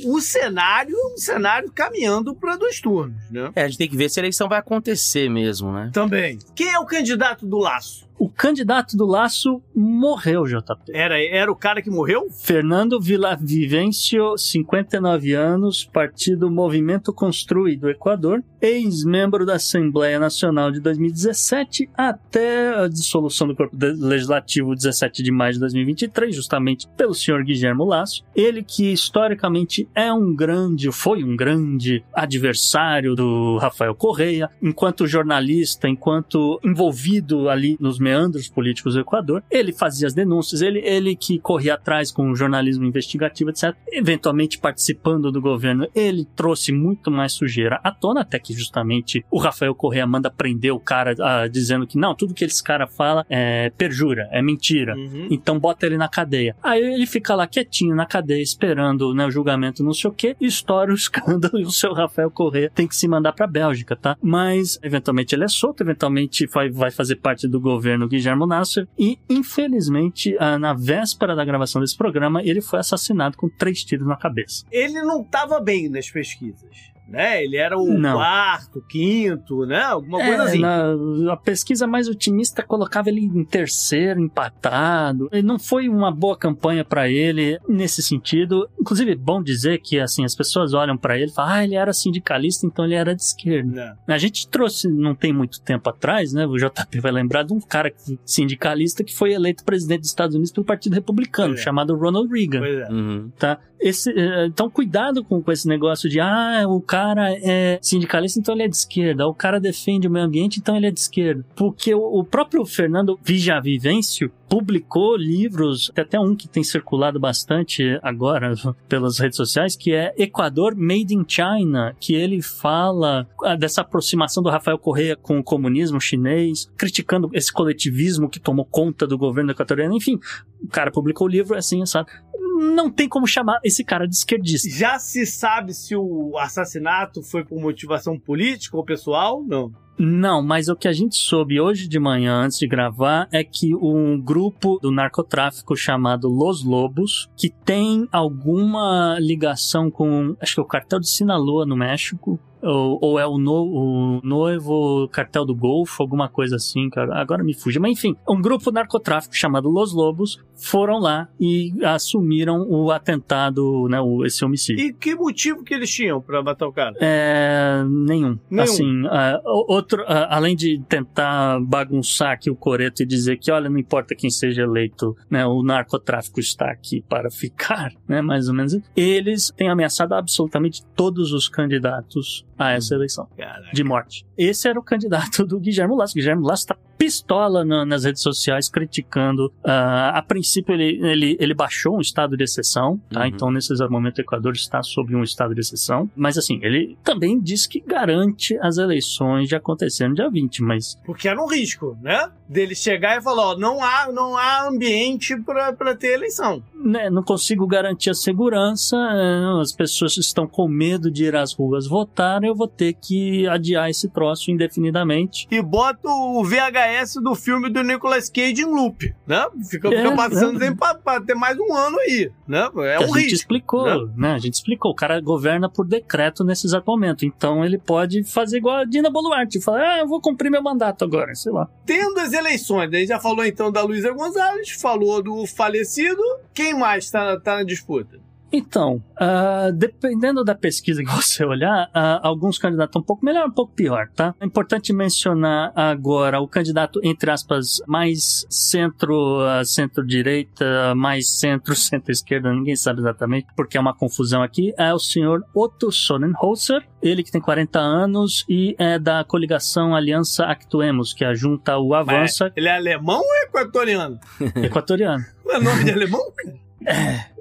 o 0.04 0.20
cenário 0.20 0.96
é 0.96 1.14
um 1.14 1.18
cenário 1.18 1.70
caminhando 1.72 2.34
para 2.34 2.56
dois 2.56 2.80
turnos, 2.80 3.28
né? 3.30 3.50
É, 3.56 3.62
a 3.64 3.68
gente 3.68 3.78
tem 3.78 3.88
que 3.88 3.96
ver 3.96 4.08
se 4.08 4.20
a 4.20 4.22
eleição 4.22 4.48
vai 4.48 4.60
acontecer 4.60 5.28
mesmo, 5.28 5.72
né? 5.72 5.90
Também. 5.92 6.38
Quem 6.54 6.72
é 6.72 6.78
o 6.78 6.86
candidato 6.86 7.44
do 7.44 7.58
Laço? 7.58 8.07
O 8.18 8.28
candidato 8.28 8.96
do 8.96 9.06
Laço 9.06 9.62
morreu, 9.72 10.44
JP. 10.44 10.90
Era, 10.92 11.22
era 11.22 11.52
o 11.52 11.54
cara 11.54 11.80
que 11.80 11.88
morreu? 11.88 12.26
Fernando 12.30 13.00
Villavicencio, 13.00 14.36
59 14.36 15.34
anos, 15.34 15.84
partido 15.84 16.50
Movimento 16.50 17.12
Construí 17.12 17.76
do 17.76 17.88
Equador, 17.88 18.42
ex-membro 18.60 19.46
da 19.46 19.54
Assembleia 19.54 20.18
Nacional 20.18 20.72
de 20.72 20.80
2017 20.80 21.88
até 21.96 22.74
a 22.74 22.88
dissolução 22.88 23.46
do 23.46 23.54
Corpo 23.54 23.76
Legislativo 23.80 24.74
17 24.74 25.22
de 25.22 25.30
maio 25.30 25.52
de 25.52 25.60
2023, 25.60 26.34
justamente 26.34 26.88
pelo 26.96 27.14
senhor 27.14 27.44
Guilherme 27.44 27.84
Laço. 27.84 28.24
Ele 28.34 28.64
que 28.64 28.92
historicamente 28.92 29.88
é 29.94 30.12
um 30.12 30.34
grande, 30.34 30.90
foi 30.90 31.22
um 31.22 31.36
grande 31.36 32.02
adversário 32.12 33.14
do 33.14 33.58
Rafael 33.58 33.94
Correia, 33.94 34.50
enquanto 34.60 35.06
jornalista, 35.06 35.88
enquanto 35.88 36.58
envolvido 36.64 37.48
ali 37.48 37.76
nos 37.78 37.98
meandros 38.08 38.48
políticos 38.48 38.94
do 38.94 39.00
Equador. 39.00 39.42
Ele 39.50 39.72
fazia 39.72 40.06
as 40.06 40.14
denúncias, 40.14 40.62
ele, 40.62 40.80
ele 40.80 41.14
que 41.14 41.38
corria 41.38 41.74
atrás 41.74 42.10
com 42.10 42.30
o 42.30 42.34
jornalismo 42.34 42.84
investigativo, 42.86 43.50
etc. 43.50 43.74
Eventualmente 43.92 44.58
participando 44.58 45.30
do 45.30 45.40
governo, 45.40 45.86
ele 45.94 46.24
trouxe 46.36 46.72
muito 46.72 47.10
mais 47.10 47.32
sujeira 47.32 47.80
à 47.84 47.90
tona, 47.90 48.22
até 48.22 48.38
que 48.38 48.54
justamente 48.54 49.24
o 49.30 49.38
Rafael 49.38 49.74
Correa 49.74 50.06
manda 50.06 50.30
prender 50.30 50.72
o 50.72 50.80
cara 50.80 51.12
uh, 51.12 51.48
dizendo 51.48 51.86
que 51.86 51.98
não, 51.98 52.14
tudo 52.14 52.34
que 52.34 52.44
esse 52.44 52.62
cara 52.62 52.86
fala 52.86 53.26
é 53.28 53.70
perjura, 53.70 54.28
é 54.32 54.40
mentira. 54.40 54.96
Uhum. 54.96 55.28
Então 55.30 55.58
bota 55.58 55.84
ele 55.84 55.96
na 55.96 56.08
cadeia. 56.08 56.56
Aí 56.62 56.82
ele 56.82 57.06
fica 57.06 57.34
lá 57.34 57.46
quietinho 57.46 57.94
na 57.94 58.06
cadeia, 58.06 58.42
esperando 58.42 59.12
né, 59.14 59.26
o 59.26 59.30
julgamento, 59.30 59.84
não 59.84 59.92
sei 59.92 60.10
o 60.10 60.12
que, 60.12 60.36
estoura 60.40 60.92
o 60.92 60.94
escândalo 60.96 61.58
e 61.58 61.64
o 61.64 61.70
seu 61.70 61.92
Rafael 61.92 62.30
Correa 62.30 62.70
tem 62.74 62.86
que 62.86 62.96
se 62.96 63.06
mandar 63.06 63.32
pra 63.32 63.46
Bélgica, 63.46 63.94
tá? 63.94 64.16
Mas 64.22 64.78
eventualmente 64.82 65.34
ele 65.34 65.44
é 65.44 65.48
solto, 65.48 65.82
eventualmente 65.82 66.46
vai, 66.46 66.70
vai 66.70 66.90
fazer 66.90 67.16
parte 67.16 67.46
do 67.46 67.60
governo 67.60 67.97
governo 67.98 68.08
Guillermo 68.08 68.46
Nasser 68.46 68.86
e, 68.98 69.18
infelizmente, 69.28 70.36
ah, 70.38 70.58
na 70.58 70.72
véspera 70.72 71.34
da 71.34 71.44
gravação 71.44 71.80
desse 71.80 71.96
programa, 71.96 72.42
ele 72.42 72.60
foi 72.60 72.78
assassinado 72.78 73.36
com 73.36 73.48
três 73.48 73.82
tiros 73.82 74.06
na 74.06 74.16
cabeça. 74.16 74.64
Ele 74.70 75.02
não 75.02 75.22
estava 75.22 75.60
bem 75.60 75.88
nas 75.88 76.08
pesquisas. 76.10 76.92
Né? 77.08 77.42
Ele 77.42 77.56
era 77.56 77.78
o 77.78 77.86
Não. 77.98 78.14
quarto, 78.16 78.82
quinto, 78.88 79.64
né? 79.66 79.80
Alguma 79.82 80.18
coisa 80.18 80.42
É, 80.42 80.46
assim. 80.46 80.58
na- 80.60 81.32
a 81.32 81.36
pesquisa 81.36 81.86
mais 81.86 82.08
otimista 82.08 82.62
colocava 82.62 83.08
ele 83.08 83.20
em 83.22 83.44
terceiro, 83.44 84.20
empatado. 84.20 85.28
E 85.32 85.42
não 85.42 85.58
foi 85.58 85.88
uma 85.88 86.10
boa 86.10 86.36
campanha 86.36 86.84
pra 86.84 87.08
ele 87.08 87.58
nesse 87.68 88.02
sentido. 88.02 88.68
Inclusive, 88.80 89.12
é 89.12 89.16
bom 89.16 89.42
dizer 89.42 89.78
que 89.78 89.98
assim 89.98 90.24
as 90.24 90.34
pessoas 90.34 90.74
olham 90.74 90.96
pra 90.96 91.16
ele 91.16 91.30
e 91.30 91.34
falam: 91.34 91.52
ah, 91.52 91.64
ele 91.64 91.74
era 91.74 91.92
sindicalista, 91.92 92.66
então 92.66 92.84
ele 92.84 92.94
era 92.94 93.14
de 93.14 93.22
esquerda. 93.22 93.96
Né? 94.06 94.14
A 94.14 94.18
gente 94.18 94.48
trouxe, 94.48 94.88
não 94.88 95.14
tem 95.14 95.32
muito 95.32 95.60
tempo 95.60 95.88
atrás, 95.88 96.32
né? 96.32 96.46
O 96.46 96.56
JP 96.56 97.00
vai 97.00 97.12
lembrar 97.12 97.42
de 97.44 97.52
um 97.52 97.60
cara 97.60 97.90
que- 97.90 98.18
sindicalista 98.24 99.02
que 99.04 99.14
foi 99.14 99.32
eleito 99.32 99.64
presidente 99.64 100.00
dos 100.00 100.08
Estados 100.10 100.34
Unidos 100.34 100.52
pelo 100.52 100.66
Partido 100.66 100.94
Republicano, 100.94 101.54
É. 101.54 101.56
chamado 101.56 101.96
Ronald 101.96 102.30
Reagan. 102.32 102.58
Pois 102.60 102.78
é. 102.78 102.88
Uhum. 102.90 103.30
Tá? 103.38 103.58
Esse, 103.80 104.10
eh, 104.10 104.46
então, 104.46 104.68
cuidado 104.68 105.22
com, 105.24 105.40
com 105.40 105.52
esse 105.52 105.68
negócio 105.68 106.08
de, 106.10 106.18
ah, 106.18 106.64
o 106.66 106.80
cara 106.80 106.97
é 107.42 107.78
sindicalista, 107.82 108.38
então 108.38 108.54
ele 108.54 108.64
é 108.64 108.68
de 108.68 108.76
esquerda. 108.76 109.26
O 109.26 109.34
cara 109.34 109.60
defende 109.60 110.08
o 110.08 110.10
meio 110.10 110.24
ambiente, 110.24 110.58
então 110.58 110.76
ele 110.76 110.86
é 110.86 110.90
de 110.90 111.00
esquerda. 111.00 111.44
Porque 111.54 111.94
o, 111.94 112.24
próprio 112.24 112.64
Fernando 112.64 113.18
Vijavivencio 113.22 114.30
publicou 114.48 115.16
livros, 115.16 115.90
tem 115.94 116.02
até 116.02 116.18
um 116.18 116.34
que 116.34 116.48
tem 116.48 116.62
circulado 116.62 117.20
bastante 117.20 117.98
agora 118.02 118.54
pelas 118.88 119.18
redes 119.18 119.36
sociais, 119.36 119.76
que 119.76 119.92
é 119.92 120.14
Equador 120.16 120.74
Made 120.74 121.14
in 121.14 121.24
China, 121.26 121.94
que 122.00 122.14
ele 122.14 122.40
fala 122.40 123.28
ah, 123.44 123.56
dessa 123.56 123.82
aproximação 123.82 124.42
do 124.42 124.48
Rafael 124.48 124.78
Correa 124.78 125.16
com 125.16 125.38
o 125.38 125.44
comunismo 125.44 126.00
chinês, 126.00 126.70
criticando 126.76 127.28
esse 127.34 127.52
coletivismo 127.52 128.28
que 128.28 128.40
tomou 128.40 128.64
conta 128.64 129.06
do 129.06 129.18
governo 129.18 129.50
equatoriano. 129.50 129.94
Enfim, 129.94 130.18
o 130.62 130.68
cara 130.68 130.90
publicou 130.90 131.26
o 131.26 131.30
livro 131.30 131.56
assim, 131.56 131.84
sabe? 131.84 132.10
Não 132.58 132.90
tem 132.90 133.08
como 133.08 133.26
chamar 133.26 133.60
esse 133.62 133.84
cara 133.84 134.06
de 134.06 134.14
esquerdista. 134.14 134.68
Já 134.68 134.98
se 134.98 135.24
sabe 135.24 135.72
se 135.72 135.94
o 135.94 136.36
assassinato 136.38 137.22
foi 137.22 137.44
por 137.44 137.60
motivação 137.60 138.18
política 138.18 138.76
ou 138.76 138.84
pessoal? 138.84 139.44
Não. 139.46 139.72
Não, 139.98 140.40
mas 140.40 140.68
o 140.68 140.76
que 140.76 140.86
a 140.86 140.92
gente 140.92 141.16
soube 141.16 141.60
hoje 141.60 141.88
de 141.88 141.98
manhã, 141.98 142.44
antes 142.44 142.58
de 142.58 142.68
gravar, 142.68 143.28
é 143.32 143.42
que 143.42 143.74
um 143.74 144.20
grupo 144.20 144.78
do 144.80 144.92
narcotráfico 144.92 145.76
chamado 145.76 146.28
Los 146.28 146.62
Lobos, 146.62 147.28
que 147.36 147.50
tem 147.50 148.08
alguma 148.12 149.18
ligação 149.18 149.90
com, 149.90 150.36
acho 150.40 150.54
que 150.54 150.60
é 150.60 150.62
o 150.62 150.66
cartel 150.66 151.00
de 151.00 151.08
Sinaloa 151.08 151.66
no 151.66 151.76
México, 151.76 152.38
ou, 152.62 152.98
ou 153.00 153.18
é 153.18 153.26
o, 153.26 153.38
no, 153.38 153.52
o 153.52 154.20
noivo 154.22 155.08
cartel 155.12 155.44
do 155.44 155.54
Golfo, 155.54 156.02
alguma 156.02 156.28
coisa 156.28 156.56
assim, 156.56 156.88
que 156.90 156.98
agora 156.98 157.42
me 157.44 157.54
fuja. 157.54 157.78
Mas 157.80 157.92
enfim, 157.92 158.14
um 158.28 158.40
grupo 158.40 158.70
narcotráfico 158.70 159.36
chamado 159.36 159.68
Los 159.68 159.92
Lobos 159.92 160.38
foram 160.56 160.98
lá 160.98 161.28
e 161.38 161.72
assumiram 161.84 162.66
o 162.68 162.90
atentado, 162.90 163.86
né, 163.88 164.00
o, 164.00 164.24
esse 164.24 164.44
homicídio. 164.44 164.84
E 164.86 164.92
que 164.92 165.14
motivo 165.14 165.62
que 165.62 165.72
eles 165.74 165.90
tinham 165.90 166.20
pra 166.20 166.42
matar 166.42 166.66
o 166.66 166.72
cara? 166.72 166.96
É, 167.00 167.84
nenhum. 167.86 168.38
Nenhum. 168.50 168.62
Assim, 168.62 169.02
o- 169.44 169.72
outro, 169.72 170.02
ah, 170.06 170.34
além 170.36 170.56
de 170.56 170.80
tentar 170.88 171.60
bagunçar 171.60 172.32
aqui 172.32 172.50
o 172.50 172.56
coreto 172.56 173.02
e 173.02 173.06
dizer 173.06 173.38
que, 173.38 173.50
olha, 173.52 173.70
não 173.70 173.78
importa 173.78 174.14
quem 174.14 174.30
seja 174.30 174.62
eleito, 174.62 175.16
né, 175.30 175.46
o 175.46 175.62
narcotráfico 175.62 176.40
está 176.40 176.70
aqui 176.70 177.02
para 177.08 177.30
ficar, 177.30 177.92
né, 178.08 178.20
mais 178.20 178.48
ou 178.48 178.54
menos. 178.54 178.76
Eles 178.96 179.52
têm 179.56 179.68
ameaçado 179.68 180.12
absolutamente 180.14 180.82
todos 180.96 181.32
os 181.32 181.48
candidatos 181.48 182.44
a 182.58 182.72
essa 182.72 182.94
eleição 182.94 183.26
Caraca. 183.36 183.70
de 183.72 183.84
morte. 183.84 184.26
Esse 184.36 184.68
era 184.68 184.78
o 184.78 184.82
candidato 184.82 185.44
do 185.46 185.58
Guilherme 185.60 185.94
Lasso. 185.96 186.14
Guilherme 186.14 186.42
Lasso 186.44 186.62
está 186.64 186.76
pistola 186.98 187.64
na- 187.64 187.86
nas 187.86 188.02
redes 188.04 188.20
sociais 188.22 188.68
criticando. 188.68 189.52
ah, 189.64 190.18
a 190.18 190.22
princípio, 190.22 190.74
ele, 190.74 190.98
ele, 191.06 191.36
ele 191.38 191.54
baixou 191.54 191.96
um 191.96 192.00
estado 192.00 192.36
de 192.36 192.42
exceção, 192.44 193.00
tá? 193.10 193.20
Uhum. 193.20 193.26
Então, 193.26 193.50
nesse 193.52 193.72
exato 193.72 193.92
momento, 193.92 194.18
o 194.18 194.20
Equador 194.20 194.52
está 194.52 194.82
sob 194.82 195.14
um 195.14 195.22
estado 195.22 195.54
de 195.54 195.60
exceção. 195.60 196.10
Mas, 196.16 196.36
assim, 196.36 196.58
ele 196.62 196.98
também 197.04 197.38
diz 197.40 197.66
que 197.68 197.80
garante 197.80 198.58
as 198.60 198.78
eleições 198.78 199.48
de 199.48 199.54
acontecer 199.54 200.08
no 200.08 200.14
dia 200.14 200.28
20, 200.28 200.62
mas 200.62 200.98
Porque 201.04 201.28
era 201.28 201.40
um 201.40 201.46
risco, 201.46 201.96
né? 202.02 202.30
Dele 202.48 202.74
chegar 202.74 203.18
e 203.18 203.22
falar, 203.22 203.52
ó, 203.52 203.56
não 203.56 203.82
há, 203.82 204.10
não 204.10 204.36
há 204.36 204.66
ambiente 204.68 205.36
pra 205.42 205.94
ter 205.94 206.14
eleição. 206.14 206.62
né, 206.74 207.10
não 207.10 207.22
consigo 207.22 207.66
garantir 207.66 208.10
a 208.10 208.14
segurança, 208.14 208.96
eh, 208.96 209.60
as 209.60 209.72
pessoas 209.72 210.16
estão 210.16 210.46
com 210.46 210.66
medo 210.68 211.10
de 211.10 211.24
ir 211.24 211.36
às 211.36 211.52
ruas 211.52 211.86
votar, 211.86 212.40
eu 212.48 212.54
vou 212.54 212.66
ter 212.68 212.94
que 212.94 213.46
adiar 213.48 213.88
esse 213.90 214.08
troço 214.08 214.50
indefinidamente. 214.50 215.46
E 215.50 215.60
bota 215.62 216.08
o 216.08 216.42
VHS 216.44 217.14
do 217.22 217.34
filme 217.34 217.70
do 217.70 217.82
Nicolas 217.82 218.28
Cage 218.28 218.62
em 218.62 218.64
loop, 218.64 219.14
né? 219.26 219.46
Fica, 219.68 219.88
É, 219.88 220.02
fica 220.02 220.16
passando 220.16 220.62
é. 220.62 220.74
pra, 220.74 220.94
pra 220.94 221.20
ter 221.20 221.34
mais 221.34 221.58
um 221.58 221.74
ano 221.74 221.98
aí, 222.00 222.30
né? 222.46 222.68
É 222.78 222.96
a 222.96 223.00
um 223.00 223.06
gente 223.06 223.16
risco. 223.18 223.34
explicou, 223.34 224.06
né? 224.16 224.32
A 224.32 224.38
gente 224.38 224.54
explicou. 224.54 224.90
O 224.92 224.94
cara 224.94 225.20
governa 225.20 225.68
por 225.68 225.86
decreto 225.86 226.42
nesse 226.44 226.66
exato 226.66 226.90
momento. 226.90 227.24
Então 227.24 227.64
ele 227.64 227.78
pode 227.78 228.22
fazer 228.24 228.58
igual 228.58 228.76
a 228.76 228.84
Dina 228.84 229.10
Boluarte, 229.10 229.60
falar, 229.60 229.94
ah, 229.94 229.98
eu 230.00 230.08
vou 230.08 230.20
cumprir 230.20 230.50
meu 230.50 230.62
mandato 230.62 231.04
agora, 231.04 231.34
sei 231.34 231.52
lá. 231.52 231.68
Tendo 231.84 232.18
as 232.20 232.32
eleições, 232.32 232.92
a 232.92 232.96
gente 232.96 233.08
já 233.08 233.18
falou 233.20 233.44
então 233.44 233.70
da 233.70 233.82
Luísa 233.82 234.12
Gonzalez, 234.12 234.70
falou 234.70 235.22
do 235.22 235.46
falecido. 235.46 236.22
Quem 236.54 236.74
mais 236.74 237.10
tá, 237.10 237.38
tá 237.40 237.56
na 237.56 237.62
disputa? 237.64 238.18
Então, 238.52 239.02
ah, 239.16 239.70
dependendo 239.72 240.42
da 240.42 240.54
pesquisa 240.54 241.02
que 241.02 241.10
você 241.14 241.44
olhar, 241.44 241.90
ah, 241.92 242.20
alguns 242.22 242.58
candidatos 242.58 242.90
estão 242.90 243.02
um 243.02 243.04
pouco 243.04 243.24
melhor, 243.24 243.46
um 243.46 243.52
pouco 243.52 243.72
pior, 243.74 244.08
tá? 244.14 244.34
É 244.40 244.46
importante 244.46 244.92
mencionar 244.92 245.72
agora 245.74 246.40
o 246.40 246.48
candidato, 246.48 247.00
entre 247.02 247.30
aspas, 247.30 247.80
mais 247.86 248.46
centro, 248.48 249.40
ah, 249.40 249.64
centro-direita, 249.64 250.94
mais 250.94 251.38
centro, 251.38 251.74
centro-esquerda, 251.76 252.52
ninguém 252.52 252.76
sabe 252.76 253.00
exatamente, 253.00 253.48
porque 253.56 253.76
é 253.76 253.80
uma 253.80 253.94
confusão 253.94 254.42
aqui, 254.42 254.72
é 254.78 254.92
o 254.92 254.98
senhor 254.98 255.44
Otto 255.54 255.92
Sonnenholzer, 255.92 256.86
ele 257.02 257.22
que 257.22 257.30
tem 257.30 257.40
40 257.40 257.78
anos 257.78 258.44
e 258.48 258.74
é 258.78 258.98
da 258.98 259.22
coligação 259.24 259.94
Aliança 259.94 260.44
Actuemos, 260.44 261.12
que 261.12 261.24
ajunta 261.24 261.78
o 261.78 261.94
Avança 261.94 262.52
Ele 262.56 262.68
é 262.68 262.74
alemão 262.74 263.20
ou 263.20 263.46
equatoriano? 263.46 264.18
equatoriano. 264.56 265.24
Não 265.44 265.54
é 265.54 265.60
nome 265.60 265.84
de 265.84 265.92
alemão? 265.92 266.20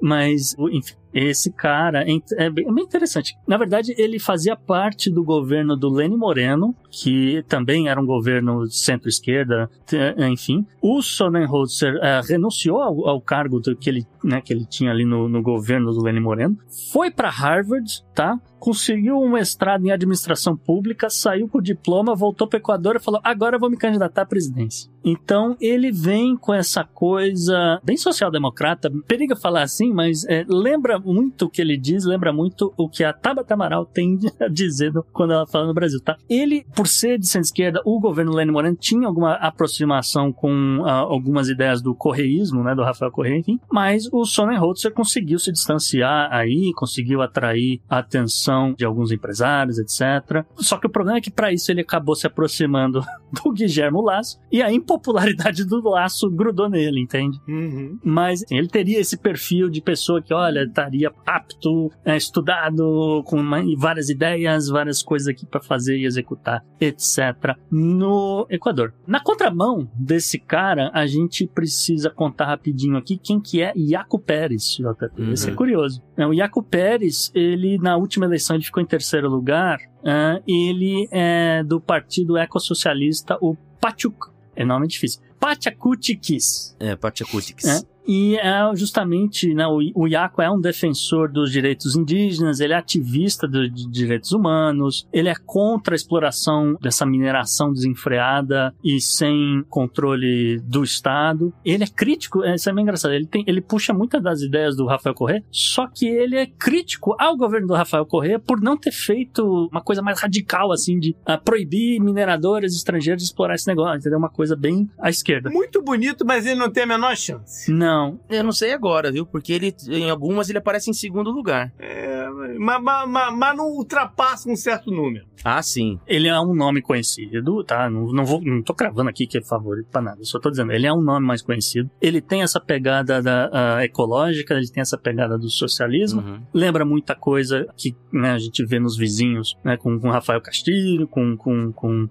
Mas, 0.02 0.56
enfim, 0.72 0.96
esse 1.26 1.52
cara 1.52 2.04
é 2.04 2.18
é 2.38 2.50
bem, 2.50 2.68
é 2.68 2.72
bem 2.72 2.84
interessante. 2.84 3.38
Na 3.48 3.58
verdade, 3.58 3.94
ele 3.98 4.20
fazia 4.20 4.56
parte 4.56 5.10
do 5.10 5.24
governo 5.24 5.76
do 5.76 5.90
Lênin 5.90 6.18
Moreno, 6.18 6.76
que 6.90 7.44
também 7.48 7.88
era 7.88 8.00
um 8.02 8.06
governo 8.06 8.68
centro-esquerda, 8.68 9.70
t- 9.86 10.16
enfim. 10.32 10.66
O 10.82 11.02
Sonnenholzer 11.02 11.96
eh, 12.02 12.22
renunciou 12.28 12.82
ao, 12.82 13.08
ao 13.08 13.22
cargo 13.22 13.60
do, 13.60 13.76
que, 13.76 13.90
ele, 13.90 14.06
né, 14.24 14.42
que 14.42 14.54
ele 14.54 14.66
tinha 14.66 14.92
ali 14.92 15.06
no, 15.06 15.28
no 15.30 15.42
governo 15.42 15.92
do 15.92 16.02
Lênin 16.04 16.20
Moreno, 16.22 16.58
foi 16.92 17.12
para 17.12 17.30
Harvard, 17.30 18.04
tá? 18.14 18.40
Conseguiu 18.60 19.20
um 19.20 19.30
mestrado 19.30 19.86
em 19.86 19.92
administração 19.92 20.58
pública, 20.58 21.12
saiu 21.12 21.48
com 21.48 21.60
o 21.60 21.62
diploma, 21.62 22.16
voltou 22.16 22.48
para 22.48 22.58
o 22.58 22.60
Equador 22.60 22.96
e 22.96 23.00
falou: 23.00 23.22
agora 23.24 23.56
eu 23.56 23.60
vou 23.60 23.70
me 23.70 23.78
candidatar 23.78 24.24
à 24.24 24.26
presidência. 24.26 24.90
Então 25.06 25.56
ele 25.62 25.92
vem 25.92 26.36
com 26.36 26.52
essa 26.54 26.84
coisa 26.84 27.80
bem 27.84 27.96
social-democrata, 27.96 28.92
periga 29.08 29.36
falar 29.36 29.62
assim, 29.62 29.94
mas 29.94 30.26
é, 30.26 30.44
lembra 30.50 31.00
muito 31.14 31.46
o 31.46 31.50
que 31.50 31.62
ele 31.62 31.78
diz, 31.78 32.06
lembra 32.06 32.34
muito 32.34 32.74
o 32.78 32.90
que 32.90 33.04
a 33.04 33.14
Tabata 33.14 33.54
Amaral 33.54 33.86
tem 33.86 34.20
a 34.40 34.48
dizer 34.48 34.92
quando 35.12 35.34
ela 35.34 35.48
fala 35.48 35.68
no 35.68 35.74
Brasil, 35.74 36.00
tá? 36.02 36.18
Ele, 36.30 36.66
por 36.76 36.88
ser 36.88 37.18
de 37.18 37.28
centro-esquerda, 37.28 37.82
o 37.86 38.00
governo 38.00 38.34
Lênin 38.34 38.52
Moreno 38.52 38.76
tinha 38.76 39.08
alguma 39.08 39.34
aproximação 39.34 40.32
com 40.32 40.84
ah, 40.86 41.00
algumas 41.00 41.50
ideias 41.50 41.82
do 41.82 41.96
correísmo, 41.96 42.64
né, 42.64 42.76
do 42.76 42.84
Rafael 42.84 43.12
Correia, 43.12 43.38
enfim, 43.38 43.60
mas 43.72 44.08
o 44.12 44.26
Sonnenholzer 44.26 44.94
conseguiu 44.94 45.40
se 45.40 45.52
distanciar 45.52 46.30
aí, 46.32 46.72
conseguiu 46.76 47.22
atrair 47.22 47.82
a 47.90 48.00
atenção 48.00 48.74
de 48.74 48.86
alguns 48.86 49.12
empresários, 49.12 49.78
etc. 49.78 50.46
Só 50.56 50.78
que 50.78 50.88
o 50.88 50.90
problema 50.90 51.18
é 51.18 51.22
que 51.22 51.32
para 51.32 51.52
isso 51.52 51.72
ele 51.72 51.82
acabou 51.82 52.16
se 52.16 52.28
aproximando 52.28 53.04
do 53.32 53.52
Guilherme 53.52 54.02
Lasso 54.02 54.40
e 54.52 54.62
a 54.62 54.72
impopularidade 54.72 55.66
do 55.66 55.82
Lasso 55.90 56.30
grudou 56.30 56.70
nele, 56.70 57.02
entende? 57.02 57.40
Uhum. 57.48 58.00
Mas 58.04 58.44
assim, 58.44 58.58
ele 58.58 58.68
teria 58.68 59.00
esse 59.00 59.18
perfil 59.18 59.70
de 59.70 59.82
pessoa 59.82 60.22
que, 60.22 60.34
olha, 60.34 60.64
estaria 60.64 60.97
apto, 61.06 61.92
é, 62.06 62.16
estudado, 62.18 63.24
com 63.26 63.40
uma- 63.40 63.64
várias 63.78 64.10
ideias, 64.10 64.68
várias 64.68 65.02
coisas 65.04 65.28
aqui 65.28 65.46
para 65.46 65.62
fazer 65.62 65.98
e 65.98 66.06
executar, 66.06 66.64
etc. 66.80 67.56
no 67.72 68.46
Equador. 68.50 68.94
Na 69.06 69.20
contramão 69.20 69.90
desse 69.94 70.40
cara, 70.40 70.90
a 70.94 71.06
gente 71.06 71.46
precisa 71.48 72.10
contar 72.10 72.46
rapidinho 72.46 72.98
aqui 72.98 73.18
quem 73.18 73.40
que 73.40 73.62
é 73.62 73.74
Iaco 73.76 74.20
Pérez, 74.20 74.78
JP. 74.78 75.32
Esse 75.32 75.48
é 75.48 75.50
Uhum. 75.52 75.56
curioso. 75.56 76.02
É, 76.16 76.26
O 76.26 76.34
Iaco 76.34 76.64
Pérez, 76.64 77.32
ele 77.36 77.78
na 77.78 77.96
última 77.98 78.26
eleição 78.26 78.56
ele 78.56 78.66
ficou 78.66 78.82
em 78.82 78.86
terceiro 78.86 79.30
lugar. 79.30 79.80
ah, 80.10 80.40
ele 80.48 81.08
é 81.12 81.62
do 81.64 81.82
partido 81.82 82.38
ecossocialista, 82.38 83.38
o 83.42 83.56
Pachuk. 83.82 84.30
É 84.56 84.64
nome 84.64 84.88
difícil. 84.88 85.22
Pachacutikis. 85.40 86.76
É, 86.80 86.96
Pachacutics. 86.96 87.66
É. 87.66 87.82
E 88.08 88.38
é 88.38 88.58
justamente, 88.76 89.54
né, 89.54 89.66
o, 89.68 90.08
Iaco 90.08 90.42
é 90.42 90.50
um 90.50 90.60
defensor 90.60 91.30
dos 91.30 91.52
direitos 91.52 91.96
indígenas, 91.96 92.60
ele 92.62 92.74
é 92.74 92.78
ativista 92.78 93.48
de, 93.48 93.70
direitos 93.70 94.32
humanos, 94.32 95.06
ele 95.12 95.28
é 95.28 95.36
contra 95.46 95.94
a 95.94 95.98
exploração 95.98 96.78
dessa 96.82 97.06
mineração 97.06 97.74
desenfreada 97.74 98.74
e 98.84 99.02
sem 99.02 99.64
controle 99.70 100.60
do 100.64 100.84
Estado. 100.84 101.54
Ele 101.66 101.84
é 101.84 101.88
crítico, 101.88 102.44
é, 102.44 102.56
isso 102.56 102.70
é 102.70 102.74
meio 102.74 102.84
engraçado, 102.84 103.14
ele, 103.14 103.26
tem, 103.26 103.44
ele 103.46 103.62
puxa 103.62 103.94
muitas 103.94 104.24
das 104.24 104.42
ideias 104.42 104.78
do 104.78 104.86
Rafael 104.86 105.14
Corrêa, 105.14 105.44
só 105.52 105.88
que 105.88 106.08
ele 106.08 106.38
é 106.38 106.46
crítico 106.46 107.16
ao 107.20 107.36
governo 107.36 107.68
do 107.68 107.74
Rafael 107.74 108.06
Corrêa 108.06 108.40
por 108.40 108.62
não 108.62 108.78
ter 108.78 108.92
feito 108.92 109.68
uma 109.72 109.82
coisa 109.82 110.02
mais 110.02 110.22
radical, 110.22 110.72
assim, 110.72 110.98
de 110.98 111.12
uh, 111.28 111.44
proibir 111.44 112.00
mineradores 112.00 112.74
estrangeiros 112.74 113.24
de 113.24 113.28
explorar 113.28 113.56
esse 113.56 113.68
negócio, 113.68 114.00
entendeu? 114.00 114.18
Uma 114.18 114.30
coisa 114.30 114.56
bem 114.56 114.90
à 114.98 115.10
esquerda. 115.10 115.50
Muito 115.50 115.82
bonito, 115.82 116.26
mas 116.26 116.46
ele 116.46 116.60
não 116.60 116.72
tem 116.72 116.84
a 116.84 116.88
menor 116.88 117.16
chance. 117.18 117.72
Não. 117.72 117.97
Eu 118.30 118.44
não 118.44 118.52
sei 118.52 118.74
agora, 118.74 119.12
viu? 119.12 119.26
Porque 119.26 119.54
ele, 119.54 119.76
em 119.90 120.10
algumas 120.10 120.50
ele 120.50 120.58
aparece 120.58 120.90
em 120.90 120.94
segundo 120.94 121.32
lugar. 121.32 121.72
É, 121.80 122.28
mas, 122.60 122.82
mas, 122.82 123.10
mas, 123.10 123.36
mas 123.36 123.58
não 123.58 123.68
ultrapassa 123.68 124.50
um 124.50 124.56
certo 124.56 124.92
número. 124.92 125.26
Ah, 125.44 125.62
sim. 125.62 126.00
Ele 126.08 126.28
é 126.28 126.40
um 126.40 126.54
nome 126.54 126.82
conhecido, 126.82 127.64
tá? 127.64 127.90
Não, 127.90 128.08
não, 128.12 128.26
vou, 128.26 128.42
não 128.42 128.62
tô 128.62 128.74
cravando 128.74 129.10
aqui 129.10 129.28
que 129.28 129.38
é 129.38 129.44
favorito 129.44 129.88
pra 129.92 130.02
nada. 130.02 130.24
Só 130.24 130.40
tô 130.40 130.50
dizendo, 130.50 130.72
ele 130.72 130.88
é 130.88 130.94
um 130.94 131.02
nome 131.02 131.26
mais 131.26 131.42
conhecido. 131.42 131.90
Ele 132.02 132.22
tem 132.22 132.42
essa 132.42 132.60
pegada 132.60 133.22
da, 133.22 133.84
ecológica, 133.84 134.54
ele 134.54 134.70
tem 134.70 134.82
essa 134.82 134.98
pegada 134.98 135.38
do 135.38 135.50
socialismo. 135.50 136.22
Uhum. 136.22 136.42
Lembra 136.54 136.86
muita 136.86 137.16
coisa 137.16 137.68
que 137.76 137.96
né, 138.12 138.32
a 138.32 138.40
gente 138.40 138.66
vê 138.66 138.80
nos 138.80 138.98
vizinhos, 138.98 139.56
né? 139.64 139.78
Com, 139.78 140.00
com 140.00 140.10
Rafael 140.10 140.42
Castilho, 140.42 141.08
com, 141.08 141.38
com, 141.38 141.72
com 141.72 142.08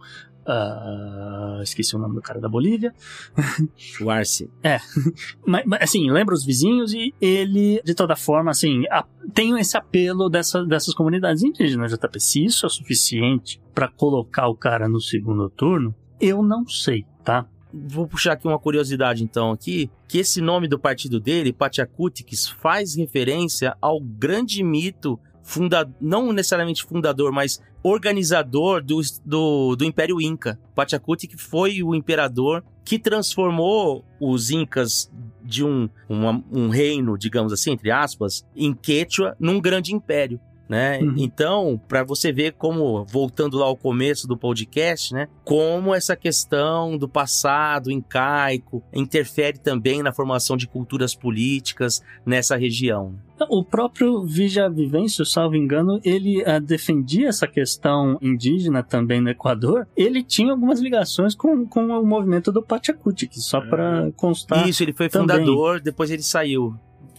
Uh, 0.47 1.61
esqueci 1.63 1.97
o 1.97 1.99
nome 1.99 2.15
do 2.15 2.23
cara 2.23 2.41
da 2.41 2.49
Bolívia. 2.49 2.95
O 4.01 4.11
Arce. 4.11 4.51
É. 4.63 4.79
Mas, 5.45 5.65
assim, 5.81 6.11
lembra 6.11 6.35
os 6.35 6.45
vizinhos 6.45 6.93
e 6.93 7.13
ele, 7.21 7.81
de 7.85 7.95
toda 7.95 8.15
forma, 8.15 8.51
assim, 8.51 8.85
a, 8.91 9.05
tem 9.35 9.59
esse 9.59 9.77
apelo 9.77 10.29
dessa, 10.29 10.65
dessas 10.65 10.95
comunidades 10.95 11.43
indígenas, 11.43 11.93
JP. 11.93 12.21
Se 12.21 12.45
isso 12.45 12.67
é 12.67 12.69
suficiente 12.69 13.61
para 13.75 13.89
colocar 13.89 14.49
o 14.49 14.55
cara 14.55 14.89
no 14.89 15.01
segundo 15.01 15.49
turno, 15.51 15.95
eu 16.21 16.43
não 16.43 16.67
sei, 16.67 17.05
tá? 17.25 17.47
Vou 17.73 18.07
puxar 18.07 18.33
aqui 18.33 18.47
uma 18.47 18.59
curiosidade 18.59 19.25
então 19.25 19.51
aqui, 19.51 19.91
que 20.09 20.19
esse 20.19 20.41
nome 20.41 20.69
do 20.69 20.79
partido 20.79 21.19
dele, 21.21 21.53
Pachacutiques, 21.53 22.49
faz 22.49 22.95
referência 22.95 23.77
ao 23.81 24.01
grande 24.01 24.63
mito 24.63 25.19
não 26.01 26.33
necessariamente 26.33 26.85
fundador, 26.85 27.33
mas 27.33 27.61
organizador 27.83 28.83
do, 28.83 29.01
do, 29.25 29.77
do 29.77 29.85
Império 29.85 30.21
Inca. 30.21 30.59
Pachacuti 30.75 31.27
que 31.27 31.37
foi 31.37 31.83
o 31.83 31.95
imperador 31.95 32.65
que 32.85 32.99
transformou 32.99 34.05
os 34.21 34.51
Incas 34.51 35.11
de 35.43 35.65
um, 35.65 35.89
um, 36.11 36.43
um 36.51 36.69
reino, 36.69 37.17
digamos 37.17 37.53
assim, 37.53 37.73
entre 37.73 37.91
aspas, 37.91 38.45
em 38.55 38.75
Quechua, 38.75 39.37
num 39.39 39.61
grande 39.61 39.95
império 39.95 40.41
né? 40.69 40.99
Uhum. 41.01 41.15
Então, 41.17 41.81
para 41.89 42.03
você 42.05 42.33
ver 42.33 42.53
como, 42.53 43.05
voltando 43.05 43.57
lá 43.57 43.67
ao 43.67 43.77
começo 43.77 44.27
do 44.27 44.37
podcast, 44.37 45.15
né? 45.15 45.29
Como 45.45 45.95
essa 45.95 46.17
questão 46.17 46.97
do 46.97 47.09
passado 47.09 47.91
incaico 47.91 48.83
interfere 48.93 49.59
também 49.59 50.03
na 50.03 50.13
formação 50.13 50.57
de 50.57 50.67
culturas 50.67 51.15
políticas 51.15 52.03
nessa 52.25 52.57
região. 52.57 53.15
O 53.51 53.63
próprio 53.63 54.25
Vija 54.25 54.69
Vivêncio, 54.69 55.25
salvo 55.27 55.57
engano, 55.57 56.01
ele 56.03 56.43
uh, 56.43 56.59
defendia 56.59 57.29
essa 57.29 57.47
questão 57.47 58.19
indígena 58.23 58.83
também 58.83 59.21
no 59.21 59.29
Equador. 59.29 59.87
Ele 59.95 60.23
tinha 60.23 60.53
algumas 60.53 60.81
ligações 60.81 61.35
com, 61.35 61.67
com 61.67 61.87
o 61.87 62.07
movimento 62.07 62.51
do 62.51 62.63
Pachacutic, 62.63 63.33
só 63.35 63.61
para 63.61 64.11
constar. 64.17 64.67
Isso, 64.67 64.83
ele 64.83 64.95
foi 64.95 65.11
fundador, 65.11 65.77
também. 65.77 65.85
depois 65.85 66.11
ele 66.11 66.23
saiu. 66.23 66.75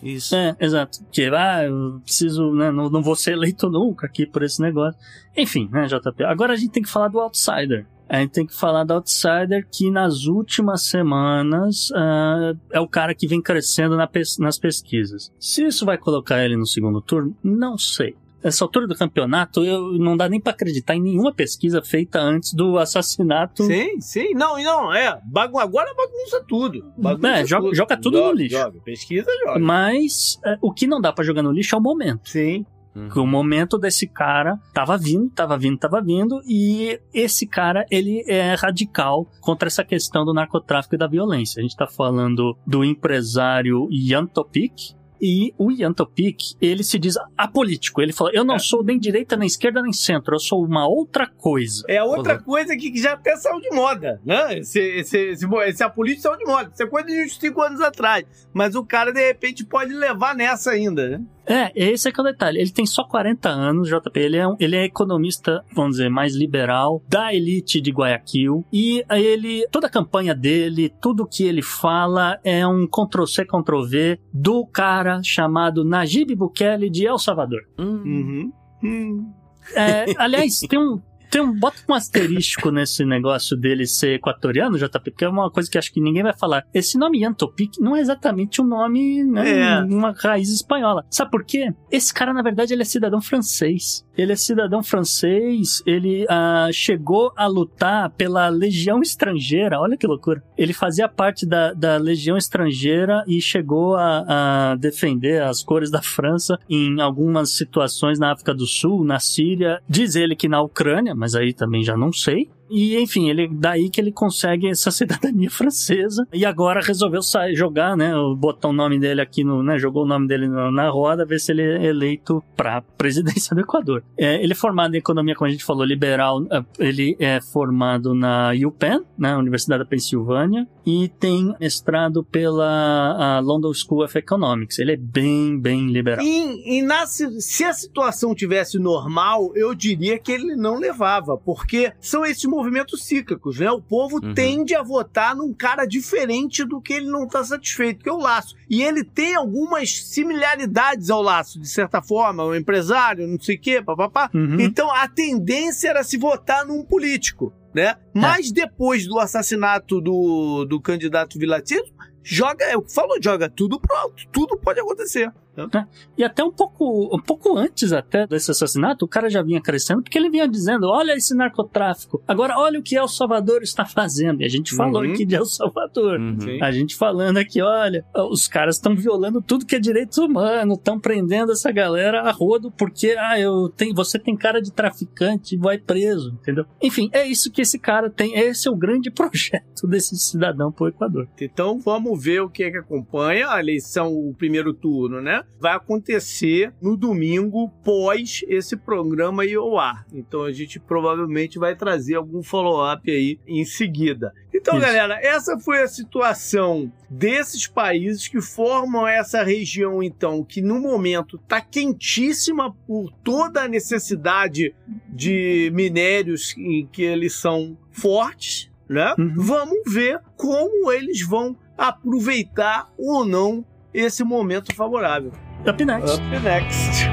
Isso. 0.07 0.35
É, 0.35 0.55
exato. 0.59 0.99
Que, 1.11 1.25
ah, 1.25 1.65
eu 1.65 1.99
preciso, 2.03 2.53
né, 2.53 2.71
não, 2.71 2.89
não 2.89 3.01
vou 3.01 3.15
ser 3.15 3.33
eleito 3.33 3.69
nunca 3.69 4.07
aqui 4.07 4.25
por 4.25 4.41
esse 4.43 4.61
negócio. 4.61 4.99
Enfim, 5.35 5.69
né, 5.71 5.85
JP. 5.85 6.23
Agora 6.23 6.53
a 6.53 6.55
gente 6.55 6.71
tem 6.71 6.83
que 6.83 6.89
falar 6.89 7.09
do 7.09 7.19
Outsider. 7.19 7.85
A 8.09 8.19
gente 8.19 8.31
tem 8.31 8.45
que 8.45 8.55
falar 8.55 8.85
do 8.85 8.93
Outsider 8.93 9.67
que 9.69 9.91
nas 9.91 10.25
últimas 10.25 10.83
semanas 10.83 11.89
uh, 11.89 12.57
é 12.71 12.79
o 12.79 12.87
cara 12.87 13.13
que 13.13 13.27
vem 13.27 13.41
crescendo 13.41 13.97
na 13.97 14.07
pes 14.07 14.37
nas 14.37 14.57
pesquisas. 14.57 15.29
Se 15.37 15.65
isso 15.65 15.85
vai 15.85 15.97
colocar 15.97 16.43
ele 16.43 16.55
no 16.55 16.65
segundo 16.65 17.01
turno, 17.01 17.35
não 17.43 17.77
sei 17.77 18.15
essa 18.47 18.63
altura 18.63 18.87
do 18.87 18.95
campeonato, 18.95 19.63
eu 19.63 19.93
não 19.93 20.15
dá 20.15 20.27
nem 20.29 20.39
para 20.39 20.53
acreditar 20.53 20.95
em 20.95 21.01
nenhuma 21.01 21.33
pesquisa 21.33 21.81
feita 21.81 22.19
antes 22.19 22.53
do 22.53 22.77
assassinato. 22.77 23.63
Sim, 23.63 23.99
sim. 23.99 24.33
Não, 24.33 24.61
não, 24.61 24.93
é. 24.93 25.19
Bagun 25.25 25.59
agora 25.59 25.93
bagunça 25.95 26.43
tudo. 26.47 26.91
Bagunça 26.97 27.27
é, 27.27 27.45
joga 27.45 27.63
tudo, 27.63 27.75
joga 27.75 27.97
tudo 27.97 28.17
joga, 28.17 28.29
no 28.29 28.35
lixo. 28.35 28.57
Joga, 28.57 28.79
pesquisa, 28.79 29.31
joga. 29.45 29.59
Mas 29.59 30.39
é, 30.45 30.57
o 30.61 30.71
que 30.71 30.87
não 30.87 31.01
dá 31.01 31.11
para 31.11 31.23
jogar 31.23 31.43
no 31.43 31.51
lixo 31.51 31.75
é 31.75 31.77
o 31.77 31.81
momento. 31.81 32.29
Sim. 32.29 32.65
Que 33.11 33.19
o 33.19 33.27
momento 33.27 33.77
desse 33.77 34.07
cara 34.07 34.57
tava 34.73 34.97
vindo, 34.97 35.29
tava 35.29 35.55
vindo, 35.55 35.77
tava 35.77 36.01
vindo, 36.01 36.41
e 36.47 36.99
esse 37.13 37.45
cara, 37.45 37.85
ele 37.91 38.23
é 38.27 38.55
radical 38.55 39.27
contra 39.39 39.67
essa 39.67 39.83
questão 39.83 40.25
do 40.25 40.33
narcotráfico 40.33 40.95
e 40.95 40.97
da 40.97 41.05
violência. 41.05 41.59
A 41.59 41.61
gente 41.61 41.75
tá 41.75 41.85
falando 41.85 42.57
do 42.65 42.83
empresário 42.83 43.87
Jan 43.91 44.25
Topik, 44.25 44.95
e 45.21 45.53
o 45.57 45.71
Ian 45.71 45.93
Topik, 45.93 46.55
ele 46.61 46.83
se 46.83 46.97
diz 46.99 47.15
apolítico. 47.37 48.01
Ele 48.01 48.13
fala: 48.13 48.31
Eu 48.33 48.43
não 48.43 48.55
é. 48.55 48.59
sou 48.59 48.83
nem 48.83 48.99
direita, 48.99 49.35
nem 49.35 49.47
esquerda, 49.47 49.81
nem 49.81 49.93
centro. 49.93 50.35
Eu 50.35 50.39
sou 50.39 50.63
uma 50.63 50.87
outra 50.87 51.27
coisa. 51.27 51.83
É 51.87 52.01
outra 52.03 52.33
Falou. 52.35 52.43
coisa 52.43 52.75
que, 52.75 52.91
que 52.91 53.01
já 53.01 53.13
até 53.13 53.35
saiu 53.35 53.59
de 53.59 53.69
moda, 53.71 54.21
né? 54.25 54.59
Esse, 54.59 54.79
esse, 54.79 55.17
esse, 55.17 55.45
esse 55.65 55.83
apolítico 55.83 56.23
saiu 56.23 56.37
de 56.37 56.45
moda. 56.45 56.71
Isso 56.73 56.83
é 56.83 56.87
coisa 56.87 57.07
de 57.07 57.25
uns 57.25 57.37
5 57.37 57.61
anos 57.61 57.81
atrás. 57.81 58.25
Mas 58.53 58.75
o 58.75 58.83
cara, 58.83 59.11
de 59.11 59.25
repente, 59.25 59.65
pode 59.65 59.93
levar 59.93 60.35
nessa 60.35 60.71
ainda, 60.71 61.09
né? 61.09 61.21
É, 61.47 61.71
esse 61.73 62.09
é 62.09 62.11
que 62.11 62.19
é 62.19 62.23
o 62.23 62.25
detalhe. 62.25 62.59
Ele 62.59 62.71
tem 62.71 62.85
só 62.85 63.03
40 63.05 63.49
anos, 63.49 63.87
JP. 63.87 64.19
Ele 64.19 64.37
é, 64.37 64.47
um, 64.47 64.55
ele 64.59 64.75
é 64.75 64.83
economista, 64.83 65.63
vamos 65.73 65.91
dizer, 65.91 66.09
mais 66.09 66.35
liberal, 66.35 67.01
da 67.07 67.33
elite 67.33 67.79
de 67.79 67.89
Guayaquil. 67.91 68.65
E 68.71 69.03
ele, 69.09 69.65
toda 69.71 69.87
a 69.87 69.89
campanha 69.89 70.35
dele, 70.35 70.93
tudo 71.01 71.27
que 71.27 71.43
ele 71.43 71.61
fala 71.61 72.37
é 72.43 72.67
um 72.67 72.85
Ctrl-C, 72.85 73.45
Ctrl-V 73.45 74.19
do 74.33 74.65
cara 74.65 75.21
chamado 75.23 75.85
Najib 75.85 76.35
Bukele 76.35 76.89
de 76.89 77.05
El 77.05 77.17
Salvador. 77.17 77.61
Uhum. 77.79 78.51
Hum. 78.83 79.31
É, 79.73 80.05
aliás, 80.17 80.59
tem 80.59 80.79
um, 80.79 81.01
tem 81.29 81.41
um, 81.41 81.57
bota 81.57 81.77
um 81.87 81.93
asterístico 81.93 82.69
nesse 82.71 83.05
negócio 83.05 83.55
dele 83.57 83.85
ser 83.85 84.15
equatoriano, 84.15 84.77
JP, 84.77 85.11
porque 85.11 85.25
é 85.25 85.29
uma 85.29 85.51
coisa 85.51 85.69
que 85.69 85.77
acho 85.77 85.93
que 85.93 86.01
ninguém 86.01 86.23
vai 86.23 86.37
falar. 86.37 86.63
Esse 86.73 86.97
nome 86.97 87.21
Yantopic 87.23 87.79
não 87.79 87.95
é 87.95 87.99
exatamente 87.99 88.61
um 88.61 88.65
nome, 88.65 89.23
né, 89.23 89.59
é. 89.59 89.79
uma 89.83 90.11
raiz 90.11 90.49
espanhola. 90.49 91.05
Sabe 91.09 91.31
por 91.31 91.43
quê? 91.43 91.73
Esse 91.91 92.13
cara, 92.13 92.33
na 92.33 92.41
verdade, 92.41 92.73
ele 92.73 92.81
é 92.81 92.85
cidadão 92.85 93.21
francês. 93.21 94.05
Ele 94.17 94.33
é 94.33 94.35
cidadão 94.35 94.81
francês, 94.81 95.83
ele 95.85 96.25
ah, 96.27 96.69
chegou 96.73 97.31
a 97.35 97.45
lutar 97.45 98.09
pela 98.11 98.49
Legião 98.49 98.99
Estrangeira, 98.99 99.79
olha 99.79 99.95
que 99.95 100.07
loucura. 100.07 100.43
Ele 100.57 100.73
fazia 100.73 101.07
parte 101.07 101.45
da, 101.45 101.71
da 101.71 101.97
Legião 101.97 102.35
Estrangeira 102.35 103.23
e 103.27 103.39
chegou 103.39 103.95
a, 103.95 104.71
a 104.71 104.75
defender 104.75 105.43
as 105.43 105.63
cores 105.63 105.91
da 105.91 106.01
França 106.01 106.57
em 106.67 106.99
algumas 106.99 107.51
situações 107.51 108.17
na 108.17 108.33
África 108.33 108.55
do 108.55 108.65
Sul, 108.65 109.05
na 109.05 109.19
Síria. 109.19 109.81
Diz 109.87 110.15
ele 110.15 110.35
que 110.35 110.49
na 110.49 110.61
Ucrânia, 110.61 111.13
mas 111.17 111.35
aí 111.35 111.53
também 111.53 111.83
já 111.83 111.97
não 111.97 112.13
sei. 112.13 112.49
E, 112.69 112.97
enfim, 112.99 113.29
ele 113.29 113.47
daí 113.51 113.89
que 113.89 113.99
ele 113.99 114.11
consegue 114.11 114.67
essa 114.67 114.91
cidadania 114.91 115.49
francesa. 115.49 116.27
E 116.33 116.45
agora 116.45 116.81
resolveu 116.81 117.21
sair, 117.21 117.55
jogar, 117.55 117.95
né? 117.95 118.11
Botar 118.37 118.69
o 118.69 118.73
nome 118.73 118.99
dele 118.99 119.21
aqui 119.21 119.43
no. 119.43 119.63
Né, 119.63 119.77
jogou 119.79 120.03
o 120.03 120.07
nome 120.07 120.27
dele 120.27 120.47
na 120.47 120.89
roda, 120.89 121.25
ver 121.25 121.39
se 121.39 121.51
ele 121.51 121.61
é 121.61 121.85
eleito 121.85 122.43
para 122.55 122.81
presidência 122.97 123.55
do 123.55 123.61
Equador. 123.61 124.03
É, 124.17 124.41
ele 124.41 124.53
é 124.53 124.55
formado 124.55 124.95
em 124.95 124.97
economia, 124.97 125.35
como 125.35 125.47
a 125.47 125.51
gente 125.51 125.63
falou, 125.63 125.83
liberal. 125.83 126.45
É, 126.51 126.63
ele 126.79 127.15
é 127.19 127.39
formado 127.41 128.13
na 128.13 128.51
UPenn, 128.51 129.03
na 129.17 129.31
né, 129.31 129.37
Universidade 129.37 129.83
da 129.83 129.89
Pensilvânia, 129.89 130.67
e 130.85 131.07
tem 131.07 131.53
mestrado 131.59 132.23
pela 132.23 133.39
London 133.39 133.73
School 133.73 134.03
of 134.03 134.17
Economics. 134.17 134.79
Ele 134.79 134.93
é 134.93 134.97
bem, 134.97 135.59
bem 135.59 135.87
liberal. 135.87 136.23
E, 136.23 136.79
e 136.79 136.81
na, 136.81 137.05
se 137.05 137.63
a 137.63 137.73
situação 137.73 138.33
tivesse 138.33 138.79
normal, 138.79 139.51
eu 139.55 139.73
diria 139.75 140.17
que 140.17 140.31
ele 140.31 140.55
não 140.55 140.79
levava, 140.79 141.37
porque 141.37 141.91
são 141.99 142.25
esses 142.25 142.45
movimentos 142.57 143.03
cíclicos, 143.05 143.59
né? 143.59 143.69
O 143.71 143.81
povo 143.81 144.19
uhum. 144.21 144.33
tende 144.33 144.75
a 144.75 144.81
votar 144.81 145.35
num 145.35 145.53
cara 145.53 145.85
diferente 145.85 146.65
do 146.65 146.81
que 146.81 146.93
ele 146.93 147.07
não 147.07 147.25
está 147.25 147.43
satisfeito, 147.43 148.03
que 148.03 148.09
é 148.09 148.11
o 148.11 148.17
Laço. 148.17 148.55
E 148.69 148.81
ele 148.81 149.03
tem 149.03 149.35
algumas 149.35 149.91
similaridades 150.05 151.09
ao 151.09 151.21
Laço, 151.21 151.59
de 151.59 151.69
certa 151.69 152.01
forma, 152.01 152.43
o 152.43 152.55
empresário, 152.55 153.27
não 153.27 153.39
sei 153.39 153.55
o 153.55 153.61
quê, 153.61 153.81
papapá. 153.81 154.29
Uhum. 154.33 154.59
Então 154.59 154.91
a 154.91 155.07
tendência 155.07 155.89
era 155.89 156.03
se 156.03 156.17
votar 156.17 156.65
num 156.65 156.83
político, 156.83 157.53
né? 157.73 157.89
É. 157.89 157.97
Mas 158.13 158.51
depois 158.51 159.05
do 159.05 159.19
assassinato 159.19 160.01
do, 160.01 160.65
do 160.65 160.81
candidato 160.81 161.37
Vilatino, 161.37 161.85
joga, 162.23 162.65
é 162.65 162.75
o 162.75 162.81
que 162.81 162.93
falou, 162.93 163.17
joga 163.21 163.49
tudo 163.49 163.79
pronto, 163.79 164.23
tudo 164.31 164.57
pode 164.57 164.79
acontecer. 164.79 165.31
Né? 165.73 165.87
E 166.17 166.23
até 166.23 166.43
um 166.43 166.51
pouco, 166.51 167.15
um 167.15 167.19
pouco 167.21 167.57
antes 167.57 167.91
até 167.91 168.27
desse 168.27 168.51
assassinato, 168.51 169.05
o 169.05 169.07
cara 169.07 169.29
já 169.29 169.41
vinha 169.41 169.59
crescendo, 169.61 170.01
porque 170.03 170.17
ele 170.17 170.29
vinha 170.29 170.47
dizendo: 170.47 170.87
olha 170.87 171.13
esse 171.15 171.33
narcotráfico, 171.35 172.21
agora 172.27 172.57
olha 172.57 172.79
o 172.79 172.83
que 172.83 172.95
El 172.95 173.07
Salvador 173.07 173.61
está 173.63 173.85
fazendo. 173.85 174.41
E 174.41 174.45
a 174.45 174.49
gente 174.49 174.75
falou 174.75 175.01
Uhum. 175.03 175.11
aqui 175.13 175.25
de 175.25 175.35
El 175.35 175.45
Salvador. 175.45 176.19
Uhum. 176.19 176.59
A 176.61 176.71
gente 176.71 176.95
falando 176.95 177.37
aqui, 177.37 177.61
olha, 177.61 178.05
os 178.29 178.47
caras 178.47 178.75
estão 178.75 178.95
violando 178.95 179.41
tudo 179.41 179.65
que 179.65 179.75
é 179.75 179.79
direitos 179.79 180.17
humanos, 180.17 180.77
estão 180.77 180.99
prendendo 180.99 181.51
essa 181.51 181.71
galera 181.71 182.21
a 182.21 182.31
rodo 182.31 182.71
porque, 182.71 183.15
ah, 183.17 183.39
eu 183.39 183.69
tenho, 183.69 183.93
você 183.95 184.19
tem 184.19 184.35
cara 184.35 184.61
de 184.61 184.71
traficante, 184.71 185.57
vai 185.57 185.77
preso, 185.77 186.31
entendeu? 186.41 186.65
Enfim, 186.81 187.09
é 187.11 187.25
isso 187.27 187.51
que 187.51 187.61
esse 187.61 187.79
cara 187.79 188.09
tem, 188.09 188.37
esse 188.37 188.67
é 188.67 188.71
o 188.71 188.75
grande 188.75 189.09
projeto 189.11 189.87
desse 189.87 190.15
cidadão 190.17 190.71
pro 190.71 190.87
Equador. 190.87 191.27
Então 191.39 191.79
vamos 191.79 192.21
ver 192.23 192.41
o 192.41 192.49
que 192.49 192.63
é 192.63 192.71
que 192.71 192.77
acompanha 192.77 193.49
a 193.49 193.59
eleição, 193.59 194.13
o 194.13 194.33
primeiro 194.33 194.73
turno, 194.73 195.21
né? 195.21 195.43
Vai 195.59 195.75
acontecer 195.75 196.71
no 196.79 196.95
domingo 196.95 197.69
pós 197.83 198.43
esse 198.47 198.77
programa 198.77 199.43
ir 199.43 199.55
ao 199.55 199.77
ar. 199.77 200.05
Então 200.13 200.43
a 200.43 200.51
gente 200.51 200.79
provavelmente 200.79 201.57
vai 201.57 201.75
trazer 201.75 202.15
algum 202.15 202.43
follow-up 202.43 203.09
aí 203.09 203.39
em 203.47 203.65
seguida. 203.65 204.33
Então, 204.53 204.77
Isso. 204.77 204.85
galera, 204.85 205.19
essa 205.21 205.57
foi 205.59 205.81
a 205.81 205.87
situação 205.87 206.91
desses 207.09 207.67
países 207.67 208.27
que 208.27 208.41
formam 208.41 209.07
essa 209.07 209.43
região, 209.43 210.01
então, 210.01 210.43
que 210.43 210.61
no 210.61 210.79
momento 210.79 211.37
está 211.37 211.61
quentíssima 211.61 212.73
por 212.85 213.11
toda 213.23 213.63
a 213.63 213.67
necessidade 213.67 214.75
de 215.09 215.71
minérios 215.73 216.55
em 216.57 216.87
que 216.87 217.03
eles 217.03 217.33
são 217.33 217.77
fortes, 217.91 218.69
né? 218.89 219.13
Uhum. 219.17 219.33
Vamos 219.37 219.93
ver 219.93 220.19
como 220.35 220.91
eles 220.91 221.21
vão 221.21 221.55
aproveitar 221.77 222.91
ou 222.97 223.23
não 223.25 223.63
esse 223.99 224.23
momento 224.23 224.73
favorável. 224.75 225.31
Up 225.67 225.83
next. 225.83 226.13
Up 226.13 226.39
next. 226.43 227.07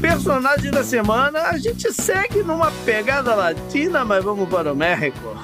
Personagem 0.00 0.70
da 0.72 0.82
semana, 0.82 1.42
a 1.42 1.58
gente 1.58 1.92
segue 1.92 2.42
numa 2.42 2.72
pegada 2.84 3.34
latina, 3.34 4.04
mas 4.04 4.24
vamos 4.24 4.48
para 4.48 4.72
o 4.72 4.76
México. 4.76 5.36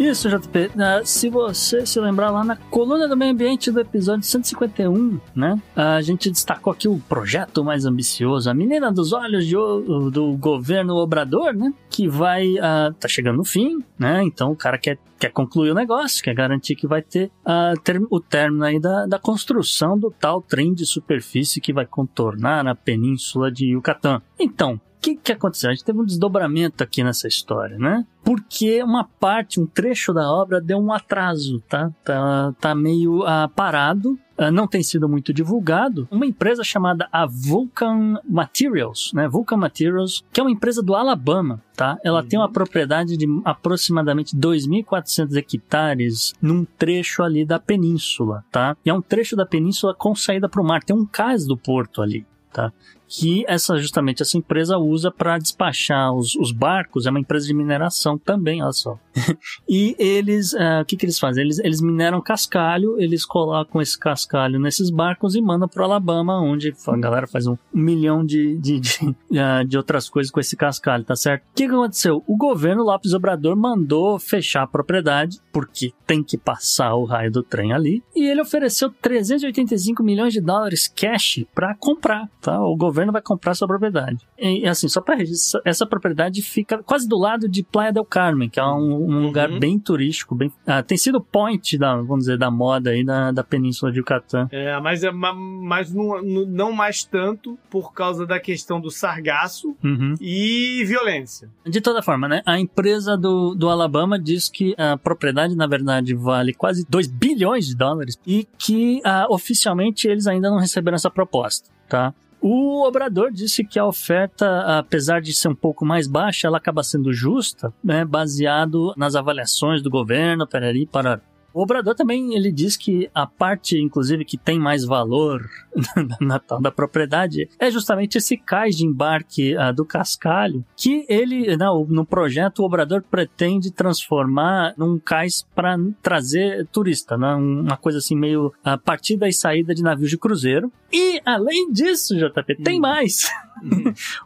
Isso, 0.00 0.30
JP. 0.30 0.70
Ah, 0.78 1.02
se 1.04 1.28
você 1.28 1.84
se 1.84 2.00
lembrar 2.00 2.30
lá 2.30 2.42
na 2.42 2.56
coluna 2.56 3.06
do 3.06 3.14
meio 3.14 3.32
ambiente 3.32 3.70
do 3.70 3.80
episódio 3.80 4.22
151, 4.24 5.20
né? 5.36 5.60
A 5.76 6.00
gente 6.00 6.30
destacou 6.30 6.72
aqui 6.72 6.88
o 6.88 6.98
projeto 7.00 7.62
mais 7.62 7.84
ambicioso, 7.84 8.48
a 8.48 8.54
menina 8.54 8.90
dos 8.90 9.12
olhos 9.12 9.44
de 9.44 9.52
do 9.54 10.34
governo 10.38 10.94
Obrador, 10.96 11.52
né? 11.52 11.70
Que 11.90 12.08
vai. 12.08 12.56
ah, 12.58 12.94
tá 12.98 13.08
chegando 13.08 13.36
no 13.36 13.44
fim, 13.44 13.84
né? 13.98 14.22
Então 14.24 14.50
o 14.50 14.56
cara 14.56 14.78
quer, 14.78 14.98
quer 15.18 15.30
concluir 15.32 15.70
o 15.72 15.74
negócio, 15.74 16.24
quer 16.24 16.34
garantir 16.34 16.76
que 16.76 16.86
vai 16.86 17.02
ter 17.02 17.30
ah, 17.44 17.74
ter- 17.84 18.00
o 18.10 18.20
término 18.20 18.64
aí 18.64 18.80
da, 18.80 19.04
da 19.04 19.18
construção 19.18 19.98
do 19.98 20.10
tal 20.10 20.40
trem 20.40 20.72
de 20.72 20.86
superfície 20.86 21.60
que 21.60 21.74
vai 21.74 21.84
contornar 21.84 22.66
a 22.66 22.74
península 22.74 23.52
de 23.52 23.72
Yucatán. 23.72 24.22
Então, 24.38 24.80
que, 25.00 25.16
que 25.16 25.32
aconteceu? 25.32 25.70
A 25.70 25.72
gente 25.72 25.84
teve 25.84 25.98
um 25.98 26.04
desdobramento 26.04 26.84
aqui 26.84 27.02
nessa 27.02 27.26
história, 27.26 27.78
né? 27.78 28.06
Porque 28.22 28.82
uma 28.82 29.04
parte, 29.04 29.58
um 29.58 29.66
trecho 29.66 30.12
da 30.12 30.30
obra 30.30 30.60
deu 30.60 30.78
um 30.78 30.92
atraso, 30.92 31.60
tá? 31.68 31.90
Tá, 32.04 32.52
tá 32.60 32.74
meio 32.74 33.24
ah, 33.24 33.48
parado, 33.48 34.18
ah, 34.36 34.50
não 34.50 34.68
tem 34.68 34.82
sido 34.82 35.08
muito 35.08 35.32
divulgado. 35.32 36.06
Uma 36.10 36.26
empresa 36.26 36.62
chamada 36.62 37.08
a 37.10 37.26
Vulcan 37.26 38.20
Materials, 38.28 39.12
né? 39.14 39.26
Vulcan 39.26 39.56
Materials, 39.56 40.22
que 40.30 40.38
é 40.38 40.42
uma 40.42 40.52
empresa 40.52 40.82
do 40.82 40.94
Alabama, 40.94 41.62
tá? 41.74 41.98
Ela 42.04 42.22
tem 42.22 42.38
uma 42.38 42.50
propriedade 42.50 43.16
de 43.16 43.26
aproximadamente 43.44 44.36
2.400 44.36 45.36
hectares 45.36 46.34
num 46.42 46.64
trecho 46.64 47.22
ali 47.22 47.44
da 47.46 47.58
península, 47.58 48.44
tá? 48.52 48.76
E 48.84 48.90
é 48.90 48.94
um 48.94 49.00
trecho 49.00 49.34
da 49.34 49.46
península 49.46 49.94
com 49.94 50.14
saída 50.14 50.48
para 50.48 50.60
o 50.60 50.64
mar. 50.64 50.82
Tem 50.82 50.94
um 50.94 51.06
cais 51.06 51.46
do 51.46 51.56
porto 51.56 52.02
ali, 52.02 52.26
tá? 52.52 52.70
Que 53.10 53.44
essa 53.48 53.76
justamente 53.76 54.22
essa 54.22 54.38
empresa 54.38 54.78
usa 54.78 55.10
para 55.10 55.36
despachar 55.36 56.14
os, 56.14 56.36
os 56.36 56.52
barcos, 56.52 57.06
é 57.06 57.10
uma 57.10 57.18
empresa 57.18 57.44
de 57.44 57.52
mineração 57.52 58.16
também, 58.16 58.62
olha 58.62 58.72
só. 58.72 58.96
e 59.68 59.96
eles, 59.98 60.54
ah, 60.54 60.80
o 60.82 60.84
que 60.84 60.96
que 60.96 61.04
eles 61.04 61.18
fazem? 61.18 61.42
Eles, 61.42 61.58
eles 61.58 61.80
mineram 61.80 62.20
cascalho, 62.20 63.00
eles 63.00 63.24
colocam 63.24 63.82
esse 63.82 63.98
cascalho 63.98 64.60
nesses 64.60 64.90
barcos 64.90 65.34
e 65.34 65.40
mandam 65.40 65.68
pro 65.68 65.82
Alabama, 65.82 66.40
onde 66.40 66.72
a 66.86 66.96
galera 66.96 67.26
faz 67.26 67.48
um 67.48 67.56
milhão 67.74 68.24
de, 68.24 68.56
de, 68.58 68.78
de, 68.78 69.16
ah, 69.36 69.64
de 69.66 69.76
outras 69.76 70.08
coisas 70.08 70.30
com 70.30 70.38
esse 70.38 70.56
cascalho, 70.56 71.02
tá 71.02 71.16
certo? 71.16 71.42
O 71.42 71.54
que, 71.54 71.66
que 71.66 71.74
aconteceu? 71.74 72.22
O 72.28 72.36
governo 72.36 72.84
Lopes 72.84 73.12
Obrador 73.12 73.56
mandou 73.56 74.20
fechar 74.20 74.62
a 74.62 74.68
propriedade, 74.68 75.40
porque 75.52 75.92
tem 76.06 76.22
que 76.22 76.38
passar 76.38 76.94
o 76.94 77.04
raio 77.04 77.32
do 77.32 77.42
trem 77.42 77.72
ali, 77.72 78.04
e 78.14 78.28
ele 78.28 78.40
ofereceu 78.40 78.88
385 79.02 80.00
milhões 80.02 80.32
de 80.32 80.40
dólares 80.40 80.86
cash 80.86 81.44
para 81.52 81.74
comprar, 81.74 82.28
tá? 82.40 82.62
O 82.62 82.76
governo 82.76 82.99
vai 83.06 83.22
comprar 83.22 83.54
sua 83.54 83.66
propriedade. 83.68 84.26
E 84.38 84.66
assim, 84.66 84.88
só 84.88 85.00
para 85.00 85.14
registrar, 85.16 85.60
essa 85.64 85.86
propriedade 85.86 86.42
fica 86.42 86.82
quase 86.82 87.08
do 87.08 87.18
lado 87.18 87.48
de 87.48 87.62
Playa 87.62 87.92
del 87.92 88.04
Carmen, 88.04 88.48
que 88.48 88.58
é 88.60 88.64
um, 88.64 89.04
um 89.10 89.22
lugar 89.22 89.50
bem 89.58 89.78
turístico, 89.78 90.34
bem, 90.34 90.52
ah, 90.66 90.82
tem 90.82 90.98
sido 90.98 91.20
point 91.20 91.76
da, 91.78 91.96
vamos 91.96 92.20
dizer, 92.20 92.38
da 92.38 92.50
moda 92.50 92.90
aí 92.90 93.04
da, 93.04 93.30
da 93.32 93.42
península 93.44 93.90
de 93.92 93.98
Yucatán. 93.98 94.48
É, 94.50 94.78
mas, 94.80 95.02
é, 95.04 95.10
ma- 95.10 95.34
mas 95.34 95.92
não, 95.92 96.22
não- 96.22 96.46
não 96.46 96.72
mais 96.72 97.04
tanto 97.04 97.58
por 97.70 97.92
causa 97.92 98.26
da 98.26 98.38
questão 98.40 98.80
do 98.80 98.90
sargaço 98.90 99.76
Uhum. 99.82 100.14
e 100.20 100.84
violência. 100.86 101.48
De 101.66 101.80
toda 101.80 102.02
forma, 102.02 102.28
né? 102.28 102.42
A 102.44 102.58
empresa 102.58 103.16
do, 103.16 103.54
do 103.54 103.68
Alabama 103.68 104.18
diz 104.18 104.48
que 104.48 104.74
a 104.78 104.96
propriedade, 104.96 105.54
na 105.56 105.66
verdade, 105.66 106.14
vale 106.14 106.52
quase 106.52 106.86
2 106.88 107.06
bilhões 107.06 107.66
de 107.66 107.76
dólares 107.76 108.18
e 108.26 108.46
que 108.58 109.00
ah, 109.04 109.26
oficialmente 109.28 110.08
eles 110.08 110.26
ainda 110.26 110.50
não 110.50 110.58
receberam 110.58 110.96
essa 110.96 111.10
proposta, 111.10 111.68
tá? 111.88 112.14
O 112.40 112.86
Obrador 112.86 113.30
disse 113.30 113.62
que 113.62 113.78
a 113.78 113.84
oferta, 113.84 114.78
apesar 114.78 115.20
de 115.20 115.34
ser 115.34 115.48
um 115.48 115.54
pouco 115.54 115.84
mais 115.84 116.06
baixa, 116.06 116.46
ela 116.46 116.56
acaba 116.56 116.82
sendo 116.82 117.12
justa, 117.12 117.72
né? 117.84 118.02
Baseado 118.04 118.94
nas 118.96 119.14
avaliações 119.14 119.82
do 119.82 119.90
governo, 119.90 120.46
parari, 120.46 120.86
para 120.86 121.20
o 121.52 121.62
Obrador 121.62 121.94
também 121.94 122.34
ele 122.34 122.52
diz 122.52 122.76
que 122.76 123.10
a 123.14 123.26
parte, 123.26 123.78
inclusive, 123.78 124.24
que 124.24 124.38
tem 124.38 124.58
mais 124.58 124.84
valor 124.84 125.48
na 126.20 126.38
tal 126.38 126.60
da 126.60 126.70
propriedade 126.70 127.48
é 127.58 127.70
justamente 127.70 128.18
esse 128.18 128.36
cais 128.36 128.76
de 128.76 128.86
embarque 128.86 129.56
ah, 129.56 129.72
do 129.72 129.84
Cascalho, 129.84 130.64
que 130.76 131.04
ele, 131.08 131.56
não, 131.56 131.84
no 131.88 132.04
projeto, 132.04 132.60
o 132.60 132.64
Obrador 132.64 133.02
pretende 133.02 133.70
transformar 133.70 134.74
num 134.76 134.98
cais 134.98 135.46
para 135.54 135.76
trazer 136.02 136.66
turista, 136.68 137.16
né? 137.16 137.34
uma 137.34 137.76
coisa 137.76 137.98
assim 137.98 138.16
meio 138.16 138.52
a 138.64 138.78
partida 138.78 139.28
e 139.28 139.32
saída 139.32 139.74
de 139.74 139.82
navios 139.82 140.10
de 140.10 140.18
cruzeiro. 140.18 140.72
E, 140.92 141.20
além 141.24 141.70
disso, 141.70 142.16
JP, 142.16 142.62
tem 142.62 142.80
mais. 142.80 143.28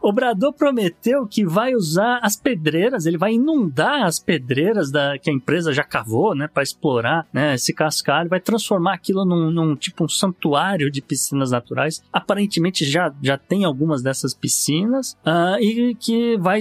O 0.01 0.09
Obrador 0.09 0.53
prometeu 0.53 1.27
que 1.27 1.45
vai 1.45 1.75
usar 1.75 2.19
as 2.23 2.37
pedreiras, 2.37 3.05
ele 3.05 3.17
vai 3.17 3.33
inundar 3.33 4.03
as 4.03 4.17
pedreiras 4.17 4.89
da, 4.89 5.17
que 5.19 5.29
a 5.29 5.33
empresa 5.33 5.73
já 5.73 5.83
cavou, 5.83 6.33
né, 6.33 6.47
para 6.47 6.63
explorar 6.63 7.14
né, 7.31 7.55
esse 7.55 7.73
cascalho, 7.73 8.29
vai 8.29 8.39
transformar 8.39 8.93
aquilo 8.93 9.23
num, 9.25 9.51
num 9.51 9.75
tipo 9.75 10.05
um 10.05 10.09
santuário 10.09 10.89
de 10.89 11.01
piscinas 11.01 11.51
naturais. 11.51 12.01
Aparentemente 12.11 12.85
já, 12.85 13.13
já 13.21 13.37
tem 13.37 13.63
algumas 13.63 14.01
dessas 14.01 14.33
piscinas 14.33 15.17
ah, 15.25 15.57
e 15.59 15.95
que 15.95 16.37
vai 16.37 16.59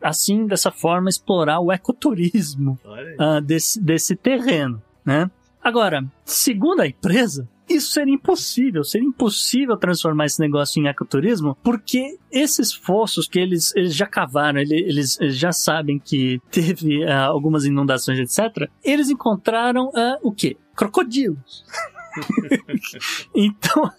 assim 0.00 0.46
dessa 0.46 0.70
forma 0.70 1.08
explorar 1.08 1.60
o 1.60 1.70
ecoturismo 1.70 2.78
ah, 3.18 3.40
desse, 3.40 3.80
desse 3.80 4.16
terreno, 4.16 4.82
né? 5.04 5.30
Agora, 5.62 6.04
segundo 6.24 6.80
a 6.80 6.88
empresa, 6.88 7.48
isso 7.68 7.92
seria 7.92 8.14
impossível, 8.14 8.84
seria 8.84 9.06
impossível 9.06 9.76
transformar 9.76 10.26
esse 10.26 10.40
negócio 10.40 10.82
em 10.82 10.88
ecoturismo, 10.88 11.56
porque 11.62 12.18
esses 12.30 12.72
fossos 12.72 13.26
que 13.28 13.38
eles, 13.38 13.74
eles 13.74 13.94
já 13.94 14.06
cavaram, 14.06 14.60
ele- 14.60 14.80
eles, 14.80 15.18
eles 15.20 15.36
já 15.36 15.52
sabem 15.52 15.98
que 15.98 16.40
teve 16.50 17.04
ah, 17.04 17.26
algumas 17.26 17.64
inundações, 17.64 18.18
etc. 18.18 18.68
Eles 18.84 19.10
encontraram 19.10 19.90
ah, 19.94 20.18
o 20.22 20.32
quê? 20.32 20.56
Crocodilos. 20.74 21.64
então, 23.34 23.90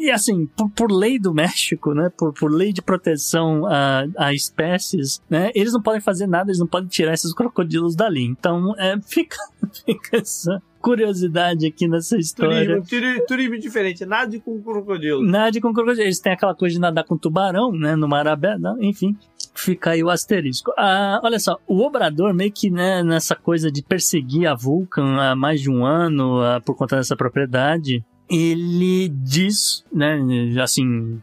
e 0.00 0.10
assim, 0.10 0.46
por, 0.46 0.70
por 0.70 0.90
lei 0.90 1.18
do 1.18 1.32
México, 1.32 1.94
né, 1.94 2.10
por, 2.16 2.32
por 2.32 2.50
lei 2.50 2.72
de 2.72 2.82
proteção 2.82 3.64
a, 3.66 4.04
a 4.18 4.34
espécies, 4.34 5.22
né, 5.30 5.50
eles 5.54 5.72
não 5.72 5.80
podem 5.80 6.00
fazer 6.00 6.26
nada, 6.26 6.50
eles 6.50 6.58
não 6.58 6.66
podem 6.66 6.88
tirar 6.88 7.14
esses 7.14 7.32
crocodilos 7.32 7.94
dali. 7.94 8.24
Então, 8.24 8.74
é, 8.78 9.00
fica, 9.06 9.36
fica 9.84 10.18
essa 10.18 10.60
curiosidade 10.80 11.66
aqui 11.66 11.88
nessa 11.88 12.16
história. 12.16 12.80
Turismo, 12.82 12.86
turi- 12.88 13.26
turismo 13.26 13.58
diferente, 13.58 14.04
nada 14.04 14.38
com 14.40 14.60
crocodilo. 14.62 15.22
Nada 15.22 15.60
com 15.60 15.72
crocodilo. 15.72 16.02
Eles 16.06 16.20
têm 16.20 16.32
aquela 16.32 16.54
coisa 16.54 16.74
de 16.74 16.80
nadar 16.80 17.04
com 17.04 17.16
tubarão, 17.16 17.72
né? 17.72 17.96
No 17.96 18.08
mar 18.08 18.26
aberto, 18.28 18.60
não, 18.60 18.82
enfim. 18.82 19.16
Fica 19.54 19.90
aí 19.92 20.04
o 20.04 20.10
asterisco. 20.10 20.70
Ah, 20.76 21.18
olha 21.24 21.38
só, 21.38 21.58
o 21.66 21.80
Obrador 21.80 22.34
meio 22.34 22.52
que 22.52 22.70
né, 22.70 23.02
nessa 23.02 23.34
coisa 23.34 23.70
de 23.72 23.82
perseguir 23.82 24.46
a 24.46 24.54
Vulcan 24.54 25.16
há 25.18 25.34
mais 25.34 25.60
de 25.62 25.70
um 25.70 25.84
ano 25.84 26.40
ah, 26.42 26.60
por 26.60 26.76
conta 26.76 26.96
dessa 26.96 27.16
propriedade, 27.16 28.04
ele 28.28 29.08
diz, 29.08 29.82
né, 29.92 30.18
assim, 30.62 31.20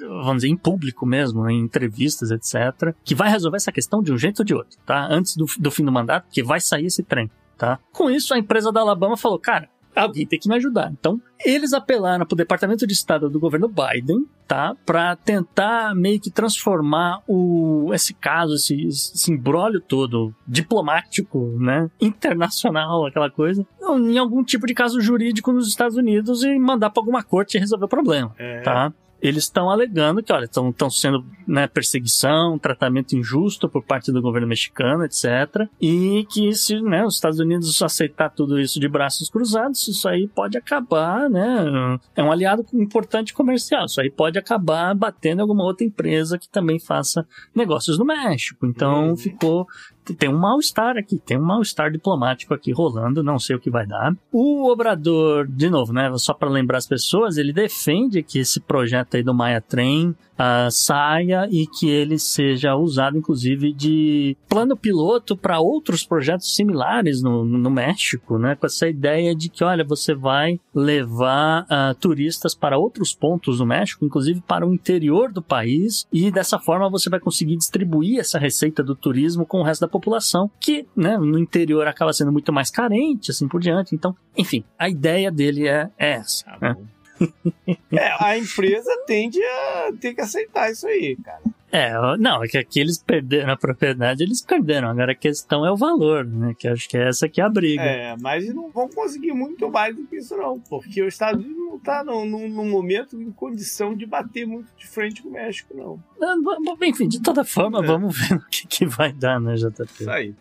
vamos 0.00 0.36
dizer, 0.36 0.48
em 0.48 0.56
público 0.56 1.04
mesmo, 1.04 1.48
em 1.50 1.60
entrevistas, 1.60 2.30
etc., 2.30 2.94
que 3.04 3.14
vai 3.14 3.28
resolver 3.28 3.56
essa 3.58 3.70
questão 3.72 4.02
de 4.02 4.12
um 4.12 4.16
jeito 4.16 4.38
ou 4.40 4.44
de 4.46 4.54
outro, 4.54 4.78
tá? 4.86 5.06
Antes 5.10 5.36
do, 5.36 5.44
do 5.58 5.70
fim 5.70 5.84
do 5.84 5.92
mandato, 5.92 6.26
que 6.30 6.42
vai 6.42 6.60
sair 6.60 6.86
esse 6.86 7.02
trem, 7.02 7.30
tá? 7.56 7.78
Com 7.92 8.10
isso, 8.10 8.32
a 8.34 8.38
empresa 8.38 8.70
da 8.72 8.80
Alabama 8.80 9.16
falou, 9.16 9.38
cara, 9.38 9.68
alguém 9.94 10.26
tem 10.26 10.38
que 10.38 10.48
me 10.48 10.56
ajudar. 10.56 10.90
Então, 10.90 11.20
eles 11.44 11.72
apelaram 11.72 12.26
para 12.26 12.34
o 12.34 12.36
Departamento 12.36 12.86
de 12.86 12.92
Estado 12.92 13.30
do 13.30 13.38
governo 13.38 13.68
Biden, 13.68 14.26
tá? 14.48 14.74
Para 14.84 15.14
tentar 15.16 15.94
meio 15.94 16.18
que 16.20 16.30
transformar 16.30 17.22
o, 17.28 17.90
esse 17.94 18.12
caso, 18.12 18.54
esse, 18.54 18.86
esse 18.88 19.30
embrólio 19.32 19.80
todo 19.80 20.34
diplomático, 20.46 21.56
né? 21.58 21.88
Internacional, 22.00 23.06
aquela 23.06 23.30
coisa, 23.30 23.64
em 23.82 24.18
algum 24.18 24.42
tipo 24.42 24.66
de 24.66 24.74
caso 24.74 25.00
jurídico 25.00 25.52
nos 25.52 25.68
Estados 25.68 25.96
Unidos 25.96 26.42
e 26.42 26.58
mandar 26.58 26.90
para 26.90 27.00
alguma 27.00 27.22
corte 27.22 27.58
resolver 27.58 27.84
o 27.84 27.88
problema, 27.88 28.34
É. 28.38 28.60
tá? 28.62 28.92
Eles 29.26 29.44
estão 29.44 29.70
alegando 29.70 30.22
que, 30.22 30.32
olha, 30.32 30.44
estão 30.44 30.90
sendo 30.90 31.24
né, 31.48 31.66
perseguição, 31.66 32.58
tratamento 32.58 33.16
injusto 33.16 33.68
por 33.68 33.82
parte 33.82 34.12
do 34.12 34.20
governo 34.20 34.46
mexicano, 34.46 35.02
etc. 35.04 35.66
E 35.80 36.26
que 36.30 36.52
se 36.52 36.78
né, 36.80 37.04
os 37.06 37.14
Estados 37.14 37.38
Unidos 37.38 37.80
aceitar 37.80 38.28
tudo 38.28 38.60
isso 38.60 38.78
de 38.78 38.86
braços 38.86 39.30
cruzados, 39.30 39.88
isso 39.88 40.06
aí 40.06 40.28
pode 40.28 40.58
acabar, 40.58 41.30
né? 41.30 41.98
É 42.14 42.22
um 42.22 42.30
aliado 42.30 42.66
importante 42.74 43.32
comercial. 43.32 43.86
Isso 43.86 44.00
aí 44.00 44.10
pode 44.10 44.38
acabar 44.38 44.94
batendo 44.94 45.38
em 45.38 45.42
alguma 45.42 45.64
outra 45.64 45.86
empresa 45.86 46.38
que 46.38 46.48
também 46.48 46.78
faça 46.78 47.26
negócios 47.54 47.98
no 47.98 48.04
México. 48.04 48.66
Então 48.66 49.10
Uhum. 49.10 49.16
ficou 49.16 49.66
tem 50.12 50.28
um 50.28 50.36
mal-estar 50.36 50.98
aqui, 50.98 51.18
tem 51.18 51.38
um 51.38 51.44
mal-estar 51.44 51.90
diplomático 51.90 52.52
aqui 52.52 52.72
rolando, 52.72 53.22
não 53.22 53.38
sei 53.38 53.56
o 53.56 53.60
que 53.60 53.70
vai 53.70 53.86
dar. 53.86 54.14
O 54.30 54.70
Obrador, 54.70 55.46
de 55.48 55.70
novo, 55.70 55.92
né, 55.92 56.12
só 56.16 56.34
para 56.34 56.50
lembrar 56.50 56.78
as 56.78 56.86
pessoas, 56.86 57.38
ele 57.38 57.52
defende 57.52 58.22
que 58.22 58.38
esse 58.38 58.60
projeto 58.60 59.16
aí 59.16 59.22
do 59.22 59.32
Maia 59.32 59.60
Trem 59.60 60.14
ah, 60.38 60.68
saia 60.70 61.48
e 61.50 61.66
que 61.66 61.88
ele 61.88 62.18
seja 62.18 62.76
usado, 62.76 63.16
inclusive, 63.16 63.72
de 63.72 64.36
plano 64.48 64.76
piloto 64.76 65.36
para 65.36 65.60
outros 65.60 66.04
projetos 66.04 66.54
similares 66.54 67.22
no, 67.22 67.44
no 67.44 67.70
México, 67.70 68.38
né, 68.38 68.54
com 68.54 68.66
essa 68.66 68.88
ideia 68.88 69.34
de 69.34 69.48
que, 69.48 69.64
olha, 69.64 69.84
você 69.84 70.14
vai 70.14 70.60
levar 70.74 71.66
ah, 71.68 71.94
turistas 71.98 72.54
para 72.54 72.78
outros 72.78 73.14
pontos 73.14 73.58
do 73.58 73.66
México, 73.66 74.04
inclusive 74.04 74.42
para 74.46 74.66
o 74.66 74.74
interior 74.74 75.32
do 75.32 75.42
país, 75.42 76.06
e 76.12 76.30
dessa 76.30 76.58
forma 76.58 76.90
você 76.90 77.08
vai 77.08 77.20
conseguir 77.20 77.56
distribuir 77.56 78.20
essa 78.20 78.38
receita 78.38 78.82
do 78.82 78.94
turismo 78.94 79.46
com 79.46 79.60
o 79.60 79.62
resto 79.62 79.82
da 79.82 79.88
população, 79.88 80.50
que 80.60 80.86
né, 80.96 81.16
no 81.16 81.38
interior 81.38 81.86
acaba 81.86 82.12
sendo 82.12 82.32
muito 82.32 82.52
mais 82.52 82.70
carente, 82.70 83.30
assim 83.30 83.48
por 83.48 83.60
diante. 83.60 83.94
Então, 83.94 84.14
enfim, 84.36 84.64
a 84.78 84.88
ideia 84.88 85.30
dele 85.30 85.68
é, 85.68 85.90
é 85.98 86.12
essa. 86.12 86.44
Tá 86.44 86.58
né? 86.60 86.76
É, 87.92 88.12
a 88.24 88.36
empresa 88.36 88.90
tende 89.06 89.40
a 89.42 89.92
ter 90.00 90.14
que 90.14 90.20
aceitar 90.20 90.70
isso 90.70 90.86
aí, 90.86 91.16
cara. 91.16 91.40
É, 91.70 91.92
não, 92.18 92.42
é 92.44 92.46
que 92.46 92.56
aqui 92.58 92.78
eles 92.78 92.98
perderam 92.98 93.52
a 93.52 93.56
propriedade, 93.56 94.22
eles 94.22 94.40
perderam. 94.42 94.88
Agora 94.88 95.10
a 95.12 95.14
questão 95.14 95.64
é 95.66 95.72
o 95.72 95.76
valor, 95.76 96.24
né? 96.24 96.54
Que 96.58 96.68
acho 96.68 96.88
que 96.88 96.96
é 96.96 97.08
essa 97.08 97.28
que 97.28 97.40
é 97.40 97.44
a 97.44 97.48
briga. 97.48 97.82
É, 97.82 98.16
mas 98.20 98.52
não 98.54 98.70
vão 98.70 98.88
conseguir 98.88 99.32
muito 99.32 99.68
mais 99.70 99.94
do 99.96 100.04
que 100.06 100.16
isso, 100.16 100.36
não. 100.36 100.60
Porque 100.60 101.02
o 101.02 101.08
Estados 101.08 101.44
Unidos 101.44 101.58
não 101.66 101.78
tá 101.80 102.04
num, 102.04 102.24
num- 102.24 102.48
num 102.48 102.70
momento 102.70 103.20
em 103.20 103.30
condição 103.32 103.94
de 103.96 104.06
bater 104.06 104.46
muito 104.46 104.68
de 104.76 104.86
frente 104.86 105.20
com 105.22 105.28
o 105.30 105.32
México, 105.32 105.74
não. 105.76 106.00
Bom, 106.42 106.76
Enfim, 106.82 107.08
de 107.08 107.20
toda 107.20 107.44
forma, 107.44 107.82
É. 107.82 107.86
vamos 107.86 108.16
ver 108.16 108.34
o 108.38 108.46
que, 108.48 108.66
que 108.68 108.86
vai 108.86 109.12
dar, 109.12 109.40
né, 109.40 109.54
JP? 109.56 109.82
Isso 110.00 110.10
aí. 110.10 110.34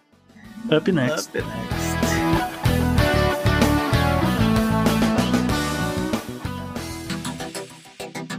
Up 0.71 0.91
next. 0.91 1.29
Up 1.29 1.37
next. 1.37 2.02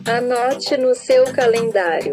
Anote 0.06 0.76
no 0.76 0.94
seu 0.94 1.24
calendário. 1.32 2.12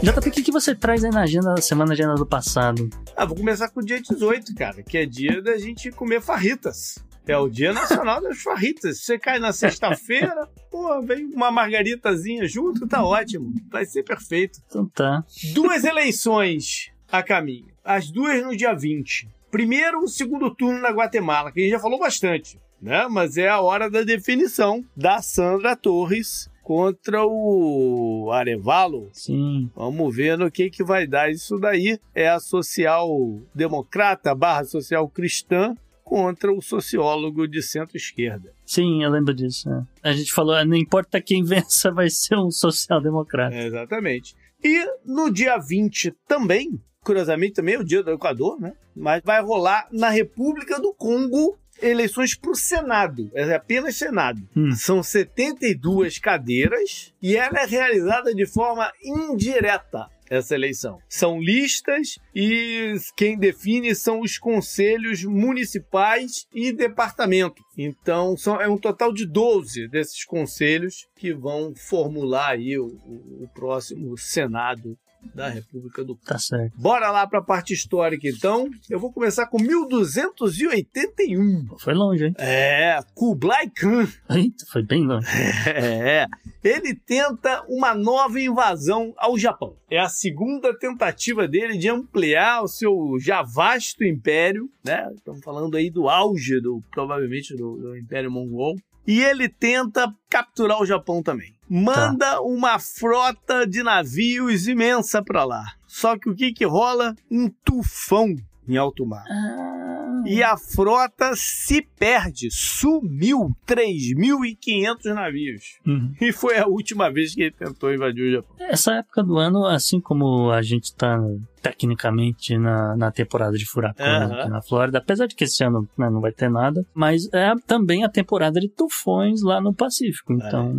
JP, 0.00 0.28
o 0.28 0.30
que, 0.30 0.42
que 0.44 0.52
você 0.52 0.76
traz 0.76 1.04
aí 1.04 1.10
na 1.10 1.22
agenda 1.22 1.54
da 1.54 1.60
semana, 1.60 1.92
agenda 1.92 2.14
do 2.14 2.24
passado? 2.24 2.88
Ah, 3.16 3.24
vou 3.24 3.36
começar 3.36 3.68
com 3.68 3.80
o 3.80 3.84
dia 3.84 4.00
18, 4.00 4.54
cara, 4.54 4.80
que 4.80 4.96
é 4.96 5.04
dia 5.04 5.42
da 5.42 5.58
gente 5.58 5.90
comer 5.90 6.20
farritas. 6.20 7.04
É 7.26 7.36
o 7.36 7.48
Dia 7.48 7.72
Nacional 7.72 8.20
das 8.22 8.42
Farritas. 8.42 9.02
Você 9.02 9.18
cai 9.18 9.38
na 9.38 9.52
sexta-feira, 9.52 10.48
pô, 10.70 11.02
vem 11.02 11.26
uma 11.26 11.50
margaritazinha 11.50 12.46
junto, 12.46 12.86
tá 12.86 13.04
ótimo. 13.04 13.52
Vai 13.68 13.84
ser 13.84 14.04
perfeito. 14.04 14.60
Então 14.66 14.86
tá. 14.86 15.24
Duas 15.52 15.84
eleições 15.84 16.92
a 17.10 17.22
caminho. 17.22 17.68
As 17.84 18.08
duas 18.08 18.40
no 18.42 18.56
dia 18.56 18.72
20. 18.72 19.28
Primeiro, 19.50 20.04
o 20.04 20.08
segundo 20.08 20.54
turno 20.54 20.80
na 20.80 20.90
Guatemala, 20.90 21.50
que 21.50 21.60
a 21.60 21.62
gente 21.64 21.72
já 21.72 21.80
falou 21.80 21.98
bastante, 21.98 22.58
né? 22.80 23.06
Mas 23.08 23.36
é 23.36 23.48
a 23.48 23.60
hora 23.60 23.90
da 23.90 24.02
definição 24.02 24.84
da 24.96 25.20
Sandra 25.22 25.76
Torres 25.76 26.50
contra 26.62 27.24
o 27.24 28.30
Arevalo. 28.32 29.08
Sim. 29.12 29.70
Vamos 29.74 30.14
ver 30.14 30.38
no 30.38 30.50
que, 30.50 30.70
que 30.70 30.84
vai 30.84 31.06
dar 31.06 31.30
isso 31.30 31.58
daí. 31.58 31.98
É 32.14 32.28
a 32.28 32.38
social-democrata 32.38 34.34
barra 34.34 34.64
social-cristã 34.64 35.74
contra 36.04 36.52
o 36.52 36.60
sociólogo 36.60 37.46
de 37.46 37.62
centro-esquerda. 37.62 38.52
Sim, 38.66 39.02
eu 39.04 39.10
lembro 39.10 39.32
disso. 39.34 39.68
é. 39.70 39.82
A 40.10 40.12
gente 40.12 40.32
falou, 40.32 40.54
ah, 40.54 40.64
não 40.64 40.76
importa 40.76 41.20
quem 41.20 41.42
vença, 41.44 41.92
vai 41.92 42.10
ser 42.10 42.36
um 42.36 42.50
social-democrata. 42.50 43.54
É, 43.54 43.66
exatamente. 43.66 44.34
E 44.62 44.84
no 45.04 45.30
dia 45.30 45.56
20 45.56 46.12
também, 46.26 46.80
curiosamente 47.02 47.54
também 47.54 47.76
é 47.76 47.78
o 47.78 47.84
dia 47.84 48.02
do 48.02 48.10
Equador, 48.10 48.60
né? 48.60 48.72
Mas 48.94 49.22
vai 49.24 49.40
rolar 49.40 49.88
na 49.92 50.10
República 50.10 50.80
do 50.80 50.92
Congo 50.92 51.56
eleições 51.82 52.34
para 52.34 52.50
o 52.50 52.54
Senado. 52.54 53.30
É 53.34 53.54
apenas 53.54 53.96
Senado. 53.96 54.40
Hum. 54.56 54.72
São 54.72 55.02
72 55.02 56.18
cadeiras 56.18 57.12
e 57.22 57.36
ela 57.36 57.60
é 57.62 57.66
realizada 57.66 58.34
de 58.34 58.46
forma 58.46 58.90
indireta. 59.02 60.06
Essa 60.28 60.54
eleição. 60.54 60.96
São 61.08 61.40
listas 61.40 62.14
e 62.32 62.94
quem 63.16 63.36
define 63.36 63.96
são 63.96 64.20
os 64.20 64.38
conselhos 64.38 65.24
municipais 65.24 66.46
e 66.54 66.72
departamento. 66.72 67.60
Então, 67.76 68.36
são, 68.36 68.60
é 68.60 68.68
um 68.68 68.78
total 68.78 69.12
de 69.12 69.26
12 69.26 69.88
desses 69.88 70.24
conselhos 70.24 71.08
que 71.16 71.34
vão 71.34 71.74
formular 71.74 72.50
aí 72.50 72.78
o, 72.78 72.86
o- 72.86 73.42
o 73.44 73.48
próximo 73.52 74.16
Senado 74.16 74.96
da 75.34 75.48
República 75.48 76.04
do 76.04 76.14
Tá 76.16 76.38
certo. 76.38 76.72
Bora 76.76 77.10
lá 77.10 77.26
para 77.26 77.38
a 77.40 77.44
parte 77.44 77.72
histórica, 77.72 78.28
então. 78.28 78.68
Eu 78.88 78.98
vou 78.98 79.12
começar 79.12 79.46
com 79.46 79.58
1281. 79.58 81.66
Pô, 81.66 81.78
Foi 81.78 81.94
longe, 81.94 82.26
hein? 82.26 82.34
É, 82.38 82.98
Kublai 83.14 83.68
Khan. 83.70 84.06
Eita, 84.30 84.64
foi 84.70 84.82
bem 84.82 85.06
longe. 85.06 85.26
É, 85.70 86.26
ele 86.62 86.94
tenta 86.94 87.64
uma 87.68 87.94
nova 87.94 88.40
invasão 88.40 89.14
ao 89.16 89.38
Japão. 89.38 89.76
É 89.90 89.98
a 89.98 90.08
segunda 90.08 90.76
tentativa 90.76 91.46
dele 91.48 91.78
de 91.78 91.88
ampliar 91.88 92.62
o 92.62 92.68
seu 92.68 93.16
já 93.20 93.42
vasto 93.42 94.04
império, 94.04 94.68
né? 94.84 95.08
Estamos 95.14 95.42
falando 95.42 95.76
aí 95.76 95.90
do 95.90 96.08
auge 96.08 96.60
do 96.60 96.82
provavelmente 96.90 97.56
do, 97.56 97.76
do 97.76 97.96
Império 97.96 98.30
Mongol. 98.30 98.76
E 99.06 99.20
ele 99.20 99.48
tenta 99.48 100.12
capturar 100.28 100.80
o 100.80 100.86
Japão 100.86 101.22
também. 101.22 101.54
Manda 101.68 102.40
uma 102.40 102.78
frota 102.78 103.66
de 103.66 103.82
navios 103.82 104.66
imensa 104.66 105.22
para 105.22 105.44
lá. 105.44 105.64
Só 105.86 106.18
que 106.18 106.28
o 106.28 106.34
que 106.34 106.52
que 106.52 106.64
rola? 106.64 107.14
Um 107.30 107.48
tufão 107.64 108.34
em 108.68 108.76
alto 108.76 109.06
mar. 109.06 109.24
Ah, 109.28 109.99
E 110.26 110.42
a 110.42 110.56
frota 110.56 111.32
se 111.34 111.82
perde, 111.98 112.48
sumiu 112.50 113.50
3.500 113.66 115.14
navios. 115.14 115.78
uhum. 115.86 116.12
E 116.20 116.32
foi 116.32 116.58
a 116.58 116.66
última 116.66 117.10
vez 117.10 117.34
que 117.34 117.42
ele 117.42 117.50
tentou 117.50 117.92
invadir 117.92 118.28
o 118.28 118.32
Japão. 118.32 118.56
Essa 118.58 118.94
época 118.94 119.22
do 119.22 119.38
ano, 119.38 119.66
assim 119.66 120.00
como 120.00 120.50
a 120.50 120.62
gente 120.62 120.94
tá 120.94 121.18
tecnicamente 121.62 122.56
na, 122.56 122.96
na 122.96 123.10
temporada 123.10 123.56
de 123.56 123.66
furacões 123.66 124.08
Aham. 124.08 124.40
aqui 124.40 124.48
na 124.48 124.62
Flórida, 124.62 124.98
apesar 124.98 125.26
de 125.26 125.34
que 125.34 125.44
esse 125.44 125.62
ano 125.62 125.88
né, 125.96 126.08
não 126.08 126.20
vai 126.20 126.32
ter 126.32 126.48
nada, 126.48 126.84
mas 126.94 127.28
é 127.32 127.52
também 127.66 128.04
a 128.04 128.08
temporada 128.08 128.58
de 128.60 128.68
tufões 128.68 129.42
lá 129.42 129.60
no 129.60 129.74
Pacífico. 129.74 130.32
Então, 130.32 130.72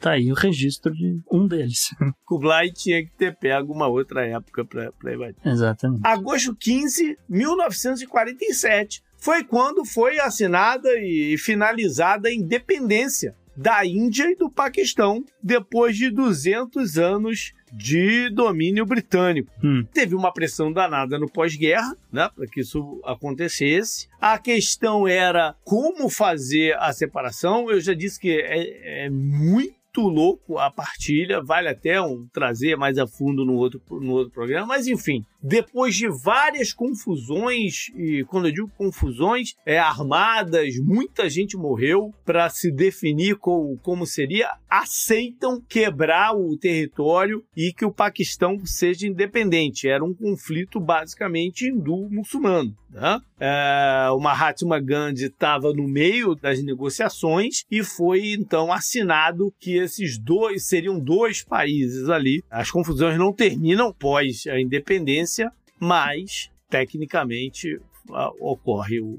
tá 0.00 0.12
aí 0.12 0.32
o 0.32 0.34
registro 0.34 0.92
de 0.92 1.20
um 1.30 1.46
deles. 1.46 1.94
Kublai 2.24 2.70
tinha 2.70 3.04
que 3.04 3.12
ter 3.12 3.36
pego 3.36 3.72
uma 3.72 3.86
outra 3.86 4.26
época 4.26 4.64
para 4.64 5.14
invadir. 5.14 5.36
Exatamente. 5.44 6.00
Agosto 6.04 6.56
15, 6.56 7.18
1947, 7.28 9.02
foi 9.18 9.44
quando 9.44 9.84
foi 9.84 10.18
assinada 10.18 10.88
e 10.98 11.36
finalizada 11.38 12.28
a 12.28 12.34
independência 12.34 13.34
da 13.56 13.84
Índia 13.84 14.30
e 14.30 14.36
do 14.36 14.50
Paquistão 14.50 15.22
depois 15.42 15.96
de 15.96 16.10
200 16.10 16.96
anos 16.96 17.52
de 17.72 18.30
domínio 18.30 18.84
britânico. 18.84 19.50
Hum. 19.62 19.84
Teve 19.92 20.14
uma 20.14 20.32
pressão 20.32 20.72
danada 20.72 21.18
no 21.18 21.30
pós-guerra, 21.30 21.96
né, 22.10 22.28
para 22.34 22.46
que 22.46 22.60
isso 22.60 23.00
acontecesse. 23.04 24.08
A 24.20 24.38
questão 24.38 25.06
era 25.06 25.54
como 25.62 26.08
fazer 26.08 26.76
a 26.78 26.92
separação. 26.92 27.70
Eu 27.70 27.80
já 27.80 27.94
disse 27.94 28.18
que 28.18 28.30
é, 28.30 29.04
é 29.04 29.10
muito 29.10 29.79
louco 29.98 30.58
a 30.58 30.70
partilha, 30.70 31.42
vale 31.42 31.68
até 31.68 32.00
um, 32.00 32.26
trazer 32.32 32.76
mais 32.76 32.98
a 32.98 33.06
fundo 33.06 33.44
no 33.44 33.54
outro, 33.54 33.80
no 33.90 34.12
outro 34.12 34.32
programa, 34.32 34.66
mas 34.66 34.86
enfim, 34.86 35.24
depois 35.42 35.94
de 35.94 36.08
várias 36.08 36.72
confusões, 36.72 37.90
e 37.96 38.24
quando 38.28 38.48
eu 38.48 38.52
digo 38.52 38.72
confusões, 38.76 39.54
é 39.64 39.78
armadas, 39.78 40.74
muita 40.78 41.28
gente 41.28 41.56
morreu 41.56 42.12
para 42.24 42.48
se 42.48 42.70
definir 42.70 43.36
como, 43.36 43.78
como 43.78 44.06
seria, 44.06 44.50
aceitam 44.68 45.60
quebrar 45.60 46.36
o 46.36 46.56
território 46.56 47.44
e 47.56 47.72
que 47.72 47.84
o 47.84 47.92
Paquistão 47.92 48.58
seja 48.64 49.06
independente. 49.06 49.88
Era 49.88 50.04
um 50.04 50.14
conflito 50.14 50.78
basicamente 50.78 51.68
hindu-muçulmano. 51.68 52.76
Né? 52.90 53.20
É, 53.38 54.08
o 54.10 54.18
Mahatma 54.18 54.80
Gandhi 54.80 55.26
estava 55.26 55.72
no 55.72 55.86
meio 55.86 56.34
das 56.34 56.62
negociações 56.62 57.64
e 57.70 57.84
foi 57.84 58.32
então 58.32 58.72
assinado 58.72 59.54
que 59.60 59.76
esses 59.76 60.18
dois 60.18 60.66
seriam 60.66 60.98
dois 60.98 61.42
países 61.42 62.08
ali. 62.08 62.42
As 62.50 62.70
confusões 62.70 63.16
não 63.16 63.32
terminam 63.32 63.92
pós 63.92 64.44
a 64.48 64.60
independência, 64.60 65.29
mas 65.78 66.50
tecnicamente 66.68 67.80
ocorre 68.40 69.00
o, 69.00 69.18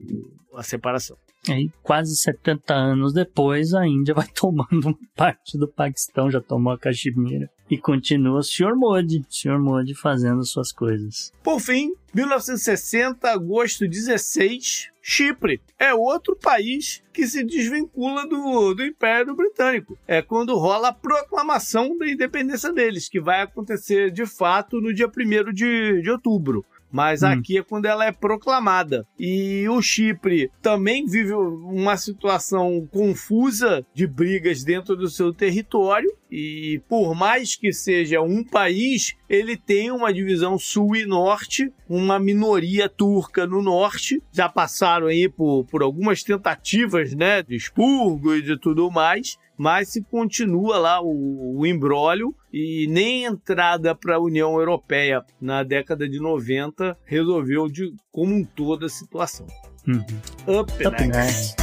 a 0.55 0.63
separação. 0.63 1.17
Aí, 1.49 1.71
quase 1.81 2.15
70 2.15 2.73
anos 2.73 3.13
depois, 3.13 3.73
a 3.73 3.87
Índia 3.87 4.13
vai 4.15 4.27
tomando 4.27 4.97
parte 5.15 5.57
do 5.57 5.67
Paquistão, 5.67 6.29
já 6.29 6.39
tomou 6.39 6.73
a 6.73 6.77
Caxemira. 6.77 7.49
E 7.71 7.77
continua 7.77 8.39
o 8.39 8.43
Sr. 8.43 8.75
Modi, 8.75 9.25
Sr. 9.29 9.57
Modi 9.57 9.95
fazendo 9.95 10.43
suas 10.43 10.73
coisas. 10.73 11.31
Por 11.41 11.61
fim, 11.61 11.93
1960, 12.13 13.31
agosto 13.31 13.87
16, 13.87 14.91
Chipre 15.01 15.61
é 15.79 15.93
outro 15.93 16.35
país 16.35 17.01
que 17.13 17.25
se 17.25 17.45
desvincula 17.45 18.27
do, 18.27 18.73
do 18.73 18.83
Império 18.83 19.33
Britânico. 19.33 19.97
É 20.05 20.21
quando 20.21 20.57
rola 20.57 20.89
a 20.89 20.93
proclamação 20.93 21.97
da 21.97 22.09
independência 22.09 22.73
deles, 22.73 23.07
que 23.07 23.21
vai 23.21 23.41
acontecer 23.41 24.11
de 24.11 24.25
fato 24.25 24.81
no 24.81 24.93
dia 24.93 25.07
1 25.07 25.53
de, 25.53 26.01
de 26.01 26.11
outubro 26.11 26.65
mas 26.91 27.23
hum. 27.23 27.27
aqui 27.27 27.57
é 27.57 27.63
quando 27.63 27.85
ela 27.85 28.05
é 28.05 28.11
proclamada. 28.11 29.05
E 29.17 29.67
o 29.69 29.81
Chipre 29.81 30.51
também 30.61 31.05
vive 31.05 31.33
uma 31.33 31.97
situação 31.97 32.87
confusa 32.91 33.85
de 33.93 34.05
brigas 34.05 34.63
dentro 34.63 34.95
do 34.95 35.09
seu 35.09 35.33
território. 35.33 36.09
E 36.29 36.81
por 36.87 37.13
mais 37.13 37.55
que 37.55 37.73
seja 37.73 38.21
um 38.21 38.43
país, 38.43 39.15
ele 39.29 39.57
tem 39.57 39.91
uma 39.91 40.13
divisão 40.13 40.57
sul 40.57 40.95
e 40.95 41.05
norte, 41.05 41.71
uma 41.89 42.17
minoria 42.19 42.87
turca 42.87 43.45
no 43.45 43.61
norte. 43.61 44.21
Já 44.31 44.47
passaram 44.47 45.07
aí 45.07 45.27
por, 45.27 45.65
por 45.65 45.81
algumas 45.81 46.23
tentativas 46.23 47.13
né, 47.13 47.43
de 47.43 47.55
expurgo 47.55 48.33
e 48.35 48.41
de 48.41 48.57
tudo 48.57 48.89
mais 48.89 49.37
mas 49.61 49.89
se 49.89 50.01
continua 50.01 50.79
lá 50.79 50.99
o, 50.99 51.59
o 51.59 51.67
embrólio 51.67 52.33
e 52.51 52.87
nem 52.89 53.25
entrada 53.25 53.93
para 53.93 54.15
a 54.15 54.19
União 54.19 54.57
Europeia 54.57 55.23
na 55.39 55.61
década 55.61 56.09
de 56.09 56.19
90 56.19 56.97
resolveu 57.05 57.69
de 57.69 57.93
como 58.11 58.33
um 58.33 58.43
todo 58.43 58.87
a 58.87 58.89
situação. 58.89 59.45
Uhum. 59.87 60.61
Up, 60.61 60.71
Up 60.87 61.07
next. 61.07 61.11
next. 61.13 61.55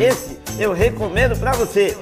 Esse 0.00 0.38
eu 0.58 0.72
recomendo 0.72 1.38
para 1.38 1.52
você. 1.52 1.94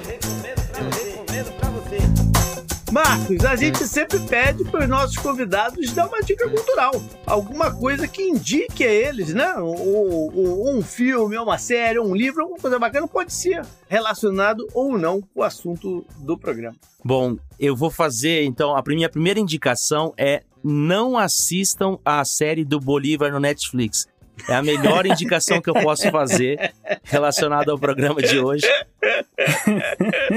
Marcos, 2.95 3.43
a 3.43 3.57
gente 3.57 3.85
sempre 3.85 4.17
pede 4.19 4.63
para 4.63 4.83
os 4.83 4.87
nossos 4.87 5.17
convidados 5.17 5.91
dar 5.91 6.07
uma 6.07 6.21
dica 6.21 6.47
cultural. 6.49 6.93
Alguma 7.25 7.69
coisa 7.69 8.07
que 8.07 8.21
indique 8.21 8.85
a 8.85 8.89
eles, 8.89 9.33
né? 9.33 9.53
Ou, 9.57 10.33
ou, 10.33 10.73
um 10.73 10.81
filme, 10.81 11.37
uma 11.37 11.57
série, 11.57 11.99
um 11.99 12.15
livro, 12.15 12.43
alguma 12.43 12.57
coisa 12.57 12.79
bacana, 12.79 13.05
pode 13.05 13.33
ser 13.33 13.65
relacionado 13.89 14.65
ou 14.73 14.97
não 14.97 15.19
com 15.19 15.41
o 15.41 15.43
assunto 15.43 16.05
do 16.19 16.37
programa. 16.37 16.77
Bom, 17.03 17.35
eu 17.59 17.75
vou 17.75 17.91
fazer, 17.91 18.45
então, 18.45 18.73
a 18.73 18.81
minha 18.87 19.09
primeira 19.09 19.41
indicação 19.41 20.13
é 20.17 20.43
não 20.63 21.17
assistam 21.17 21.99
a 22.03 22.23
série 22.23 22.63
do 22.63 22.79
Bolívar 22.79 23.29
no 23.29 23.41
Netflix. 23.41 24.07
É 24.47 24.55
a 24.55 24.61
melhor 24.61 25.05
indicação 25.05 25.61
que 25.61 25.69
eu 25.69 25.73
posso 25.73 26.09
fazer 26.11 26.73
relacionada 27.03 27.71
ao 27.71 27.79
programa 27.79 28.21
de 28.21 28.39
hoje. 28.39 28.67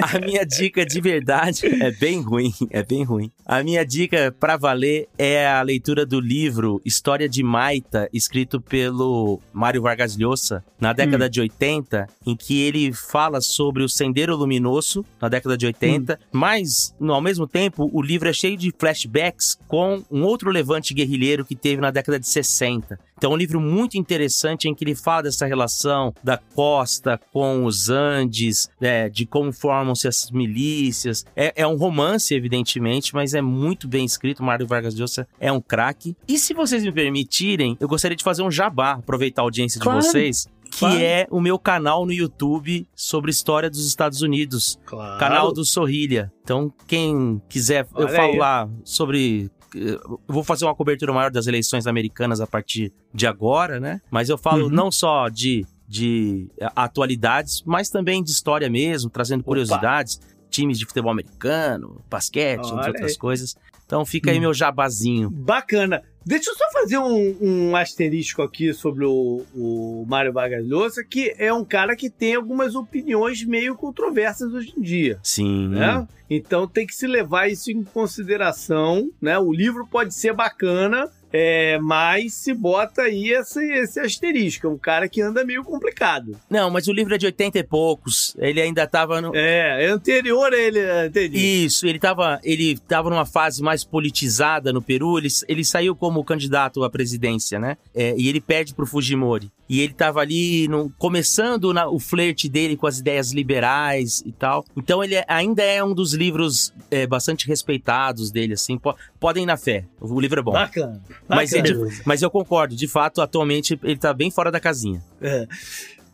A 0.03 0.19
minha 0.19 0.45
dica 0.45 0.85
de 0.85 1.01
verdade 1.01 1.67
é 1.83 1.91
bem 1.91 2.21
ruim, 2.21 2.53
é 2.71 2.83
bem 2.83 3.05
ruim. 3.05 3.31
A 3.47 3.63
minha 3.63 3.85
dica 3.85 4.35
para 4.39 4.57
valer 4.57 5.09
é 5.17 5.47
a 5.47 5.63
leitura 5.63 6.05
do 6.05 6.21
livro 6.21 6.81
História 6.85 7.29
de 7.29 7.43
Maita, 7.43 8.09
escrito 8.13 8.61
pelo 8.61 9.41
Mário 9.53 9.83
Vargas 9.83 10.17
Llosa, 10.17 10.65
na 10.81 10.93
década 10.93 11.27
hum. 11.27 11.31
de 11.31 11.41
80, 11.41 12.07
em 12.27 12.37
que 12.37 12.63
ele 12.63 12.93
fala 12.93 13.41
sobre 13.41 13.83
o 13.83 13.89
Sendeiro 13.89 14.37
Luminoso, 14.37 15.05
na 15.21 15.29
década 15.29 15.57
de 15.57 15.67
80, 15.67 16.15
hum. 16.15 16.17
mas, 16.33 16.95
no, 17.01 17.13
ao 17.13 17.21
mesmo 17.21 17.47
tempo, 17.47 17.91
o 17.93 18.03
livro 18.03 18.29
é 18.29 18.33
cheio 18.33 18.57
de 18.57 18.73
flashbacks 18.77 19.59
com 19.67 20.03
um 20.11 20.23
outro 20.25 20.51
levante 20.51 20.93
guerrilheiro 20.93 21.45
que 21.45 21.57
teve 21.57 21.81
na 21.81 21.91
década 21.91 22.19
de 22.19 22.29
60. 22.29 22.99
Então, 23.19 23.33
é 23.33 23.35
um 23.35 23.37
livro 23.37 23.61
muito 23.61 23.99
interessante 23.99 24.69
em 24.69 24.75
que 24.75 24.85
ele 24.85 24.95
fala 24.95 25.25
dessa 25.25 25.45
relação 25.45 26.15
da 26.23 26.39
costa 26.39 27.21
com 27.33 27.65
os 27.65 27.91
Andes, 27.91 28.71
né, 28.81 29.09
de 29.09 29.27
como 29.27 29.53
formam-se 29.53 30.07
essas 30.07 30.31
milícias. 30.31 31.27
É, 31.35 31.53
é, 31.57 31.67
um 31.67 31.77
romance, 31.77 32.33
evidentemente, 32.33 33.13
mas 33.13 33.35
é 33.35 33.43
muito 33.43 33.89
bem 33.89 34.05
escrito. 34.05 34.43
Mário 34.43 34.69
Vargas 34.69 34.95
Llosa 34.95 35.27
é 35.41 35.51
um 35.51 35.61
craque. 35.61 36.17
E 36.29 36.39
se 36.39 36.55
vocês 36.55 36.85
me 36.85 36.93
permitirem, 36.93 37.77
eu 37.81 37.89
gostaria 37.89 38.17
de 38.17 38.23
fazer 38.23 38.43
um 38.43 38.51
jabá, 38.51 38.93
aproveitar 38.93 39.43
a 39.43 39.45
audiência 39.45 39.81
claro. 39.81 39.99
de 39.99 40.07
vocês 40.07 40.47
que 40.71 40.81
claro. 40.81 41.01
é 41.01 41.27
o 41.31 41.41
meu 41.41 41.59
canal 41.59 42.05
no 42.05 42.13
YouTube 42.13 42.87
sobre 42.95 43.31
história 43.31 43.71
dos 43.71 43.87
Estados 43.87 44.23
Unidos. 44.23 44.79
Claro. 44.85 45.19
Canal 45.19 45.53
do 45.53 45.65
Sorrilha. 45.65 46.31
Então, 46.45 46.73
quem 46.87 47.41
quiser, 47.49 47.87
Olha 47.95 48.05
eu 48.05 48.09
falo 48.09 48.33
aí. 48.33 48.39
lá 48.39 48.69
sobre 48.85 49.51
eu 49.75 50.21
vou 50.27 50.43
fazer 50.43 50.65
uma 50.65 50.75
cobertura 50.75 51.13
maior 51.13 51.31
das 51.31 51.47
eleições 51.47 51.87
americanas 51.87 52.41
a 52.41 52.47
partir 52.47 52.93
de 53.13 53.27
agora, 53.27 53.79
né? 53.79 54.01
Mas 54.11 54.29
eu 54.29 54.39
falo 54.39 54.65
uhum. 54.65 54.71
não 54.71 54.91
só 54.91 55.29
de, 55.29 55.67
de 55.87 56.49
atualidades, 56.75 57.63
mas 57.67 57.91
também 57.91 58.23
de 58.23 58.31
história 58.31 58.69
mesmo, 58.69 59.11
trazendo 59.11 59.41
Opa. 59.41 59.49
curiosidades, 59.49 60.21
times 60.51 60.79
de 60.79 60.87
futebol 60.87 61.11
americano, 61.11 62.01
basquete, 62.09 62.67
Olha 62.67 62.79
entre 62.79 62.89
outras 62.89 63.13
aí. 63.13 63.19
coisas. 63.19 63.57
Então 63.87 64.05
fica 64.05 64.31
aí 64.31 64.39
hum. 64.39 64.43
meu 64.43 64.55
jabazinho. 64.55 65.31
Bacana. 65.31 66.03
Deixa 66.29 66.51
eu 66.51 66.57
só 66.57 66.71
fazer 66.71 66.99
um, 66.99 67.37
um 67.41 67.75
asterisco 67.75 68.43
aqui 68.43 68.75
sobre 68.75 69.07
o, 69.07 69.47
o 69.55 70.05
Mário 70.07 70.31
Vargas 70.31 70.63
Llosa, 70.63 71.03
que 71.03 71.35
é 71.39 71.51
um 71.51 71.65
cara 71.65 71.97
que 71.97 72.11
tem 72.11 72.35
algumas 72.35 72.75
opiniões 72.75 73.43
meio 73.43 73.75
controversas 73.75 74.53
hoje 74.53 74.75
em 74.77 74.83
dia. 74.83 75.19
Sim. 75.23 75.69
Né? 75.69 76.07
Então 76.29 76.69
tem 76.69 76.87
que 76.87 76.93
se 76.93 77.07
levar 77.07 77.49
isso 77.49 77.71
em 77.71 77.83
consideração, 77.83 79.11
né? 79.19 79.39
O 79.39 79.51
livro 79.51 79.87
pode 79.87 80.13
ser 80.13 80.35
bacana, 80.35 81.11
é, 81.33 81.79
mas 81.79 82.35
se 82.35 82.55
bota 82.55 83.03
aí 83.03 83.31
esse, 83.31 83.65
esse 83.73 84.01
asterisco, 84.01 84.67
é 84.67 84.71
um 84.71 84.79
cara 84.79 85.09
que 85.09 85.21
anda 85.21 85.45
meio 85.45 85.65
complicado. 85.65 86.39
Não, 86.49 86.71
mas 86.71 86.89
o 86.89 86.93
livro 86.93 87.15
é 87.15 87.19
de 87.19 87.27
80 87.27 87.59
e 87.59 87.65
poucos, 87.65 88.35
ele 88.39 88.61
ainda 88.61 88.87
tava 88.87 89.21
no... 89.21 89.35
É, 89.35 89.85
é 89.85 89.89
anterior 89.89 90.53
a 90.53 90.57
ele, 90.57 90.81
entendi. 91.07 91.65
Isso, 91.65 91.87
ele 91.87 91.99
tava, 91.99 92.41
ele 92.43 92.79
tava 92.79 93.11
numa 93.11 93.27
fase 93.27 93.63
mais 93.63 93.85
politizada 93.85 94.73
no 94.73 94.83
Peru, 94.83 95.19
ele, 95.19 95.29
ele 95.49 95.65
saiu 95.65 95.95
como 95.95 96.25
candidato 96.25 96.83
à 96.83 96.91
presidência, 96.91 97.59
né? 97.59 97.77
É, 97.95 98.15
e 98.17 98.29
ele 98.29 98.41
perde 98.41 98.75
pro 98.75 98.87
Fujimori. 98.87 99.51
E 99.69 99.81
ele 99.81 99.93
tava 99.93 100.21
ali 100.21 100.67
no, 100.69 100.91
começando 100.99 101.75
na, 101.75 101.89
o 101.89 101.99
flerte 101.99 102.49
dele 102.49 102.77
com 102.77 102.87
as 102.87 102.99
ideias 102.99 103.33
liberais 103.33 104.23
e 104.25 104.33
tal. 104.33 104.65
Então 104.77 105.05
ele 105.05 105.23
ainda 105.29 105.63
é 105.63 105.83
um 105.85 105.95
dos 105.95 106.15
livros 106.15 106.73
é, 106.91 107.07
bastante 107.07 107.47
respeitados 107.47 108.31
dele, 108.31 108.55
assim. 108.55 108.79
Po, 108.79 108.97
podem 109.21 109.43
ir 109.43 109.47
na 109.47 109.57
fé. 109.57 109.85
O 110.01 110.21
livro 110.21 110.41
é 110.41 110.43
bom. 110.43 110.53
Bacana. 110.53 111.03
Mas, 111.29 111.53
ele, 111.53 111.75
mas 112.05 112.23
eu 112.23 112.31
concordo, 112.31 112.75
de 112.75 112.89
fato, 112.89 113.21
atualmente 113.21 113.79
ele 113.83 113.99
tá 113.99 114.15
bem 114.15 114.31
fora 114.31 114.51
da 114.51 114.59
casinha. 114.59 115.03
É. 115.21 115.47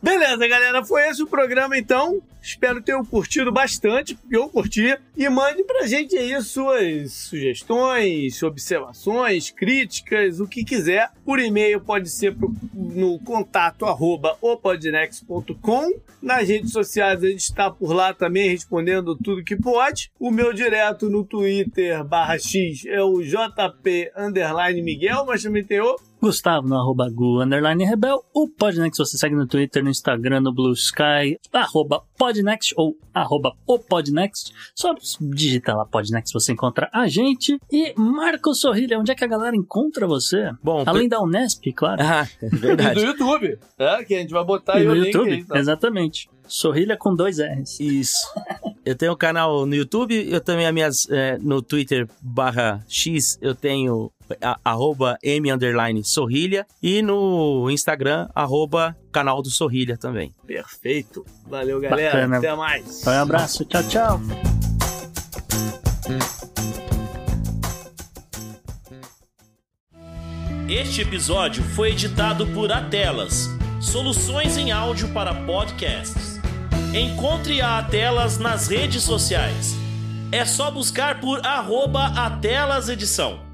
Beleza, 0.01 0.47
galera. 0.47 0.83
Foi 0.85 1.07
esse 1.09 1.23
o 1.23 1.27
programa, 1.27 1.77
então. 1.77 2.21
Espero 2.41 2.79
ter 2.79 2.95
curtido 3.05 3.51
bastante, 3.51 4.13
porque 4.13 4.37
eu 4.37 4.47
curti. 4.47 4.95
E 5.17 5.27
mande 5.29 5.63
pra 5.63 5.87
gente 5.87 6.15
aí 6.15 6.39
suas 6.43 7.11
sugestões, 7.11 8.43
observações, 8.43 9.49
críticas, 9.49 10.39
o 10.39 10.47
que 10.47 10.63
quiser. 10.63 11.09
Por 11.25 11.39
e-mail 11.39 11.81
pode 11.81 12.07
ser 12.07 12.35
pro, 12.35 12.53
no 12.71 13.17
contato 13.19 13.85
arroba 13.85 14.37
opodnex.com. 14.41 15.91
Nas 16.21 16.47
redes 16.47 16.71
sociais 16.71 17.23
a 17.23 17.27
gente 17.27 17.41
está 17.41 17.71
por 17.71 17.93
lá 17.93 18.13
também 18.13 18.49
respondendo 18.49 19.15
tudo 19.15 19.43
que 19.43 19.55
pode. 19.55 20.11
O 20.19 20.29
meu 20.29 20.53
direto 20.53 21.09
no 21.09 21.23
Twitter 21.23 22.03
barra 22.03 22.37
X 22.37 22.85
é 22.85 23.01
o 23.01 23.21
JP 23.21 24.11
Miguel, 24.83 25.25
mas 25.25 25.41
também 25.41 25.63
tem 25.63 25.81
o 25.81 25.95
Gustavo 26.25 26.67
no 26.67 26.75
arroba 26.75 27.07
Gu, 27.07 27.43
underline 27.43 27.85
Rebel. 27.85 28.25
O 28.33 28.49
Podnext 28.49 28.97
você 28.97 29.15
segue 29.15 29.35
no 29.35 29.45
Twitter, 29.45 29.83
no 29.83 29.91
Instagram, 29.91 30.41
no 30.41 30.51
Blue 30.51 30.73
Sky, 30.73 31.39
arroba 31.53 32.01
Podnext 32.17 32.73
ou 32.75 32.97
arroba 33.13 33.53
o 33.67 33.77
Podnext. 33.77 34.51
Só 34.73 34.95
digita 35.21 35.75
lá 35.75 35.85
Podnext 35.85 36.33
você 36.33 36.51
encontra 36.51 36.89
a 36.91 37.07
gente. 37.07 37.59
E 37.71 37.93
Marco 37.95 38.55
Sorrilha, 38.55 38.97
onde 38.97 39.11
é 39.11 39.15
que 39.15 39.23
a 39.23 39.27
galera 39.27 39.55
encontra 39.55 40.07
você? 40.07 40.51
Bom, 40.63 40.83
Além 40.83 41.07
da 41.07 41.21
Unesp, 41.21 41.71
claro. 41.73 42.01
Ah, 42.01 42.27
é 42.41 42.49
verdade. 42.49 42.97
e 43.01 43.03
do 43.03 43.07
YouTube, 43.11 43.59
é, 43.77 44.03
que 44.03 44.15
a 44.15 44.17
gente 44.17 44.31
vai 44.31 44.43
botar 44.43 44.77
e 44.77 44.77
aí 44.79 44.85
no 44.87 44.95
YouTube, 44.95 45.31
aí, 45.31 45.43
tá? 45.43 45.59
exatamente. 45.59 46.27
Sorrilha 46.47 46.97
com 46.97 47.15
dois 47.15 47.39
R's. 47.39 47.79
Isso. 47.79 48.15
Eu 48.85 48.95
tenho 48.95 49.13
um 49.13 49.17
canal 49.17 49.65
no 49.65 49.73
YouTube, 49.75 50.29
eu 50.29 50.39
também, 50.39 50.67
as 50.67 50.73
minhas, 50.73 51.09
é, 51.09 51.37
no 51.39 51.61
Twitter 51.61 52.07
barra 52.21 52.83
X, 52.87 53.37
eu 53.41 53.55
tenho 53.55 54.11
a, 54.41 54.59
arroba 54.63 55.17
M 55.23 55.51
underline 55.51 56.03
Sorrilha 56.03 56.67
e 56.81 57.01
no 57.01 57.69
Instagram, 57.69 58.29
arroba 58.35 58.95
canal 59.11 59.41
do 59.41 59.49
Sorrilha 59.49 59.97
também. 59.97 60.33
Perfeito. 60.45 61.25
Valeu, 61.47 61.79
galera. 61.79 62.11
Bacana. 62.11 62.37
Até 62.37 62.55
mais. 62.55 63.05
Um 63.05 63.09
abraço, 63.09 63.65
tchau, 63.65 63.83
tchau. 63.87 64.21
Este 70.69 71.01
episódio 71.01 71.63
foi 71.63 71.91
editado 71.91 72.47
por 72.47 72.71
Atelas, 72.71 73.49
soluções 73.79 74.57
em 74.57 74.71
áudio 74.71 75.11
para 75.13 75.33
podcasts. 75.45 76.34
Encontre 76.97 77.61
a 77.61 77.79
Atelas 77.79 78.37
nas 78.37 78.69
redes 78.69 79.03
sociais. 79.03 79.75
É 80.31 80.45
só 80.45 80.71
buscar 80.71 81.19
por 81.19 81.45
arroba 81.45 82.05
Atelas 82.05 82.87
Edição. 82.87 83.44